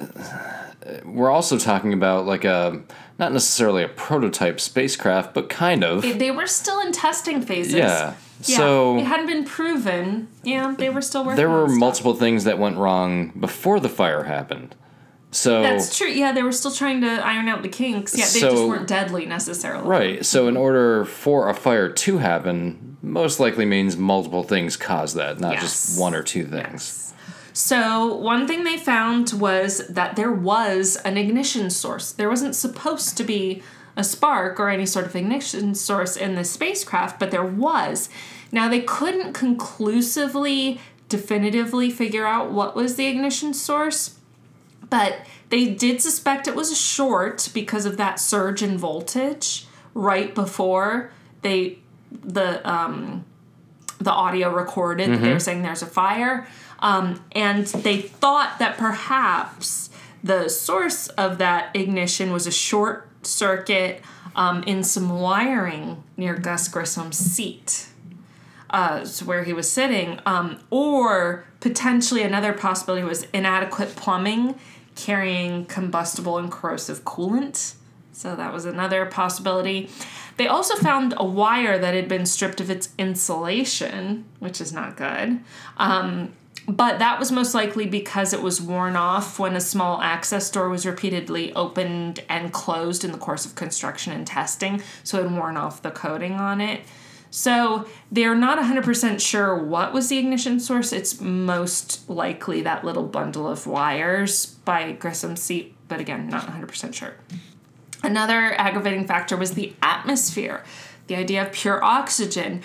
uh, 0.87 0.99
we're 1.05 1.31
also 1.31 1.59
talking 1.59 1.93
about 1.93 2.27
like 2.27 2.45
a 2.45 2.83
not 3.19 3.33
necessarily 3.33 3.83
a 3.83 3.89
prototype 3.89 4.61
spacecraft, 4.61 5.35
but 5.35 5.49
kind 5.49 5.83
of. 5.85 6.03
They 6.03 6.31
were 6.31 6.47
still 6.47 6.81
in 6.81 6.93
testing 6.93 7.43
phases. 7.43 7.75
Yeah. 7.75 8.15
Yeah, 8.45 8.57
So 8.57 8.99
it 8.99 9.05
hadn't 9.05 9.27
been 9.27 9.45
proven. 9.45 10.29
Yeah, 10.45 10.73
they 10.79 10.91
were 10.91 11.03
still 11.03 11.25
working. 11.25 11.37
there 11.37 11.51
were 11.51 11.67
multiple 11.69 12.15
things 12.15 12.45
that 12.45 12.57
went 12.57 12.77
wrong 12.77 13.31
before 13.31 13.81
the 13.81 13.89
fire 13.89 14.23
happened. 14.25 14.77
So 15.31 15.61
That's 15.63 15.97
true. 15.97 16.09
Yeah, 16.09 16.33
they 16.33 16.43
were 16.43 16.53
still 16.53 16.71
trying 16.71 17.03
to 17.03 17.09
iron 17.25 17.49
out 17.49 17.63
the 17.63 17.69
kinks. 17.69 18.17
Yeah, 18.17 18.25
they 18.25 18.41
So- 18.41 18.51
just 18.51 18.63
weren't 18.65 18.87
deadly 18.89 19.27
necessarily. 19.27 19.87
right. 19.87 20.25
So 20.25 20.49
in 20.49 20.57
order 20.57 21.05
for 21.05 21.49
a 21.51 21.55
fire 21.55 21.89
to 21.91 22.19
happen, 22.19 22.97
most 23.03 23.39
likely 23.39 23.65
means 23.67 23.97
multiple 23.97 24.43
things 24.43 24.77
cause 24.77 25.15
that, 25.15 25.39
not 25.39 25.53
Yes. 25.55 25.63
just 25.63 26.01
one 26.01 26.15
or 26.15 26.23
two 26.23 26.45
things. 26.45 27.05
So, 27.53 28.15
one 28.15 28.47
thing 28.47 28.63
they 28.63 28.77
found 28.77 29.33
was 29.33 29.83
that 29.89 30.15
there 30.15 30.31
was 30.31 30.95
an 31.05 31.17
ignition 31.17 31.71
source. 31.71 32.13
There 32.13 32.29
wasn't 32.31 32.55
supposed 32.55 33.17
to 33.17 33.25
be 33.25 33.63
a 33.97 34.05
spark 34.05 34.61
or 34.61 34.69
any 34.69 34.87
sort 34.87 35.07
of 35.07 35.17
ignition 35.17 35.75
source 35.75 36.15
in 36.17 36.37
the 36.37 36.45
spacecraft, 36.45 37.19
but 37.19 37.33
there 37.33 37.43
was. 37.45 38.09
Now, 38.53 38.69
they 38.69 38.81
couldn't 38.81 39.33
conclusively, 39.33 40.81
definitively 41.09 41.91
figure 41.91 42.27
out 42.27 42.53
what 42.53 42.77
was 42.77 42.95
the 42.97 43.07
ignition 43.07 43.53
source, 43.55 44.11
but 44.91 45.21
they 45.51 45.67
did 45.67 46.01
suspect 46.01 46.47
it 46.47 46.55
was 46.55 46.71
a 46.71 46.77
short 46.77 47.49
because 47.53 47.87
of 47.87 47.97
that 47.97 48.21
surge 48.21 48.63
in 48.63 48.79
voltage 48.79 49.67
right 49.95 50.35
before 50.35 51.11
they 51.43 51.79
the 52.11 52.67
um 52.69 53.25
the 54.01 54.13
audio 54.13 54.51
recorded 54.51 55.11
that 55.11 55.21
they 55.21 55.33
were 55.33 55.41
saying 55.41 55.63
there's 55.63 55.83
a 55.83 55.87
fire. 55.87 56.47
Um, 56.79 57.25
and 57.33 57.67
they 57.67 58.01
thought 58.01 58.59
that 58.61 58.79
perhaps 58.79 59.91
the 60.23 60.49
source 60.49 61.09
of 61.09 61.39
that 61.39 61.75
ignition 61.75 62.33
was 62.33 62.47
a 62.47 62.53
short 62.53 63.09
circuit 63.23 64.03
um, 64.37 64.63
in 64.65 64.85
some 64.85 65.19
wiring 65.21 66.03
near 66.17 66.37
gus 66.37 66.69
grissom's 66.69 67.19
seat 67.19 67.89
uh, 68.71 69.05
where 69.25 69.45
he 69.45 69.53
was 69.53 69.71
sitting, 69.71 70.21
um, 70.27 70.61
or 70.71 71.45
potentially 71.61 72.23
another 72.23 72.53
possibility 72.53 73.05
was 73.05 73.25
inadequate 73.33 73.97
plumbing 73.97 74.55
carrying 74.99 75.65
combustible 75.67 76.39
and 76.39 76.51
corrosive 76.51 77.05
coolant. 77.05 77.75
So 78.13 78.35
that 78.35 78.53
was 78.53 78.65
another 78.65 79.07
possibility. 79.07 79.89
They 80.37 80.49
also 80.49 80.75
found 80.75 81.15
a 81.17 81.25
wire 81.25 81.79
that 81.79 81.95
had 81.95 82.09
been 82.09 82.27
stripped 82.27 82.61
of 82.61 82.69
its 82.69 82.89
insulation, 82.99 84.25
which 84.41 84.61
is 84.61 84.73
not 84.73 84.97
good. 84.97 85.39
Um, 85.77 86.33
but 86.67 86.99
that 86.99 87.21
was 87.21 87.31
most 87.31 87.55
likely 87.55 87.87
because 87.87 88.33
it 88.33 88.43
was 88.43 88.61
worn 88.61 88.97
off 88.97 89.39
when 89.39 89.55
a 89.55 89.61
small 89.61 90.03
access 90.03 90.51
door 90.51 90.69
was 90.69 90.85
repeatedly 90.85 91.53
opened 91.55 92.25
and 92.29 92.53
closed 92.53 93.05
in 93.05 93.13
the 93.13 93.19
course 93.19 93.47
of 93.47 93.55
construction 93.55 94.13
and 94.13 94.27
testing, 94.27 94.83
so 95.05 95.21
it 95.21 95.23
had 95.23 95.33
worn 95.33 95.57
off 95.57 95.81
the 95.81 95.91
coating 95.93 96.35
on 96.35 96.61
it. 96.61 96.83
So 97.31 97.87
they're 98.11 98.35
not 98.35 98.59
100% 98.59 99.21
sure 99.21 99.55
what 99.63 99.93
was 99.93 100.09
the 100.09 100.19
ignition 100.19 100.61
source. 100.61 100.93
It's 100.93 101.21
most 101.21 102.09
likely 102.09 102.63
that 102.63 102.85
little 102.85 103.05
bundle 103.05 103.49
of 103.49 103.67
wires 103.67 104.58
by 104.69 104.93
Grissom's 104.93 105.41
seat, 105.41 105.75
but 105.89 105.99
again, 105.99 106.29
not 106.29 106.47
100% 106.47 106.93
sure. 106.93 107.15
Another 108.03 108.53
aggravating 108.61 109.07
factor 109.07 109.35
was 109.35 109.53
the 109.53 109.73
atmosphere, 109.81 110.63
the 111.07 111.17
idea 111.17 111.41
of 111.41 111.53
pure 111.53 111.83
oxygen. 111.83 112.61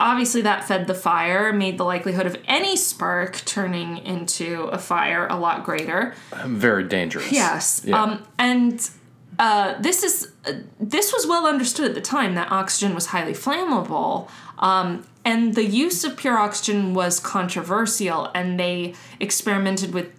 Obviously, 0.00 0.40
that 0.40 0.64
fed 0.64 0.86
the 0.86 0.94
fire, 0.94 1.52
made 1.52 1.76
the 1.76 1.84
likelihood 1.84 2.24
of 2.24 2.38
any 2.48 2.74
spark 2.74 3.36
turning 3.44 3.98
into 3.98 4.62
a 4.68 4.78
fire 4.78 5.26
a 5.26 5.36
lot 5.36 5.62
greater. 5.62 6.14
Very 6.46 6.84
dangerous. 6.84 7.30
Yes. 7.30 7.82
Yeah. 7.84 8.02
Um, 8.02 8.26
and 8.38 8.88
uh, 9.38 9.78
this 9.78 10.02
is 10.02 10.32
uh, 10.46 10.54
this 10.80 11.12
was 11.12 11.26
well 11.26 11.46
understood 11.46 11.86
at 11.86 11.94
the 11.94 12.00
time 12.00 12.34
that 12.36 12.50
oxygen 12.50 12.94
was 12.94 13.06
highly 13.08 13.34
flammable. 13.34 14.30
Um, 14.58 15.06
and 15.22 15.54
the 15.54 15.66
use 15.66 16.02
of 16.02 16.16
pure 16.16 16.38
oxygen 16.38 16.94
was 16.94 17.20
controversial, 17.20 18.30
and 18.34 18.58
they 18.58 18.94
experimented 19.20 19.92
with 19.92 20.12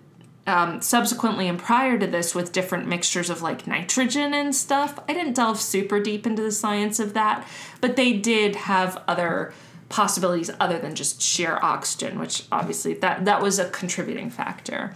um, 0.46 0.82
subsequently 0.82 1.48
and 1.48 1.58
prior 1.58 1.98
to 1.98 2.08
this 2.08 2.36
with 2.36 2.52
different 2.52 2.88
mixtures 2.88 3.30
of 3.30 3.42
like 3.42 3.66
nitrogen 3.66 4.34
and 4.34 4.56
stuff. 4.56 5.00
I 5.08 5.14
didn't 5.14 5.34
delve 5.34 5.60
super 5.60 6.02
deep 6.02 6.28
into 6.28 6.42
the 6.42 6.52
science 6.52 7.00
of 7.00 7.14
that, 7.14 7.48
but 7.80 7.96
they 7.96 8.14
did 8.14 8.56
have 8.56 9.02
other 9.08 9.54
possibilities 9.90 10.50
other 10.60 10.80
than 10.80 10.96
just 10.96 11.22
sheer 11.22 11.60
oxygen, 11.62 12.20
which 12.20 12.44
obviously 12.52 12.96
that 12.96 13.26
that 13.26 13.42
was 13.42 13.60
a 13.60 13.70
contributing 13.70 14.30
factor. 14.30 14.96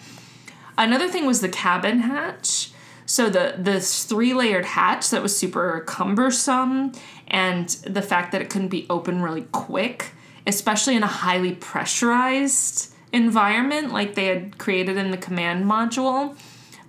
Another 0.78 1.08
thing 1.08 1.26
was 1.26 1.42
the 1.42 1.50
cabin 1.50 2.00
hatch. 2.00 2.72
So 3.06 3.30
the 3.30 3.56
this 3.58 4.04
three 4.04 4.34
layered 4.34 4.66
hatch 4.66 5.10
that 5.12 5.24
was 5.24 5.38
super 5.38 5.82
cumbersome, 5.88 6.92
and 7.28 7.70
the 7.86 8.02
fact 8.02 8.34
that 8.34 8.42
it 8.42 8.50
couldn't 8.50 8.68
be 8.68 8.86
open 8.90 9.22
really 9.22 9.48
quick, 9.54 10.12
especially 10.46 10.98
in 10.98 11.04
a 11.04 11.08
highly 11.08 11.56
pressurized 11.56 12.94
environment 13.14 13.92
like 13.92 14.16
they 14.16 14.26
had 14.26 14.58
created 14.58 14.98
in 14.98 15.12
the 15.12 15.18
command 15.18 15.66
module. 15.66 16.38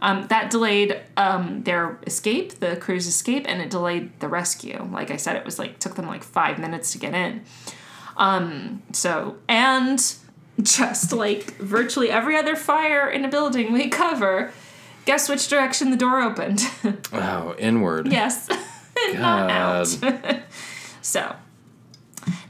Um, 0.00 0.28
that 0.28 0.50
delayed 0.50 1.00
um, 1.16 1.64
their 1.64 1.98
escape, 2.06 2.60
the 2.60 2.76
crew's 2.76 3.08
escape, 3.08 3.46
and 3.48 3.60
it 3.60 3.68
delayed 3.68 4.20
the 4.20 4.28
rescue. 4.28 4.88
Like 4.92 5.10
I 5.10 5.16
said, 5.16 5.34
it 5.34 5.44
was 5.44 5.58
like 5.58 5.80
took 5.80 5.96
them 5.96 6.06
like 6.06 6.22
five 6.22 6.58
minutes 6.58 6.92
to 6.92 6.98
get 6.98 7.14
in. 7.14 7.42
Um, 8.16 8.82
so 8.92 9.36
and 9.48 9.98
just 10.62 11.12
like 11.12 11.56
virtually 11.56 12.10
every 12.10 12.36
other 12.36 12.56
fire 12.56 13.08
in 13.08 13.24
a 13.24 13.28
building 13.28 13.72
we 13.72 13.88
cover, 13.88 14.52
guess 15.04 15.28
which 15.28 15.48
direction 15.48 15.90
the 15.90 15.96
door 15.96 16.20
opened? 16.20 16.62
wow, 17.12 17.54
inward. 17.58 18.12
yes, 18.12 18.48
not 19.14 19.50
out. 19.50 19.88
so 21.02 21.34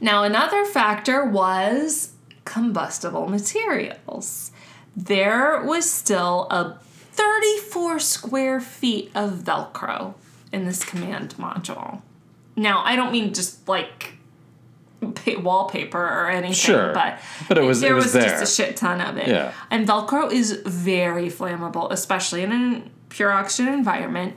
now 0.01 0.23
another 0.23 0.65
factor 0.65 1.25
was 1.25 2.11
combustible 2.49 3.27
materials. 3.27 4.51
There 4.97 5.61
was 5.63 5.89
still 5.89 6.47
a 6.49 6.77
34 7.13 7.99
square 7.99 8.59
feet 8.59 9.11
of 9.15 9.31
Velcro 9.43 10.15
in 10.51 10.65
this 10.65 10.83
command 10.83 11.35
module. 11.37 12.01
Now, 12.55 12.81
I 12.83 12.95
don't 12.95 13.11
mean 13.11 13.33
just 13.33 13.67
like 13.67 14.13
pa- 15.01 15.39
wallpaper 15.39 16.01
or 16.01 16.29
anything, 16.29 16.53
Sure. 16.53 16.91
but 16.93 17.19
But 17.47 17.57
it 17.59 17.63
was- 17.63 17.81
there 17.81 17.91
it 17.91 17.95
was 17.95 18.13
there. 18.13 18.23
just 18.29 18.43
a 18.43 18.63
shit 18.63 18.75
ton 18.75 18.99
of 18.99 19.17
it. 19.17 19.27
Yeah. 19.27 19.51
And 19.69 19.87
Velcro 19.87 20.31
is 20.31 20.59
very 20.65 21.29
flammable, 21.29 21.91
especially 21.91 22.41
in 22.43 22.51
a 22.51 22.81
pure 23.09 23.31
oxygen 23.31 23.71
environment. 23.73 24.35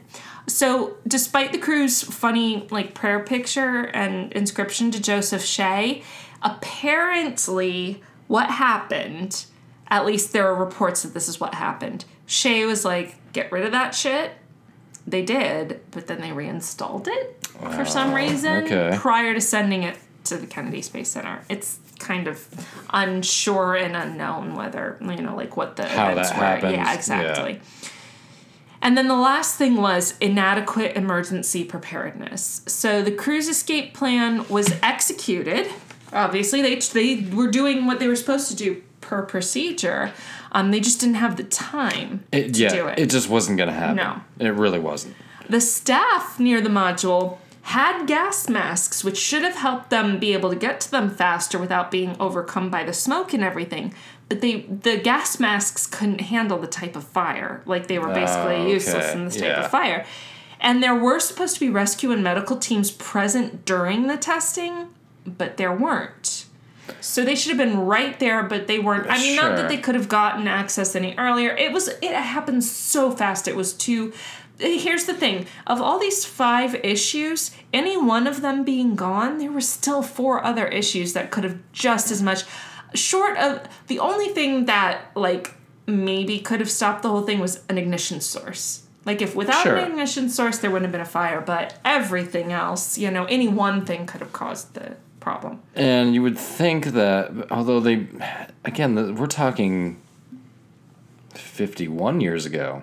So, 0.49 0.97
despite 1.07 1.53
the 1.53 1.59
crew's 1.59 2.03
funny 2.03 2.67
like 2.71 2.95
prayer 2.95 3.21
picture 3.21 3.85
and 3.95 4.33
inscription 4.33 4.91
to 4.91 5.01
Joseph 5.01 5.45
Shea, 5.45 6.03
apparently 6.43 8.03
what 8.29 8.51
happened, 8.51 9.47
at 9.89 10.07
least 10.07 10.33
there 10.33 10.47
are 10.49 10.55
reports 10.55 11.03
that 11.03 11.15
this 11.15 11.29
is 11.29 11.41
what 11.41 11.55
happened. 11.55 12.05
Shea 12.27 12.65
was 12.65 12.85
like, 12.85 13.17
"Get 13.33 13.51
rid 13.53 13.65
of 13.65 13.73
that 13.73 13.95
shit." 13.95 14.33
They 15.07 15.23
did, 15.23 15.81
but 15.91 16.07
then 16.07 16.21
they 16.21 16.33
reinstalled 16.33 17.09
it 17.09 17.47
for 17.75 17.85
some 17.85 18.15
reason 18.15 18.65
okay. 18.65 18.97
prior 18.99 19.35
to 19.35 19.41
sending 19.41 19.83
it 19.83 19.99
to 20.25 20.37
the 20.37 20.47
Kennedy 20.47 20.81
Space 20.83 21.09
Center. 21.09 21.43
It's 21.49 21.79
kind 21.99 22.29
of 22.29 22.47
unsure 22.91 23.75
and 23.75 23.97
unknown 23.97 24.55
whether, 24.55 24.99
you 25.01 25.17
know, 25.17 25.35
like 25.37 25.57
what 25.57 25.77
the 25.77 25.87
How 25.87 26.11
events 26.11 26.31
that 26.31 26.39
were. 26.39 26.45
happens, 26.45 26.73
Yeah, 26.73 26.85
yeah. 26.85 26.95
exactly. 26.95 27.61
And 28.81 28.99
then 28.99 29.07
the 29.07 29.17
last 29.17 29.57
thing 29.57 29.77
was 29.77 30.17
inadequate 30.21 30.97
emergency 30.97 31.63
preparedness. 31.65 32.63
So 32.67 33.01
the 33.01 33.13
crew's 33.13 33.49
escape 33.49 33.95
plan 33.95 34.47
was 34.49 34.75
executed. 34.83 35.69
Obviously, 36.13 36.63
they 36.63 36.77
they 36.77 37.27
were 37.35 37.49
doing 37.51 37.87
what 37.87 37.99
they 38.01 38.09
were 38.09 38.17
supposed 38.17 38.49
to 38.51 38.57
do 38.57 38.83
per 39.01 39.23
procedure. 39.23 40.13
Um, 40.53 40.71
they 40.71 40.81
just 40.81 41.01
didn't 41.01 41.17
have 41.17 41.37
the 41.37 41.45
time 41.45 42.25
It, 42.31 42.55
to 42.55 42.61
yeah, 42.61 42.69
do 42.69 42.87
it. 42.89 42.99
it 42.99 43.11
just 43.11 43.29
wasn't 43.29 43.57
going 43.59 43.69
to 43.69 43.75
happen. 43.75 43.97
No. 43.97 44.21
It 44.39 44.51
really 44.51 44.79
wasn't. 44.79 45.15
The 45.49 45.61
staff 45.61 46.39
near 46.39 46.61
the 46.61 46.69
module 46.69 47.39
had 47.63 48.07
gas 48.07 48.49
masks, 48.49 49.03
which 49.05 49.17
should 49.17 49.43
have 49.43 49.55
helped 49.57 49.91
them 49.91 50.19
be 50.19 50.33
able 50.33 50.51
to 50.51 50.57
get 50.57 50.81
to 50.83 50.91
them 50.91 51.09
faster 51.11 51.59
without 51.59 51.91
being 51.91 52.17
overcome 52.21 52.71
by 52.71 52.85
the 52.85 52.93
smoke 52.93 53.33
and 53.33 53.43
everything. 53.43 53.95
But 54.29 54.41
they 54.41 54.63
the 54.63 54.97
gas 54.99 55.39
masks 55.41 55.87
couldn't 55.87 56.21
handle 56.23 56.59
the 56.59 56.67
type 56.67 56.97
of 56.97 57.05
fire. 57.05 57.63
Like 57.67 57.87
they 57.87 57.99
were 57.99 58.13
basically 58.13 58.57
Oh, 58.57 58.67
useless 58.67 59.15
in 59.15 59.25
this 59.27 59.35
type 59.37 59.45
Yeah. 59.45 59.65
of 59.65 59.71
fire. 59.71 60.05
And 60.61 60.83
there 60.83 60.95
were 60.95 61.19
supposed 61.19 61.55
to 61.55 61.61
be 61.61 61.69
rescue 61.71 62.13
and 62.13 62.23
medical 62.23 62.57
teams 62.57 62.91
present 62.93 63.65
during 63.65 64.07
the 64.07 64.17
testing, 64.17 64.89
but 65.27 65.57
there 65.57 65.73
weren't. 65.75 66.47
So 67.01 67.25
they 67.25 67.35
should 67.35 67.57
have 67.57 67.59
been 67.59 67.81
right 67.81 68.19
there, 68.19 68.43
but 68.43 68.67
they 68.67 68.79
weren't. 68.79 69.09
I 69.09 69.19
mean, 69.19 69.37
not 69.37 69.57
that 69.57 69.69
they 69.69 69.77
could 69.79 69.95
have 69.95 70.09
gotten 70.09 70.49
access 70.49 70.95
any 70.97 71.15
earlier. 71.17 71.51
It 71.57 71.73
was 71.73 71.89
it 71.89 72.13
happened 72.13 72.65
so 72.65 73.11
fast. 73.11 73.47
It 73.49 73.57
was 73.57 73.73
too. 73.73 74.13
Here's 74.59 75.05
the 75.05 75.15
thing: 75.15 75.47
of 75.67 75.81
all 75.81 75.99
these 75.99 76.25
five 76.25 76.75
issues, 76.85 77.53
any 77.73 77.97
one 77.97 78.27
of 78.27 78.43
them 78.43 78.65
being 78.65 78.97
gone, 78.97 79.39
there 79.39 79.51
were 79.53 79.61
still 79.61 80.03
four 80.03 80.45
other 80.45 80.67
issues 80.67 81.13
that 81.13 81.31
could 81.31 81.45
have 81.45 81.59
just 81.73 82.11
as 82.11 82.21
much. 82.21 82.45
Short 82.95 83.39
of 83.39 83.63
the 83.87 83.99
only 84.01 84.29
thing 84.29 84.67
that 84.67 85.13
like 85.15 85.55
maybe 85.87 86.39
could 86.41 86.61
have 86.61 86.71
stopped 86.71 87.03
the 87.03 87.09
whole 87.09 87.23
thing 87.23 87.39
was 87.41 87.63
an 87.69 87.79
ignition 87.79 88.21
source. 88.21 88.83
Like 89.05 89.23
if 89.23 89.35
without 89.35 89.63
Sure. 89.63 89.77
an 89.77 89.91
ignition 89.91 90.29
source, 90.29 90.59
there 90.59 90.71
wouldn't 90.71 90.87
have 90.87 90.93
been 90.93 91.01
a 91.01 91.05
fire. 91.05 91.41
But 91.41 91.79
everything 91.85 92.53
else, 92.53 92.99
you 92.99 93.11
know, 93.11 93.25
any 93.25 93.49
one 93.49 93.85
thing 93.85 94.07
could 94.07 94.21
have 94.21 94.33
caused 94.33 94.75
the 94.75 94.97
problem. 95.23 95.63
And 95.75 96.15
you 96.15 96.23
would 96.23 96.37
think 96.39 96.87
that, 96.87 97.31
although 97.51 97.81
they, 97.81 98.07
again, 98.65 99.15
we're 99.15 99.27
talking 99.27 100.01
51 101.35 102.21
years 102.21 102.45
ago. 102.45 102.83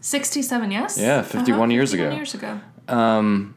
67, 0.00 0.70
yes? 0.70 0.98
Yeah, 0.98 1.22
51 1.22 1.70
years 1.70 1.92
51 1.92 2.08
ago. 2.10 2.16
years 2.16 2.34
ago. 2.34 2.60
Um, 2.88 3.54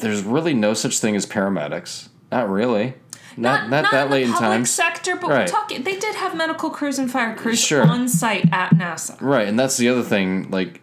There's 0.00 0.22
really 0.22 0.52
no 0.52 0.74
such 0.74 0.98
thing 0.98 1.16
as 1.16 1.24
paramedics. 1.24 2.08
Not 2.30 2.50
really. 2.50 2.94
Not, 3.36 3.70
not, 3.70 3.90
that 3.92 4.06
in 4.06 4.10
late 4.12 4.22
in 4.24 4.32
public 4.32 4.50
time. 4.50 4.66
sector, 4.66 5.16
but 5.16 5.30
Right. 5.30 5.38
we're 5.46 5.46
talking. 5.46 5.82
They 5.84 5.96
did 5.98 6.16
have 6.16 6.36
medical 6.36 6.68
crews 6.68 6.98
and 6.98 7.10
fire 7.10 7.34
crews 7.34 7.60
Sure. 7.60 7.86
on 7.86 8.08
site 8.08 8.52
at 8.52 8.70
NASA. 8.74 9.16
Right, 9.20 9.48
and 9.48 9.58
that's 9.58 9.76
the 9.78 9.88
other 9.88 10.02
thing. 10.02 10.50
Like, 10.50 10.80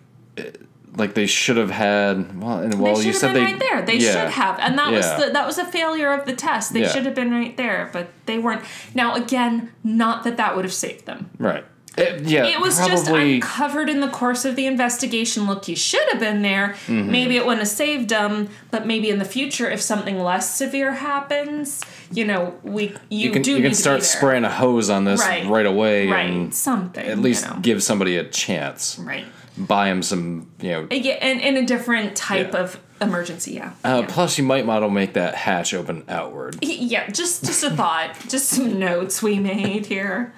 like 0.98 1.14
they 1.14 1.28
should 1.28 1.57
have 1.57 1.72
had. 1.72 2.41
Well, 2.41 2.60
and 2.60 2.80
well, 2.80 2.95
they 2.98 3.06
you 3.06 3.14
said 3.14 3.34
been 3.34 3.45
they 3.45 3.52
right 3.53 3.60
there. 3.60 3.82
They 3.84 3.98
yeah. 3.98 4.11
should 4.11 4.32
have, 4.32 4.60
and 4.60 4.78
that 4.78 4.91
was 4.91 5.06
the 5.18 5.32
that 5.32 5.45
was 5.45 5.57
a 5.57 5.65
failure 5.65 6.11
of 6.14 6.26
the 6.26 6.34
test. 6.34 6.74
They 6.74 6.82
Yeah. 6.82 6.90
should 6.90 7.06
have 7.06 7.15
been 7.15 7.32
right 7.32 7.56
there, 7.56 7.90
but 7.94 8.10
they 8.26 8.38
weren't. 8.40 8.64
Now, 8.94 9.15
again, 9.15 9.72
not 9.84 10.24
that 10.24 10.38
that 10.38 10.56
would 10.56 10.65
have 10.65 10.74
saved 10.74 11.06
them. 11.06 11.30
Right. 11.38 11.64
It, 11.98 12.26
yeah. 12.28 12.45
It 12.45 12.60
was 12.61 12.78
just 12.78 13.06
probably. 13.07 13.36
uncovered 13.38 13.90
in 13.90 14.02
the 14.02 14.07
course 14.07 14.45
of 14.45 14.56
the 14.56 14.68
investigation. 14.68 15.48
Look, 15.48 15.68
you 15.68 15.76
should 15.76 16.07
have 16.11 16.19
been 16.19 16.44
there. 16.44 16.76
Mm-hmm. 16.86 17.10
Maybe 17.11 17.38
it 17.38 17.44
wouldn't 17.44 17.61
have 17.61 17.68
saved 17.69 18.10
them, 18.10 18.49
but 18.69 18.86
maybe 18.86 19.10
in 19.10 19.18
the 19.18 19.26
future, 19.26 19.68
if 19.68 19.82
something 19.82 20.19
less 20.19 20.56
severe 20.56 20.91
happens, 20.91 21.84
you 22.11 22.24
know, 22.24 22.53
we 22.61 22.90
you, 23.10 23.30
you 23.30 23.32
can 23.32 23.41
do 23.41 23.52
you 23.56 23.64
can 23.64 23.74
start 23.74 24.03
spraying 24.03 24.44
a 24.44 24.49
hose 24.52 24.91
on 24.91 25.06
this 25.06 25.22
Right. 25.22 25.48
right, 25.48 25.65
away 25.65 26.07
right 26.07 26.30
and 26.30 26.53
something 26.53 27.03
at 27.03 27.18
least 27.18 27.45
you 27.48 27.52
know. 27.53 27.60
give 27.61 27.82
somebody 27.82 28.15
a 28.18 28.24
chance. 28.24 28.99
right. 28.99 29.26
Buy 29.58 29.90
him 29.90 30.04
some, 30.04 30.50
you 30.62 30.72
know. 30.72 30.88
Yeah, 30.92 31.14
and 31.22 31.42
in 31.42 31.58
a 31.58 31.66
different 31.66 32.16
type 32.16 32.54
Yeah. 32.54 32.60
of 32.60 32.80
emergency. 33.02 33.54
Yeah. 33.54 33.74
Uh, 33.84 34.02
yeah. 34.02 34.08
Plus, 34.08 34.38
you 34.38 34.44
might 34.44 34.66
model 34.66 34.90
make 34.90 35.14
that 35.14 35.36
hatch 35.36 35.74
open 35.74 36.04
outward. 36.08 36.58
Yeah, 36.62 37.10
just 37.10 37.44
just 37.46 37.64
a 37.64 37.70
thought, 37.72 38.16
just 38.30 38.50
some 38.50 38.78
notes 38.80 39.22
we 39.24 39.40
made 39.40 39.88
here. 39.88 40.34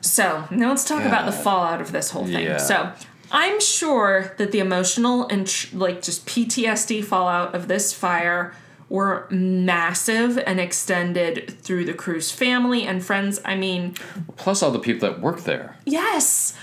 So 0.00 0.44
now 0.50 0.68
let's 0.70 0.84
talk 0.84 1.04
about 1.04 1.26
the 1.26 1.32
fallout 1.32 1.80
of 1.80 1.92
this 1.92 2.10
whole 2.10 2.24
thing. 2.26 2.44
Yeah. 2.44 2.56
So 2.58 2.92
I'm 3.30 3.60
sure 3.60 4.34
that 4.38 4.52
the 4.52 4.58
emotional 4.58 5.26
and 5.28 5.46
tr- 5.46 5.76
like 5.76 6.02
just 6.02 6.26
PTSD 6.26 7.04
fallout 7.04 7.54
of 7.54 7.68
this 7.68 7.92
fire 7.92 8.54
were 8.88 9.28
massive 9.30 10.36
and 10.38 10.58
extended 10.58 11.48
through 11.62 11.84
the 11.84 11.94
crew's 11.94 12.32
family 12.32 12.84
and 12.86 13.04
friends. 13.04 13.40
I 13.44 13.54
mean, 13.56 13.94
Plus, 14.36 14.62
all 14.64 14.72
the 14.72 14.80
people 14.80 15.08
that 15.08 15.20
work 15.20 15.42
there. 15.44 15.76
yes. 15.84 16.54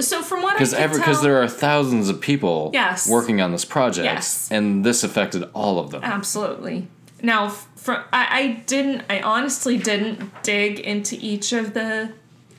So 0.00 0.22
from 0.22 0.42
what 0.42 0.54
I 0.54 0.58
Because 0.58 0.72
tell, 0.72 0.88
because 0.88 1.22
there 1.22 1.42
are 1.42 1.48
thousands 1.48 2.08
of 2.08 2.20
people 2.20 2.70
Yes. 2.72 3.08
working 3.08 3.40
on 3.40 3.52
this 3.52 3.64
project, 3.64 4.04
Yes. 4.04 4.48
and 4.50 4.84
this 4.84 5.04
affected 5.04 5.48
all 5.54 5.78
of 5.78 5.90
them. 5.90 6.02
Absolutely. 6.02 6.88
Now, 7.22 7.48
from 7.48 8.02
I, 8.12 8.26
I 8.30 8.46
didn't. 8.66 9.02
I 9.10 9.20
honestly 9.20 9.78
didn't 9.78 10.42
dig 10.42 10.80
into 10.80 11.16
each 11.20 11.52
of 11.52 11.74
the 11.74 12.12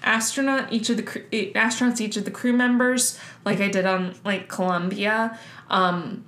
astronaut, 0.03 0.71
each 0.71 0.89
of 0.89 0.97
the 0.97 1.03
cr- 1.03 1.19
astronauts, 1.31 1.99
each 2.01 2.17
of 2.17 2.25
the 2.25 2.31
crew 2.31 2.53
members, 2.53 3.17
like 3.45 3.59
I 3.61 3.67
did 3.69 3.85
on 3.85 4.15
like 4.23 4.47
Columbia, 4.49 5.37
um, 5.69 6.23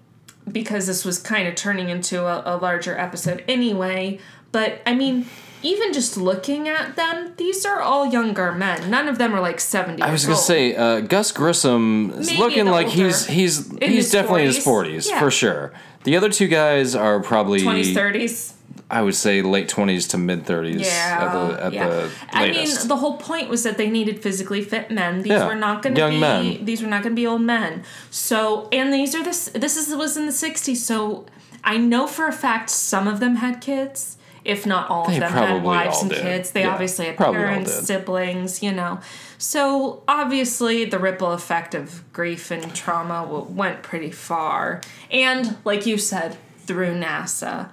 because 0.51 0.87
this 0.87 1.05
was 1.05 1.17
kind 1.19 1.47
of 1.47 1.55
turning 1.55 1.89
into 1.89 2.25
a, 2.25 2.43
a 2.45 2.57
larger 2.57 2.97
episode 2.97 3.43
anyway. 3.47 4.19
But 4.51 4.81
I 4.85 4.95
mean. 4.95 5.27
Even 5.65 5.93
just 5.93 6.15
looking 6.15 6.67
at 6.67 6.95
them, 6.95 7.33
these 7.37 7.65
are 7.65 7.81
all 7.81 8.05
younger 8.05 8.51
men. 8.51 8.89
None 8.89 9.07
of 9.07 9.17
them 9.17 9.33
are 9.35 9.41
like 9.41 9.59
seventy. 9.59 10.01
I 10.03 10.11
was 10.11 10.23
gonna 10.25 10.35
old. 10.35 10.45
say 10.45 10.75
uh, 10.75 10.99
Gus 11.01 11.31
Grissom 11.31 12.11
is 12.19 12.27
Maybe 12.27 12.39
looking 12.39 12.65
like 12.67 12.87
he's 12.87 13.21
older. 13.23 13.33
he's 13.33 13.71
In 13.73 13.91
he's 13.91 14.11
definitely 14.11 14.41
in 14.41 14.47
his 14.53 14.63
40s. 14.65 15.09
Yeah. 15.09 15.19
for 15.19 15.31
sure. 15.31 15.73
The 16.03 16.15
other 16.17 16.29
two 16.29 16.47
guys 16.47 16.93
are 16.95 17.19
probably 17.19 17.61
twenties, 17.63 17.93
thirties. 17.95 18.53
I 18.91 19.01
would 19.01 19.15
say 19.15 19.41
late 19.41 19.67
twenties 19.67 20.07
to 20.09 20.17
mid 20.19 20.45
thirties 20.45 20.81
Yeah, 20.81 21.17
at 21.21 21.29
the 21.33 21.63
at 21.65 21.73
yeah. 21.73 21.87
the 21.89 22.11
I 22.31 22.51
mean, 22.51 22.67
the 22.85 22.97
whole 22.97 23.17
point 23.17 23.49
was 23.49 23.63
that 23.63 23.77
they 23.77 23.89
needed 23.89 24.21
physically 24.21 24.61
fit 24.61 24.91
men. 24.91 25.23
These 25.23 25.31
Yeah, 25.31 25.47
were 25.47 25.55
not 25.55 25.81
going 25.81 25.95
to 25.95 26.09
be 26.09 26.19
men. 26.19 26.63
these 26.65 26.83
were 26.83 26.87
not 26.87 27.01
going 27.01 27.15
to 27.15 27.19
be 27.19 27.25
old 27.25 27.41
men. 27.41 27.83
So, 28.11 28.69
and 28.71 28.93
these 28.93 29.15
are 29.15 29.23
this 29.23 29.49
this 29.55 29.75
is 29.77 29.95
was 29.95 30.15
in 30.15 30.27
the 30.27 30.31
'60s. 30.31 30.77
So, 30.77 31.25
I 31.63 31.77
know 31.77 32.05
for 32.05 32.27
a 32.27 32.31
fact 32.45 32.69
some 32.69 33.07
of 33.07 33.19
them 33.19 33.37
had 33.37 33.61
kids. 33.61 34.17
If 34.45 34.65
not 34.65 34.89
all 34.91 35.07
They 35.07 35.15
of 35.15 35.21
them 35.21 35.31
had 35.31 35.63
wives 35.63 36.01
and 36.01 36.11
did. 36.11 36.21
kids, 36.21 36.51
they 36.51 36.61
Yeah, 36.61 36.73
obviously 36.73 37.07
had 37.07 37.17
parents, 37.17 37.73
siblings, 37.87 38.61
you 38.61 38.71
know. 38.71 38.99
So 39.39 40.03
obviously, 40.07 40.85
the 40.85 40.99
ripple 40.99 41.31
effect 41.33 41.73
of 41.73 42.03
grief 42.13 42.51
and 42.51 42.73
trauma 42.75 43.25
went 43.25 43.81
pretty 43.81 44.11
far, 44.11 44.81
and 45.11 45.57
like 45.65 45.85
you 45.87 45.97
said, 45.97 46.37
through 46.59 46.93
NASA. 46.93 47.69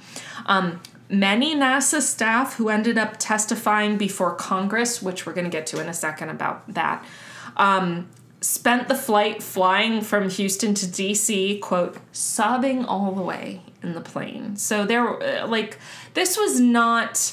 Um, 0.46 0.80
many 1.10 1.54
NASA 1.54 2.00
staff 2.00 2.56
who 2.56 2.70
ended 2.70 2.96
up 2.96 3.16
testifying 3.18 3.98
before 3.98 4.34
Congress, 4.34 5.02
which 5.02 5.26
we're 5.26 5.34
going 5.34 5.44
to 5.44 5.50
get 5.50 5.66
to 5.68 5.80
in 5.80 5.88
a 5.88 5.94
second 5.94 6.30
about 6.30 6.66
that, 6.72 7.04
um, 7.58 8.08
spent 8.40 8.88
the 8.88 8.94
flight 8.94 9.42
flying 9.42 10.00
from 10.00 10.28
Houston 10.30 10.74
to 10.74 10.86
DC, 10.86 11.60
quote, 11.60 11.98
sobbing 12.12 12.84
all 12.84 13.12
the 13.12 13.22
way 13.22 13.60
in 13.82 13.94
the 13.94 14.00
plane. 14.00 14.56
So 14.56 14.84
there, 14.84 15.22
uh, 15.22 15.46
like, 15.46 15.78
this 16.14 16.36
was 16.36 16.60
not 16.60 17.32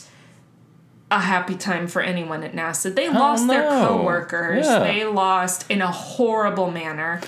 a 1.11 1.19
happy 1.19 1.55
time 1.55 1.87
for 1.87 2.01
anyone 2.01 2.43
at 2.43 2.53
NASA. 2.53 2.93
They 2.93 3.09
lost 3.09 3.47
their 3.47 3.67
coworkers. 3.67 4.65
Yeah. 4.65 4.79
They 4.79 5.05
lost 5.05 5.69
in 5.69 5.81
a 5.81 5.91
horrible 5.91 6.69
manner. 6.71 7.21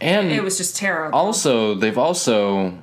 and 0.00 0.30
It 0.30 0.42
was 0.42 0.56
just 0.58 0.76
terrible. 0.76 1.18
also 1.18 1.74
they've 1.74 1.98
also 1.98 2.78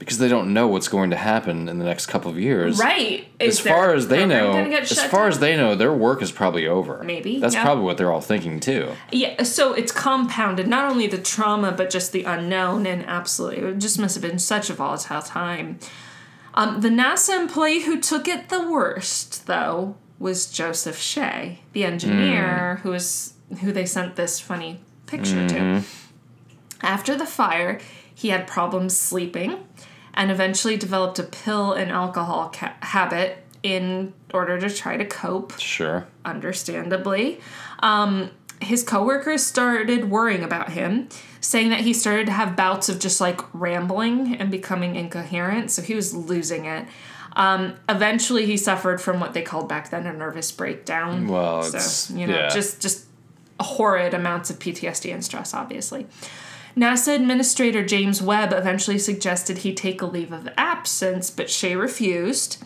because 0.00 0.18
they 0.18 0.28
don't 0.28 0.52
know 0.52 0.66
what's 0.66 0.88
going 0.88 1.10
to 1.10 1.16
happen 1.16 1.68
in 1.68 1.78
the 1.78 1.84
next 1.84 2.06
couple 2.06 2.30
of 2.30 2.38
years. 2.38 2.78
right. 2.80 3.28
As 3.38 3.58
Is 3.58 3.62
their 3.64 3.72
far 3.74 3.94
as 3.94 4.08
they 4.08 4.26
know, 4.26 4.52
as 4.54 5.00
far 5.04 5.20
down? 5.20 5.28
as 5.28 5.38
they 5.38 5.56
know, 5.56 5.74
their 5.76 5.92
work 5.92 6.20
is 6.22 6.32
probably 6.32 6.66
over. 6.66 7.02
Maybe, 7.04 7.38
That's 7.38 7.54
yeah. 7.54 7.62
probably 7.62 7.84
what 7.84 7.96
they're 7.98 8.10
all 8.10 8.20
thinking 8.22 8.58
too. 8.60 8.92
Yeah, 9.12 9.42
so 9.44 9.72
it's 9.74 9.92
compounded 9.92 10.66
not 10.66 10.90
only 10.90 11.06
the 11.06 11.18
trauma 11.18 11.70
but 11.70 11.90
just 11.90 12.10
the 12.12 12.24
unknown 12.24 12.86
and 12.86 13.04
absolutely 13.06 13.58
it 13.62 13.78
just 13.78 13.98
must 14.00 14.14
have 14.16 14.22
been 14.22 14.38
such 14.40 14.70
a 14.70 14.74
volatile 14.74 15.22
time. 15.22 15.78
Um, 16.54 16.80
the 16.80 16.88
NASA 16.88 17.38
employee 17.38 17.82
who 17.82 18.00
took 18.00 18.26
it 18.26 18.48
the 18.48 18.68
worst 18.68 19.46
though 19.46 19.96
was 20.18 20.50
Joseph 20.50 20.98
Shea, 20.98 21.60
the 21.72 21.84
engineer 21.84 22.76
Hmm. 22.76 22.82
who 22.82 22.90
was 22.90 23.34
who 23.60 23.70
they 23.70 23.84
sent 23.86 24.16
this 24.16 24.40
funny 24.40 24.80
picture 25.06 25.46
to. 25.48 25.54
Mm-hmm. 25.54 26.86
After 26.86 27.14
the 27.16 27.26
fire, 27.26 27.80
he 28.14 28.28
had 28.28 28.46
problems 28.46 28.96
sleeping 28.96 29.66
and 30.14 30.30
eventually 30.30 30.76
developed 30.76 31.18
a 31.18 31.22
pill 31.22 31.72
and 31.72 31.90
alcohol 31.90 32.50
ca- 32.54 32.74
habit 32.80 33.44
in 33.62 34.12
order 34.32 34.58
to 34.58 34.70
try 34.70 34.96
to 34.96 35.04
cope 35.04 35.58
Sure. 35.58 36.06
understandably. 36.24 37.40
Um, 37.80 38.30
his 38.60 38.82
coworkers 38.82 39.44
started 39.44 40.10
worrying 40.10 40.42
about 40.42 40.70
him, 40.70 41.08
saying 41.40 41.70
that 41.70 41.80
he 41.80 41.92
started 41.94 42.26
to 42.26 42.32
have 42.32 42.56
bouts 42.56 42.88
of 42.88 42.98
just 42.98 43.20
like 43.20 43.40
rambling 43.54 44.36
and 44.36 44.50
becoming 44.50 44.96
incoherent. 44.96 45.70
So 45.70 45.80
he 45.82 45.94
was 45.94 46.14
losing 46.14 46.66
it. 46.66 46.86
Um, 47.36 47.74
eventually, 47.88 48.44
he 48.46 48.56
suffered 48.56 49.00
from 49.00 49.20
what 49.20 49.32
they 49.34 49.42
called 49.42 49.68
back 49.68 49.90
then 49.90 50.04
a 50.06 50.12
nervous 50.12 50.50
breakdown. 50.52 51.28
Well, 51.28 51.62
so 51.62 51.68
it's- 51.68 52.10
you 52.10 52.26
know, 52.26 52.34
yeah. 52.34 52.48
just 52.48 52.80
just 52.80 53.04
horrid 53.60 54.14
amounts 54.14 54.50
of 54.50 54.58
PTSD 54.58 55.12
and 55.12 55.24
stress, 55.24 55.54
obviously. 55.54 56.06
NASA 56.76 57.14
Administrator 57.14 57.84
James 57.84 58.22
Webb 58.22 58.52
eventually 58.52 58.98
suggested 58.98 59.58
he 59.58 59.74
take 59.74 60.00
a 60.00 60.06
leave 60.06 60.32
of 60.32 60.48
absence, 60.56 61.30
but 61.30 61.50
Shea 61.50 61.76
refused. 61.76 62.62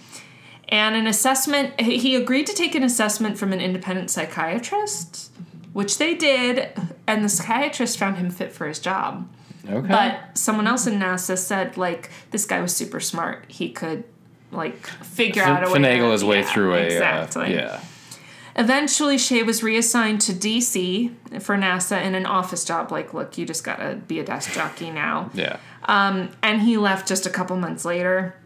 And 0.69 0.97
an 0.97 1.07
assessment, 1.07 1.81
he 1.81 2.17
agreed 2.17 2.47
to 2.47 2.55
take 2.55 2.75
an 2.75 2.83
assessment 2.83 3.39
from 3.39 3.53
an 3.53 3.61
independent 3.61 4.11
psychiatrist, 4.11 5.31
which 5.73 5.99
they 5.99 6.15
did, 6.15 6.71
and 7.07 7.25
the 7.25 7.29
psychiatrist 7.29 7.99
found 7.99 8.17
him 8.17 8.31
fit 8.31 8.53
for 8.53 8.67
his 8.67 8.79
job. 8.79 9.29
Okay. 9.69 9.89
But 9.89 10.37
someone 10.37 10.67
else 10.67 10.87
in 10.87 10.99
NASA 10.99 11.39
said, 11.39 11.77
like, 11.77 12.11
this 12.31 12.45
guy 12.45 12.61
was 12.61 12.75
super 12.75 13.01
smart. 13.01 13.45
He 13.49 13.71
could, 13.71 14.05
like, 14.53 14.87
figure 14.87 15.43
out 15.43 15.65
a 15.65 15.71
way 15.71 15.79
finagle 15.79 16.13
his 16.13 16.25
way 16.25 16.41
yeah, 16.41 16.53
through 16.53 16.75
a 16.75 16.77
uh, 16.77 16.85
exactly. 16.85 17.55
yeah. 17.55 17.81
Eventually, 18.57 19.19
Shea 19.19 19.43
was 19.43 19.63
reassigned 19.63 20.21
to 20.23 20.33
DC 20.33 21.11
for 21.43 21.57
NASA 21.57 22.01
in 22.03 22.15
an 22.15 22.25
office 22.27 22.65
job. 22.65 22.93
Like, 22.93 23.13
look, 23.13 23.37
you 23.37 23.45
just 23.47 23.65
gotta 23.65 23.97
be 24.07 24.21
a 24.21 24.25
desk 24.25 24.53
jockey 24.53 24.91
now. 24.91 25.31
Yeah. 25.35 25.57
And 25.89 26.63
he 26.63 26.77
left 26.79 27.09
just 27.09 27.27
a 27.27 27.31
couple 27.31 27.57
months 27.57 27.85
later 27.85 28.37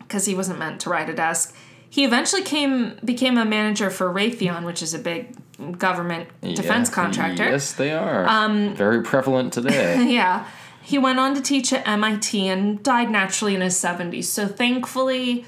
because 0.00 0.26
he 0.26 0.34
wasn't 0.34 0.58
meant 0.58 0.80
to 0.82 0.90
ride 0.90 1.08
a 1.08 1.14
desk. 1.14 1.54
He 1.90 2.04
eventually 2.04 2.42
came 2.42 2.98
became 3.04 3.38
a 3.38 3.44
manager 3.44 3.88
for 3.90 4.12
Raytheon, 4.12 4.64
which 4.64 4.82
is 4.82 4.92
a 4.94 4.98
big 4.98 5.34
government 5.78 6.28
defense 6.42 6.88
Yeah. 6.90 6.94
contractor. 6.94 7.44
Yes, 7.44 7.72
they 7.72 7.92
are. 7.92 8.26
Um, 8.28 8.74
Very 8.76 9.02
prevalent 9.02 9.52
today. 9.54 10.10
Yeah. 10.14 10.44
He 10.82 10.98
went 10.98 11.18
on 11.18 11.34
to 11.34 11.40
teach 11.42 11.72
at 11.72 11.86
MIT 11.86 12.46
and 12.48 12.82
died 12.82 13.10
naturally 13.10 13.54
in 13.54 13.60
his 13.60 13.74
70s. 13.76 14.24
So 14.24 14.46
thankfully, 14.46 15.44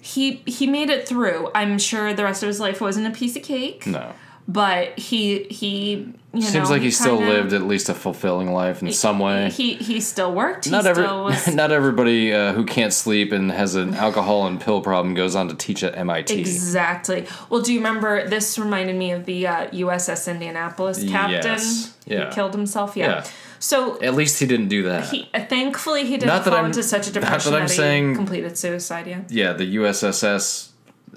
he 0.00 0.42
he 0.46 0.66
made 0.66 0.90
it 0.90 1.06
through. 1.08 1.50
I'm 1.54 1.78
sure 1.78 2.12
the 2.14 2.24
rest 2.24 2.42
of 2.42 2.46
his 2.48 2.60
life 2.60 2.80
wasn't 2.80 3.06
a 3.06 3.10
piece 3.10 3.36
of 3.36 3.42
cake, 3.42 3.86
no. 3.86 4.12
but 4.48 4.98
he 4.98 5.44
he 5.44 6.12
you 6.32 6.42
Seems 6.42 6.68
know, 6.68 6.74
like 6.76 6.82
he 6.82 6.92
still 6.92 7.16
kinda- 7.18 7.32
lived 7.32 7.52
at 7.52 7.62
least 7.62 7.88
a 7.88 7.94
fulfilling 7.94 8.52
life 8.52 8.82
in 8.82 8.92
some 8.92 9.18
way. 9.18 9.50
He 9.50 9.74
he 9.74 10.00
still 10.00 10.32
worked. 10.32 10.66
He 10.66 10.70
not 10.70 10.86
every, 10.86 11.02
still 11.02 11.24
was 11.24 11.48
not 11.54 11.72
everybody 11.72 12.32
uh, 12.32 12.52
who 12.52 12.64
can't 12.64 12.92
sleep 12.92 13.32
and 13.32 13.50
has 13.50 13.74
an 13.74 13.94
alcohol 13.94 14.46
and 14.46 14.60
pill 14.60 14.80
problem 14.80 15.14
goes 15.14 15.34
on 15.34 15.48
to 15.48 15.56
teach 15.56 15.82
at 15.82 15.96
MIT. 15.98 16.38
Exactly. 16.38 17.26
Well, 17.48 17.62
do 17.62 17.72
you 17.72 17.80
remember? 17.80 18.28
This 18.28 18.58
reminded 18.60 18.94
me 18.94 19.10
of 19.10 19.24
the 19.24 19.48
uh, 19.48 19.66
USS 19.70 20.30
Indianapolis 20.30 21.02
captain. 21.08 21.42
Yes. 21.50 21.94
Yeah. 22.06 22.28
He 22.28 22.34
killed 22.34 22.54
himself. 22.54 22.96
Yeah. 22.96 23.06
Yeah. 23.24 23.24
So 23.62 24.00
At 24.00 24.14
least 24.14 24.40
he 24.40 24.46
didn't 24.46 24.68
do 24.68 24.82
that. 24.84 25.10
he, 25.10 25.28
uh, 25.34 25.44
thankfully, 25.44 26.04
he 26.04 26.12
didn't 26.16 26.26
Not 26.28 26.44
that 26.44 26.50
fall 26.50 26.56
I'm- 26.60 26.66
into 26.66 26.82
such 26.82 27.06
a 27.08 27.12
not 27.12 27.14
that 27.14 27.20
depression 27.20 27.54
I'm 27.54 27.62
he 27.62 27.68
saying- 27.68 28.14
completed 28.16 28.56
suicide. 28.58 29.06
Yeah. 29.06 29.20
yeah, 29.28 29.52
the 29.52 29.66
USSS, 29.76 30.70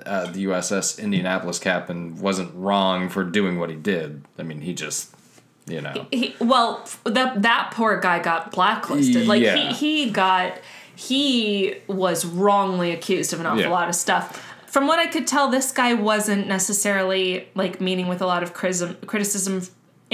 uh, 0.05 0.25
the 0.25 0.41
USS 0.47 0.99
Indianapolis 0.99 1.57
captain 1.57 2.19
wasn't 2.19 2.51
wrong 2.53 3.07
for 3.09 3.23
doing 3.23 3.57
what 3.59 3.69
he 3.69 3.75
did. 3.77 4.23
I 4.37 4.43
mean, 4.43 4.59
he 4.61 4.73
just, 4.73 5.09
you 5.67 5.79
know, 5.81 6.05
He, 6.11 6.35
well, 6.39 6.85
that 7.05 7.41
that 7.43 7.71
poor 7.73 7.97
guy 7.99 8.19
got 8.19 8.51
blacklisted. 8.51 9.25
Like 9.25 9.41
Yeah. 9.41 9.55
he 9.55 10.03
he 10.03 10.09
got 10.11 10.57
he 10.95 11.75
was 11.87 12.23
wrongly 12.25 12.91
accused 12.91 13.33
of 13.33 13.39
an 13.39 13.45
awful 13.45 13.61
Yeah. 13.61 13.69
lot 13.69 13.87
of 13.89 13.95
stuff. 13.95 14.45
From 14.67 14.85
what 14.87 14.99
I 14.99 15.05
could 15.07 15.25
tell, 15.27 15.47
this 15.49 15.71
guy 15.71 15.93
wasn't 15.93 16.47
necessarily 16.47 17.47
like 17.55 17.79
meeting 17.79 18.07
with 18.07 18.21
a 18.21 18.25
lot 18.25 18.43
of 18.43 18.53
criticism 18.53 18.97
criticism 19.07 19.61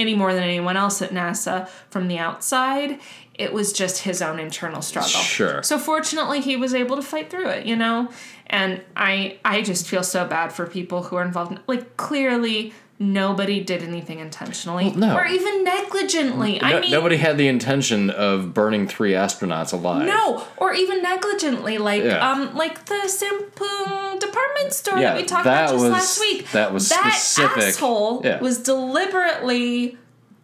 any 0.00 0.14
more 0.14 0.32
than 0.32 0.42
anyone 0.42 0.76
else 0.76 1.02
at 1.02 1.10
NASA 1.10 1.68
from 1.90 2.08
the 2.08 2.18
outside. 2.18 2.98
It 3.34 3.52
was 3.52 3.72
just 3.72 4.02
his 4.02 4.20
own 4.20 4.38
internal 4.38 4.82
struggle. 4.82 5.10
Sure. 5.10 5.62
So 5.62 5.78
fortunately, 5.78 6.40
he 6.40 6.56
was 6.56 6.74
able 6.74 6.96
to 6.96 7.02
fight 7.02 7.30
through 7.30 7.48
it. 7.48 7.66
You 7.66 7.76
know, 7.76 8.10
and 8.46 8.82
I 8.96 9.38
I 9.44 9.62
just 9.62 9.86
feel 9.86 10.02
so 10.02 10.26
bad 10.26 10.52
for 10.52 10.66
people 10.66 11.04
who 11.04 11.16
are 11.16 11.24
involved. 11.24 11.52
In, 11.52 11.60
like 11.66 11.96
clearly, 11.96 12.72
nobody 13.02 13.60
did 13.64 13.82
anything 13.82 14.18
intentionally 14.20 14.90
Well, 14.90 14.96
no. 14.98 15.16
or 15.16 15.26
even 15.26 15.64
negligently. 15.64 16.60
I 16.62 16.80
mean, 16.80 16.90
nobody 16.90 17.16
had 17.16 17.38
the 17.38 17.48
intention 17.48 18.10
of 18.10 18.52
burning 18.52 18.86
three 18.86 19.12
astronauts 19.12 19.72
alive. 19.72 20.06
no, 20.06 20.46
or 20.58 20.74
even 20.74 21.02
negligently, 21.02 21.78
like 21.78 22.04
Yeah. 22.04 22.30
um, 22.30 22.54
like 22.54 22.84
the 22.84 23.00
Sampoong 23.06 24.20
department 24.20 24.72
store 24.74 24.98
Yeah, 24.98 25.14
that 25.14 25.16
we 25.16 25.24
talked 25.24 25.44
that 25.44 25.64
about 25.64 25.72
just 25.72 25.82
was- 25.82 25.92
last 25.92 26.20
week. 26.20 26.50
that 26.52 26.72
was 26.74 26.88
that 26.90 27.14
specific. 27.16 27.62
asshole 27.64 28.20
Yeah. 28.22 28.38
was 28.40 28.58
deliberately. 28.58 29.96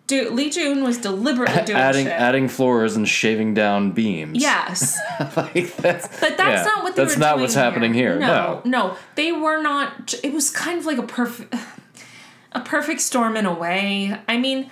Do, 0.06 0.30
Lee 0.30 0.50
Jun 0.50 0.84
was 0.84 0.98
deliberately 0.98 1.62
doing 1.64 1.78
adding 1.78 2.06
shit. 2.06 2.12
adding 2.14 2.48
floors 2.48 2.94
and 2.94 3.08
shaving 3.08 3.54
down 3.54 3.90
beams. 3.90 4.38
yes, 4.40 4.96
like 5.36 5.76
that's. 5.78 6.06
but 6.20 6.36
that's 6.36 6.38
yeah, 6.38 6.62
not 6.62 6.84
what 6.84 6.94
they 6.94 7.02
That's 7.04 7.18
not 7.18 7.40
what's 7.40 7.54
happening 7.54 7.92
here. 7.92 8.16
No, 8.16 8.62
No. 8.64 8.70
no, 8.90 8.96
they 9.16 9.32
were 9.32 9.60
not. 9.60 10.14
It 10.22 10.32
was 10.32 10.48
kind 10.48 10.78
of 10.78 10.86
like 10.86 10.98
a 10.98 11.02
perfect, 11.02 11.52
a 12.56 12.60
perfect 12.60 13.00
storm 13.00 13.36
in 13.36 13.46
a 13.46 13.54
way. 13.54 14.16
I 14.28 14.36
mean. 14.38 14.70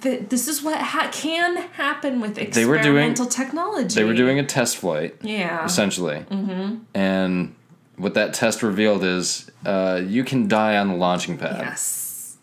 Th- 0.00 0.22
this 0.30 0.48
is 0.48 0.62
what 0.62 0.80
ha- 0.80 1.10
can 1.12 1.58
happen 1.72 2.18
with 2.22 2.34
They 2.36 2.64
were 2.64 2.78
doing- 2.78 3.10
experimental 3.10 3.26
technology. 3.26 3.94
They 3.94 4.04
were 4.04 4.14
doing 4.14 4.38
a 4.38 4.46
test 4.46 4.78
flight. 4.78 5.16
yeah. 5.20 5.66
essentially. 5.66 6.24
Mm-hmm. 6.30 6.76
And 6.94 7.54
what 7.98 8.14
that 8.14 8.32
test 8.32 8.62
revealed 8.62 9.04
is 9.04 9.50
uh, 9.66 10.00
you 10.02 10.24
can 10.24 10.48
die 10.48 10.78
on 10.78 10.88
the 10.88 10.94
launching 10.94 11.36
pad. 11.36 11.58
Yes. 11.60 12.38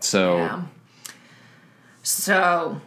So 0.00 0.38
Yeah. 0.38 0.62
So 2.02 2.80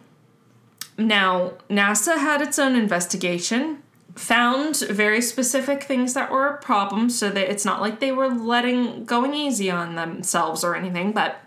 now 0.97 1.51
NASA 1.69 2.17
had 2.17 2.41
its 2.41 2.57
own 2.57 2.75
investigation, 2.75 3.80
found 4.15 4.77
very 4.77 5.21
specific 5.21 5.83
things 5.83 6.13
that 6.13 6.31
were 6.31 6.47
a 6.47 6.57
problem, 6.57 7.09
so 7.09 7.29
that 7.29 7.49
it's 7.49 7.65
not 7.65 7.81
like 7.81 7.99
they 7.99 8.11
were 8.11 8.29
letting 8.29 9.05
going 9.05 9.33
easy 9.33 9.71
on 9.71 9.95
themselves 9.95 10.63
or 10.63 10.75
anything, 10.75 11.11
but 11.11 11.39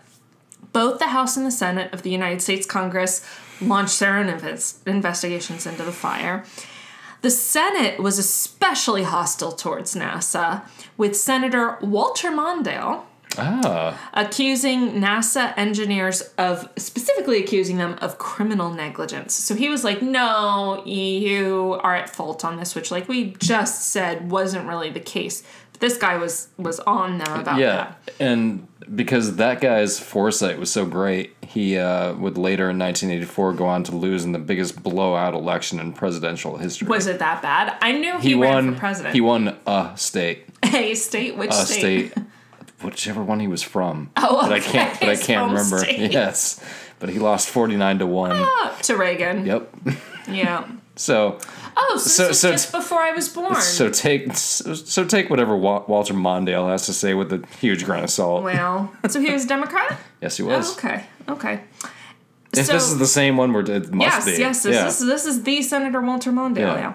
both 0.73 0.99
the 0.99 1.07
House 1.07 1.37
and 1.37 1.45
the 1.45 1.51
Senate 1.51 1.93
of 1.93 2.01
the 2.01 2.09
United 2.09 2.41
States 2.41 2.65
Congress 2.65 3.25
launched 3.61 3.99
their 3.99 4.17
own 4.17 4.27
invest- 4.27 4.85
investigations 4.87 5.65
into 5.65 5.83
the 5.83 5.91
fire. 5.91 6.43
The 7.21 7.31
Senate 7.31 7.99
was 7.99 8.19
especially 8.19 9.03
hostile 9.03 9.53
towards 9.53 9.95
NASA, 9.95 10.63
with 10.97 11.15
Senator 11.15 11.77
Walter 11.81 12.29
Mondale 12.29 13.03
ah, 13.37 14.09
accusing 14.13 14.93
NASA 14.93 15.53
engineers 15.57 16.21
of 16.37 16.69
specifically 16.77 17.43
accusing 17.43 17.77
them 17.77 17.97
of 18.01 18.17
criminal 18.17 18.71
negligence. 18.71 19.33
So 19.33 19.55
he 19.55 19.69
was 19.69 19.83
like, 19.83 20.01
"No, 20.01 20.83
you 20.85 21.79
are 21.83 21.95
at 21.95 22.09
fault 22.09 22.43
on 22.45 22.57
this," 22.57 22.75
which 22.75 22.91
like 22.91 23.07
we 23.07 23.35
just 23.39 23.89
said 23.91 24.29
wasn't 24.29 24.67
really 24.67 24.89
the 24.89 24.99
case. 24.99 25.43
But 25.71 25.81
this 25.81 25.97
guy 25.97 26.17
was 26.17 26.49
was 26.57 26.79
on 26.81 27.17
them 27.17 27.39
about 27.39 27.59
yeah, 27.59 27.95
that. 28.05 28.13
and 28.19 28.67
because 28.93 29.37
that 29.37 29.61
guy's 29.61 29.99
foresight 29.99 30.59
was 30.59 30.71
so 30.71 30.85
great, 30.85 31.35
he 31.41 31.77
uh, 31.77 32.13
would 32.15 32.37
later 32.37 32.69
in 32.69 32.79
1984 32.79 33.53
go 33.53 33.65
on 33.65 33.83
to 33.83 33.95
lose 33.95 34.23
in 34.23 34.31
the 34.31 34.39
biggest 34.39 34.81
blowout 34.83 35.33
election 35.33 35.79
in 35.79 35.93
presidential 35.93 36.57
history. 36.57 36.87
Was 36.87 37.07
it 37.07 37.19
that 37.19 37.41
bad? 37.41 37.77
I 37.81 37.93
knew 37.93 38.19
he, 38.19 38.29
he 38.29 38.35
ran 38.35 38.65
won. 38.65 38.73
for 38.73 38.79
president. 38.79 39.15
He 39.15 39.21
won 39.21 39.57
a 39.65 39.91
state, 39.95 40.47
a 40.63 40.93
state, 40.93 41.37
which 41.37 41.51
a 41.51 41.53
state? 41.53 42.11
state, 42.11 42.25
whichever 42.81 43.23
one 43.23 43.39
he 43.39 43.47
was 43.47 43.63
from. 43.63 44.09
Oh, 44.17 44.41
but 44.41 44.53
I 44.53 44.59
can't. 44.59 44.95
okay, 44.95 45.05
But 45.07 45.17
I 45.17 45.21
can't 45.21 45.51
remember. 45.51 45.77
state. 45.85 46.11
Yes, 46.11 46.59
but 46.99 47.09
he 47.09 47.19
lost 47.19 47.49
49 47.49 47.99
to 47.99 48.05
one. 48.07 48.31
Ah, 48.33 48.77
to 48.83 48.95
Reagan. 48.97 49.45
Yep. 49.45 49.75
Yeah. 50.27 50.67
So 50.97 51.39
Oh, 51.75 51.97
so, 51.97 52.07
So- 52.09 52.27
this 52.29 52.39
so 52.39 52.51
just 52.53 52.71
before 52.71 52.99
I 52.99 53.11
was 53.11 53.27
born. 53.27 53.55
So 53.55 53.89
take 53.89 54.33
so, 54.37 54.73
so 54.73 55.03
take 55.03 55.29
whatever 55.29 55.53
Wa- 55.53 55.83
Walter 55.89 56.13
Mondale 56.13 56.69
has 56.69 56.85
to 56.85 56.93
say 56.93 57.13
with 57.13 57.33
a 57.33 57.45
huge 57.59 57.83
grain 57.83 58.05
of 58.05 58.09
salt. 58.09 58.43
well, 58.45 58.89
so 59.09 59.19
he 59.19 59.29
was 59.29 59.43
a 59.43 59.47
Democrat. 59.49 59.99
yes, 60.21 60.37
he 60.37 60.43
was. 60.43 60.69
Oh, 60.69 60.73
okay. 60.77 61.03
Okay. 61.27 61.59
If 62.53 62.67
So- 62.67 62.73
this 62.73 62.87
is 62.87 62.97
the 62.97 63.05
same 63.07 63.35
one, 63.35 63.51
we're 63.51 63.69
it 63.69 63.93
must 63.93 63.99
yes, 64.09 64.25
be. 64.25 64.31
yes, 64.39 64.63
this 64.63 64.73
yeah. 64.75 64.87
is 64.87 64.99
this 64.99 65.25
is 65.25 65.43
the 65.43 65.61
Senator 65.63 65.99
Walter 65.99 66.31
Mondale. 66.31 66.77
Yeah. 66.77 66.93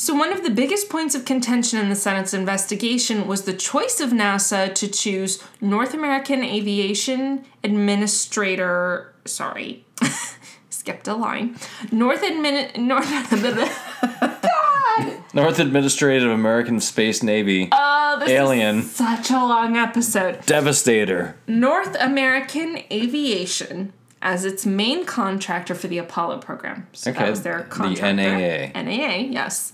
So 0.00 0.14
one 0.14 0.32
of 0.32 0.42
the 0.42 0.48
biggest 0.48 0.88
points 0.88 1.14
of 1.14 1.26
contention 1.26 1.78
in 1.78 1.90
the 1.90 1.94
Senate's 1.94 2.32
investigation 2.32 3.26
was 3.26 3.42
the 3.42 3.52
choice 3.52 4.00
of 4.00 4.12
NASA 4.12 4.74
to 4.76 4.88
choose 4.88 5.44
North 5.60 5.92
American 5.92 6.42
Aviation 6.42 7.44
Administrator. 7.62 9.12
Sorry, 9.26 9.84
skipped 10.70 11.06
a 11.06 11.14
line. 11.14 11.54
North 11.92 12.22
Admin 12.22 12.74
North. 12.78 13.10
God! 14.40 15.22
North 15.34 15.58
Administrative 15.58 16.30
American 16.30 16.80
Space 16.80 17.22
Navy 17.22 17.68
Oh, 17.70 18.16
this 18.20 18.30
Alien. 18.30 18.78
Is 18.78 18.90
such 18.92 19.30
a 19.30 19.34
long 19.34 19.76
episode. 19.76 20.46
Devastator. 20.46 21.36
North 21.46 21.94
American 22.00 22.78
Aviation 22.90 23.92
as 24.22 24.44
its 24.44 24.66
main 24.66 25.04
contractor 25.06 25.74
for 25.74 25.88
the 25.88 25.98
Apollo 25.98 26.38
program. 26.38 26.86
So 26.92 27.10
Okay, 27.10 27.20
that 27.20 27.30
was 27.30 27.42
their 27.42 27.58
the 27.62 27.64
contractor. 27.64 28.70
NAA. 28.74 28.82
NAA, 28.82 29.16
yes. 29.30 29.72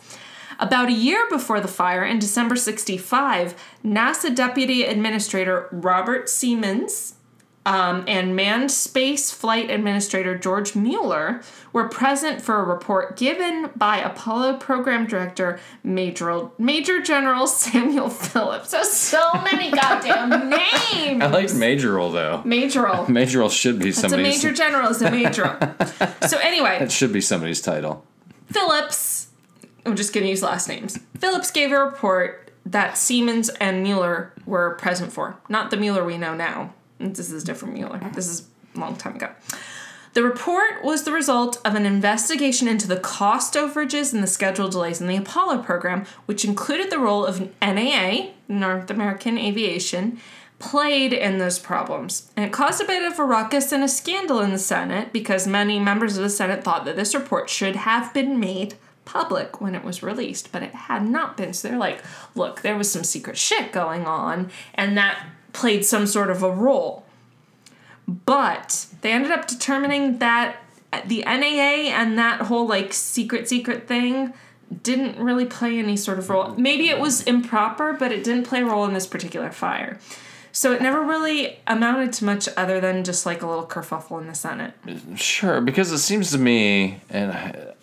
About 0.58 0.88
a 0.88 0.92
year 0.92 1.26
before 1.28 1.60
the 1.60 1.68
fire, 1.68 2.04
in 2.04 2.18
December 2.18 2.56
65, 2.56 3.54
NASA 3.84 4.34
Deputy 4.34 4.84
Administrator 4.84 5.68
Robert 5.70 6.26
Seamans 6.28 7.14
um, 7.66 8.04
and 8.06 8.36
Manned 8.36 8.70
Space 8.70 9.32
Flight 9.32 9.70
Administrator 9.70 10.38
George 10.38 10.76
Mueller 10.76 11.42
were 11.72 11.88
present 11.88 12.40
for 12.40 12.60
a 12.60 12.62
report 12.62 13.16
given 13.16 13.70
by 13.74 13.98
Apollo 13.98 14.58
Program 14.58 15.04
Director 15.06 15.58
Major, 15.82 16.48
Major 16.58 17.02
General 17.02 17.46
Samuel 17.48 18.08
Phillips. 18.08 18.70
So, 18.70 18.84
so 18.84 19.32
many 19.42 19.72
goddamn 19.72 20.30
names! 20.50 21.22
I 21.22 21.26
like 21.26 21.48
Majoral 21.48 22.12
though. 22.12 22.42
Majoral. 22.44 23.06
Majoral 23.08 23.50
should 23.50 23.80
be 23.80 23.88
It's 23.88 24.02
a 24.04 24.16
major 24.16 24.52
general 24.52 24.88
is 24.90 25.02
a 25.02 25.10
major. 25.10 25.58
so 26.28 26.38
anyway, 26.38 26.78
It 26.80 26.92
should 26.92 27.12
be 27.12 27.20
somebody's 27.20 27.60
title. 27.60 28.06
Phillips, 28.46 29.26
I'm 29.84 29.96
just 29.96 30.12
gonna 30.14 30.26
use 30.26 30.42
last 30.42 30.68
names. 30.68 31.00
Phillips 31.18 31.50
gave 31.50 31.72
a 31.72 31.84
report 31.84 32.52
that 32.64 32.94
Seamans 32.94 33.50
and 33.60 33.82
Mueller 33.82 34.32
were 34.46 34.76
present 34.76 35.12
for. 35.12 35.36
Not 35.48 35.70
the 35.72 35.76
Mueller 35.76 36.04
we 36.04 36.16
know 36.16 36.36
now. 36.36 36.72
This 36.98 37.30
is 37.30 37.44
different 37.44 37.74
Mueller. 37.74 38.00
This 38.14 38.28
is 38.28 38.48
a 38.74 38.80
long 38.80 38.96
time 38.96 39.16
ago. 39.16 39.30
The 40.14 40.22
report 40.22 40.82
was 40.82 41.02
the 41.02 41.12
result 41.12 41.60
of 41.62 41.74
an 41.74 41.84
investigation 41.84 42.68
into 42.68 42.88
the 42.88 42.98
cost 42.98 43.52
overages 43.52 44.14
and 44.14 44.22
the 44.22 44.26
schedule 44.26 44.68
delays 44.68 44.98
in 44.98 45.08
the 45.08 45.16
Apollo 45.16 45.58
program, 45.62 46.06
which 46.24 46.42
included 46.42 46.90
the 46.90 46.98
role 46.98 47.26
of 47.26 47.50
NAA, 47.60 48.28
North 48.48 48.90
American 48.90 49.36
Aviation, 49.36 50.18
played 50.58 51.12
in 51.12 51.36
those 51.36 51.58
problems. 51.58 52.30
And 52.34 52.46
it 52.46 52.52
caused 52.52 52.82
a 52.82 52.86
bit 52.86 53.02
of 53.02 53.18
a 53.18 53.24
ruckus 53.24 53.72
and 53.72 53.84
a 53.84 53.88
scandal 53.88 54.40
in 54.40 54.52
the 54.52 54.58
Senate 54.58 55.12
because 55.12 55.46
many 55.46 55.78
members 55.78 56.16
of 56.16 56.22
the 56.22 56.30
Senate 56.30 56.64
thought 56.64 56.86
that 56.86 56.96
this 56.96 57.14
report 57.14 57.50
should 57.50 57.76
have 57.76 58.14
been 58.14 58.40
made 58.40 58.76
public 59.04 59.60
when 59.60 59.74
it 59.74 59.84
was 59.84 60.02
released, 60.02 60.50
but 60.50 60.62
it 60.62 60.74
had 60.74 61.06
not 61.06 61.36
been. 61.36 61.52
So 61.52 61.68
they're 61.68 61.78
like, 61.78 62.02
look, 62.34 62.62
there 62.62 62.76
was 62.76 62.90
some 62.90 63.04
secret 63.04 63.36
shit 63.36 63.70
going 63.70 64.06
on, 64.06 64.50
and 64.74 64.96
that 64.96 65.22
played 65.56 65.84
some 65.84 66.06
sort 66.06 66.30
of 66.30 66.42
a 66.42 66.50
role. 66.50 67.04
But 68.06 68.86
they 69.00 69.10
ended 69.10 69.32
up 69.32 69.48
determining 69.48 70.18
that 70.18 70.58
the 71.06 71.22
NAA 71.22 71.90
and 71.90 72.18
that 72.18 72.42
whole 72.42 72.66
like 72.66 72.92
secret 72.92 73.48
secret 73.48 73.88
thing 73.88 74.32
didn't 74.82 75.18
really 75.18 75.46
play 75.46 75.78
any 75.78 75.96
sort 75.96 76.18
of 76.18 76.28
role. 76.28 76.54
Maybe 76.56 76.88
it 76.88 77.00
was 77.00 77.22
improper, 77.22 77.92
but 77.92 78.12
it 78.12 78.22
didn't 78.22 78.44
play 78.44 78.62
a 78.62 78.66
role 78.66 78.84
in 78.84 78.94
this 78.94 79.06
particular 79.06 79.50
fire. 79.50 79.98
So 80.52 80.72
it 80.72 80.80
never 80.80 81.02
really 81.02 81.58
amounted 81.66 82.12
to 82.14 82.24
much 82.24 82.48
other 82.56 82.80
than 82.80 83.04
just 83.04 83.26
like 83.26 83.42
a 83.42 83.46
little 83.46 83.66
kerfuffle 83.66 84.20
in 84.20 84.26
the 84.26 84.34
Senate. 84.34 84.72
Sure, 85.16 85.60
because 85.60 85.92
it 85.92 85.98
seems 85.98 86.30
to 86.30 86.38
me, 86.38 87.00
and 87.10 87.32
I, 87.32 87.74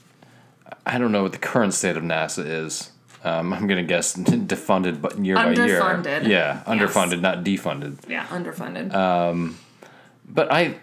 I 0.85 0.97
don't 0.97 1.11
know 1.11 1.23
what 1.23 1.33
the 1.33 1.37
current 1.37 1.73
state 1.73 1.97
of 1.97 2.03
NASA 2.03 2.43
is. 2.45 2.91
Um, 3.23 3.53
I'm 3.53 3.67
gonna 3.67 3.83
guess 3.83 4.15
defunded, 4.17 5.01
but 5.01 5.17
year 5.17 5.35
by 5.35 5.51
year. 5.53 5.79
Underfunded. 5.79 6.27
Yeah, 6.27 6.61
underfunded, 6.67 7.21
not 7.21 7.43
defunded. 7.43 7.97
Yeah, 8.09 8.25
underfunded. 8.27 8.91
But 10.25 10.51
I, 10.51 10.75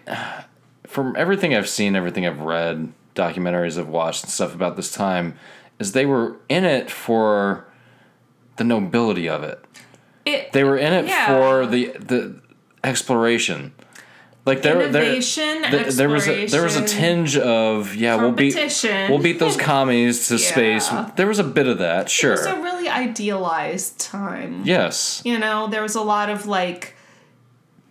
from 0.87 1.15
everything 1.17 1.55
I've 1.55 1.69
seen, 1.69 1.95
everything 1.95 2.25
I've 2.27 2.39
read, 2.41 2.93
documentaries 3.15 3.79
I've 3.79 3.87
watched, 3.87 4.23
and 4.23 4.31
stuff 4.31 4.53
about 4.55 4.75
this 4.75 4.91
time, 4.91 5.35
is 5.79 5.91
they 5.93 6.05
were 6.05 6.37
in 6.49 6.63
it 6.63 6.91
for 6.91 7.65
the 8.57 8.63
nobility 8.63 9.27
of 9.27 9.43
it. 9.43 9.63
it, 10.25 10.51
They 10.53 10.63
were 10.63 10.77
in 10.77 10.93
it 10.93 11.07
Yeah. 11.07 11.25
for 11.27 11.65
the 11.65 11.87
the 11.99 12.39
exploration. 12.83 13.73
Like 14.51 14.63
there, 14.63 14.91
there, 14.91 15.03
Innovation, 15.03 15.63
th- 15.63 15.95
there 15.95 16.09
was 16.09 16.27
a, 16.27 16.45
there 16.47 16.63
was 16.63 16.75
a 16.75 16.85
tinge 16.85 17.37
of 17.37 17.95
yeah 17.95 18.17
we'll 18.17 18.33
beat 18.33 18.53
we'll 19.09 19.19
beat 19.19 19.39
those 19.39 19.55
commies 19.55 20.27
to 20.27 20.37
space. 20.51 20.89
There 21.15 21.27
was 21.27 21.39
a 21.39 21.43
bit 21.45 21.67
of 21.67 21.77
that, 21.77 22.09
sure. 22.09 22.33
It 22.33 22.39
was 22.39 22.45
a 22.47 22.61
really 22.61 22.89
idealized 22.89 23.97
time. 23.97 24.63
yes, 24.65 25.21
You 25.23 25.39
know, 25.39 25.67
there 25.67 25.81
was 25.81 25.95
a 25.95 26.01
lot 26.01 26.29
of 26.29 26.45
like, 26.47 26.95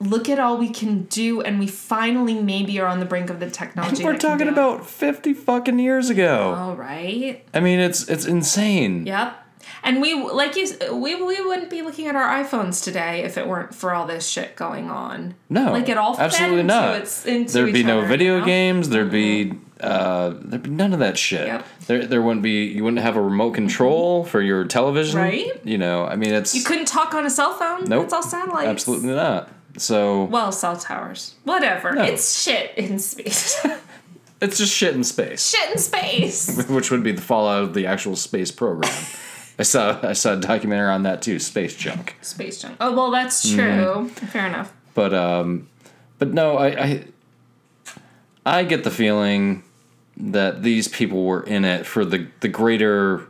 look 0.00 0.28
at 0.28 0.38
all 0.38 0.58
we 0.58 0.68
can 0.68 1.04
do, 1.04 1.40
and 1.40 1.58
we 1.58 1.66
finally 1.66 2.34
maybe 2.34 2.78
are 2.80 2.86
on 2.86 3.00
the 3.00 3.06
brink 3.06 3.30
of 3.30 3.40
the 3.40 3.50
technology. 3.50 4.04
we're 4.04 4.18
talking 4.18 4.48
about 4.48 4.86
fifty 4.86 5.32
fucking 5.32 5.78
years 5.78 6.10
ago. 6.10 6.54
All 6.58 6.76
right. 6.76 7.42
I 7.54 7.60
mean, 7.60 7.80
it's 7.80 8.06
it's 8.08 8.26
insane. 8.26 9.06
Yep. 9.06 9.46
And 9.82 10.00
we 10.00 10.14
like 10.14 10.56
you 10.56 10.66
we 10.92 11.14
we 11.14 11.40
wouldn't 11.40 11.70
be 11.70 11.82
looking 11.82 12.06
at 12.06 12.14
our 12.16 12.42
iPhones 12.44 12.82
today 12.84 13.22
if 13.24 13.38
it 13.38 13.46
weren't 13.48 13.74
for 13.74 13.92
all 13.94 14.06
this 14.06 14.28
shit 14.28 14.54
going 14.56 14.90
on. 14.90 15.34
No, 15.48 15.72
Like 15.72 15.88
it 15.88 15.96
all 15.96 16.14
fed 16.14 16.26
absolutely 16.26 16.60
into 16.60 16.74
not. 16.74 16.96
its- 17.00 17.52
There'd 17.52 17.72
be 17.72 17.82
no 17.82 18.04
video 18.04 18.40
know? 18.40 18.44
games. 18.44 18.88
There'd 18.90 19.10
be 19.10 19.54
uh, 19.80 20.34
there'd 20.36 20.62
be 20.64 20.70
none 20.70 20.92
of 20.92 20.98
that 20.98 21.16
shit. 21.16 21.46
Yep. 21.46 21.66
There, 21.86 22.04
there 22.06 22.20
wouldn't 22.22 22.42
be. 22.42 22.66
You 22.66 22.84
wouldn't 22.84 23.00
have 23.02 23.16
a 23.16 23.22
remote 23.22 23.52
control 23.52 24.24
for 24.24 24.42
your 24.42 24.64
television, 24.66 25.18
Right. 25.18 25.58
You 25.64 25.78
know, 25.78 26.04
I 26.04 26.16
mean, 26.16 26.34
it's 26.34 26.54
You 26.54 26.62
couldn't 26.62 26.84
talk 26.86 27.14
on 27.14 27.24
a 27.24 27.30
cell 27.30 27.54
phone. 27.54 27.84
Nope. 27.86 28.04
It's 28.04 28.12
all 28.12 28.22
satellites. 28.22 28.68
absolutely 28.68 29.14
not. 29.14 29.48
So 29.78 30.24
Well, 30.24 30.52
cell 30.52 30.76
towers. 30.76 31.34
Whatever. 31.44 31.92
No. 31.92 32.02
It's 32.02 32.42
shit 32.42 32.72
in 32.76 32.98
space. 32.98 33.64
it's 34.42 34.58
just 34.58 34.74
shit 34.74 34.94
in 34.94 35.04
space, 35.04 35.48
shit 35.48 35.70
in 35.70 35.78
space. 35.78 36.66
which 36.68 36.90
would 36.90 37.02
be 37.02 37.12
the 37.12 37.22
fallout 37.22 37.62
of 37.62 37.72
the 37.74 37.86
actual 37.86 38.16
space 38.16 38.50
program. 38.50 38.92
I 39.60 39.62
saw 39.62 40.00
I 40.02 40.14
saw 40.14 40.32
a 40.32 40.36
documentary 40.36 40.88
on 40.90 41.02
that 41.04 41.20
too, 41.22 41.38
space 41.38 41.76
junk. 41.76 42.16
space 42.22 42.60
junk. 42.62 42.76
Oh 42.80 42.92
well, 42.96 43.10
that's 43.10 43.44
Mm-hmm. 43.46 43.58
true. 43.58 44.08
Fair 44.28 44.46
enough. 44.46 44.72
But 44.94 45.12
um, 45.14 45.68
but 46.18 46.32
no, 46.32 46.56
I, 46.56 46.66
I 46.82 47.04
I 48.46 48.64
get 48.64 48.84
the 48.84 48.90
feeling 48.90 49.62
that 50.16 50.62
these 50.62 50.88
people 50.88 51.24
were 51.24 51.42
in 51.42 51.64
it 51.64 51.86
for 51.86 52.04
the 52.04 52.26
the 52.40 52.48
greater 52.48 53.26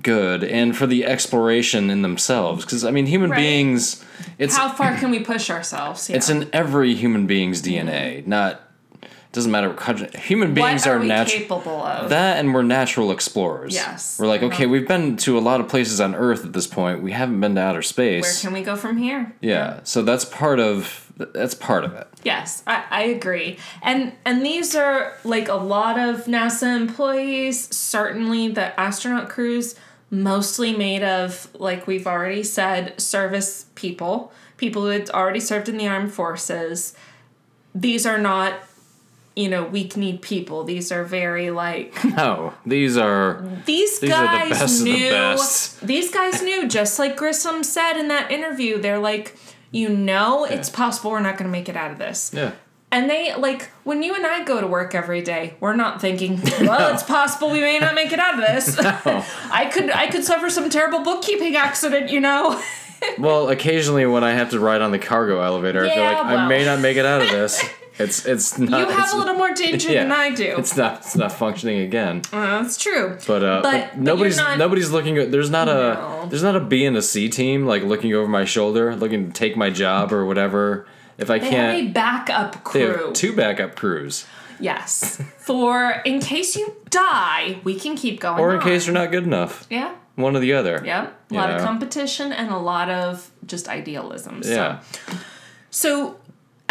good 0.00 0.42
and 0.44 0.76
for 0.76 0.86
the 0.86 1.04
exploration 1.04 1.90
in 1.90 2.02
themselves. 2.02 2.64
Because 2.64 2.84
I 2.84 2.90
mean, 2.90 3.06
human 3.06 3.30
Right. 3.30 3.38
beings, 3.38 4.02
it's 4.38 4.56
How 4.56 4.68
far 4.70 4.96
can 4.96 5.10
we 5.10 5.20
push 5.20 5.50
ourselves? 5.50 6.08
Yeah. 6.08 6.16
it's 6.16 6.30
in 6.30 6.48
every 6.52 6.94
human 6.94 7.26
being's 7.26 7.60
DNA. 7.62 8.26
Not 8.26 8.60
doesn't 9.32 9.50
matter 9.50 9.68
what 9.68 9.78
country. 9.78 10.08
Human 10.14 10.54
beings 10.54 10.86
are, 10.86 10.96
are 10.96 11.04
natural. 11.04 11.40
capable 11.40 11.82
of? 11.82 12.10
That 12.10 12.38
and 12.38 12.52
we're 12.52 12.62
natural 12.62 13.10
explorers. 13.10 13.74
Yes. 13.74 14.18
We're 14.18 14.26
like, 14.26 14.42
okay, 14.42 14.64
uh-huh. 14.64 14.72
we've 14.72 14.88
been 14.88 15.16
to 15.18 15.38
a 15.38 15.40
lot 15.40 15.60
of 15.60 15.68
places 15.68 16.00
on 16.00 16.14
Earth 16.14 16.44
at 16.44 16.52
this 16.52 16.66
point. 16.66 17.02
We 17.02 17.12
haven't 17.12 17.40
been 17.40 17.54
to 17.54 17.60
outer 17.60 17.82
space 17.82 18.22
Where 18.22 18.50
can 18.50 18.52
we 18.52 18.64
go 18.64 18.76
from 18.76 18.98
here? 18.98 19.34
yeah. 19.40 19.80
So 19.84 20.02
that's 20.02 20.24
part 20.24 20.60
of 20.60 21.12
that's 21.16 21.54
part 21.54 21.84
of 21.84 21.94
it. 21.94 22.08
Yes, 22.24 22.62
I, 22.66 22.84
I 22.90 23.02
agree. 23.02 23.58
And 23.82 24.12
and 24.24 24.44
these 24.44 24.74
are 24.74 25.14
like 25.24 25.48
a 25.48 25.54
lot 25.54 25.98
of 25.98 26.24
NASA 26.24 26.76
employees, 26.76 27.74
certainly 27.74 28.48
the 28.48 28.78
astronaut 28.78 29.28
crews, 29.28 29.74
mostly 30.12 30.76
made 30.76 31.02
of, 31.02 31.48
like 31.54 31.86
we've 31.86 32.06
already 32.06 32.42
said, 32.42 33.00
service 33.00 33.66
people, 33.74 34.30
people 34.58 34.82
who 34.82 34.88
had 34.88 35.08
already 35.10 35.40
served 35.40 35.70
in 35.70 35.78
the 35.78 35.88
armed 35.88 36.12
forces. 36.12 36.94
These 37.74 38.04
are 38.04 38.18
not, 38.18 38.52
you 39.34 39.48
know, 39.48 39.64
weak 39.64 39.96
kneed 39.96 40.20
people. 40.22 40.64
These 40.64 40.92
are 40.92 41.04
very 41.04 41.50
like 41.50 42.04
No, 42.16 42.52
these 42.66 42.96
are 42.96 43.42
these, 43.66 43.98
These 44.00 44.10
are 44.12 44.22
the 44.22 44.54
guys 44.54 44.62
of 44.62 44.84
the 44.84 44.92
knew 44.92 45.10
best. 45.10 45.80
these 45.86 46.10
guys 46.12 46.42
knew 46.42 46.68
just 46.68 46.98
like 46.98 47.16
Grissom 47.16 47.62
said 47.64 47.98
in 47.98 48.08
that 48.08 48.30
interview. 48.30 48.78
They're 48.80 48.98
like, 48.98 49.36
you 49.70 49.88
know, 49.88 50.44
it's 50.44 50.68
possible 50.68 51.10
we're 51.12 51.20
not 51.20 51.38
going 51.38 51.48
to 51.50 51.52
make 51.52 51.68
it 51.68 51.76
out 51.76 51.90
of 51.90 51.98
this. 51.98 52.30
yeah. 52.34 52.52
And 52.90 53.08
they 53.08 53.34
like 53.34 53.70
when 53.84 54.02
you 54.02 54.14
and 54.14 54.26
I 54.26 54.44
go 54.44 54.60
to 54.60 54.66
work 54.66 54.94
every 54.94 55.22
day, 55.22 55.54
we're 55.60 55.74
not 55.76 55.98
thinking, 56.02 56.38
well, 56.60 56.92
it's 56.92 57.02
possible 57.02 57.50
we 57.50 57.60
may 57.60 57.78
not 57.78 57.94
make 57.94 58.12
it 58.12 58.18
out 58.18 58.34
of 58.34 58.40
this. 58.40 58.78
I 59.50 59.70
could 59.72 59.90
I 59.90 60.08
could 60.08 60.24
suffer 60.24 60.50
some 60.50 60.68
terrible 60.68 61.02
bookkeeping 61.02 61.56
accident, 61.56 62.10
you 62.10 62.20
know. 62.20 62.62
Well, 63.18 63.48
occasionally 63.48 64.04
when 64.04 64.22
I 64.24 64.32
have 64.34 64.50
to 64.50 64.60
ride 64.60 64.82
on 64.82 64.90
the 64.92 64.98
cargo 64.98 65.40
elevator, 65.40 65.86
I 65.86 65.88
feel 65.88 65.96
Yeah, 66.02 66.10
like 66.20 66.26
I 66.26 66.46
may 66.48 66.66
not 66.66 66.80
make 66.80 66.98
it 66.98 67.06
out 67.06 67.22
of 67.22 67.30
this. 67.30 67.64
It's 67.98 68.24
it's 68.24 68.58
not. 68.58 68.80
you 68.88 68.94
have 68.94 69.12
a 69.12 69.16
little 69.16 69.34
more 69.34 69.52
danger 69.54 69.92
yeah, 69.92 70.02
than 70.04 70.12
I 70.12 70.30
do. 70.30 70.54
It's 70.58 70.76
not. 70.76 70.98
It's 71.00 71.14
not 71.16 71.30
functioning 71.32 71.80
again. 71.80 72.22
Uh, 72.32 72.62
that's 72.62 72.76
true. 72.78 73.18
But 73.26 73.42
uh, 73.42 73.60
But- 73.62 73.90
but 73.92 73.98
nobody's 73.98 74.36
not- 74.38 74.56
nobody's 74.58 74.90
looking. 74.90 75.14
There's 75.30 75.50
not 75.50 75.68
a 75.68 75.72
No. 75.94 76.26
there's 76.30 76.42
not 76.42 76.56
a 76.56 76.60
B 76.60 76.84
and 76.86 76.96
a 76.96 77.02
C 77.02 77.28
team 77.28 77.66
like 77.66 77.82
looking 77.82 78.14
over 78.14 78.26
my 78.28 78.44
shoulder, 78.46 78.96
looking 78.96 79.26
to 79.28 79.32
take 79.32 79.56
my 79.56 79.68
job 79.70 80.12
or 80.12 80.24
whatever. 80.24 80.86
If 81.18 81.30
I 81.30 81.38
They 81.38 81.50
can't, 81.50 81.76
have 81.78 81.90
a 81.90 81.92
backup 81.92 82.64
crew. 82.64 82.80
have 83.06 83.12
two 83.12 83.36
backup 83.36 83.76
crews, 83.76 84.24
yes. 84.58 85.20
For 85.38 86.00
in 86.06 86.20
case 86.20 86.56
you 86.56 86.74
die, 86.88 87.60
we 87.64 87.78
can 87.78 87.94
keep 87.96 88.18
going. 88.20 88.40
or 88.40 88.52
in 88.52 88.56
on. 88.60 88.62
case 88.62 88.86
you're 88.86 88.94
not 88.94 89.10
good 89.10 89.24
enough, 89.24 89.66
Yeah. 89.68 89.92
one 90.16 90.34
or 90.34 90.40
the 90.40 90.54
other. 90.54 90.82
Yep. 90.84 91.14
A 91.30 91.34
lot 91.34 91.50
of 91.50 91.60
competition 91.60 92.32
and 92.32 92.50
a 92.50 92.56
lot 92.58 92.88
of 92.88 93.30
just 93.46 93.68
idealism. 93.68 94.42
So 94.42 94.50
Yeah. 94.50 94.78
So 95.70 96.16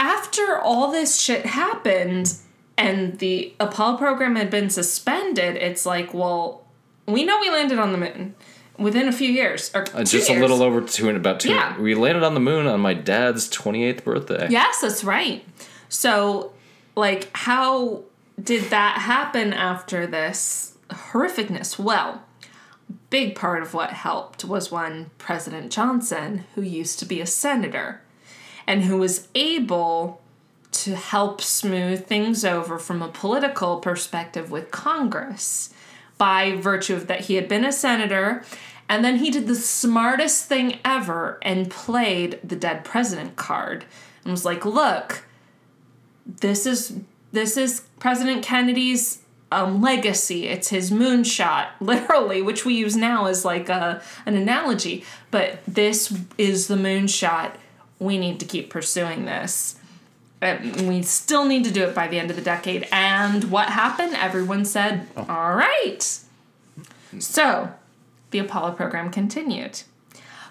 after 0.02 0.58
all 0.58 0.92
this 0.92 1.20
shit 1.22 1.46
happened 1.46 2.34
and 2.76 3.20
the 3.20 3.54
Apollo 3.60 3.98
program 3.98 4.36
had 4.36 4.50
been 4.50 4.70
suspended, 4.72 5.56
it's 5.56 5.86
like, 5.86 6.12
well, 6.14 6.66
we 7.06 7.24
know 7.24 7.40
we 7.40 7.52
landed 7.52 7.78
on 7.78 7.92
the 7.92 8.00
moon 8.00 8.34
within 8.80 9.08
a 9.08 9.12
few 9.12 9.30
years 9.30 9.70
or 9.76 9.86
Uh, 9.94 10.04
just 10.04 10.28
a 10.30 10.34
little 10.40 10.64
over 10.64 10.82
two 10.82 11.08
and 11.08 11.16
about 11.16 11.40
two. 11.40 11.50
Yeah. 11.50 11.80
We 11.80 11.94
landed 11.94 12.24
on 12.24 12.34
the 12.34 12.40
moon 12.40 12.66
on 12.66 12.80
my 12.80 12.96
dad's 12.96 13.48
28th 13.48 14.04
birthday. 14.04 14.48
Yes, 14.50 14.82
that's 14.82 15.04
right. 15.04 15.46
So, 15.88 16.52
like, 16.96 17.30
how 17.34 18.02
did 18.42 18.72
that 18.72 18.98
happen 18.98 19.54
after 19.54 20.08
this 20.08 20.78
horrificness? 20.90 21.78
Well, 21.78 22.24
big 23.12 23.36
part 23.36 23.62
of 23.62 23.76
what 23.76 23.92
helped 23.92 24.44
was 24.46 24.72
when 24.72 25.12
President 25.20 25.72
Johnson, 25.72 26.46
who 26.56 26.64
used 26.64 26.98
to 27.00 27.06
be 27.06 27.22
a 27.22 27.28
senator, 27.28 28.02
and 28.68 28.84
who 28.84 28.98
was 28.98 29.28
able 29.36 30.22
to 30.72 30.96
help 30.96 31.42
smooth 31.42 32.06
things 32.06 32.46
over 32.46 32.80
from 32.80 33.02
a 33.02 33.10
political 33.10 33.80
perspective 33.80 34.50
with 34.52 34.72
Congress 34.72 35.74
by 36.18 36.56
virtue 36.56 36.96
of 36.96 37.08
that 37.08 37.22
he 37.22 37.36
had 37.36 37.48
been 37.48 37.66
a 37.66 37.72
senator. 37.72 38.44
And 38.88 39.04
then 39.04 39.18
he 39.18 39.32
did 39.32 39.48
the 39.48 39.56
smartest 39.56 40.48
thing 40.48 40.80
ever 40.84 41.40
and 41.42 41.70
played 41.70 42.40
the 42.44 42.56
dead 42.56 42.84
president 42.84 43.36
card 43.36 43.86
and 44.24 44.32
was 44.32 44.46
like 44.46 44.66
look 44.66 45.24
this 46.26 46.66
is 46.66 47.00
this 47.32 47.58
is 47.58 47.82
president 48.00 48.44
kennedy's 48.44 49.22
um, 49.52 49.82
legacy. 49.82 50.48
It's 50.48 50.70
his 50.70 50.92
moonshot 50.92 51.68
literally 51.80 52.42
which 52.42 52.66
we 52.66 52.76
use 52.76 52.96
now 52.96 53.26
as 53.26 53.44
like 53.44 53.70
a, 53.70 54.02
an 54.26 54.36
analogy. 54.36 55.04
But 55.30 55.60
this 55.68 56.18
is 56.38 56.68
the 56.68 56.76
moonshot 56.76 57.54
we 58.02 58.18
need 58.18 58.40
to 58.42 58.46
keep 58.46 58.70
pursuing 58.70 59.24
this 59.26 59.80
we 60.42 61.04
still 61.04 61.46
need 61.46 61.64
to 61.66 61.72
do 61.72 61.84
it 61.84 61.94
by 61.94 62.08
the 62.08 62.20
end 62.20 62.30
of 62.30 62.36
the 62.36 62.42
decade. 62.42 62.88
And 62.92 63.52
what 63.52 63.70
happened? 63.70 64.16
Everyone 64.16 64.66
said, 64.66 65.08
oh. 65.16 65.26
all 65.30 65.56
right. 65.56 66.20
So 67.20 67.72
the 68.32 68.40
Apollo 68.40 68.72
program 68.74 69.12
continued. 69.12 69.82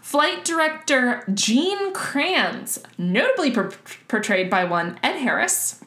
Flight 0.01 0.45
director 0.45 1.25
Gene 1.33 1.93
Kranz, 1.93 2.83
notably 2.99 3.51
per- 3.51 3.73
portrayed 4.09 4.49
by 4.49 4.65
one 4.65 4.99
Ed 5.03 5.19
Harris 5.19 5.83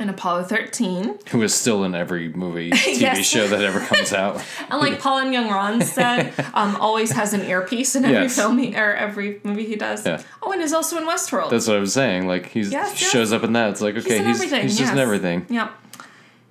in 0.00 0.08
Apollo 0.08 0.44
13, 0.44 1.18
Who 1.30 1.42
is 1.42 1.54
still 1.54 1.84
in 1.84 1.94
every 1.94 2.28
movie, 2.28 2.70
TV 2.72 3.00
Yes. 3.00 3.26
show 3.26 3.46
that 3.48 3.62
ever 3.62 3.80
comes 3.80 4.12
out. 4.12 4.42
and 4.70 4.80
like 4.80 5.00
Paul 5.00 5.18
and 5.18 5.32
Young 5.32 5.48
Ron 5.50 5.80
said, 5.82 6.32
um, 6.54 6.76
always 6.76 7.12
has 7.12 7.32
an 7.32 7.42
earpiece 7.42 7.94
in 7.96 8.04
every 8.04 8.16
Yes. 8.22 8.36
film 8.36 8.58
he, 8.58 8.74
or 8.76 8.94
every 8.94 9.40
movie 9.44 9.64
he 9.66 9.76
does. 9.76 10.04
Yeah. 10.06 10.22
Oh, 10.42 10.52
and 10.52 10.62
is 10.62 10.72
also 10.72 10.96
in 10.98 11.04
Westworld. 11.06 11.50
That's 11.50 11.66
what 11.66 11.76
I 11.76 11.80
was 11.80 11.92
saying. 11.92 12.26
Like 12.26 12.46
he's 12.46 12.70
Yes, 12.70 13.00
yes. 13.00 13.10
shows 13.10 13.32
up 13.32 13.42
in 13.44 13.52
that. 13.54 13.70
It's 13.70 13.80
like 13.80 13.96
okay, 13.96 14.18
he's 14.24 14.36
everything, 14.36 14.62
he's 14.62 14.78
just 14.78 14.92
in 14.92 14.98
everything. 14.98 15.46
Yep. 15.48 15.70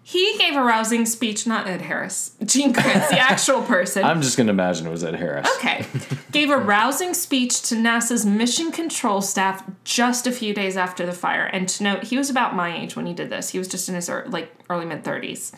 He 0.09 0.38
gave 0.38 0.55
a 0.55 0.63
rousing 0.63 1.05
speech, 1.05 1.45
not 1.45 1.67
Ed 1.67 1.81
Harris, 1.81 2.31
Gene 2.45 2.71
Kranz, 2.71 3.09
the 3.09 3.19
actual 3.19 3.61
person. 3.61 4.05
I'm 4.05 4.21
just 4.21 4.38
gonna 4.38 4.53
imagine 4.53 4.88
it 4.88 4.89
was 4.89 5.03
Ed 5.03 5.15
Harris. 5.15 5.45
okay. 5.57 5.85
gave 6.31 6.49
a 6.49 6.55
rousing 6.55 7.13
speech 7.13 7.61
to 7.63 7.75
NASA's 7.75 8.25
mission 8.25 8.71
control 8.71 9.21
staff 9.21 9.69
just 9.84 10.25
a 10.25 10.31
few 10.31 10.53
days 10.53 10.77
after 10.77 11.05
the 11.05 11.11
fire. 11.11 11.43
And 11.43 11.67
to 11.67 11.84
note, 11.84 12.03
he 12.05 12.17
was 12.17 12.29
about 12.29 12.55
my 12.55 12.73
age 12.73 12.95
when 12.95 13.05
he 13.05 13.13
did 13.13 13.29
this. 13.29 13.49
He 13.49 13.59
was 13.59 13.67
just 13.67 13.89
in 13.89 13.95
his 13.95 14.07
ear- 14.07 14.25
like 14.29 14.49
early 14.69 14.85
mid 14.85 15.03
30s. 15.03 15.53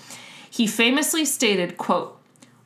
He 0.50 0.66
famously 0.66 1.26
stated, 1.26 1.78
quote, 1.78 2.20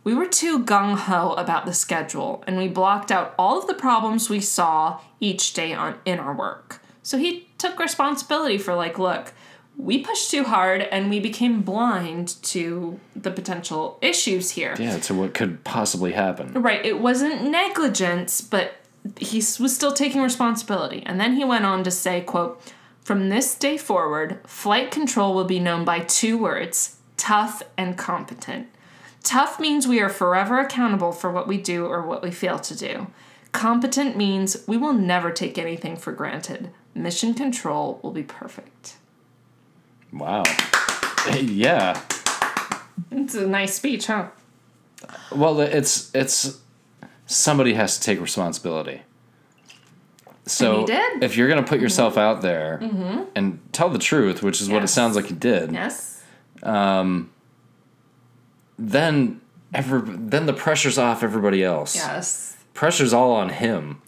we 0.05 0.15
were 0.15 0.25
too 0.25 0.63
gung 0.63 0.95
ho 0.95 1.33
about 1.33 1.65
the 1.65 1.73
schedule, 1.73 2.45
and 2.47 2.57
we 2.57 2.69
blocked 2.69 3.11
out 3.11 3.35
all 3.37 3.59
of 3.59 3.67
the 3.67 3.73
problems 3.73 4.29
we 4.29 4.39
saw 4.39 5.01
each 5.19 5.51
day 5.51 5.73
on 5.73 5.99
in 6.05 6.17
our 6.17 6.33
work. 6.33 6.79
So 7.01 7.17
he 7.17 7.49
took 7.57 7.77
responsibility 7.77 8.57
for 8.57 8.73
like, 8.73 8.97
look, 8.97 9.33
we 9.77 9.99
pushed 9.99 10.31
too 10.31 10.43
hard 10.43 10.81
and 10.81 11.09
we 11.09 11.19
became 11.19 11.61
blind 11.61 12.41
to 12.43 12.99
the 13.15 13.31
potential 13.31 13.97
issues 14.01 14.51
here. 14.51 14.75
Yeah, 14.79 14.97
to 14.99 15.13
what 15.13 15.33
could 15.33 15.63
possibly 15.63 16.13
happen. 16.13 16.53
Right, 16.53 16.85
it 16.85 16.99
wasn't 16.99 17.49
negligence, 17.49 18.39
but 18.41 18.75
he 19.17 19.37
was 19.37 19.75
still 19.75 19.91
taking 19.91 20.21
responsibility. 20.21 21.03
And 21.05 21.19
then 21.19 21.35
he 21.35 21.43
went 21.43 21.65
on 21.65 21.83
to 21.83 21.91
say, 21.91 22.21
quote, 22.21 22.61
"From 23.03 23.29
this 23.29 23.55
day 23.55 23.77
forward, 23.77 24.39
flight 24.47 24.91
control 24.91 25.33
will 25.33 25.43
be 25.43 25.59
known 25.59 25.83
by 25.83 25.99
two 25.99 26.37
words: 26.37 26.97
tough 27.17 27.63
and 27.77 27.97
competent. 27.97 28.67
Tough 29.23 29.59
means 29.59 29.87
we 29.87 30.01
are 30.01 30.09
forever 30.09 30.59
accountable 30.59 31.11
for 31.11 31.31
what 31.31 31.47
we 31.47 31.57
do 31.57 31.85
or 31.85 32.05
what 32.05 32.21
we 32.21 32.31
fail 32.31 32.59
to 32.59 32.75
do. 32.75 33.07
Competent 33.51 34.17
means 34.17 34.63
we 34.67 34.77
will 34.77 34.93
never 34.93 35.31
take 35.31 35.57
anything 35.57 35.95
for 35.95 36.11
granted. 36.11 36.69
Mission 36.93 37.33
control 37.33 37.99
will 38.03 38.11
be 38.11 38.23
perfect." 38.23 38.95
Wow. 40.13 40.43
yeah. 41.41 41.99
It's 43.11 43.35
a 43.35 43.47
nice 43.47 43.73
speech, 43.73 44.07
huh? 44.07 44.27
Well, 45.35 45.59
it's 45.61 46.13
it's 46.15 46.59
somebody 47.25 47.73
has 47.73 47.97
to 47.97 48.03
take 48.03 48.19
responsibility. 48.21 49.01
So. 50.45 50.85
Mm-hmm. 50.85 51.23
if 51.23 51.37
you're 51.37 51.47
gonna 51.47 51.63
put 51.63 51.79
yourself 51.79 52.17
out 52.17 52.41
there 52.41 52.79
and 53.35 53.59
tell 53.71 53.89
the 53.89 53.99
truth, 53.99 54.43
which 54.43 54.61
is 54.61 54.69
what 54.69 54.83
it 54.83 54.87
sounds 54.89 55.15
like 55.15 55.29
you 55.29 55.35
did, 55.35 55.71
Yes. 55.71 56.21
then 58.77 59.41
every 59.73 60.01
then 60.05 60.45
the 60.45 60.53
pressure's 60.53 60.97
off 60.97 61.23
everybody 61.23 61.63
else. 61.63 61.95
Yes. 61.95 62.57
Pressure's 62.73 63.13
all 63.13 63.31
on 63.31 63.49
him. 63.49 64.01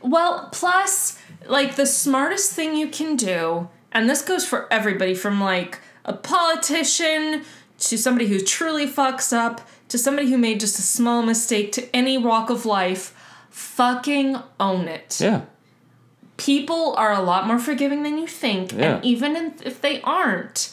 Well, 0.00 0.48
plus, 0.52 1.18
like 1.46 1.76
the 1.76 1.86
smartest 1.86 2.52
thing 2.52 2.74
you 2.76 2.88
can 2.88 3.16
do, 3.16 3.68
and 3.94 4.08
this 4.08 4.22
goes 4.22 4.46
for 4.46 4.72
everybody 4.72 5.14
from 5.14 5.40
like 5.40 5.78
a 6.04 6.12
politician 6.12 7.44
to 7.78 7.98
somebody 7.98 8.26
who 8.28 8.40
truly 8.40 8.86
fucks 8.86 9.32
up 9.32 9.60
to 9.88 9.98
somebody 9.98 10.30
who 10.30 10.38
made 10.38 10.60
just 10.60 10.78
a 10.78 10.82
small 10.82 11.22
mistake 11.22 11.72
to 11.72 11.94
any 11.94 12.16
walk 12.16 12.48
of 12.50 12.64
life, 12.64 13.14
fucking 13.50 14.36
own 14.58 14.88
it. 14.88 15.20
Yeah. 15.20 15.42
People 16.36 16.94
are 16.96 17.12
a 17.12 17.20
lot 17.20 17.46
more 17.46 17.58
forgiving 17.58 18.02
than 18.02 18.18
you 18.18 18.26
think, 18.26 18.72
Yeah. 18.72 18.96
and 18.96 19.04
even 19.04 19.54
if 19.64 19.80
they 19.80 20.00
aren't, 20.02 20.72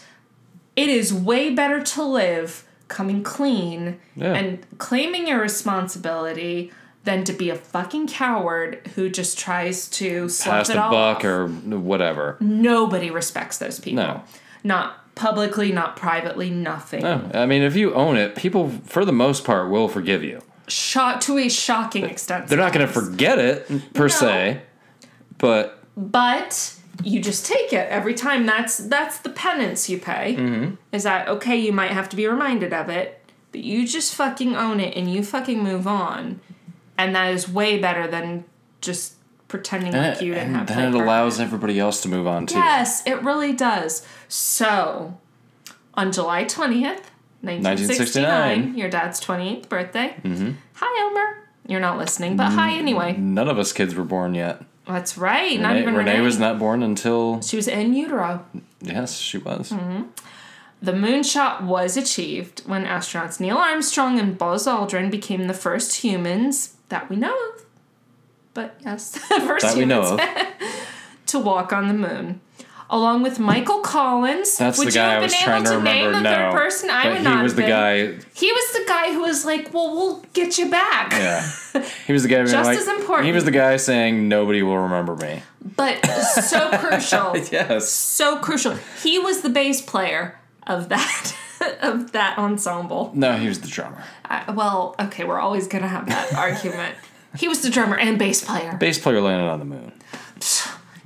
it 0.75 0.87
is 0.89 1.13
way 1.13 1.49
better 1.53 1.81
to 1.81 2.03
live 2.03 2.63
coming 2.87 3.21
clean 3.23 3.99
Yeah. 4.15 4.33
and 4.33 4.65
claiming 4.77 5.27
your 5.27 5.39
responsibility 5.39 6.71
than 7.09 7.23
to 7.23 7.33
be 7.33 7.49
a 7.49 7.55
fucking 7.55 8.07
coward 8.07 8.87
who 8.95 9.09
just 9.09 9.39
tries 9.39 9.87
to 9.89 10.23
Pass 10.43 10.69
it 10.69 10.73
the 10.73 10.81
all 10.83 10.91
buck 10.91 11.17
off. 11.17 11.23
or 11.25 11.47
whatever. 11.47 12.37
Nobody 12.39 13.09
respects 13.09 13.57
those 13.57 13.79
people. 13.79 14.03
No. 14.03 14.23
Not 14.63 15.15
publicly, 15.15 15.71
not 15.71 15.95
privately, 15.95 16.49
nothing. 16.51 17.01
No. 17.01 17.29
I 17.33 17.45
mean, 17.47 17.63
if 17.63 17.75
you 17.75 17.93
own 17.95 18.15
it, 18.15 18.35
people 18.35 18.69
for 18.85 19.05
the 19.05 19.11
most 19.11 19.43
part 19.43 19.69
will 19.71 19.87
forgive 19.87 20.23
you. 20.23 20.41
Shock 20.67 21.21
to 21.21 21.37
a 21.39 21.49
shocking 21.49 22.05
extent. 22.05 22.47
They're 22.47 22.59
not 22.59 22.73
going 22.73 22.85
to 22.85 22.93
forget 22.93 23.39
it 23.39 23.93
per 23.95 24.07
se, 24.07 24.61
but 25.39 25.83
but 25.97 26.75
you 27.03 27.21
just 27.21 27.45
take 27.47 27.73
it 27.73 27.87
every 27.89 28.13
time 28.13 28.45
that's 28.45 28.77
that's 28.77 29.17
the 29.19 29.29
penance 29.29 29.89
you 29.89 29.97
pay 29.97 30.35
Mm-hmm. 30.35 30.75
is 30.91 31.03
that 31.03 31.27
okay 31.27 31.57
you 31.57 31.71
might 31.71 31.91
have 31.91 32.07
to 32.09 32.15
be 32.15 32.27
reminded 32.27 32.73
of 32.73 32.89
it 32.89 33.07
but 33.51 33.61
you 33.61 33.87
just 33.87 34.13
fucking 34.15 34.55
own 34.55 34.79
it 34.79 34.95
and 34.97 35.11
you 35.13 35.23
fucking 35.23 35.63
move 35.63 35.87
on 35.87 36.39
and 36.99 37.15
that 37.15 37.33
is 37.33 37.49
way 37.49 37.79
better 37.79 38.05
than 38.07 38.43
just 38.81 39.15
pretending 39.47 39.93
and, 39.95 40.13
like 40.13 40.21
you 40.21 40.33
didn't 40.33 40.49
and 40.49 40.55
have 40.57 40.67
then 40.67 40.93
it 40.93 41.01
allows 41.01 41.37
part. 41.37 41.47
everybody 41.47 41.79
else 41.79 42.01
to 42.01 42.07
move 42.07 42.27
on 42.27 42.45
too. 42.45 42.55
yes 42.55 43.01
it 43.07 43.19
really 43.23 43.51
does 43.53 44.05
so 44.27 45.17
on 45.95 46.11
july 46.11 46.43
20th 46.45 47.01
1969, 47.41 47.41
1969. 47.41 48.77
your 48.77 48.89
dad's 48.89 49.19
28th 49.21 49.67
birthday 49.69 50.15
hi 50.73 51.01
elmer 51.01 51.43
you're 51.67 51.79
not 51.79 51.97
listening 51.97 52.35
but 52.37 52.51
hi 52.51 52.73
anyway 52.73 53.15
None 53.17 53.47
of 53.49 53.57
us 53.57 53.73
kids 53.73 53.95
were 53.95 54.03
born 54.03 54.35
yet. 54.35 54.61
that's 54.85 55.17
right 55.17 55.59
not 55.59 55.77
even 55.77 55.95
Renee 55.95 56.11
Renee 56.11 56.21
was 56.21 56.37
not 56.37 56.59
born 56.59 56.83
until 56.83 57.41
she 57.41 57.55
was 57.55 57.67
in 57.67 57.93
utero 57.95 58.45
yes, 58.81 59.17
she 59.17 59.37
was. 59.37 59.71
Mm-hmm. 59.71 60.03
The 60.81 60.93
moonshot 60.93 61.63
was 61.63 61.97
achieved 61.97 62.61
when 62.65 62.85
astronauts 62.85 63.39
Neil 63.41 63.57
Armstrong 63.57 64.17
and 64.17 64.37
Buzz 64.37 64.65
Aldrin 64.65 65.11
became 65.11 65.47
the 65.47 65.53
first 65.53 65.97
humans 65.97 66.77
that 66.89 67.09
we 67.09 67.15
know 67.15 67.33
of. 67.55 67.65
But 68.53 68.75
yes, 68.83 69.17
first 69.27 69.65
That 69.65 69.77
we 69.77 69.85
know 69.85 70.01
of. 70.01 70.19
to 71.27 71.39
walk 71.39 71.71
on 71.73 71.87
the 71.87 71.93
moon. 71.93 72.41
Along 72.91 73.21
with 73.21 73.37
Michael 73.37 73.81
Collins. 73.81 74.57
That's 74.57 74.79
would 74.79 74.87
the 74.87 74.91
you 74.91 74.95
guy 74.95 75.09
have 75.11 75.19
I 75.21 75.23
was 75.25 75.33
trying 75.37 75.63
to 75.65 75.69
to 75.69 75.81
name 75.83 76.05
remember. 76.07 76.17
the 76.17 76.23
No, 76.23 76.51
third 76.51 76.57
person? 76.59 76.89
I 76.89 77.09
would 77.09 77.17
he 77.19 77.23
not 77.23 77.43
was 77.43 77.53
the 77.53 77.61
been. 77.61 77.69
guy. 77.69 77.97
He 78.33 78.51
was 78.51 78.73
the 78.73 78.83
guy 78.87 79.13
who 79.13 79.21
was 79.21 79.45
like, 79.45 79.71
"Well, 79.71 79.93
we'll 79.93 80.25
get 80.33 80.57
you 80.57 80.71
back." 80.71 81.11
Yeah, 81.11 81.47
he 82.07 82.13
was 82.13 82.23
the 82.23 82.29
guy. 82.29 82.43
Just 82.45 82.55
like, 82.55 82.79
as 82.79 82.87
important. 82.87 83.27
He 83.27 83.31
was 83.31 83.43
the 83.45 83.51
guy 83.51 83.77
saying 83.77 84.27
nobody 84.27 84.63
will 84.63 84.79
remember 84.79 85.15
me. 85.15 85.43
But 85.75 86.03
so 86.03 86.75
crucial. 86.79 87.37
Yes. 87.51 87.89
So 87.89 88.39
crucial. 88.39 88.75
He 89.03 89.19
was 89.19 89.41
the 89.41 89.49
bass 89.49 89.81
player 89.83 90.39
of 90.65 90.89
that 90.89 91.35
of 91.81 92.11
that 92.11 92.37
ensemble. 92.37 93.11
No, 93.13 93.37
he 93.37 93.47
was 93.47 93.61
the 93.61 93.67
drummer. 93.67 94.03
I, 94.25 94.51
well, 94.51 94.95
okay, 94.99 95.23
we're 95.23 95.39
always 95.39 95.67
gonna 95.67 95.87
have 95.87 96.07
that 96.07 96.33
argument. 96.35 96.95
He 97.37 97.47
was 97.47 97.61
the 97.61 97.69
drummer 97.69 97.97
and 97.97 98.17
bass 98.17 98.43
player. 98.43 98.75
Bass 98.79 98.97
player 98.97 99.21
landed 99.21 99.47
on 99.47 99.59
the 99.59 99.65
moon. 99.65 99.91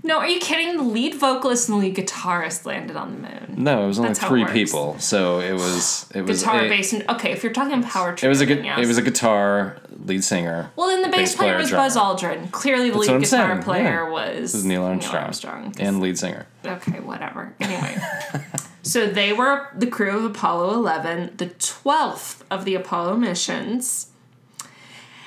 No, 0.06 0.18
are 0.18 0.28
you 0.28 0.40
kidding? 0.40 0.76
The 0.76 0.84
lead 0.84 1.16
vocalist 1.16 1.70
and 1.70 1.78
the 1.82 1.88
lead 1.88 1.96
guitarist 1.96 2.66
landed 2.66 2.98
on 2.98 3.14
the 3.14 3.20
moon. 3.20 3.56
No, 3.58 3.86
it 3.86 3.88
was 3.88 4.00
only 4.00 4.10
That's 4.10 4.20
three 4.28 4.46
people, 4.46 5.00
so 5.00 5.40
it 5.40 5.54
was 5.54 6.10
it 6.14 6.24
was 6.24 6.42
Guitar, 6.42 6.66
a, 6.66 6.70
bass, 6.70 6.92
and 6.92 7.10
okay. 7.10 7.32
If 7.32 7.42
you're 7.42 7.54
talking 7.54 7.82
power 7.84 8.14
It 8.22 8.28
was 8.28 8.42
a 8.42 8.46
good. 8.46 8.66
yes. 8.66 8.80
It 8.80 8.88
was 8.88 8.98
a 8.98 9.02
guitar 9.02 9.78
lead 10.06 10.24
singer. 10.24 10.72
Well, 10.76 10.88
then 10.90 11.02
the 11.04 11.08
bass, 11.08 11.32
bass 11.32 11.36
player, 11.36 11.52
player, 11.54 11.62
was 11.62 11.70
drummer. 11.70 11.86
Buzz 11.86 11.96
Aldrin. 11.98 12.52
Clearly, 12.52 12.90
the 12.90 12.98
That's 12.98 13.08
lead 13.10 13.22
guitar 13.22 13.52
saying, 13.52 13.64
player 13.64 14.04
yeah. 14.04 14.10
was, 14.10 14.54
is 14.54 14.66
Neil 14.66 14.84
Armstrong, 14.84 15.24
Armstrong. 15.24 15.76
and 15.80 16.02
lead 16.02 16.20
singer. 16.20 16.48
Okay, 16.66 17.00
whatever. 17.00 17.54
Anyway, 17.62 17.98
so 18.84 19.08
they 19.08 19.32
were 19.32 19.70
the 19.76 19.88
crew 19.88 20.18
of 20.18 20.26
Apollo 20.26 20.74
11, 20.74 21.38
the 21.38 21.46
12th 21.48 22.42
of 22.52 22.66
the 22.66 22.76
Apollo 22.76 23.16
missions. 23.18 24.08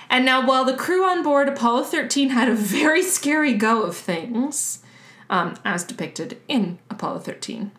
And 0.08 0.24
now, 0.24 0.46
while 0.46 0.64
the 0.64 0.76
crew 0.76 1.04
on 1.04 1.22
board 1.22 1.48
Apollo 1.48 1.84
13 1.84 2.30
had 2.30 2.48
a 2.48 2.54
very 2.54 3.02
scary 3.02 3.52
go 3.54 3.82
of 3.82 3.96
things, 3.96 4.80
um, 5.28 5.54
as 5.64 5.82
depicted 5.84 6.38
in 6.48 6.78
Apollo 6.90 7.20
13, 7.20 7.72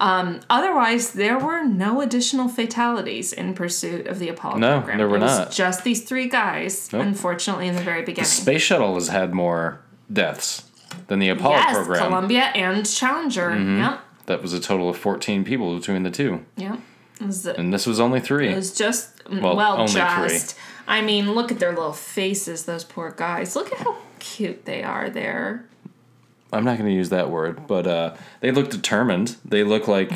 um, 0.00 0.40
otherwise, 0.48 1.12
there 1.12 1.38
were 1.38 1.64
no 1.64 2.00
additional 2.00 2.48
fatalities 2.48 3.32
in 3.32 3.54
pursuit 3.54 4.06
of 4.06 4.18
the 4.20 4.28
Apollo 4.28 4.58
No, 4.58 4.76
program. 4.78 4.98
there 4.98 5.08
were 5.08 5.16
it 5.16 5.20
was 5.22 5.38
not. 5.38 5.50
just 5.50 5.82
these 5.82 6.02
three 6.04 6.28
guys, 6.28 6.88
Nope. 6.92 7.02
unfortunately, 7.02 7.66
in 7.66 7.74
the 7.74 7.82
very 7.82 8.02
beginning. 8.02 8.22
The 8.24 8.30
Space 8.30 8.62
shuttle 8.62 8.94
has 8.94 9.08
had 9.08 9.34
more 9.34 9.80
deaths 10.12 10.64
than 11.08 11.18
the 11.18 11.30
Apollo 11.30 11.56
yes, 11.56 11.74
program. 11.74 12.00
Mm-hmm. 12.00 12.08
Columbia 12.08 12.42
and 12.54 12.88
Challenger. 12.88 13.58
Yep, 13.58 14.00
That 14.26 14.42
was 14.42 14.52
a 14.52 14.60
total 14.60 14.88
of 14.88 14.96
fourteen 14.96 15.42
people 15.44 15.76
between 15.76 16.02
the 16.04 16.10
two, 16.12 16.44
yep. 16.56 16.78
It 17.20 17.26
was 17.26 17.42
the- 17.42 17.58
and 17.58 17.74
this 17.74 17.84
was 17.84 17.98
only 17.98 18.20
three. 18.20 18.50
It 18.50 18.54
was 18.56 18.72
just 18.72 19.10
Well, 19.28 19.56
well, 19.56 19.78
only 19.78 19.92
just. 19.94 20.54
I 20.88 21.02
mean, 21.02 21.34
look 21.34 21.52
at 21.52 21.60
their 21.60 21.70
little 21.70 21.92
faces. 21.92 22.64
Those 22.64 22.82
poor 22.82 23.10
guys. 23.10 23.54
Look 23.54 23.70
at 23.70 23.78
how 23.78 23.98
cute 24.18 24.64
they 24.64 24.82
are 24.82 25.10
there. 25.10 25.66
I'm 26.50 26.64
not 26.64 26.78
going 26.78 26.88
to 26.88 26.96
use 26.96 27.10
that 27.10 27.28
word, 27.30 27.66
but 27.66 27.86
uh, 27.86 28.16
they 28.40 28.50
look 28.50 28.70
determined. 28.70 29.36
They 29.44 29.62
look 29.62 29.86
like. 29.86 30.10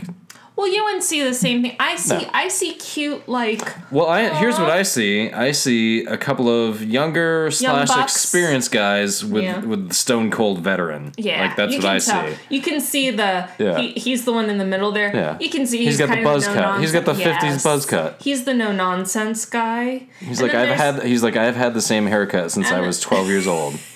Well, 0.63 0.73
you 0.73 0.85
wouldn't 0.85 1.03
see 1.03 1.21
the 1.25 1.35
same 1.35 1.61
thing. 1.63 1.75
I 1.81 1.97
see. 1.97 2.19
No. 2.19 2.31
I 2.33 2.47
see 2.47 2.75
cute 2.75 3.29
like. 3.29 3.63
Well, 3.91 4.07
I 4.07 4.29
here's 4.39 4.61
what 4.61 4.71
I 4.71 4.85
see. 4.85 5.29
I 5.33 5.51
see 5.51 6.05
a 6.05 6.17
couple 6.17 6.49
of 6.49 6.85
younger 6.85 7.51
slash 7.51 7.89
bucks. 7.89 8.15
experienced 8.15 8.71
guys 8.71 9.25
with 9.25 9.43
Yeah. 9.43 9.59
with 9.59 9.89
the 9.89 9.95
stone 9.95 10.31
cold 10.31 10.61
veteran. 10.61 11.11
Yeah, 11.17 11.41
like 11.47 11.57
that's 11.57 11.73
you 11.73 11.79
what 11.81 11.89
I 11.89 11.99
tell. 11.99 12.29
see. 12.29 12.37
You 12.49 12.63
can 12.63 12.81
see 12.81 13.11
the. 13.11 13.49
Yeah. 13.59 13.77
He, 13.81 13.89
he's 13.95 14.25
the 14.25 14.33
one 14.33 14.49
in 14.49 14.59
the 14.59 14.65
middle 14.65 14.93
there. 14.93 15.11
Yeah. 15.13 15.37
You 15.41 15.51
can 15.51 15.67
see 15.67 15.79
He's 15.79 15.89
he's, 15.89 15.99
got 15.99 16.07
the 16.11 16.15
kind 16.15 16.25
buzz 16.25 16.47
of 16.47 16.55
no 16.55 16.63
cut. 16.63 16.81
He's 16.81 16.93
got 16.93 17.05
the 17.07 17.13
nonsense- 17.15 17.63
50s 17.63 17.65
buzz 17.65 17.87
cut. 17.87 18.17
He's 18.23 18.45
the 18.45 18.55
no 18.55 18.71
nonsense 18.71 19.45
guy. 19.45 20.07
He's 20.21 20.41
And 20.41 20.49
like 20.53 20.55
I've 20.55 20.77
had. 20.77 21.03
He's 21.03 21.25
like 21.25 21.35
I've 21.37 21.57
had 21.57 21.75
the 21.75 21.81
same 21.83 22.07
haircut 22.07 22.53
since 22.53 22.71
I 22.71 22.81
was 22.81 23.01
12 23.01 23.27
years 23.27 23.47
old, 23.49 23.75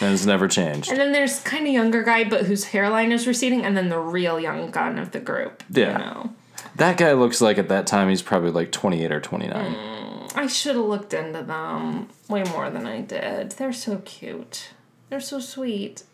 and 0.00 0.12
it's 0.14 0.24
never 0.26 0.48
changed. 0.48 0.90
And 0.90 0.98
then 0.98 1.12
there's 1.12 1.40
kind 1.40 1.66
of 1.66 1.72
younger 1.72 2.02
guy, 2.02 2.24
but 2.24 2.46
whose 2.46 2.64
hairline 2.64 3.12
is 3.12 3.26
receding, 3.26 3.64
and 3.64 3.76
then 3.76 3.88
the 3.88 3.98
real 3.98 4.38
young 4.40 4.70
gun 4.70 4.98
of 4.98 5.10
the 5.12 5.20
group. 5.20 5.62
Yeah. 5.70 5.92
You 5.92 5.98
know. 5.98 6.30
That 6.76 6.96
guy 6.96 7.12
looks 7.12 7.40
like 7.40 7.58
at 7.58 7.68
that 7.68 7.86
time 7.86 8.08
he's 8.08 8.22
probably 8.22 8.50
like 8.50 8.70
28 8.70 9.10
or 9.10 9.20
29. 9.20 9.74
Mm, 9.74 10.36
I 10.36 10.46
should 10.46 10.76
have 10.76 10.84
looked 10.84 11.12
into 11.12 11.42
them 11.42 12.08
way 12.28 12.44
more 12.44 12.70
than 12.70 12.86
I 12.86 13.00
did. 13.00 13.52
They're 13.52 13.72
so 13.72 13.98
cute. 14.04 14.70
They're 15.08 15.20
so 15.20 15.40
sweet. 15.40 16.04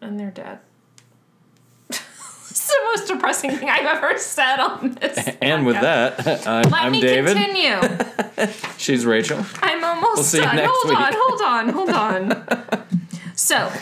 And 0.00 0.18
they're 0.18 0.30
dead. 0.30 0.60
it's 1.90 2.66
the 2.68 2.74
most 2.84 3.08
depressing 3.08 3.50
thing 3.50 3.68
I've 3.68 3.84
ever 3.84 4.16
said 4.16 4.58
on 4.60 4.92
this. 4.92 5.28
And 5.42 5.66
with 5.66 5.80
that, 5.80 6.26
I'm, 6.48 6.70
let 6.70 6.82
I'm 6.84 6.92
me 6.92 7.00
David. 7.02 7.36
continue. 7.36 8.48
She's 8.78 9.04
Rachel. 9.04 9.44
I'm 9.60 9.84
almost 9.84 10.32
We'll 10.32 10.42
done. 10.42 10.58
hold 10.62 10.88
week. 10.88 10.98
on, 10.98 11.12
hold 11.14 11.42
on, 11.42 11.68
hold 11.68 11.90
on. 11.90 12.86
so, 13.40 13.72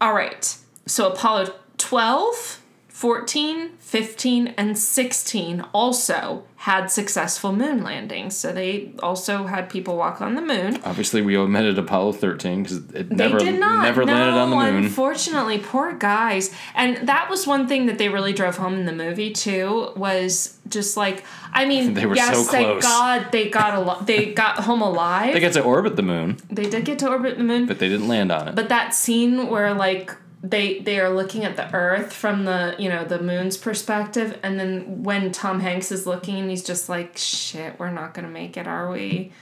all 0.00 0.12
right. 0.12 0.56
So 0.84 1.12
Apollo 1.12 1.54
12, 1.76 2.60
14, 2.88 3.70
15, 3.78 4.48
and 4.48 4.76
16 4.76 5.60
also 5.72 6.42
had 6.58 6.90
successful 6.90 7.52
moon 7.52 7.84
landings. 7.84 8.36
So 8.36 8.52
they 8.52 8.92
also 9.00 9.44
had 9.44 9.70
people 9.70 9.96
walk 9.96 10.20
on 10.20 10.34
the 10.34 10.42
moon. 10.42 10.80
Obviously, 10.84 11.22
we 11.22 11.36
omitted 11.36 11.78
Apollo 11.78 12.14
13 12.14 12.64
because 12.64 12.78
it 12.94 13.12
never 13.12 13.38
not. 13.52 13.84
never 13.84 14.04
no, 14.04 14.12
landed 14.12 14.36
on 14.36 14.50
the 14.50 14.56
moon. 14.56 14.84
Unfortunately, 14.84 15.58
poor 15.58 15.92
guys. 15.94 16.52
And 16.74 17.08
that 17.08 17.30
was 17.30 17.46
one 17.46 17.68
thing 17.68 17.86
that 17.86 17.98
they 17.98 18.08
really 18.08 18.32
drove 18.32 18.56
home 18.56 18.74
in 18.74 18.86
the 18.86 18.92
movie 18.92 19.32
too. 19.32 19.92
Was 19.94 20.58
just 20.68 20.96
like 20.96 21.22
I 21.52 21.64
mean, 21.64 21.94
They 21.98 22.06
were 22.06 22.16
yes, 22.16 22.34
so 22.36 22.42
thank 22.42 22.66
close. 22.66 22.82
God 22.82 23.30
they 23.30 23.48
got 23.48 23.74
a 23.74 23.80
lo- 23.80 24.02
they 24.02 24.32
got 24.32 24.58
home 24.58 24.82
alive. 24.82 25.34
They 25.34 25.40
got 25.40 25.52
to 25.52 25.62
orbit 25.62 25.94
the 25.94 26.02
moon, 26.02 26.38
they 26.50 26.68
did 26.68 26.84
get 26.84 26.98
to 26.98 27.08
orbit 27.08 27.38
the 27.38 27.44
moon, 27.44 27.66
but 27.66 27.78
they 27.78 27.88
didn't 27.88 28.08
land 28.08 28.32
on 28.32 28.48
it. 28.48 28.56
but 28.56 28.68
that 28.68 28.94
scene 28.94 29.46
where 29.46 29.74
like 29.74 30.10
they 30.42 30.78
they 30.80 31.00
are 31.00 31.10
looking 31.10 31.44
at 31.44 31.56
the 31.56 31.74
earth 31.74 32.12
from 32.12 32.44
the 32.44 32.74
you 32.78 32.88
know 32.88 33.04
the 33.04 33.20
moon's 33.20 33.56
perspective 33.56 34.38
and 34.42 34.58
then 34.58 35.02
when 35.02 35.32
tom 35.32 35.58
hanks 35.58 35.90
is 35.90 36.06
looking 36.06 36.48
he's 36.48 36.62
just 36.62 36.88
like 36.88 37.16
shit 37.16 37.76
we're 37.78 37.90
not 37.90 38.14
gonna 38.14 38.28
make 38.28 38.56
it 38.56 38.68
are 38.68 38.90
we 38.90 39.32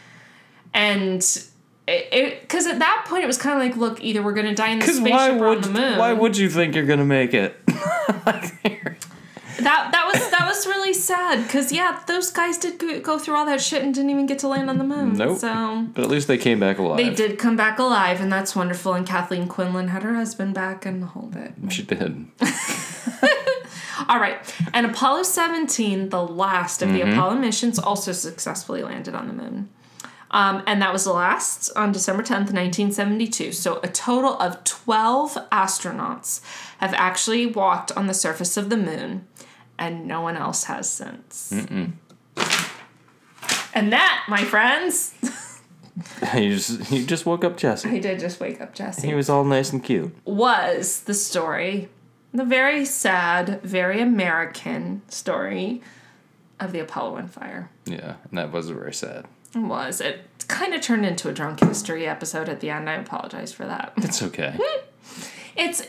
and 0.72 1.48
it 1.88 2.40
because 2.40 2.66
at 2.66 2.78
that 2.78 3.06
point 3.08 3.22
it 3.24 3.26
was 3.26 3.38
kind 3.38 3.60
of 3.60 3.66
like, 3.66 3.76
look, 3.76 4.02
either 4.02 4.22
we're 4.22 4.32
gonna 4.32 4.54
die 4.54 4.70
in 4.70 4.78
the 4.78 4.86
spaceship 4.86 5.12
why 5.12 5.38
or 5.38 5.48
on 5.48 5.60
the 5.60 5.70
moon. 5.70 5.98
why 5.98 6.12
would 6.12 6.36
you 6.36 6.50
think 6.50 6.74
you're 6.74 6.86
gonna 6.86 7.04
make 7.04 7.32
it? 7.32 7.56
that 9.58 9.92
that 9.92 10.10
was 10.12 10.30
that 10.30 10.46
was 10.46 10.66
really 10.66 10.92
sad 10.92 11.42
because 11.42 11.72
yeah, 11.72 12.02
those 12.06 12.30
guys 12.30 12.58
did 12.58 12.78
go, 12.78 13.00
go 13.00 13.18
through 13.18 13.36
all 13.36 13.46
that 13.46 13.60
shit 13.60 13.82
and 13.82 13.94
didn't 13.94 14.10
even 14.10 14.26
get 14.26 14.38
to 14.40 14.48
land 14.48 14.68
on 14.68 14.78
the 14.78 14.84
moon. 14.84 15.14
Nope. 15.14 15.38
So. 15.38 15.86
but 15.94 16.04
at 16.04 16.10
least 16.10 16.28
they 16.28 16.38
came 16.38 16.60
back 16.60 16.78
alive. 16.78 16.96
They 16.98 17.10
did 17.10 17.38
come 17.38 17.56
back 17.56 17.78
alive, 17.78 18.20
and 18.20 18.32
that's 18.32 18.54
wonderful. 18.54 18.94
And 18.94 19.06
Kathleen 19.06 19.48
Quinlan 19.48 19.88
had 19.88 20.02
her 20.02 20.14
husband 20.14 20.54
back, 20.54 20.84
and 20.86 21.04
hold 21.04 21.36
it. 21.36 21.54
She 21.70 21.82
did. 21.82 22.26
All 24.08 24.20
right. 24.20 24.38
And 24.72 24.86
Apollo 24.86 25.24
17, 25.24 26.10
the 26.10 26.22
last 26.22 26.82
of 26.82 26.92
the 26.92 27.00
Apollo 27.00 27.36
missions, 27.36 27.78
also 27.78 28.12
successfully 28.12 28.82
landed 28.82 29.14
on 29.14 29.26
the 29.26 29.32
moon. 29.32 29.70
Um, 30.30 30.62
and 30.66 30.82
that 30.82 30.92
was 30.92 31.04
the 31.04 31.12
last 31.12 31.70
on 31.76 31.92
December 31.92 32.22
10th, 32.22 32.52
1972. 32.52 33.52
So 33.52 33.80
a 33.82 33.88
total 33.88 34.38
of 34.38 34.62
12 34.64 35.38
astronauts 35.50 36.40
have 36.78 36.92
actually 36.94 37.46
walked 37.46 37.92
on 37.92 38.06
the 38.06 38.14
surface 38.14 38.56
of 38.56 38.68
the 38.68 38.76
moon, 38.76 39.26
and 39.78 40.06
no 40.06 40.20
one 40.20 40.36
else 40.36 40.64
has 40.64 40.88
since. 40.88 41.52
And 43.74 43.92
that, 43.92 44.24
my 44.28 44.42
friends, 44.42 45.14
you 46.34 46.54
just 46.56 46.90
you 46.90 47.04
just 47.04 47.26
woke 47.26 47.44
up 47.44 47.56
Jesse. 47.58 47.88
I 47.88 47.98
did 47.98 48.18
just 48.18 48.40
wake 48.40 48.60
up 48.60 48.74
Jesse. 48.74 49.06
He 49.06 49.14
was 49.14 49.28
all 49.28 49.44
nice 49.44 49.70
and 49.72 49.84
cute. 49.84 50.16
was 50.24 51.02
the 51.02 51.12
story, 51.14 51.88
the 52.32 52.44
very 52.44 52.84
sad, 52.86 53.60
very 53.62 54.00
American 54.00 55.02
story 55.08 55.82
of 56.58 56.72
the 56.72 56.80
Apollo 56.80 57.12
1 57.12 57.28
fire. 57.28 57.70
Yeah, 57.84 58.14
and 58.30 58.38
that 58.38 58.50
was 58.50 58.70
very 58.70 58.94
sad. 58.94 59.26
It 59.54 59.58
was. 59.58 60.00
It 60.00 60.20
kind 60.48 60.72
of 60.72 60.80
turned 60.80 61.04
into 61.04 61.28
a 61.28 61.32
drunk 61.32 61.60
history 61.60 62.06
episode 62.06 62.48
at 62.48 62.60
the 62.60 62.70
end. 62.70 62.88
I 62.88 62.94
apologize 62.94 63.52
for 63.52 63.66
that. 63.66 63.92
It's 63.98 64.22
okay. 64.22 64.56
It's 65.58 65.82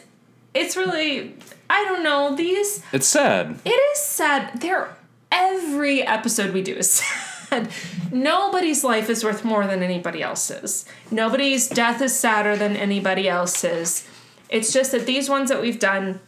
it's 0.53 0.77
really 0.77 1.35
I 1.69 1.83
don't 1.83 2.03
know, 2.03 2.35
these 2.35 2.83
it's 2.93 3.07
sad. 3.07 3.59
it 3.65 3.69
is 3.69 3.99
sad. 4.01 4.61
There 4.61 4.95
every 5.31 6.01
episode 6.01 6.53
we 6.53 6.61
do 6.61 6.75
is 6.75 6.89
sad. 7.49 7.69
Nobody's 8.11 8.83
life 8.83 9.09
is 9.09 9.23
worth 9.23 9.43
more 9.43 9.67
than 9.67 9.83
anybody 9.83 10.21
else's. 10.23 10.85
Nobody's 11.11 11.67
death 11.67 12.01
is 12.01 12.17
sadder 12.17 12.55
than 12.55 12.75
anybody 12.77 13.27
else's. 13.27 14.07
It's 14.49 14.71
just 14.71 14.91
that 14.93 15.05
these 15.05 15.29
ones 15.29 15.49
that 15.49 15.61
we've 15.61 15.79
done 15.79 16.21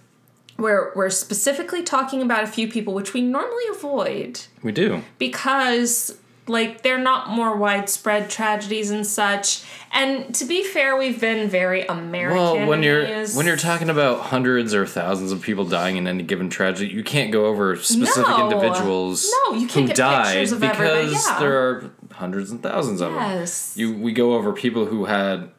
where 0.57 0.91
we're 0.93 1.09
specifically 1.09 1.83
talking 1.83 2.21
about 2.21 2.43
a 2.43 2.47
few 2.47 2.67
people 2.69 2.93
which 2.93 3.13
we 3.13 3.21
normally 3.21 3.63
avoid 3.71 4.41
We 4.61 4.73
do. 4.73 5.03
because 5.17 6.18
like 6.49 6.81
they're 6.81 6.97
not 6.97 7.29
more 7.29 7.55
widespread 7.55 8.29
tragedies 8.29 8.91
and 8.91 9.05
such. 9.05 9.63
And 9.91 10.33
to 10.35 10.45
be 10.45 10.63
fair, 10.63 10.97
we've 10.97 11.19
been 11.19 11.49
very 11.49 11.85
American. 11.85 12.37
Well, 12.37 12.67
when 12.67 12.83
you're 12.83 13.27
when 13.29 13.45
you're 13.45 13.55
talking 13.57 13.89
about 13.89 14.21
hundreds 14.21 14.73
or 14.73 14.85
thousands 14.85 15.31
of 15.31 15.41
people 15.41 15.65
dying 15.65 15.97
in 15.97 16.07
any 16.07 16.23
given 16.23 16.49
tragedy, 16.49 16.91
you 16.93 17.03
can't 17.03 17.31
go 17.31 17.45
over 17.45 17.75
specific 17.77 18.27
No. 18.27 18.49
individuals 18.49 19.31
No, 19.47 19.53
you 19.55 19.67
can't 19.67 19.81
who 19.81 19.87
get 19.87 19.95
died 19.95 20.25
pictures 20.33 20.51
of 20.51 20.63
everybody, 20.63 21.05
because 21.07 21.27
yeah. 21.27 21.39
there 21.39 21.57
are 21.57 21.91
hundreds 22.11 22.51
and 22.51 22.61
thousands 22.61 23.01
of 23.01 23.13
Yes. 23.13 23.73
them. 23.73 23.81
You 23.81 23.93
we 23.93 24.11
go 24.11 24.33
over 24.33 24.51
people 24.51 24.85
who 24.85 25.05
had 25.05 25.49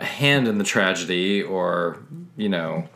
a 0.00 0.04
hand 0.04 0.46
in 0.46 0.58
the 0.58 0.64
tragedy 0.64 1.42
or, 1.42 1.98
you 2.36 2.48
know, 2.48 2.88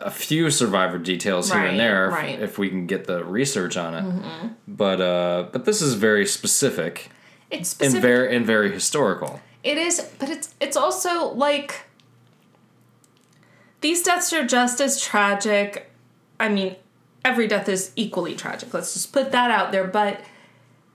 a 0.00 0.10
few 0.10 0.50
survivor 0.50 0.98
details 0.98 1.50
here 1.50 1.62
and 1.62 1.78
there 1.78 2.06
if- 2.06 2.12
right. 2.12 2.34
Mm-hmm. 2.34 2.44
if, 2.44 2.58
we 2.58 2.68
can 2.68 2.86
get 2.86 3.06
the 3.06 3.24
research 3.24 3.76
on 3.76 3.94
it. 3.94 4.52
But 4.66 5.00
uh 5.00 5.48
but 5.52 5.64
this 5.64 5.82
is 5.82 5.94
very 5.94 6.26
specific 6.26 7.10
it's 7.50 7.58
and 7.58 7.66
specific. 7.90 8.02
very 8.02 8.36
and 8.36 8.46
very 8.46 8.70
historical. 8.72 9.40
It 9.64 9.78
is, 9.78 10.00
but 10.18 10.28
it's 10.28 10.54
it's 10.60 10.76
also 10.76 11.32
like 11.32 11.82
these 13.80 14.02
deaths 14.02 14.32
are 14.32 14.46
just 14.46 14.80
as 14.80 15.00
tragic. 15.00 15.90
I 16.40 16.48
mean, 16.48 16.76
every 17.24 17.46
death 17.48 17.68
is 17.68 17.92
equally 17.96 18.34
tragic. 18.34 18.72
Let's 18.72 18.92
just 18.94 19.12
put 19.12 19.32
that 19.32 19.50
out 19.50 19.72
there. 19.72 19.84
But 19.84 20.20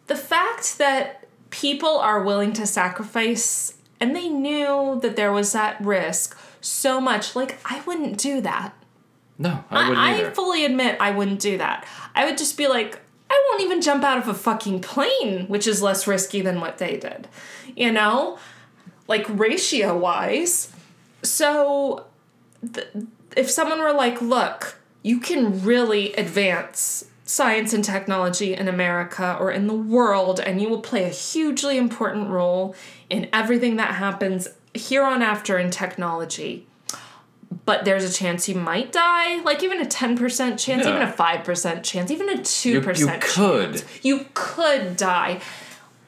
the 0.07 0.15
fact 0.15 0.77
that 0.77 1.27
people 1.49 1.97
are 1.97 2.23
willing 2.23 2.53
to 2.53 2.65
sacrifice 2.65 3.77
and 3.99 4.15
they 4.15 4.27
knew 4.29 4.99
that 5.01 5.15
there 5.15 5.31
was 5.31 5.51
that 5.53 5.79
risk 5.81 6.37
so 6.61 6.99
much, 6.99 7.35
like 7.35 7.57
I 7.65 7.81
wouldn't 7.81 8.17
do 8.17 8.41
that. 8.41 8.73
No, 9.43 9.61
I 9.69 9.89
wouldn't 9.89 9.97
I, 9.97 10.15
either. 10.19 10.31
fully 10.31 10.63
admit 10.63 10.95
I 11.01 11.11
wouldn't 11.11 11.41
do 11.41 11.57
that. 11.57 11.85
I 12.15 12.23
would 12.23 12.37
just 12.37 12.57
be 12.57 12.69
like, 12.69 13.01
I 13.29 13.47
won't 13.49 13.61
even 13.61 13.81
jump 13.81 14.01
out 14.01 14.17
of 14.17 14.29
a 14.29 14.33
fucking 14.33 14.79
plane, 14.79 15.47
which 15.47 15.67
is 15.67 15.81
less 15.81 16.07
risky 16.07 16.39
than 16.39 16.61
what 16.61 16.77
they 16.77 16.95
did. 16.95 17.27
You 17.75 17.91
know? 17.91 18.39
Like 19.09 19.25
ratio 19.27 19.97
wise. 19.97 20.71
So 21.23 22.05
th- 22.73 22.87
if 23.35 23.51
someone 23.51 23.79
were 23.79 23.91
like, 23.91 24.21
look, 24.21 24.79
you 25.01 25.19
can 25.19 25.61
really 25.61 26.13
advance 26.13 27.05
science 27.25 27.73
and 27.73 27.83
technology 27.83 28.53
in 28.53 28.69
America 28.69 29.35
or 29.37 29.51
in 29.51 29.67
the 29.67 29.73
world, 29.73 30.39
and 30.39 30.61
you 30.61 30.69
will 30.69 30.81
play 30.81 31.03
a 31.03 31.09
hugely 31.09 31.77
important 31.77 32.29
role 32.29 32.75
in 33.09 33.27
everything 33.33 33.75
that 33.75 33.95
happens 33.95 34.47
here 34.73 35.03
on 35.03 35.21
after 35.21 35.57
in 35.57 35.69
technology 35.69 36.65
but 37.65 37.85
there's 37.85 38.03
a 38.03 38.11
chance 38.13 38.49
you 38.49 38.55
might 38.55 38.91
die. 38.91 39.41
Like 39.43 39.63
even 39.63 39.79
a 39.81 39.85
10% 39.85 40.59
chance, 40.59 40.85
Yeah. 40.85 40.89
even 40.95 41.01
a 41.01 41.11
5% 41.11 41.83
chance, 41.83 42.11
even 42.11 42.29
a 42.29 42.37
2% 42.37 42.99
you 42.99 43.07
could. 43.21 43.71
chance. 43.77 43.85
You 44.03 44.25
could 44.33 44.97
die. 44.97 45.39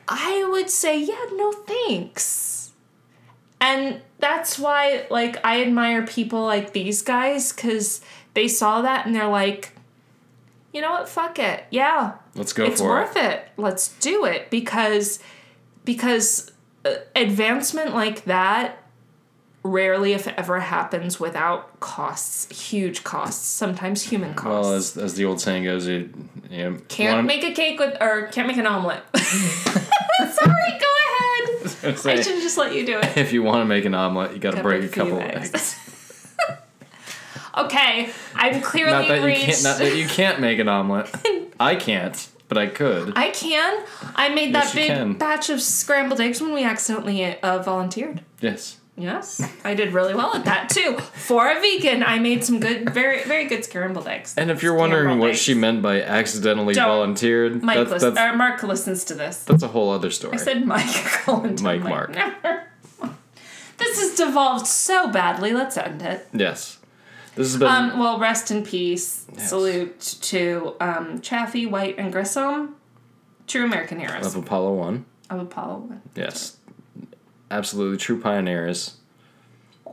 I 0.07 0.47
would 0.51 0.69
say, 0.69 0.99
yeah, 0.99 1.25
no 1.33 1.51
thanks. 1.51 2.71
And 3.61 4.01
that's 4.19 4.59
why 4.59 5.05
like 5.09 5.43
I 5.45 5.61
admire 5.61 6.05
people 6.05 6.43
like 6.43 6.73
these 6.73 7.01
guys 7.01 7.51
cuz 7.51 8.01
they 8.33 8.47
saw 8.47 8.81
that 8.81 9.05
and 9.05 9.15
they're 9.15 9.27
like, 9.27 9.71
you 10.73 10.81
know 10.81 10.91
what? 10.91 11.07
Fuck 11.09 11.39
it. 11.39 11.63
Yeah. 11.71 12.13
Let's 12.35 12.51
go 12.53 12.65
it's 12.65 12.81
worth 12.81 13.15
it. 13.15 13.23
it. 13.23 13.47
Let's 13.57 13.87
do 13.99 14.25
it 14.25 14.49
because 14.49 15.19
because 15.85 16.51
uh, 16.83 16.95
advancement 17.15 17.93
like 17.95 18.25
that 18.25 18.83
rarely 19.65 20.13
if 20.13 20.27
ever 20.27 20.59
happens 20.59 21.19
without 21.19 21.79
costs 21.79 22.47
huge 22.69 23.03
costs 23.03 23.47
sometimes 23.47 24.03
human 24.03 24.35
costs 24.35 24.65
Well, 24.67 24.73
as, 24.75 24.95
as 24.97 25.13
the 25.15 25.25
old 25.25 25.41
saying 25.41 25.63
goes, 25.63 25.87
you, 25.87 26.13
you 26.51 26.57
know, 26.69 26.77
can't 26.87 27.15
wanna- 27.17 27.27
make 27.27 27.43
a 27.43 27.51
cake 27.51 27.79
with 27.79 27.97
or 27.99 28.27
can't 28.27 28.47
make 28.47 28.57
an 28.57 28.67
omelet 28.67 29.01
sorry 29.17 30.71
go 30.79 30.91
ahead 31.01 31.81
gonna 31.81 32.17
i 32.17 32.21
should 32.21 32.41
just 32.43 32.57
let 32.59 32.75
you 32.75 32.85
do 32.85 32.99
it 32.99 33.17
if 33.17 33.33
you 33.33 33.41
want 33.41 33.61
to 33.61 33.65
make 33.65 33.85
an 33.85 33.95
omelet, 33.95 34.33
you 34.33 34.39
got 34.39 34.53
to 34.55 34.61
break 34.61 34.83
a 34.83 34.87
couple 34.87 35.17
of 35.17 35.23
eggs. 35.23 35.49
eggs. 35.55 35.79
okay 37.57 38.09
i'm 38.35 38.61
clearly 38.61 38.91
Not 38.91 39.07
that 39.07 39.27
you 39.29 39.35
can't. 39.45 39.63
Not 39.63 39.77
that 39.79 39.95
you 39.95 40.07
can't 40.07 40.39
make 40.39 40.59
an 40.59 40.67
omelet. 40.67 41.09
I 41.59 41.75
can't, 41.75 42.27
but 42.49 42.57
I 42.59 42.67
could. 42.67 43.13
i 43.17 43.29
can 43.31 43.83
i 44.15 44.29
made 44.29 44.51
Yes, 44.53 44.73
that 44.73 44.75
big 45.07 45.17
batch 45.19 45.49
of 45.49 45.59
scrambled 45.61 46.19
eggs 46.21 46.39
when 46.41 46.53
we 46.53 46.63
accidentally 46.63 47.23
uh, 47.41 47.63
volunteered 47.63 48.21
yes. 48.41 48.77
Yes, 48.97 49.41
I 49.65 49.73
did 49.73 49.91
really 49.91 50.13
well 50.13 50.33
at 50.35 50.45
that 50.45 50.69
too. 50.69 50.97
For 50.97 51.51
a 51.51 51.59
vegan, 51.59 52.01
I 52.01 52.17
made 52.17 52.45
some 52.45 52.61
good, 52.61 52.89
very, 52.91 53.23
very 53.25 53.45
good 53.45 53.65
scrambled 53.65 54.07
eggs. 54.07 54.33
And 54.37 54.49
if 54.49 54.63
you're 54.63 54.73
wondering 54.73 55.19
what 55.19 55.31
eggs. 55.31 55.39
she 55.39 55.53
meant 55.53 55.81
by 55.81 56.01
accidentally 56.01 56.73
Don't. 56.73 56.87
volunteered, 56.87 57.61
Mike, 57.61 57.77
that's, 57.77 57.91
listen, 57.91 58.13
that's, 58.13 58.33
or 58.33 58.37
Mark 58.37 58.63
listens 58.63 59.03
to 59.05 59.13
this. 59.13 59.43
that's 59.43 59.63
a 59.63 59.67
whole 59.67 59.91
other 59.91 60.09
story. 60.09 60.35
I 60.35 60.37
said 60.37 60.65
Mike. 60.65 60.85
Mike, 61.27 61.61
Mike 61.61 61.83
Mark. 61.83 62.13
this 63.77 63.99
has 63.99 64.15
devolved 64.15 64.65
so 64.65 65.11
badly. 65.11 65.51
Let's 65.51 65.75
end 65.77 66.01
it. 66.01 66.27
yes. 66.31 66.77
This 67.35 67.51
has 67.51 67.59
been. 67.59 67.67
Um, 67.67 67.99
well, 67.99 68.17
rest 68.17 68.49
in 68.49 68.63
peace. 68.63 69.27
Salute 69.37 69.99
to 69.99 70.75
um, 70.79 71.19
Chaffee, 71.19 71.65
White, 71.65 71.95
and 71.97 72.09
Grissom, 72.13 72.75
true 73.45 73.65
American 73.65 73.99
heroes 73.99 74.25
of 74.25 74.43
Apollo 74.43 74.73
1. 74.75 75.05
of 75.31 75.39
Apollo 75.41 75.79
1. 75.79 76.01
Yes. 76.15 76.55
Absolutely 77.51 77.97
true 77.97 78.19
pioneers. 78.19 78.97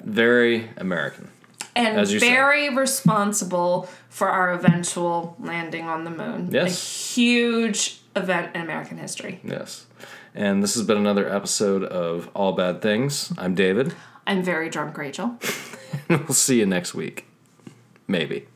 Very 0.04 0.70
American. 0.76 1.30
and 1.76 1.98
you 2.08 2.18
said. 2.18 2.26
very 2.26 2.68
responsible 2.74 3.88
for 4.08 4.28
our 4.28 4.52
eventual 4.52 5.36
landing 5.38 5.86
on 5.88 6.04
the 6.04 6.10
moon. 6.10 6.48
Yes. 6.50 6.72
A 6.72 7.14
huge 7.14 8.00
event 8.16 8.54
in 8.54 8.60
American 8.60 8.98
history. 8.98 9.40
Yes. 9.44 9.86
And 10.34 10.62
this 10.62 10.74
has 10.74 10.84
been 10.84 10.96
another 10.96 11.28
episode 11.32 11.84
of 11.84 12.30
All 12.34 12.52
Bad 12.52 12.80
Things. 12.82 13.32
I'm 13.36 13.54
David. 13.54 13.94
I'm 14.26 14.42
very 14.42 14.68
drunk, 14.70 14.96
Rachel. 14.96 15.38
we'll 16.08 16.28
see 16.28 16.58
you 16.58 16.66
next 16.66 16.94
week. 16.94 17.26
Maybe. 18.06 18.46